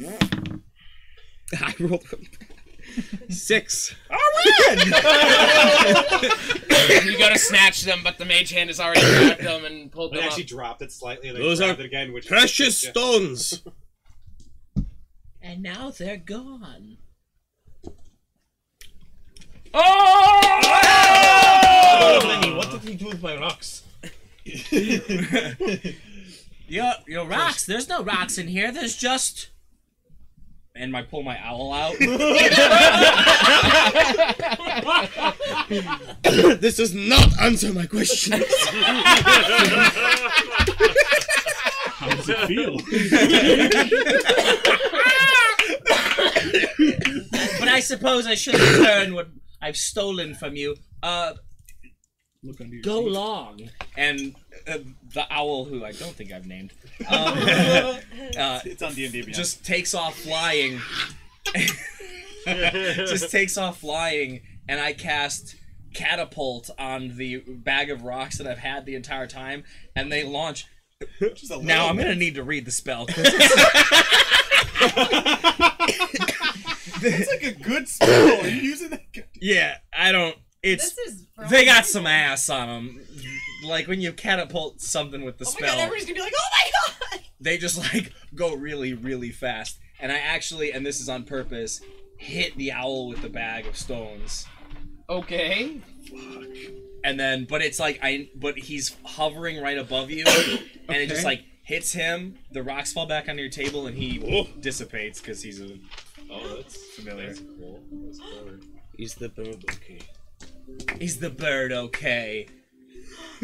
[1.60, 2.04] I rolled
[3.30, 3.94] six.
[4.10, 4.18] I
[4.66, 4.78] win!
[7.12, 10.12] you go to snatch them, but the mage hand has already grabbed them and pulled
[10.12, 10.48] It them actually up.
[10.48, 11.28] dropped it slightly.
[11.28, 12.90] and then Those grabbed are it again, which precious yeah.
[12.90, 13.62] stones.
[15.48, 16.96] And now they're gone.
[19.72, 20.60] Oh!
[22.26, 23.84] Lenny, what did he do with my rocks?
[26.68, 27.64] Your your rocks.
[27.64, 28.72] There's no rocks in here.
[28.72, 29.50] There's just.
[30.74, 31.94] And I pull my owl out.
[36.60, 38.42] this does not answer my question.
[41.98, 42.80] How does it feel?
[47.58, 49.28] but I suppose I should return what
[49.60, 50.76] I've stolen from you.
[51.02, 51.32] Uh,
[52.42, 53.10] Look under your go seat.
[53.12, 53.70] long.
[53.96, 54.34] And
[54.68, 54.78] uh,
[55.14, 56.72] the owl, who I don't think I've named,
[57.08, 57.08] um,
[58.38, 59.34] uh, It's on D&D Beyond.
[59.34, 60.80] just takes off flying.
[62.34, 65.56] just takes off flying, and I cast
[65.94, 69.64] catapult on the bag of rocks that I've had the entire time,
[69.96, 70.66] and they launch.
[71.20, 73.06] a Now I'm gonna need to read the spell.
[73.06, 73.24] 'cause
[77.00, 78.40] That's like a good spell.
[78.42, 79.12] Are you using that?
[79.12, 80.36] good- Yeah, I don't.
[80.62, 83.00] It's This is they got some ass on them.
[83.64, 86.32] Like when you catapult something with the Oh my spell, god, everybody's gonna be like,
[86.36, 86.70] oh my
[87.18, 87.20] god!
[87.40, 89.78] they just like go really, really fast.
[90.00, 91.80] And I actually, and this is on purpose,
[92.18, 94.46] hit the owl with the bag of stones.
[95.08, 95.80] Okay.
[96.10, 96.46] Fuck.
[97.04, 100.24] And then, but it's like I, but he's hovering right above you,
[100.88, 102.36] and it just like hits him.
[102.50, 105.78] The rocks fall back onto your table, and he dissipates because he's a
[106.30, 107.28] Oh, that's familiar.
[107.28, 107.82] That's cool.
[108.04, 108.60] That's clever.
[108.98, 110.00] Is the bird okay?
[111.00, 112.48] Is the bird okay?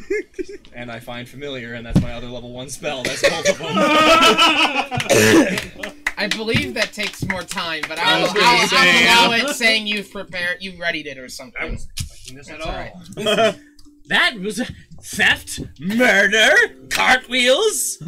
[0.74, 3.02] and I find familiar, and that's my other level one spell.
[3.02, 3.68] That's both of them.
[6.16, 9.86] I believe that takes more time, but I I'll, I'll, gonna I'll allow it saying
[9.86, 11.72] you've prepared, you readied it or something.
[11.72, 11.88] this
[12.32, 12.92] That's at all right.
[14.06, 14.60] that was
[15.02, 16.52] theft, murder,
[16.90, 17.98] cartwheels.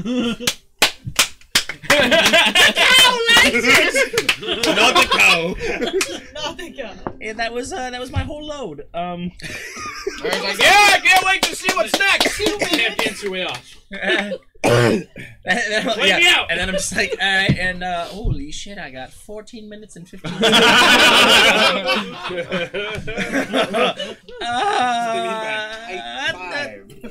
[1.88, 3.54] Cow likes!
[4.66, 5.54] Not the cow.
[6.34, 6.94] Not the cow.
[7.20, 8.86] And that was uh, that was my whole load.
[8.94, 12.38] Um, I was like, yeah, I can't wait to see what's next.
[12.38, 13.76] Can't dance your way off.
[13.92, 15.06] and, then,
[15.44, 16.50] yeah, me out.
[16.50, 19.96] and then I'm just like, all right, and uh, holy shit, I got 14 minutes
[19.96, 20.50] and 15 seconds.
[24.40, 25.73] Uh,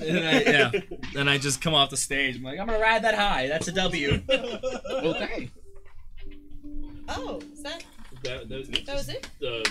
[0.02, 0.72] and I, yeah.
[1.14, 2.38] Then I just come off the stage.
[2.38, 3.48] I'm like, I'm gonna ride that high.
[3.48, 4.22] That's a W.
[4.30, 5.50] okay.
[7.10, 7.84] Oh, is that
[8.24, 9.28] That, that, that was it?
[9.40, 9.70] the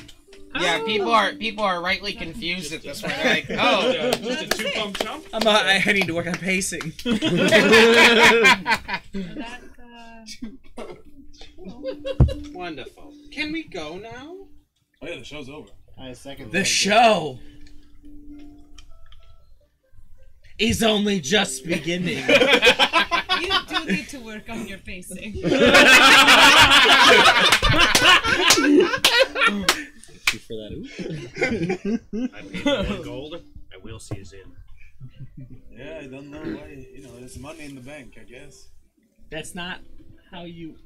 [0.60, 3.14] Yeah, people are people are rightly confused at this point.
[3.16, 5.24] They're like, oh, uh, just a two pump jump.
[5.32, 6.92] I'm, uh, I I need to work on pacing.
[12.52, 13.12] Wonderful.
[13.32, 14.36] Can we go now?
[15.00, 15.68] Oh yeah, the show's over.
[15.98, 16.64] I second The that.
[16.64, 17.38] show
[20.62, 22.18] is only just beginning.
[22.18, 25.16] You do need to work on your pacing.
[25.16, 25.42] Thank you
[30.38, 30.72] for that.
[32.32, 33.42] I paid one gold.
[33.72, 34.56] I will see you soon.
[35.76, 36.86] Yeah, I don't know why.
[36.94, 38.68] You know, there's money in the bank, I guess.
[39.30, 39.80] That's not
[40.30, 40.76] how you.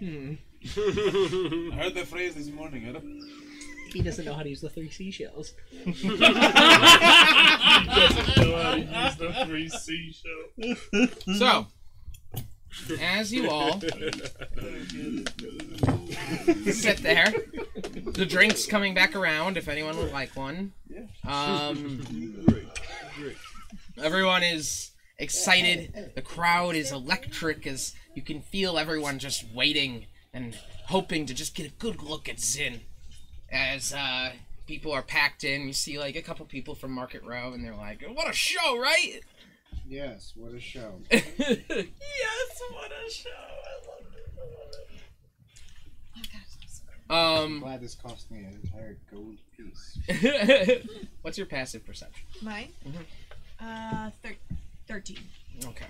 [0.00, 0.34] Hmm.
[0.76, 2.88] I heard that phrase this morning.
[2.88, 3.45] I don't.
[3.92, 5.54] He doesn't know how to use the three seashells.
[5.84, 6.18] Doesn't know
[8.56, 11.38] how to use the three seashells.
[11.38, 11.66] So,
[13.00, 13.80] as you all
[16.72, 17.32] sit there,
[18.12, 19.56] the drink's coming back around.
[19.56, 20.72] If anyone would like one,
[21.26, 22.02] um,
[24.02, 26.12] everyone is excited.
[26.14, 30.56] The crowd is electric as you can feel everyone just waiting and
[30.86, 32.80] hoping to just get a good look at Zin.
[33.50, 34.32] As uh,
[34.66, 37.74] people are packed in, you see like a couple people from Market Row, and they're
[37.76, 39.20] like, "What a show, right?"
[39.88, 40.94] Yes, what a show.
[41.10, 41.22] yes,
[42.70, 43.30] what a show!
[43.30, 44.26] I love it.
[47.08, 49.98] Oh my Um, I'm glad this cost me an entire gold piece.
[51.22, 52.26] What's your passive perception?
[52.42, 52.68] Mine?
[52.86, 53.04] Mhm.
[53.60, 54.36] Uh, thir-
[54.88, 55.18] 13.
[55.66, 55.86] Okay.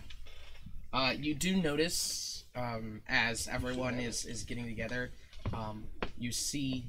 [0.93, 5.11] Uh, you do notice um, as everyone is is getting together,
[5.53, 5.85] um,
[6.19, 6.85] you see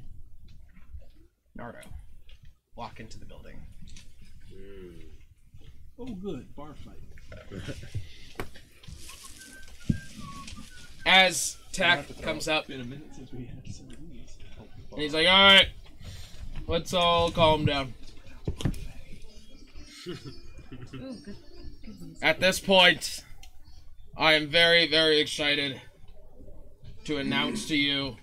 [1.57, 1.79] Nardo
[2.75, 3.59] walk into the building.
[4.53, 4.99] Hmm.
[5.99, 7.01] Oh, good bar fight.
[11.05, 12.51] As Tack comes it.
[12.51, 14.37] up, It's been a minute since we had some of these.
[14.91, 15.67] and he's like, "All right,
[16.67, 17.93] let's all calm down."
[22.21, 23.23] At this point,
[24.17, 25.81] I am very, very excited
[27.05, 28.17] to announce to you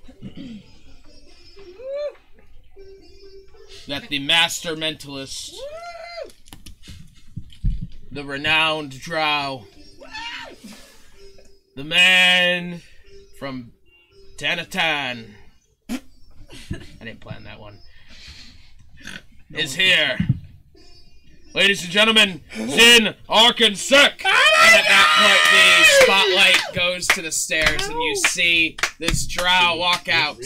[3.86, 5.54] that the master mentalist,
[8.10, 9.64] the renowned Drow,
[11.76, 12.80] the man
[13.38, 13.72] from
[14.36, 15.26] Tanatan,
[15.88, 16.00] I
[17.00, 17.78] didn't plan that one,
[19.52, 20.18] is here.
[21.54, 24.24] Ladies and gentlemen, Zin Arkansek!
[24.24, 29.76] And at that point, the spotlight goes to the stairs, and you see this drow
[29.76, 30.36] walk out.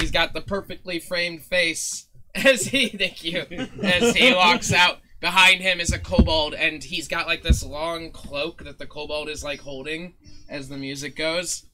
[0.00, 2.07] He's got the perfectly framed face
[2.44, 3.44] as he, thank you,
[3.82, 4.98] as he walks out.
[5.20, 9.28] Behind him is a kobold, and he's got like this long cloak that the kobold
[9.28, 10.14] is like holding
[10.48, 11.64] as the music goes.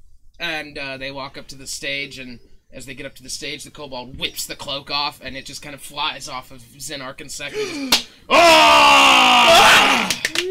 [0.41, 2.41] And uh, they walk up to the stage, and
[2.73, 5.44] as they get up to the stage, the kobold whips the cloak off, and it
[5.44, 7.52] just kind of flies off of Arkansek.
[7.52, 10.10] and just- Ah!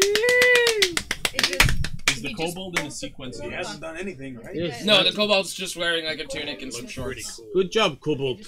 [2.24, 3.38] Is the kobold in a sequence?
[3.38, 4.54] He hasn't done anything, right?
[4.54, 4.82] Yes.
[4.84, 7.38] No, the kobold's just wearing like a tunic and some shorts.
[7.52, 8.38] Good job, Kobold.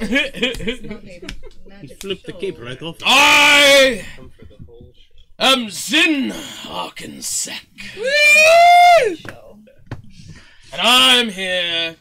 [0.00, 0.06] he
[2.00, 2.98] flipped the cape right off.
[3.02, 4.06] I
[5.40, 7.66] am Zin Arkansek.
[10.72, 11.96] And I'm here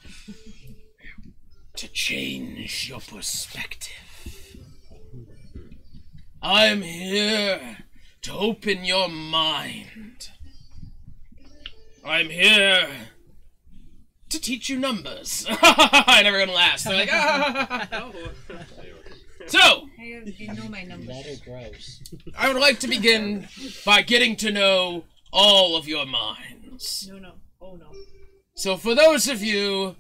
[1.76, 3.94] to change your perspective.
[6.42, 7.78] I'm here
[8.22, 10.30] to open your mind.
[12.06, 12.88] I'm here
[14.30, 15.46] to teach you numbers.
[15.48, 16.84] and everyone laughs.
[16.84, 18.10] They're like, ah.
[19.48, 21.40] So, You know my numbers.
[21.42, 22.02] Gross.
[22.38, 23.48] I would like to begin
[23.86, 27.08] by getting to know all of your minds.
[27.10, 27.34] No, no.
[27.62, 27.92] Oh, no.
[28.56, 29.96] So, for those of you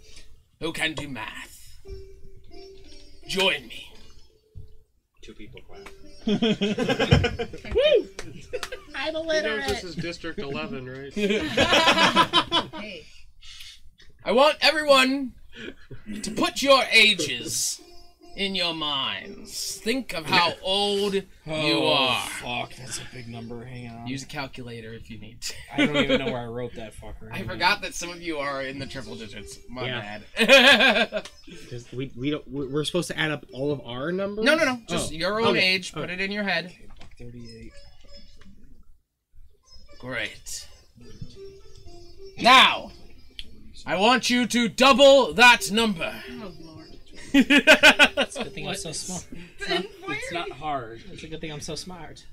[0.60, 1.80] who can do math,
[3.28, 3.90] join me.
[5.22, 5.88] Two people clap.
[8.96, 11.14] I'm He knows this is District 11, right?
[12.82, 13.06] hey.
[14.26, 15.34] I want everyone
[16.22, 17.82] to put your ages
[18.36, 19.76] in your minds.
[19.84, 22.28] Think of how old you Oh, are.
[22.28, 23.64] Fuck, that's a big number.
[23.64, 24.08] Hang on.
[24.08, 25.54] Use a calculator if you need to.
[25.72, 27.30] I don't even know where I wrote that fucker.
[27.32, 29.60] I forgot that some of you are in the triple digits.
[29.70, 30.20] My Yeah.
[30.38, 31.30] bad.
[31.94, 34.46] We, we don't, we- we're supposed to add up all of our numbers?
[34.46, 34.80] no, no, no.
[34.88, 35.92] Just Oh, your own okay, age.
[35.94, 36.14] Put okay.
[36.14, 36.74] it in your head.
[37.00, 37.72] Buck 38.
[40.04, 40.68] Great.
[42.38, 42.92] Now,
[43.86, 46.14] I want you to double that number.
[46.30, 46.88] Oh, Lord.
[47.34, 49.26] It's a good thing I'm so smart.
[49.66, 51.02] It's not, it's not hard.
[51.10, 52.26] It's a good thing I'm so smart.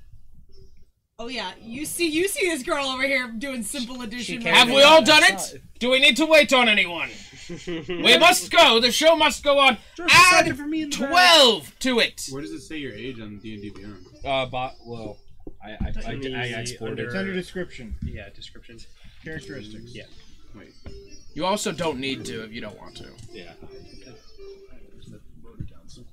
[1.17, 1.51] Oh, yeah.
[1.61, 4.41] You see you see this girl over here doing simple addition.
[4.41, 5.61] Have we all done it?
[5.79, 7.09] Do we need to wait on anyone?
[7.67, 8.81] we must go.
[8.81, 9.77] The show must go on.
[10.09, 10.57] Add
[10.91, 12.27] 12 to it.
[12.31, 14.05] Where does it say your age on D and D Beyond?
[14.25, 15.17] Uh, but, well,
[15.63, 17.95] I, I, I, In I, exported It's under description.
[18.03, 18.79] Yeah, description.
[19.23, 19.93] Characteristics.
[19.95, 20.03] Yeah.
[20.55, 20.73] Wait.
[21.33, 23.09] You also don't need to if you don't want to.
[23.31, 23.53] Yeah.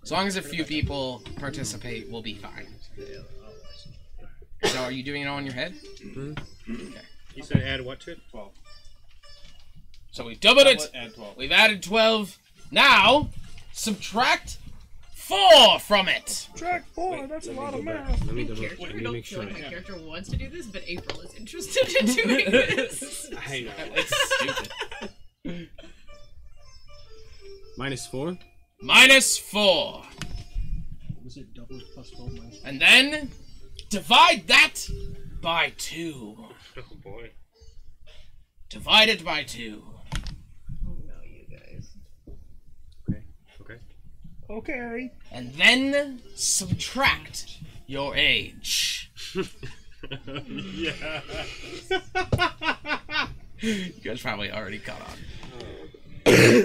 [0.02, 2.66] As long as a few people participate, we'll be fine.
[4.64, 5.74] So, are you doing it all in your head?
[6.02, 6.32] Mm-hmm.
[6.72, 7.00] Okay.
[7.34, 8.20] He said add what to it?
[8.30, 8.50] 12.
[10.10, 10.82] So we've doubled it.
[10.82, 11.36] it, add 12.
[11.36, 12.38] We've added 12.
[12.72, 13.28] Now,
[13.72, 14.58] subtract
[15.28, 16.48] 4 from it.
[16.57, 17.26] Track four.
[17.26, 18.24] That's a lot of math.
[18.24, 19.50] Let me double, Character, let I me don't make feel sure.
[19.50, 23.31] like my character wants to do this, but April is interested in doing this.
[23.47, 23.73] I know.
[23.94, 24.73] It's
[25.44, 25.68] stupid.
[27.76, 28.39] Minus four?
[28.81, 30.02] Minus 4.
[31.24, 32.60] Was it double plus twelve minus?
[32.65, 33.31] And then,
[33.90, 34.74] divide that
[35.42, 36.36] by 2.
[36.78, 37.31] Oh boy.
[38.70, 39.82] Divide it by 2.
[39.84, 41.90] Oh no, you guys.
[43.10, 43.23] Okay.
[43.60, 43.81] Okay.
[44.50, 45.12] Okay.
[45.30, 49.10] And then, subtract your age.
[50.46, 51.20] yeah.
[53.60, 55.18] You guys probably already caught on.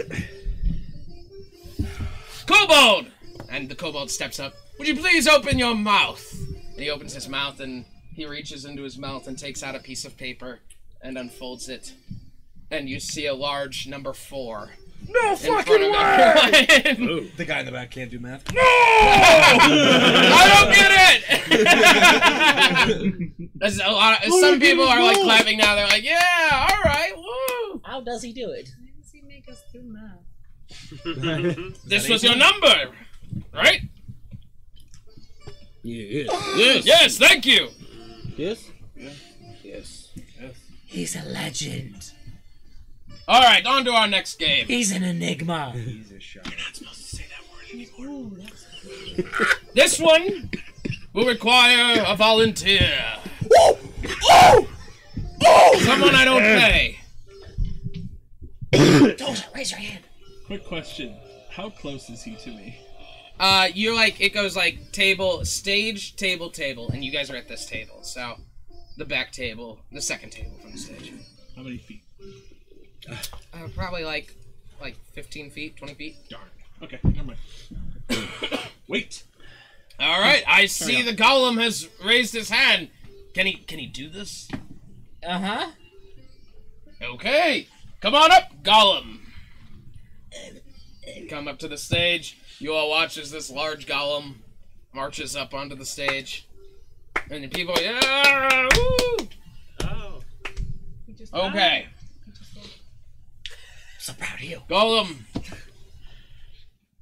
[2.45, 3.07] Kobold!
[3.49, 4.53] And the kobold steps up.
[4.77, 6.23] Would you please open your mouth?
[6.73, 9.79] And he opens his mouth and he reaches into his mouth and takes out a
[9.79, 10.59] piece of paper
[11.01, 11.93] and unfolds it.
[12.69, 14.69] And you see a large number four.
[15.07, 17.29] No in fucking of way!
[17.37, 18.51] The guy in the back can't do math.
[18.53, 18.61] No!
[18.63, 20.91] I don't get
[23.29, 23.49] it!
[23.55, 25.75] There's a lot of- some people are like clapping now.
[25.75, 27.81] They're like, yeah, all right, woo.
[27.83, 28.69] How does he do it?
[28.79, 30.19] Why does he make us do math?
[31.85, 32.91] This was your number,
[33.53, 33.81] right?
[35.83, 36.29] Yes.
[36.55, 36.85] Yes.
[36.85, 37.67] Yes, thank you.
[38.37, 38.69] Yes?
[38.95, 39.15] Yes?
[39.63, 40.09] Yes.
[40.85, 42.12] He's a legend.
[43.27, 44.67] All right, on to our next game.
[44.67, 45.71] He's an enigma.
[45.71, 46.45] He's a shock.
[46.45, 49.57] You're not supposed to say that word shot.
[49.73, 50.49] This one
[51.13, 52.91] will require a volunteer.
[55.79, 56.99] Someone I don't pay.
[59.17, 60.03] Don't raise your hand.
[60.47, 61.15] Quick question:
[61.51, 62.79] How close is he to me?
[63.39, 67.47] Uh, you're like it goes like table, stage, table, table, and you guys are at
[67.47, 67.99] this table.
[68.01, 68.35] So,
[68.97, 71.13] the back table, the second table from the stage.
[71.55, 72.02] How many feet?
[73.09, 74.35] Uh, probably like,
[74.81, 76.15] like 15 feet, 20 feet.
[76.29, 76.43] Darn.
[76.81, 78.29] Okay, never mind.
[78.87, 79.23] Wait.
[79.99, 82.89] All right, I see the golem has raised his hand.
[83.33, 84.47] Can he can he do this?
[85.25, 85.71] Uh huh.
[87.01, 87.67] Okay,
[88.01, 89.19] come on up, golem.
[91.29, 92.37] Come up to the stage.
[92.59, 94.35] You all watch as this large golem
[94.93, 96.47] marches up onto the stage,
[97.29, 99.27] and the people, yeah, woo!
[99.83, 100.21] Oh.
[101.33, 101.87] Okay,
[104.03, 104.61] So proud of you.
[104.69, 105.19] golem.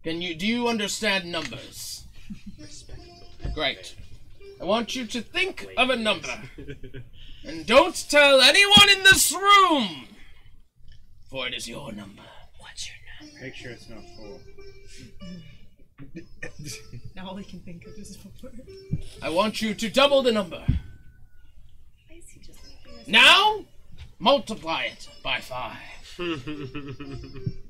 [0.03, 2.03] Can you do you understand numbers?
[3.55, 3.95] Great.
[4.61, 6.43] I want you to think of a number.
[7.43, 10.09] And don't tell anyone in this room,
[11.27, 12.21] for it is your number.
[12.59, 13.45] What's your number?
[13.45, 14.39] Make sure it's not four.
[17.15, 18.51] Now all I can think of is four.
[19.23, 20.63] I want you to double the number.
[20.67, 22.59] Why is he just
[23.07, 23.65] Now,
[24.19, 25.90] multiply it by five.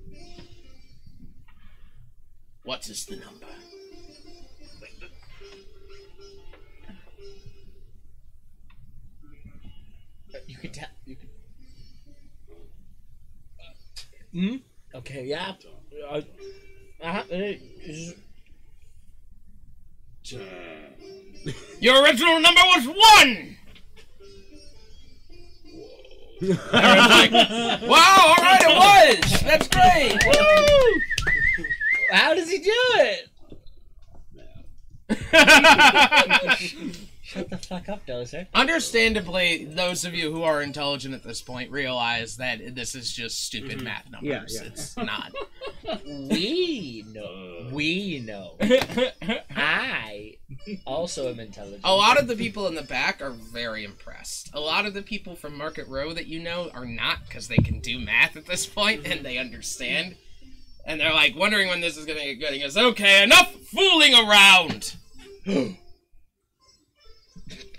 [2.63, 3.47] What is the number?
[10.47, 10.87] You could tell.
[11.05, 11.29] You could.
[14.31, 14.55] Hmm.
[14.95, 15.25] Okay.
[15.25, 15.53] Yeah.
[16.11, 16.21] Uh
[17.01, 17.23] huh.
[21.79, 23.57] Your original number was one.
[26.41, 29.41] Like, wow, all right, it was.
[29.41, 30.17] That's great.
[30.25, 31.01] Woo!
[32.11, 33.27] How does he do it?
[37.31, 38.47] Shut the fuck up, Dozer.
[38.53, 43.45] Understandably, those of you who are intelligent at this point realize that this is just
[43.45, 43.83] stupid Mm-hmm.
[43.85, 44.53] math numbers.
[44.53, 44.67] Yeah, yeah.
[44.67, 45.31] It's not.
[46.05, 47.69] We know.
[47.71, 48.57] We know.
[49.55, 50.35] I
[50.85, 51.79] also am intelligent.
[51.85, 54.49] A lot of the people in the back are very impressed.
[54.53, 57.55] A lot of the people from Market Row that you know are not because they
[57.57, 60.15] can do math at this point and they understand.
[60.85, 62.53] And they're like wondering when this is gonna get good.
[62.53, 64.95] He goes, okay, enough fooling around!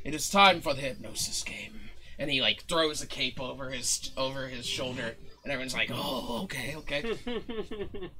[0.04, 1.80] it is time for the hypnosis game.
[2.18, 6.42] And he like throws a cape over his over his shoulder, and everyone's like, oh,
[6.44, 7.18] okay, okay.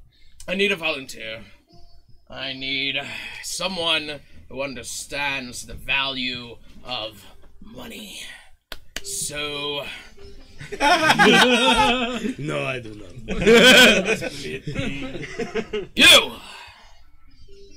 [0.47, 1.43] I need a volunteer.
[2.29, 2.99] I need
[3.43, 7.25] someone who understands the value of
[7.61, 8.21] money.
[9.03, 9.85] So.
[10.79, 13.13] no, I do not.
[15.95, 16.31] you!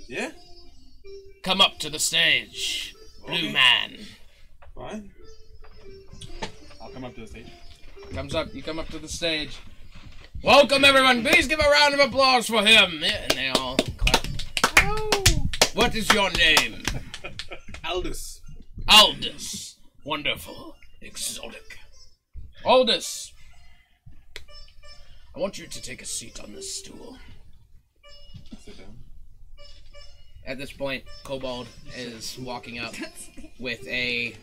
[0.08, 0.30] Yeah?
[1.42, 2.94] Come up to the stage,
[3.26, 3.52] Blue Okay.
[3.52, 3.98] Man.
[4.74, 5.10] Fine.
[6.80, 7.50] I'll come up to the stage.
[8.12, 9.58] Comes up, you come up to the stage.
[10.42, 11.22] Welcome, everyone.
[11.24, 13.00] Please give a round of applause for him.
[13.00, 14.26] Yeah, and they all clap.
[15.74, 16.82] What is your name?
[17.84, 18.40] Aldous.
[18.88, 19.76] Aldous.
[20.04, 20.76] Wonderful.
[21.00, 21.78] Exotic.
[22.64, 23.32] Aldous.
[25.34, 27.18] I want you to take a seat on this stool.
[28.64, 28.96] Sit down.
[30.46, 31.66] At this point, Kobold
[31.96, 32.94] is walking up
[33.58, 34.36] with a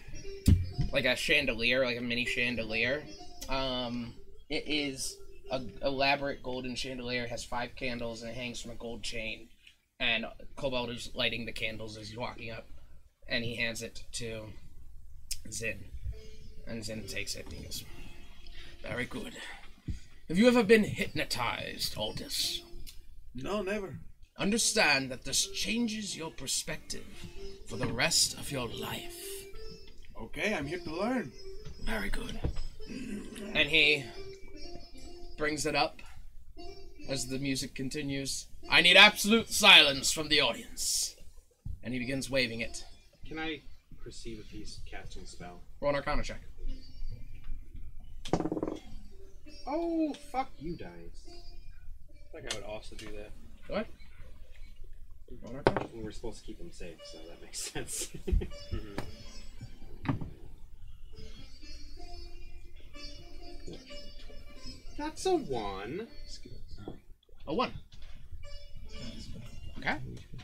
[0.91, 3.03] like a chandelier, like a mini chandelier.
[3.47, 4.13] Um,
[4.49, 5.17] it is
[5.49, 7.25] a elaborate golden chandelier.
[7.27, 9.47] Has five candles and it hangs from a gold chain.
[9.99, 10.25] And
[10.57, 12.67] Kobold is lighting the candles as he's walking up,
[13.29, 14.47] and he hands it to
[15.49, 15.85] Zin,
[16.67, 17.45] and Zin takes it.
[17.45, 17.85] And he goes,
[18.81, 19.33] "Very good.
[20.27, 22.61] Have you ever been hypnotized, Aldous?"
[23.33, 23.99] No, never.
[24.43, 27.05] Understand that this changes your perspective
[27.65, 29.15] for the rest of your life.
[30.21, 31.31] Okay, I'm here to learn.
[31.85, 32.37] Very good.
[33.55, 34.03] And he
[35.37, 36.01] brings it up
[37.07, 38.47] as the music continues.
[38.69, 41.15] I need absolute silence from the audience.
[41.81, 42.83] And he begins waving it.
[43.25, 43.61] Can I
[44.03, 45.61] perceive if he's casting a spell?
[45.79, 46.41] Roll an arcana check.
[49.65, 50.89] Oh, fuck you, dice.
[52.35, 53.31] I think I would also do that.
[53.69, 53.87] What?
[55.41, 55.63] Well,
[55.93, 58.09] we're supposed to keep them safe, so that makes sense.
[64.97, 66.07] That's a one.
[67.47, 67.71] A one.
[69.79, 69.97] Okay.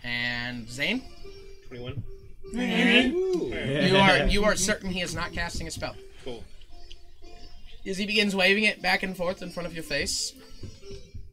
[0.04, 1.02] And Zane?
[1.68, 2.04] 21.
[2.54, 5.96] You are you are certain he is not casting a spell.
[6.24, 6.44] Cool.
[7.86, 10.34] As he begins waving it back and forth in front of your face,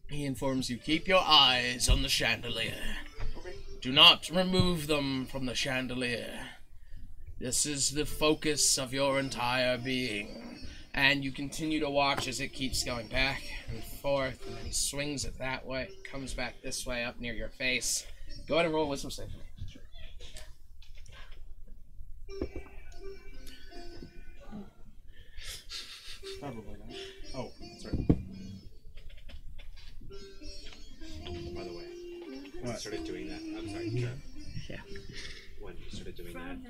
[0.08, 2.74] he informs you keep your eyes on the chandelier.
[3.86, 6.40] Do not remove them from the chandelier.
[7.38, 10.66] This is the focus of your entire being.
[10.92, 14.72] And you continue to watch as it keeps going back and forth, and then he
[14.72, 18.04] swings it that way, comes back this way up near your face.
[18.48, 19.28] Go ahead and roll wisdom save.
[26.40, 26.96] Probably not.
[27.36, 28.06] Oh, that's right.
[31.28, 31.84] Oh, by the way,
[32.68, 33.45] I started doing that.
[33.86, 34.12] I'm sorry.
[34.66, 34.76] Sure.
[34.76, 34.96] Yeah.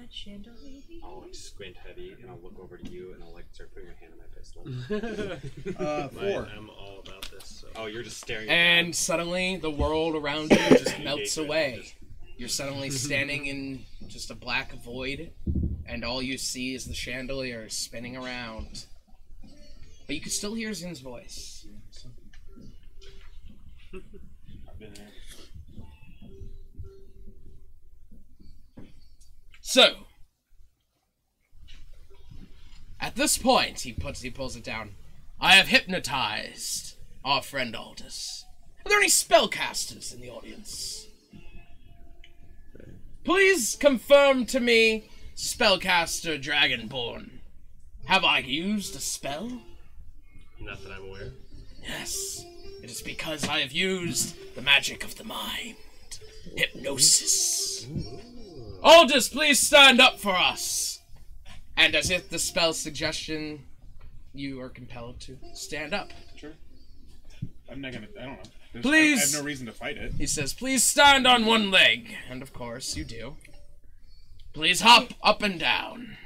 [0.07, 0.81] that chandelier?
[1.03, 3.89] I'll like squint heavy and I'll look over to you and I'll like start putting
[3.89, 5.77] my hand on my pistol.
[5.86, 6.49] Uh, four.
[6.57, 7.62] I'm all about this.
[7.62, 7.69] So.
[7.77, 8.49] Oh, you're just staring.
[8.49, 11.49] And suddenly, the world around you just melts Engagement.
[11.49, 11.93] away.
[12.39, 15.33] You're suddenly standing in just a black void,
[15.86, 18.86] and all you see is the chandelier spinning around.
[20.07, 21.67] But you can still hear Zin's voice.
[29.69, 29.97] So,
[33.01, 34.95] at this point, he puts he pulls it down.
[35.41, 38.45] I have hypnotized our friend Aldous.
[38.85, 41.09] Are there any spellcasters in the audience?
[43.25, 47.41] Please confirm to me, spellcaster Dragonborn.
[48.05, 49.51] Have I used a spell?
[50.61, 51.33] Not that I'm aware.
[51.83, 52.47] Yes,
[52.85, 55.75] it is because I have used the magic of the mind.
[56.55, 57.85] Hypnosis.
[58.83, 61.01] Aldous, please stand up for us.
[61.77, 63.65] And as if the spell suggestion,
[64.33, 66.11] you are compelled to stand up.
[66.37, 66.53] Sure.
[67.71, 68.09] I'm not gonna.
[68.19, 68.43] I don't know.
[68.73, 69.19] There's, Please.
[69.19, 70.13] I, have no reason to fight it.
[70.13, 72.15] He says, please stand on one leg.
[72.29, 73.37] And of course, you do.
[74.53, 76.17] Please hop up and down.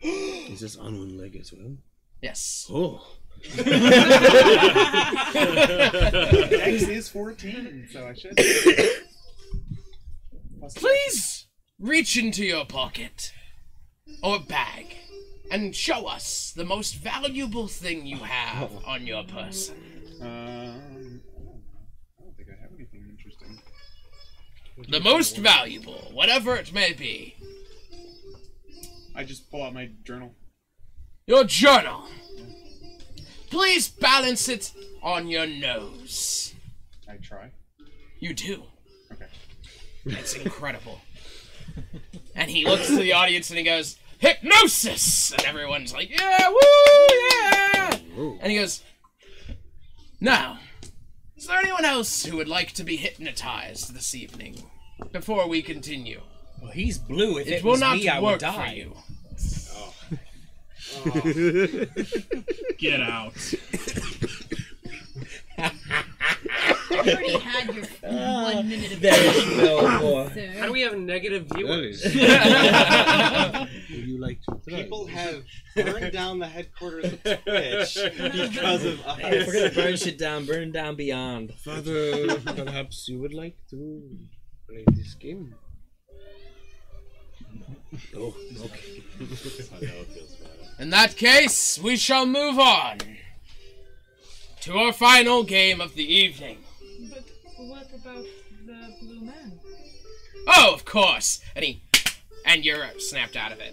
[0.00, 1.76] Is this on one leg as well?
[2.20, 2.68] Yes.
[2.72, 3.06] Oh.
[3.44, 3.58] X
[6.82, 8.36] is 14, so I should.
[10.76, 11.41] Please
[11.78, 13.32] reach into your pocket
[14.22, 14.96] or bag
[15.50, 19.76] and show us the most valuable thing you have on your person.
[20.20, 21.20] Um,
[22.18, 23.60] I don't think I have anything interesting.
[24.88, 27.36] The most valuable, whatever it may be.
[29.14, 30.34] I just pull out my journal.
[31.26, 32.04] Your journal.
[33.50, 36.54] Please balance it on your nose.
[37.06, 37.50] I try.
[38.18, 38.62] You do.
[39.12, 39.26] Okay.
[40.06, 41.00] It's incredible.
[42.34, 45.32] and he looks to the audience and he goes, Hypnosis!
[45.32, 46.58] And everyone's like, Yeah, woo,
[47.20, 47.98] yeah!
[48.40, 48.82] And he goes,
[50.20, 50.58] Now,
[51.36, 54.62] is there anyone else who would like to be hypnotized this evening
[55.10, 56.20] before we continue?
[56.60, 57.38] Well, he's blue.
[57.38, 58.68] If it, will was not me, I work would die.
[58.68, 58.94] for you.
[59.74, 59.92] Oh.
[62.78, 63.34] Get out.
[66.92, 70.28] You already had your ah, one minute of There's no more.
[70.28, 72.04] How do we have negative viewers?
[72.04, 72.20] Would you
[74.20, 74.82] like to try?
[74.82, 75.42] People have
[75.76, 79.18] burned down the headquarters of Twitch because of us.
[79.20, 81.54] If we're gonna burn shit down, burn down beyond.
[81.54, 84.02] Father, perhaps you would like to
[84.68, 85.54] play this game.
[88.16, 89.02] Oh, okay.
[90.78, 92.98] In that case, we shall move on
[94.60, 96.58] to our final game of the evening.
[97.62, 98.24] But what about
[98.66, 99.52] the blue man?
[100.48, 101.40] Oh, of course.
[101.54, 101.80] And he
[102.44, 103.72] and you're uh, snapped out of it.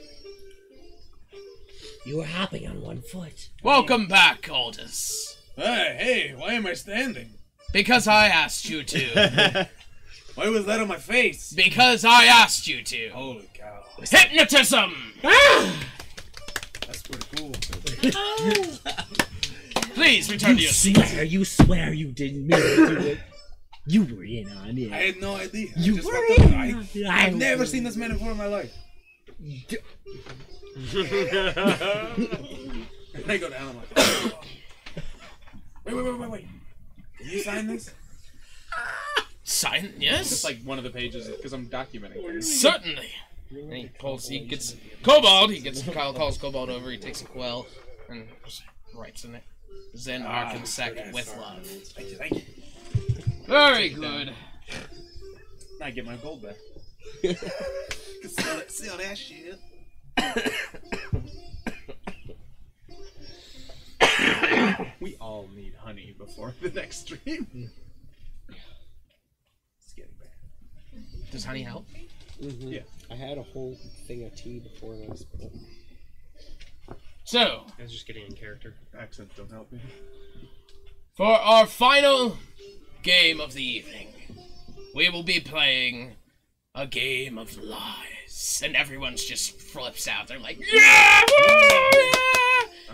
[2.06, 3.50] You were hopping on one foot.
[3.64, 5.40] Welcome back, Aldous.
[5.56, 7.32] Hey, hey, why am I standing?
[7.74, 9.68] Because I asked you to.
[10.36, 11.52] Why was that on my face?
[11.52, 13.10] because I asked you to.
[13.10, 13.84] Holy cow.
[13.98, 14.94] Hypnotism!
[15.24, 15.76] Ah!
[16.86, 17.52] That's pretty cool.
[19.96, 20.96] Please return to your seat.
[20.96, 23.20] swear, you swear you didn't mean to do it.
[23.92, 24.92] You were in on it.
[24.92, 25.68] I had no idea.
[25.76, 27.06] I You just were walked up and in I, on it.
[27.08, 28.72] I've I- never seen this man before in my life.
[33.16, 33.70] And I go down.
[33.70, 34.40] I'm like, oh.
[35.86, 36.48] wait, wait, wait, wait, wait.
[37.18, 37.94] Can you sign this?
[39.44, 39.94] Sign?
[39.98, 40.32] Yes.
[40.32, 42.22] It's like one of the pages because I'm documenting.
[42.24, 42.62] things.
[42.62, 43.10] Certainly.
[43.52, 44.28] And he pulls.
[44.30, 45.50] He gets Kobold.
[45.52, 45.82] He gets.
[45.82, 46.92] Kyle calls Kobold over.
[46.92, 47.66] He takes a quill
[48.10, 48.28] and
[48.96, 49.44] writes in it.
[49.98, 51.66] Zen Ah, Arkansek with love.
[51.66, 52.42] Thank you, thank you.
[53.50, 54.32] Very good.
[55.82, 56.54] I get my gold back.
[58.30, 59.60] sell, that, sell that shit.
[65.00, 67.72] we all need honey before the next stream.
[69.80, 70.30] It's getting bad.
[71.32, 71.88] Does honey help?
[72.40, 72.68] Mm-hmm.
[72.68, 72.82] Yeah.
[73.10, 75.24] I had a whole thing of tea before this.
[75.24, 75.50] But...
[77.24, 78.76] So, I was just getting in character.
[78.96, 79.80] Accents don't help me.
[81.16, 82.38] for our final
[83.04, 84.08] game of the evening,
[84.96, 86.16] we will be playing
[86.76, 90.28] a game of lies, and everyone's just flips out.
[90.28, 92.10] They're like, "Yeah!" woo, yeah!"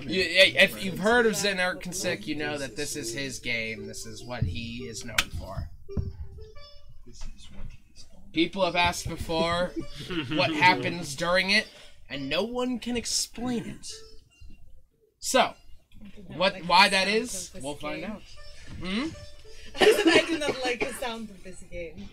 [0.02, 3.88] You, if you've heard of Zen Arkansek, you know that this is his game.
[3.88, 5.70] This is what he is known for.
[8.34, 9.72] People have asked before
[10.34, 11.68] what happens during it,
[12.10, 13.88] and no one can explain it.
[15.20, 15.54] So,
[16.28, 18.22] what why that is, we'll find out.
[18.84, 19.08] Hmm?
[19.80, 22.10] I I do not like the sound of this game.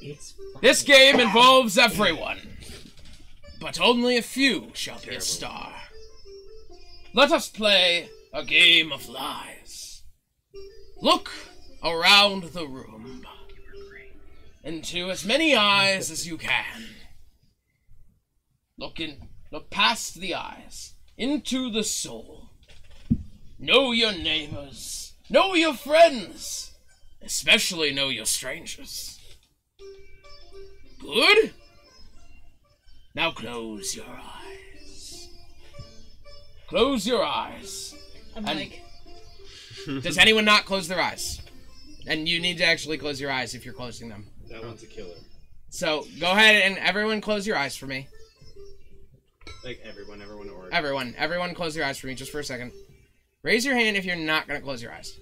[0.00, 2.38] It's This game involves everyone,
[3.60, 5.72] but only a few shall be a star.
[7.14, 10.02] Let us play a game of lies.
[11.00, 11.30] Look
[11.82, 13.26] around the room
[14.62, 16.84] into as many eyes as you can.
[18.76, 22.50] Look in, look past the eyes into the soul.
[23.58, 25.07] Know your neighbors.
[25.30, 26.72] Know your friends.
[27.22, 29.18] Especially know your strangers.
[31.00, 31.52] Good?
[33.14, 35.28] Now close your eyes.
[36.68, 37.94] Close your eyes.
[38.36, 38.82] I'm And- like,
[40.02, 41.40] Does anyone not close their eyes?
[42.06, 44.26] And you need to actually close your eyes if you're closing them.
[44.50, 45.14] That one's a killer.
[45.70, 48.08] So go ahead and everyone close your eyes for me.
[49.64, 52.72] Like everyone, everyone, or Everyone, everyone close your eyes for me just for a second.
[53.42, 55.16] Raise your hand if you're not gonna close your eyes.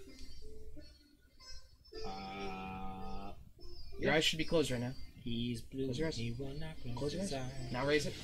[2.06, 3.32] Uh,
[4.00, 4.92] Your eyes should be closed right now.
[5.22, 5.84] He's blue.
[5.86, 6.16] Close your eyes.
[6.16, 7.32] He will not close, Close your eyes.
[7.32, 7.72] eyes.
[7.72, 8.14] Now raise it.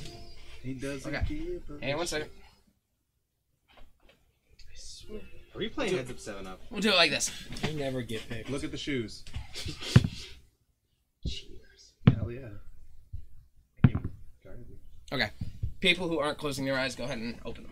[0.63, 1.25] He doesn't Okay.
[1.35, 2.31] give a Hang on one second.
[5.55, 6.61] Are we playing Heads Up Seven Up?
[6.71, 7.31] We'll do it like this.
[7.69, 8.49] You never get picked.
[8.49, 9.23] Look at the shoes.
[11.27, 11.93] Cheers.
[12.17, 12.49] Hell yeah.
[14.43, 14.79] Garbage.
[15.13, 15.31] Okay.
[15.81, 17.72] People who aren't closing their eyes, go ahead and open them.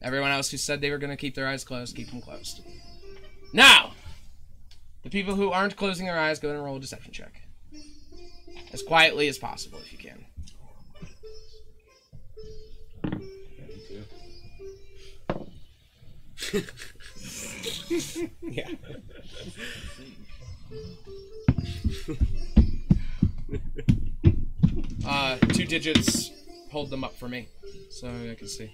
[0.00, 2.60] Everyone else who said they were going to keep their eyes closed, keep them closed.
[3.52, 3.92] Now,
[5.02, 7.42] the people who aren't closing their eyes, go ahead and roll a deception check.
[8.72, 10.24] As quietly as possible, if you can.
[18.42, 18.68] yeah.
[25.06, 26.30] Uh, two digits,
[26.70, 27.48] hold them up for me,
[27.88, 28.70] so I can see.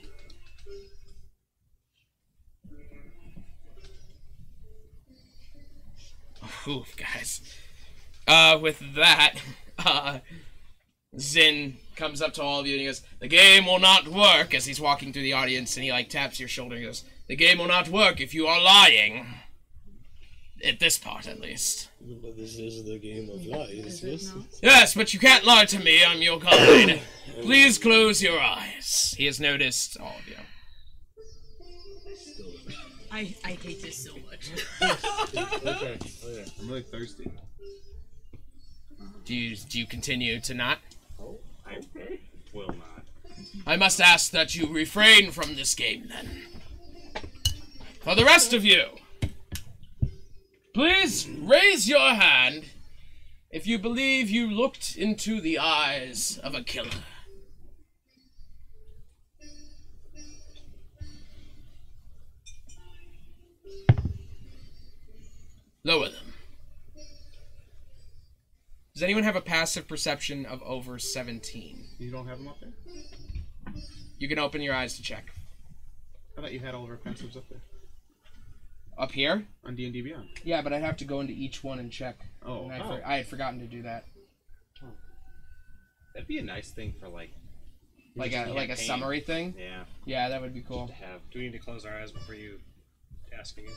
[6.67, 7.41] Ooh, guys.
[8.27, 9.35] Uh, with that,
[9.79, 10.19] uh,
[11.19, 14.55] Zin comes up to all of you and he goes, The game will not work
[14.55, 17.05] as he's walking through the audience and he like taps your shoulder and he goes,
[17.29, 19.27] The game will not work if you are lying.
[20.65, 21.91] At this part, at least.
[22.01, 24.33] But this is the game of lies, yes?
[24.63, 26.03] Yes, but you can't lie to me.
[26.03, 27.03] I'm your guide.
[27.43, 29.15] Please close your eyes.
[29.19, 30.37] He has noticed all of you.
[33.15, 34.51] I, I hate this so much.
[35.65, 35.99] okay.
[36.27, 37.31] Oh I'm really thirsty.
[39.25, 40.79] Do you do you continue to not?
[41.23, 41.79] Oh, I
[42.53, 43.05] will not.
[43.67, 46.43] I must ask that you refrain from this game then.
[48.01, 48.85] For the rest of you,
[50.75, 52.65] please raise your hand
[53.53, 57.05] if you believe you looked into the eyes of a killer.
[65.85, 66.33] Lower them.
[68.95, 71.85] Does anyone have a passive perception of over 17?
[71.99, 72.73] You don't have them up there?
[74.19, 75.33] You can open your eyes to check.
[76.39, 77.61] I thought you had all of our passives up there.
[78.97, 79.45] Up here?
[79.65, 80.29] On D&D Beyond.
[80.45, 82.17] Yeah, but I'd have to go into each one and check.
[82.47, 82.65] Oh.
[82.65, 82.89] And I, Oh.
[82.97, 84.05] for- I had forgotten to do that.
[86.15, 87.31] That'd be a nice thing for like,
[88.15, 88.87] Like a like a campaign.
[88.87, 89.55] summary thing.
[89.59, 89.85] Yeah.
[90.07, 90.87] Yeah, that would be cool.
[90.87, 91.29] Have.
[91.33, 92.61] Do we need to close our eyes before you
[93.33, 93.73] tasking it?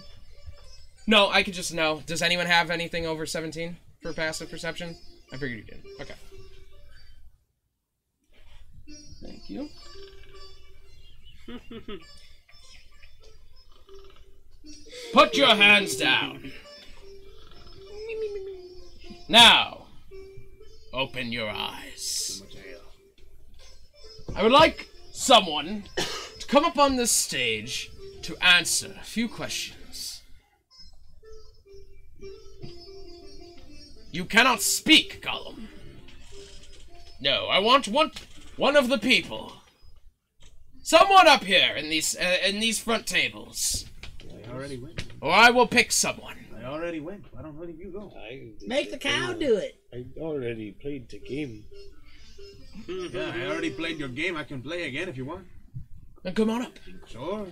[1.09, 2.03] No, I could just know.
[2.05, 4.97] Does anyone have anything over 17 for passive perception?
[5.31, 5.81] I figured you did.
[6.01, 6.15] Okay.
[9.23, 9.69] Thank you.
[15.13, 16.51] Put your hands down.
[19.29, 19.87] Now,
[20.93, 22.43] open your eyes.
[24.35, 25.85] I would like someone
[26.39, 27.91] to come up on this stage
[28.23, 29.76] to answer a few questions.
[34.11, 35.67] You cannot speak, Gollum.
[37.19, 38.11] No, I want one
[38.55, 39.53] one of the people.
[40.83, 43.85] Someone up here in these uh, in these front tables,
[44.47, 45.03] I already went.
[45.21, 46.35] or I will pick someone.
[46.59, 47.25] I already went.
[47.31, 48.11] Why don't let you go?
[48.17, 49.75] I Make the cow do it.
[49.93, 51.65] I already played the game.
[52.87, 54.37] Yeah, I already played your game.
[54.37, 55.45] I can play again if you want.
[56.23, 56.73] Then come on up.
[57.07, 57.47] Sure.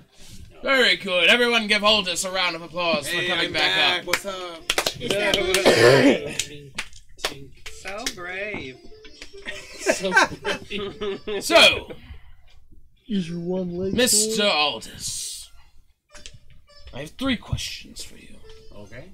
[0.63, 1.29] Very good.
[1.29, 3.99] Everyone, give Aldous a round of applause for coming I'm back, back.
[4.01, 4.05] up.
[4.07, 4.61] What's up?
[7.81, 8.77] So brave.
[9.81, 10.11] So
[11.41, 11.91] So,
[13.07, 14.35] Is your one leg Mr.
[14.37, 14.51] sore?
[14.51, 15.51] Aldous,
[16.93, 18.37] I have three questions for you.
[18.73, 19.11] Okay.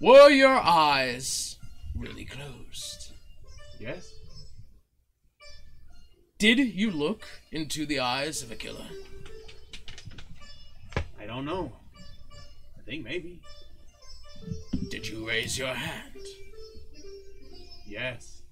[0.00, 1.58] Were your eyes
[1.96, 3.12] really closed?
[3.80, 4.12] Yes.
[6.38, 8.86] Did you look into the eyes of a killer?
[11.18, 11.72] I don't know.
[12.78, 13.40] I think maybe.
[14.90, 16.26] Did you raise your hand?
[17.86, 18.42] Yes.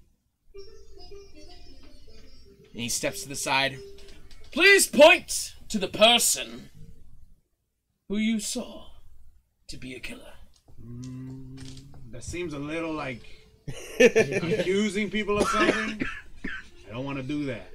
[2.71, 3.77] And he steps to the side.
[4.51, 6.69] Please point to the person
[8.09, 8.87] who you saw
[9.67, 10.33] to be a killer.
[10.83, 11.59] Mm,
[12.11, 13.23] that seems a little like
[13.99, 16.05] accusing people of something.
[16.87, 17.71] I don't want to do that.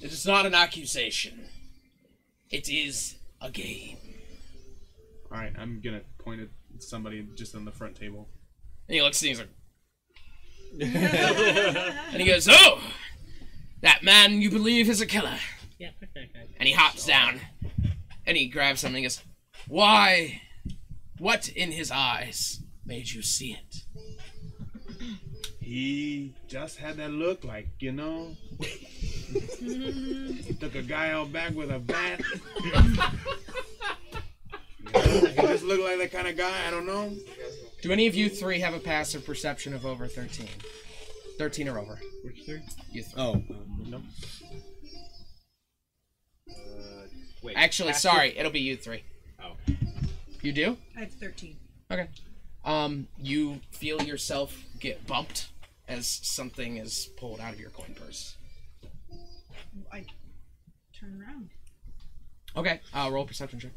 [0.00, 1.46] It is not an accusation.
[2.50, 3.98] It is a game.
[5.32, 6.48] All right, I'm gonna point at
[6.82, 8.28] somebody just on the front table.
[8.86, 9.48] And he looks and he's like,
[10.80, 12.80] and he goes, "Oh,
[13.80, 15.38] that man you believe is a killer."
[15.78, 16.24] Yeah, fuck.
[16.58, 17.40] And he hops down,
[18.26, 19.02] and he grabs something.
[19.02, 19.22] and goes,
[19.68, 20.42] "Why?
[21.18, 23.84] What in his eyes made you see it?"
[25.60, 28.36] He just had that look, like you know.
[29.58, 32.20] he took a guy out back with a bat.
[34.86, 36.66] he just looked like that kind of guy.
[36.66, 37.12] I don't know.
[37.82, 40.48] Do any of you three have a passive perception of over thirteen?
[41.38, 41.98] Thirteen or over.
[42.24, 42.62] Which three?
[42.90, 43.22] You three.
[43.22, 43.42] Oh,
[43.86, 44.02] no.
[47.42, 47.56] Wait.
[47.56, 49.02] Actually, passive- sorry, it'll be you three.
[49.42, 49.56] Oh.
[50.42, 50.76] You do?
[50.96, 51.56] I have 13.
[51.90, 52.08] Okay.
[52.64, 55.48] Um, you feel yourself get bumped
[55.88, 58.36] as something is pulled out of your coin purse.
[59.92, 60.04] I
[60.98, 61.50] turn around.
[62.56, 62.80] Okay.
[62.94, 63.72] Uh, roll perception check.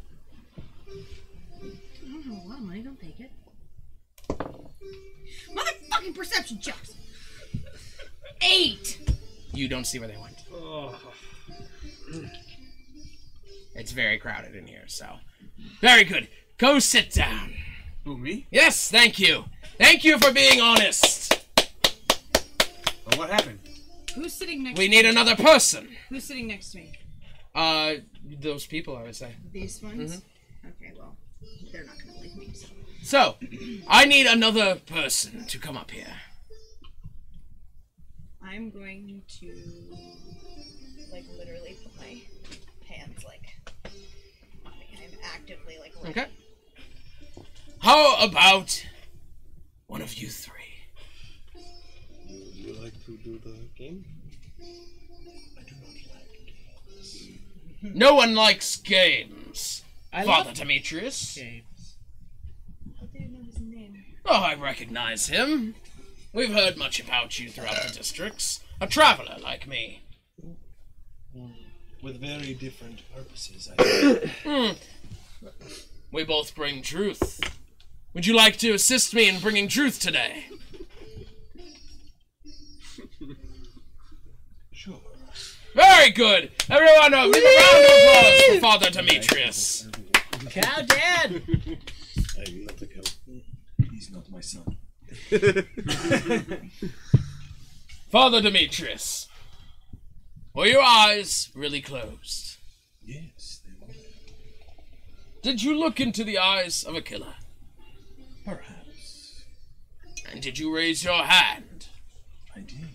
[6.15, 6.95] Perception checks.
[8.41, 8.99] Eight.
[9.53, 10.35] You don't see where they went.
[13.75, 15.07] It's very crowded in here, so.
[15.81, 16.27] Very good.
[16.57, 17.53] Go sit down.
[18.05, 18.47] Who me?
[18.51, 19.45] Yes, thank you.
[19.77, 21.45] Thank you for being honest.
[23.05, 23.59] Well, what happened?
[24.13, 24.77] Who's sitting next?
[24.77, 25.89] We to need another person.
[26.09, 26.93] Who's sitting next to me?
[27.53, 27.95] Uh,
[28.39, 29.33] those people, I would say.
[29.51, 30.17] These ones.
[30.17, 30.21] Mhm.
[30.69, 31.17] Okay, well,
[31.71, 32.53] they're not gonna believe me.
[32.53, 32.67] So.
[33.05, 33.35] So,
[33.87, 36.07] I need another person to come up here.
[38.43, 39.53] I'm going to
[41.11, 42.19] like literally put my
[42.89, 46.19] hands like I'm actively like ready.
[46.19, 46.29] Okay.
[47.79, 48.83] How about
[49.85, 50.53] one of you three?
[52.27, 54.03] Would you like to do the game?
[57.83, 59.83] No one likes games.
[60.11, 61.35] I Father love Demetrius.
[61.35, 61.65] Games.
[62.99, 64.05] How do you know his name?
[64.25, 65.75] Oh, I recognize him.
[66.33, 68.61] We've heard much about you throughout the districts.
[68.81, 70.01] A traveler like me.
[72.01, 74.29] With very different purposes, I think.
[74.43, 75.47] Hmm.
[76.11, 77.39] We both bring truth.
[78.13, 80.45] Would you like to assist me in bringing truth today?
[84.71, 84.99] Sure.
[85.73, 86.51] Very good.
[86.69, 89.87] Everyone, a round of applause for Father Demetrius.
[90.51, 91.41] Cow Dad.
[94.15, 94.77] I'm not a not my son.
[98.11, 99.27] Father Demetrius,
[100.53, 102.57] were your eyes really closed?
[103.03, 103.93] Yes, they were.
[105.41, 107.35] Did you look into the eyes of a killer?
[108.45, 109.43] Perhaps.
[110.31, 111.87] And did you raise your hand?
[112.55, 112.87] I did.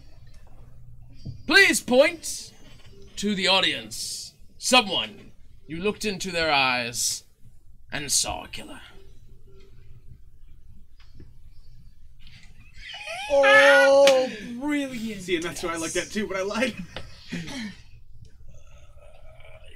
[1.46, 2.52] Please point
[3.16, 4.34] to the audience.
[4.58, 5.32] Someone
[5.66, 7.24] you looked into their eyes
[7.92, 8.80] and saw a killer.
[13.30, 14.28] Oh,
[14.60, 15.22] brilliant!
[15.22, 16.74] See, and that's what I looked at too, but I lied.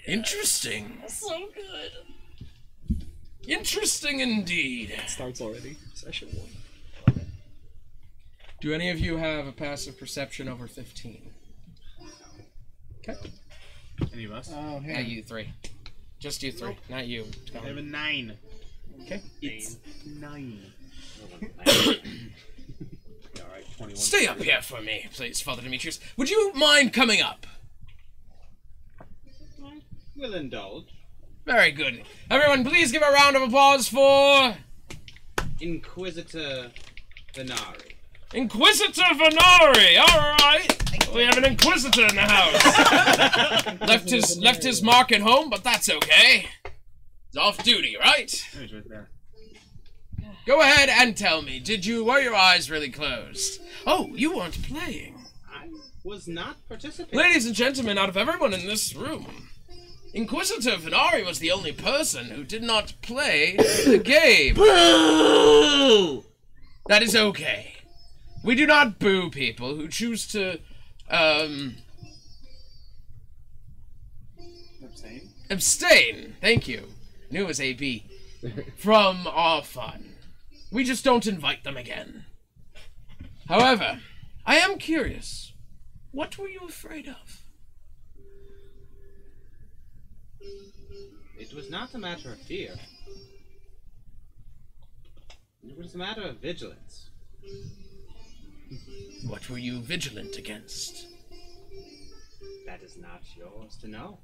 [0.07, 0.99] Interesting.
[1.09, 1.93] So good.
[3.47, 4.95] Interesting indeed.
[5.07, 5.77] Starts already.
[5.95, 7.21] Session one.
[8.61, 11.31] Do any of you have a passive perception over 15?
[13.07, 13.19] Okay.
[14.13, 14.51] Any of us?
[14.55, 14.95] Oh, hey.
[14.95, 15.53] Not you three.
[16.19, 17.27] Just you three, not you.
[17.55, 18.39] I have a nine.
[19.03, 19.21] Okay.
[19.43, 19.77] It's
[20.07, 20.61] nine.
[23.81, 23.97] Alright, 21.
[23.97, 25.99] Stay up here for me, please, Father Demetrius.
[26.17, 27.47] Would you mind coming up?
[30.17, 30.87] We'll indulge.
[31.45, 32.03] Very good.
[32.31, 34.55] Everyone, please give a round of applause for
[35.61, 36.71] Inquisitor
[37.35, 37.93] Venari.
[38.33, 39.99] Inquisitor Venari.
[39.99, 43.81] All right, we have an Inquisitor in the house.
[43.89, 46.47] left his left his mark at home, but that's okay.
[47.31, 48.31] He's off duty, right?
[50.45, 50.57] He's right there.
[50.57, 51.59] Go ahead and tell me.
[51.61, 53.61] Did you were your eyes really closed?
[53.87, 55.15] Oh, you weren't playing.
[55.53, 55.69] I
[56.03, 57.19] was not participating.
[57.19, 59.49] Ladies and gentlemen, out of everyone in this room,
[60.13, 64.55] Inquisitor Venari was the only person who did not play the game.
[64.55, 66.25] Boo!
[66.87, 67.73] That is okay.
[68.45, 70.61] We do not boo people who choose to,
[71.11, 71.77] um,
[74.83, 75.31] Abstain.
[75.49, 76.37] abstain.
[76.43, 76.89] Thank you.
[77.31, 78.05] Knew it was AB.
[78.77, 80.14] from our fun.
[80.75, 82.25] We just don't invite them again.
[83.49, 84.01] However,
[84.45, 85.53] I am curious.
[86.11, 87.45] What were you afraid of?
[91.39, 92.75] It was not a matter of fear.
[95.63, 97.11] It was a matter of vigilance.
[99.29, 101.07] What were you vigilant against?
[102.67, 104.19] That is not yours to know.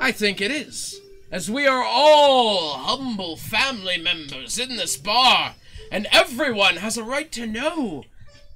[0.00, 1.00] I think it is,
[1.32, 5.54] as we are all humble family members in this bar,
[5.90, 8.04] and everyone has a right to know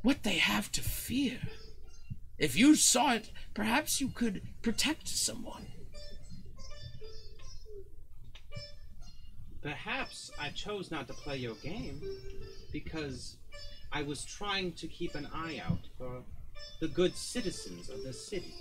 [0.03, 1.39] what they have to fear.
[2.39, 5.69] If you saw it, perhaps you could protect someone.
[9.63, 12.03] Perhaps I chose not to play your game
[12.73, 13.39] because
[13.91, 16.23] I was trying to keep an eye out for
[16.81, 18.55] the good citizens of the city.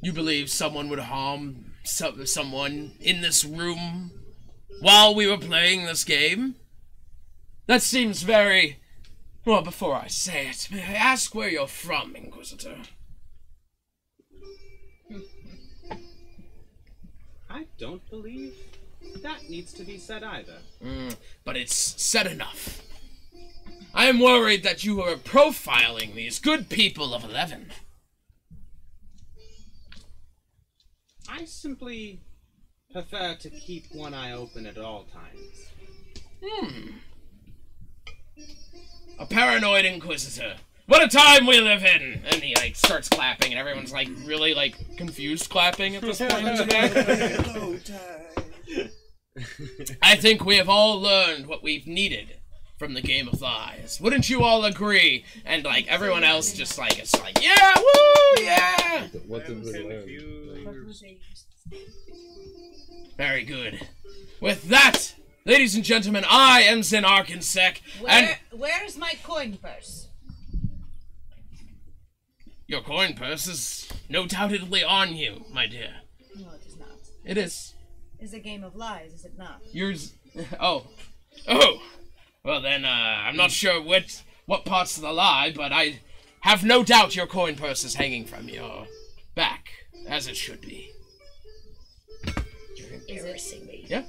[0.00, 4.12] You believe someone would harm some, someone in this room
[4.80, 6.54] while we were playing this game?
[7.66, 8.78] That seems very.
[9.44, 12.76] Well, before I say it, may I ask where you're from, Inquisitor?
[17.50, 18.54] I don't believe
[19.22, 20.58] that needs to be said either.
[20.84, 22.82] Mm, but it's said enough.
[23.94, 27.72] I am worried that you are profiling these good people of Eleven.
[31.28, 32.20] I simply
[32.92, 35.70] prefer to keep one eye open at all times.
[36.42, 36.90] Hmm.
[39.18, 40.56] A paranoid Inquisitor.
[40.86, 42.22] What a time we live in!
[42.24, 46.48] And he like starts clapping, and everyone's like really like confused clapping at this point
[46.48, 47.80] in the.
[50.02, 52.37] I think we have all learned what we've needed
[52.78, 53.98] from the game of lies.
[54.00, 55.24] Wouldn't you all agree?
[55.44, 59.08] And like everyone else just like it's like, yeah, woo, yeah.
[59.26, 60.74] What did we learn?
[63.16, 63.86] Very good.
[64.40, 70.06] With that, ladies and gentlemen, I am Zin Arkansek, and Where, where's my coin purse?
[72.68, 75.90] your coin purse is no doubtedly on you, my dear.
[76.36, 76.88] No, it is not.
[77.24, 77.74] It is.
[78.20, 79.62] It's a game of lies, is it not?
[79.72, 80.12] Yours.
[80.60, 80.86] Oh.
[81.48, 81.80] Oh.
[82.48, 86.00] Well then, uh, I'm not sure what what parts of the lie, but I
[86.40, 88.86] have no doubt your coin purse is hanging from your
[89.34, 89.68] back,
[90.08, 90.90] as it should be.
[92.74, 93.84] You're embarrassing me.
[93.90, 94.04] Yeah.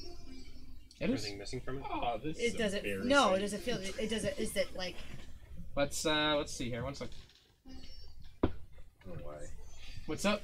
[0.00, 1.00] It is.
[1.00, 1.84] Everything missing from it?
[1.88, 3.06] Oh, this It doesn't.
[3.06, 3.76] No, it doesn't feel.
[3.76, 4.36] It, it doesn't.
[4.36, 4.96] Is it like?
[5.76, 6.82] Let's uh let's see here.
[6.82, 7.10] One sec.
[8.42, 8.48] Oh,
[9.22, 9.46] why?
[10.06, 10.42] What's up?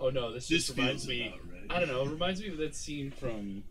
[0.00, 1.34] Oh no, this This just reminds feels me.
[1.70, 1.82] About right.
[1.82, 2.02] I don't know.
[2.02, 3.62] It reminds me of that scene from.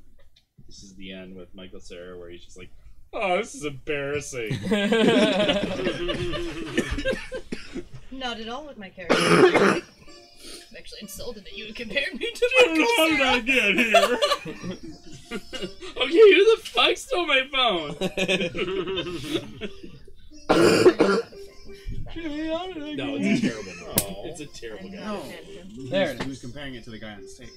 [0.68, 2.70] This is the end with Michael Cera where he's just like,
[3.14, 4.52] "Oh, this is embarrassing."
[8.12, 9.16] Not at all with my character.
[9.18, 9.82] I'm
[10.78, 13.42] actually insulted that you would compare me to Michael How did I Cera.
[13.42, 14.20] get here?
[16.02, 17.96] okay, who the fuck stole my phone?
[22.96, 24.30] no, it's a terrible movie.
[24.30, 25.20] It's a terrible guy.
[25.90, 27.50] There it He was comparing it to the guy on stage.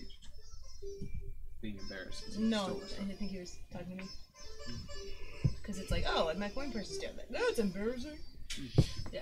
[1.61, 2.25] Being embarrassed.
[2.36, 4.09] he No, I didn't think he was talking to me.
[5.61, 7.27] Because it's like, oh, and my coin purse is down there.
[7.31, 8.19] No, it's embarrassing.
[9.12, 9.20] Yeah.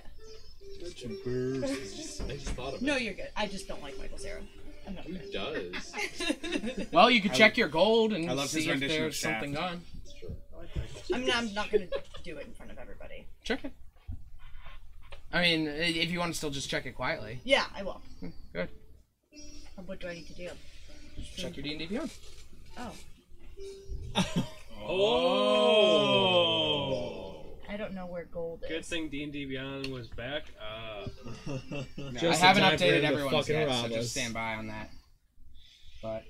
[0.82, 2.26] Such embarrassing.
[2.30, 2.82] I just thought of it.
[2.82, 3.28] No, you're good.
[3.36, 4.40] I just don't like Michael Cera.
[4.88, 5.32] I'm not Who good.
[5.74, 5.92] does?
[6.92, 9.02] Well, you could I check your gold and I love his see if rendition of
[9.02, 9.34] there's Shaft.
[9.34, 9.82] something gone.
[11.12, 11.86] I'm not, I'm not gonna
[12.24, 13.26] do it in front of everybody.
[13.44, 13.72] Check it.
[15.32, 17.40] I mean, i- if you want to still just check it quietly.
[17.44, 18.00] Yeah, I will.
[18.52, 18.68] Good.
[19.78, 20.48] Uh, What do I need to do?
[21.36, 22.10] Check your D and D beyond.
[22.78, 22.92] Oh,
[26.12, 27.44] Oh.
[27.68, 28.88] I don't know where gold Good is.
[28.88, 30.44] thing D and D Beyond was back.
[30.60, 31.06] Uh,
[31.48, 34.90] I haven't updated everyone's yet, so just stand by on that.
[36.02, 36.24] But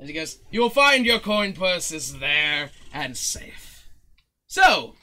[0.00, 3.86] as he goes, you will find your coin purses there and safe.
[4.48, 4.96] So,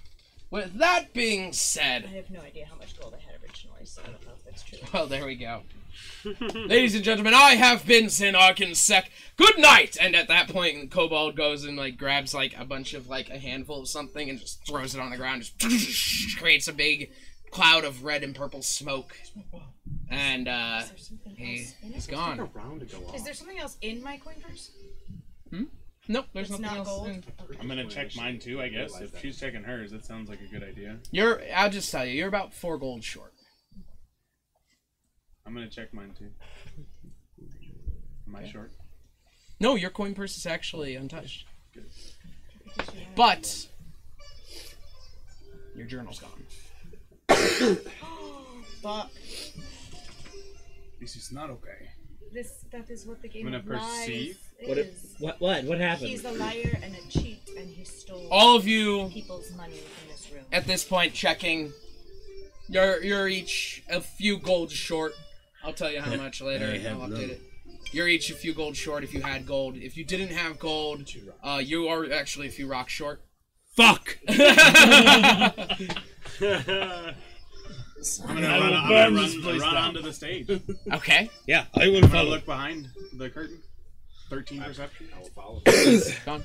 [0.51, 3.85] with that being said I said, have no idea how much gold I had originally,
[3.85, 4.79] so I don't know if that's true.
[4.93, 5.61] well, there we go.
[6.25, 9.06] Ladies and gentlemen, I have been Zin Arkansek.
[9.38, 9.95] Good night!
[9.99, 13.38] And at that point, Kobold goes and like grabs like a bunch of like a
[13.39, 15.49] handful of something and just throws it on the ground.
[15.57, 17.11] Just creates a big
[17.51, 19.15] cloud of red and purple smoke.
[20.11, 22.11] And uh, Is there something he, has in is it?
[22.11, 22.49] gone.
[22.53, 23.15] round to go off.
[23.15, 24.72] Is there something else in my coin purse?
[25.51, 25.64] Hmm?
[26.07, 26.88] Nope, there's It's nothing not else.
[26.88, 27.07] gold?
[27.09, 27.23] in-
[27.61, 28.99] I'm gonna check mine too, I guess.
[28.99, 30.98] If she's checking hers, that sounds like a good idea.
[31.11, 31.41] You're.
[31.56, 33.33] I'll just tell you, you're about four gold short.
[35.49, 36.29] I'm gonna check mine too.
[38.27, 38.71] Am I short?
[39.59, 41.45] No, your coin purse is actually untouched.
[41.73, 41.85] Good.
[43.15, 43.67] But
[45.75, 46.45] your journal's gone.
[48.83, 49.09] Fuck.
[50.99, 51.89] This is not okay.
[52.31, 54.37] This that is what the game I'm gonna lies perceive.
[54.65, 55.15] What it- is.
[55.17, 55.63] what- what?
[55.63, 56.09] What happened?
[56.09, 60.11] He's a liar and a cheat, and he stole All of you people's money in
[60.11, 60.45] this room.
[60.51, 61.73] at this point checking.
[62.67, 65.13] You're you're each a few gold short.
[65.63, 66.65] I'll tell you how much later.
[66.65, 67.29] I have I'll update none.
[67.31, 67.41] it.
[67.91, 69.75] You're each a few gold short if you had gold.
[69.75, 71.09] If you didn't have gold,
[71.43, 73.21] uh, you are actually a few rocks short.
[73.75, 74.17] Fuck.
[78.27, 80.49] I'm gonna I run, will I'm gonna this run, place run onto the stage.
[80.93, 81.29] Okay.
[81.47, 82.29] Yeah, I will I'm gonna follow.
[82.29, 83.61] look behind the curtain.
[84.29, 85.09] 13 perception.
[85.15, 85.61] I will follow.
[86.25, 86.43] Gone.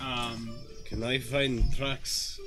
[0.00, 2.38] Um, Can I find tracks?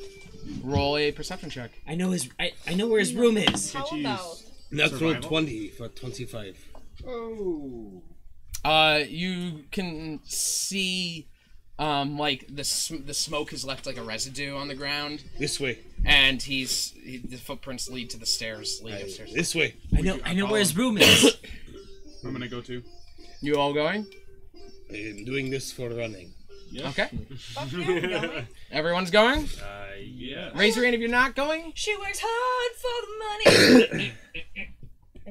[0.63, 1.71] Roll a perception check.
[1.87, 2.29] I know his.
[2.39, 3.73] I, I know where his room is.
[3.73, 4.41] How about
[4.71, 5.29] Natural Survival?
[5.29, 6.57] twenty for twenty-five.
[7.07, 8.01] oh.
[8.65, 11.27] Uh, you can see,
[11.79, 15.59] um, like the sm- the smoke has left like a residue on the ground, This
[15.61, 15.79] way.
[16.05, 18.81] and he's he, the footprints lead to the stairs.
[18.83, 19.33] Lead I- upstairs.
[19.33, 19.75] this way.
[19.97, 20.19] I know.
[20.25, 21.37] I know where his room is.
[22.25, 22.83] I'm gonna go too.
[23.41, 24.05] You all going?
[24.91, 26.33] I am doing this for running.
[26.77, 27.09] Okay.
[27.37, 28.47] Fuck yeah, going.
[28.71, 29.45] Everyone's going.
[29.61, 30.49] Uh, yeah.
[30.55, 31.71] Raise your hand if you're not going.
[31.75, 34.13] She works hard for the money.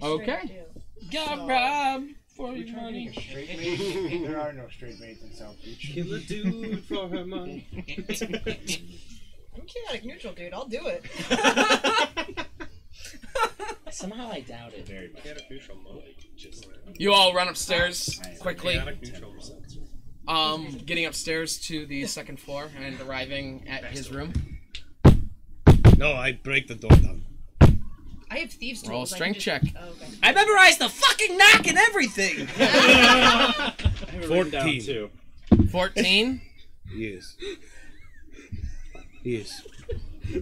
[0.00, 0.41] Okay.
[0.47, 1.08] do.
[1.10, 3.07] Got So- robbed for your money.
[3.07, 4.23] make a straight mate?
[4.28, 5.91] there are no straight maids in South Beach.
[5.92, 7.67] Kill a dude for her money.
[9.57, 10.52] I'm chaotic neutral, dude.
[10.55, 11.05] I'll do it.
[13.91, 14.86] Somehow I doubt it.
[14.86, 15.25] Very much.
[16.97, 18.81] You all run upstairs quickly.
[20.28, 20.78] Chaotic neutral.
[20.78, 24.32] Um, getting upstairs to the second floor and arriving at his room.
[25.97, 27.24] No, I break the door down.
[28.31, 28.90] I have thieves tools.
[28.90, 29.62] Roll a I can strength just- check.
[29.81, 30.07] Oh, okay.
[30.23, 32.47] I memorized the fucking knock and everything.
[32.58, 33.74] I
[34.12, 34.82] have it written down 14.
[34.82, 35.10] too.
[35.73, 36.40] Fourteen.
[36.94, 37.36] Yes.
[39.23, 39.62] Yes.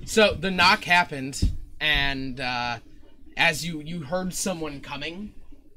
[0.04, 2.78] So the knock happened, and uh,
[3.36, 5.32] as you you heard someone coming,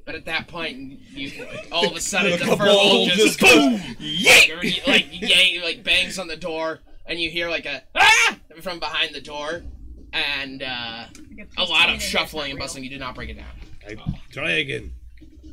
[0.10, 3.80] but at that point you all of a sudden the Cabal firbolg just just, boom,
[4.00, 8.80] yank, like yank, like bangs on the door, and you hear like a ah from
[8.80, 9.62] behind the door,
[10.12, 11.06] and uh,
[11.60, 12.84] a lot of shuffling and bustling.
[12.84, 13.52] You did not break it down.
[13.88, 13.98] I
[14.32, 14.94] try again.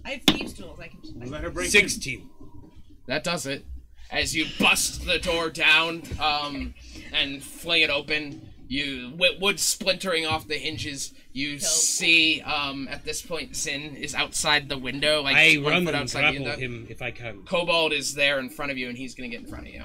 [0.06, 0.80] I have thieves tools.
[0.80, 1.30] I can.
[1.30, 1.68] Let her break.
[1.68, 2.30] Sixteen.
[3.08, 3.62] That does it.
[4.10, 6.72] As you bust the door down um,
[7.12, 11.12] and fling it open, you wi- wood splintering off the hinges.
[11.36, 15.88] You see um, at this point Zin is outside the window, like I one run
[15.88, 17.42] and outside grapple him if I can.
[17.42, 19.84] Kobold is there in front of you, and he's gonna get in front of you.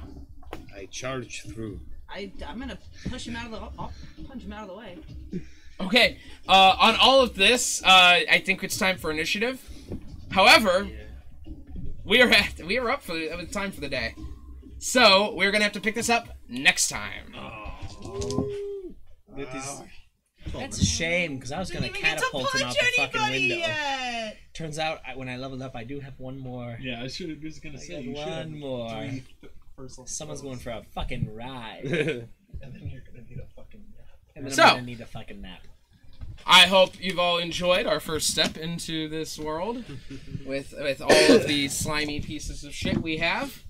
[0.74, 1.82] I charge through.
[2.10, 3.58] I, I'm gonna push him out of the.
[3.78, 3.92] I'll
[4.30, 4.98] punch him out of the way.
[5.82, 6.20] Okay.
[6.48, 7.88] Uh, on all of this, uh,
[8.32, 9.62] I think it's time for initiative.
[10.32, 10.88] However,
[12.06, 14.16] we are at we are up for the, uh, time for the day,
[14.78, 17.36] so we're gonna have to pick this up next time.
[20.60, 22.92] That's a shame because I was gonna Didn't even get to catapult him out the
[22.98, 23.56] fucking window.
[23.56, 24.38] yet.
[24.54, 26.78] Turns out, I, when I leveled up, I do have one more.
[26.82, 28.90] Yeah, I should have just gonna I say you one more.
[28.90, 30.42] three th- first level Someone's spells.
[30.42, 31.82] going for a fucking ride.
[31.86, 32.28] and
[32.62, 34.08] then you're gonna need a fucking nap.
[34.36, 35.62] And then So- I'm gonna need a fucking nap.
[36.45, 39.84] I hope you've all enjoyed our first step into this world
[40.45, 43.64] with with all of the slimy pieces of shit we have.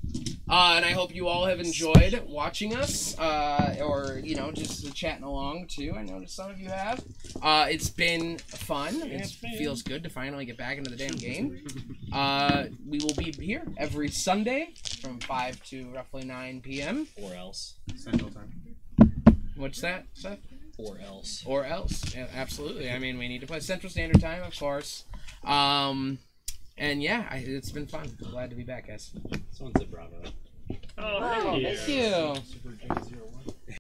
[0.50, 4.93] Uh, and I hope you all have enjoyed watching us, uh, or you know, just
[4.93, 5.93] chatting along too.
[5.95, 7.01] I noticed some of you have.
[7.41, 9.01] Uh, it's been fun.
[9.03, 9.27] It
[9.58, 11.66] feels good to finally get back into the damn game.
[12.11, 17.08] Uh, we will be here every Sunday from five to roughly nine p.m.
[17.16, 17.75] Or else.
[17.95, 18.51] Central time.
[19.56, 20.40] What's that, Seth?
[20.84, 21.43] Or else.
[21.45, 22.16] Or else.
[22.16, 22.90] Yeah, absolutely.
[22.90, 25.06] I mean, we need to play Central Standard Time, of course.
[25.43, 26.19] Um,
[26.77, 28.11] and yeah, I, it's been fun.
[28.18, 29.11] Glad to be back, guys.
[29.51, 30.22] Someone said bravo.
[30.98, 31.19] Oh,
[31.51, 32.35] thank you.
[32.45, 33.31] Super J Zero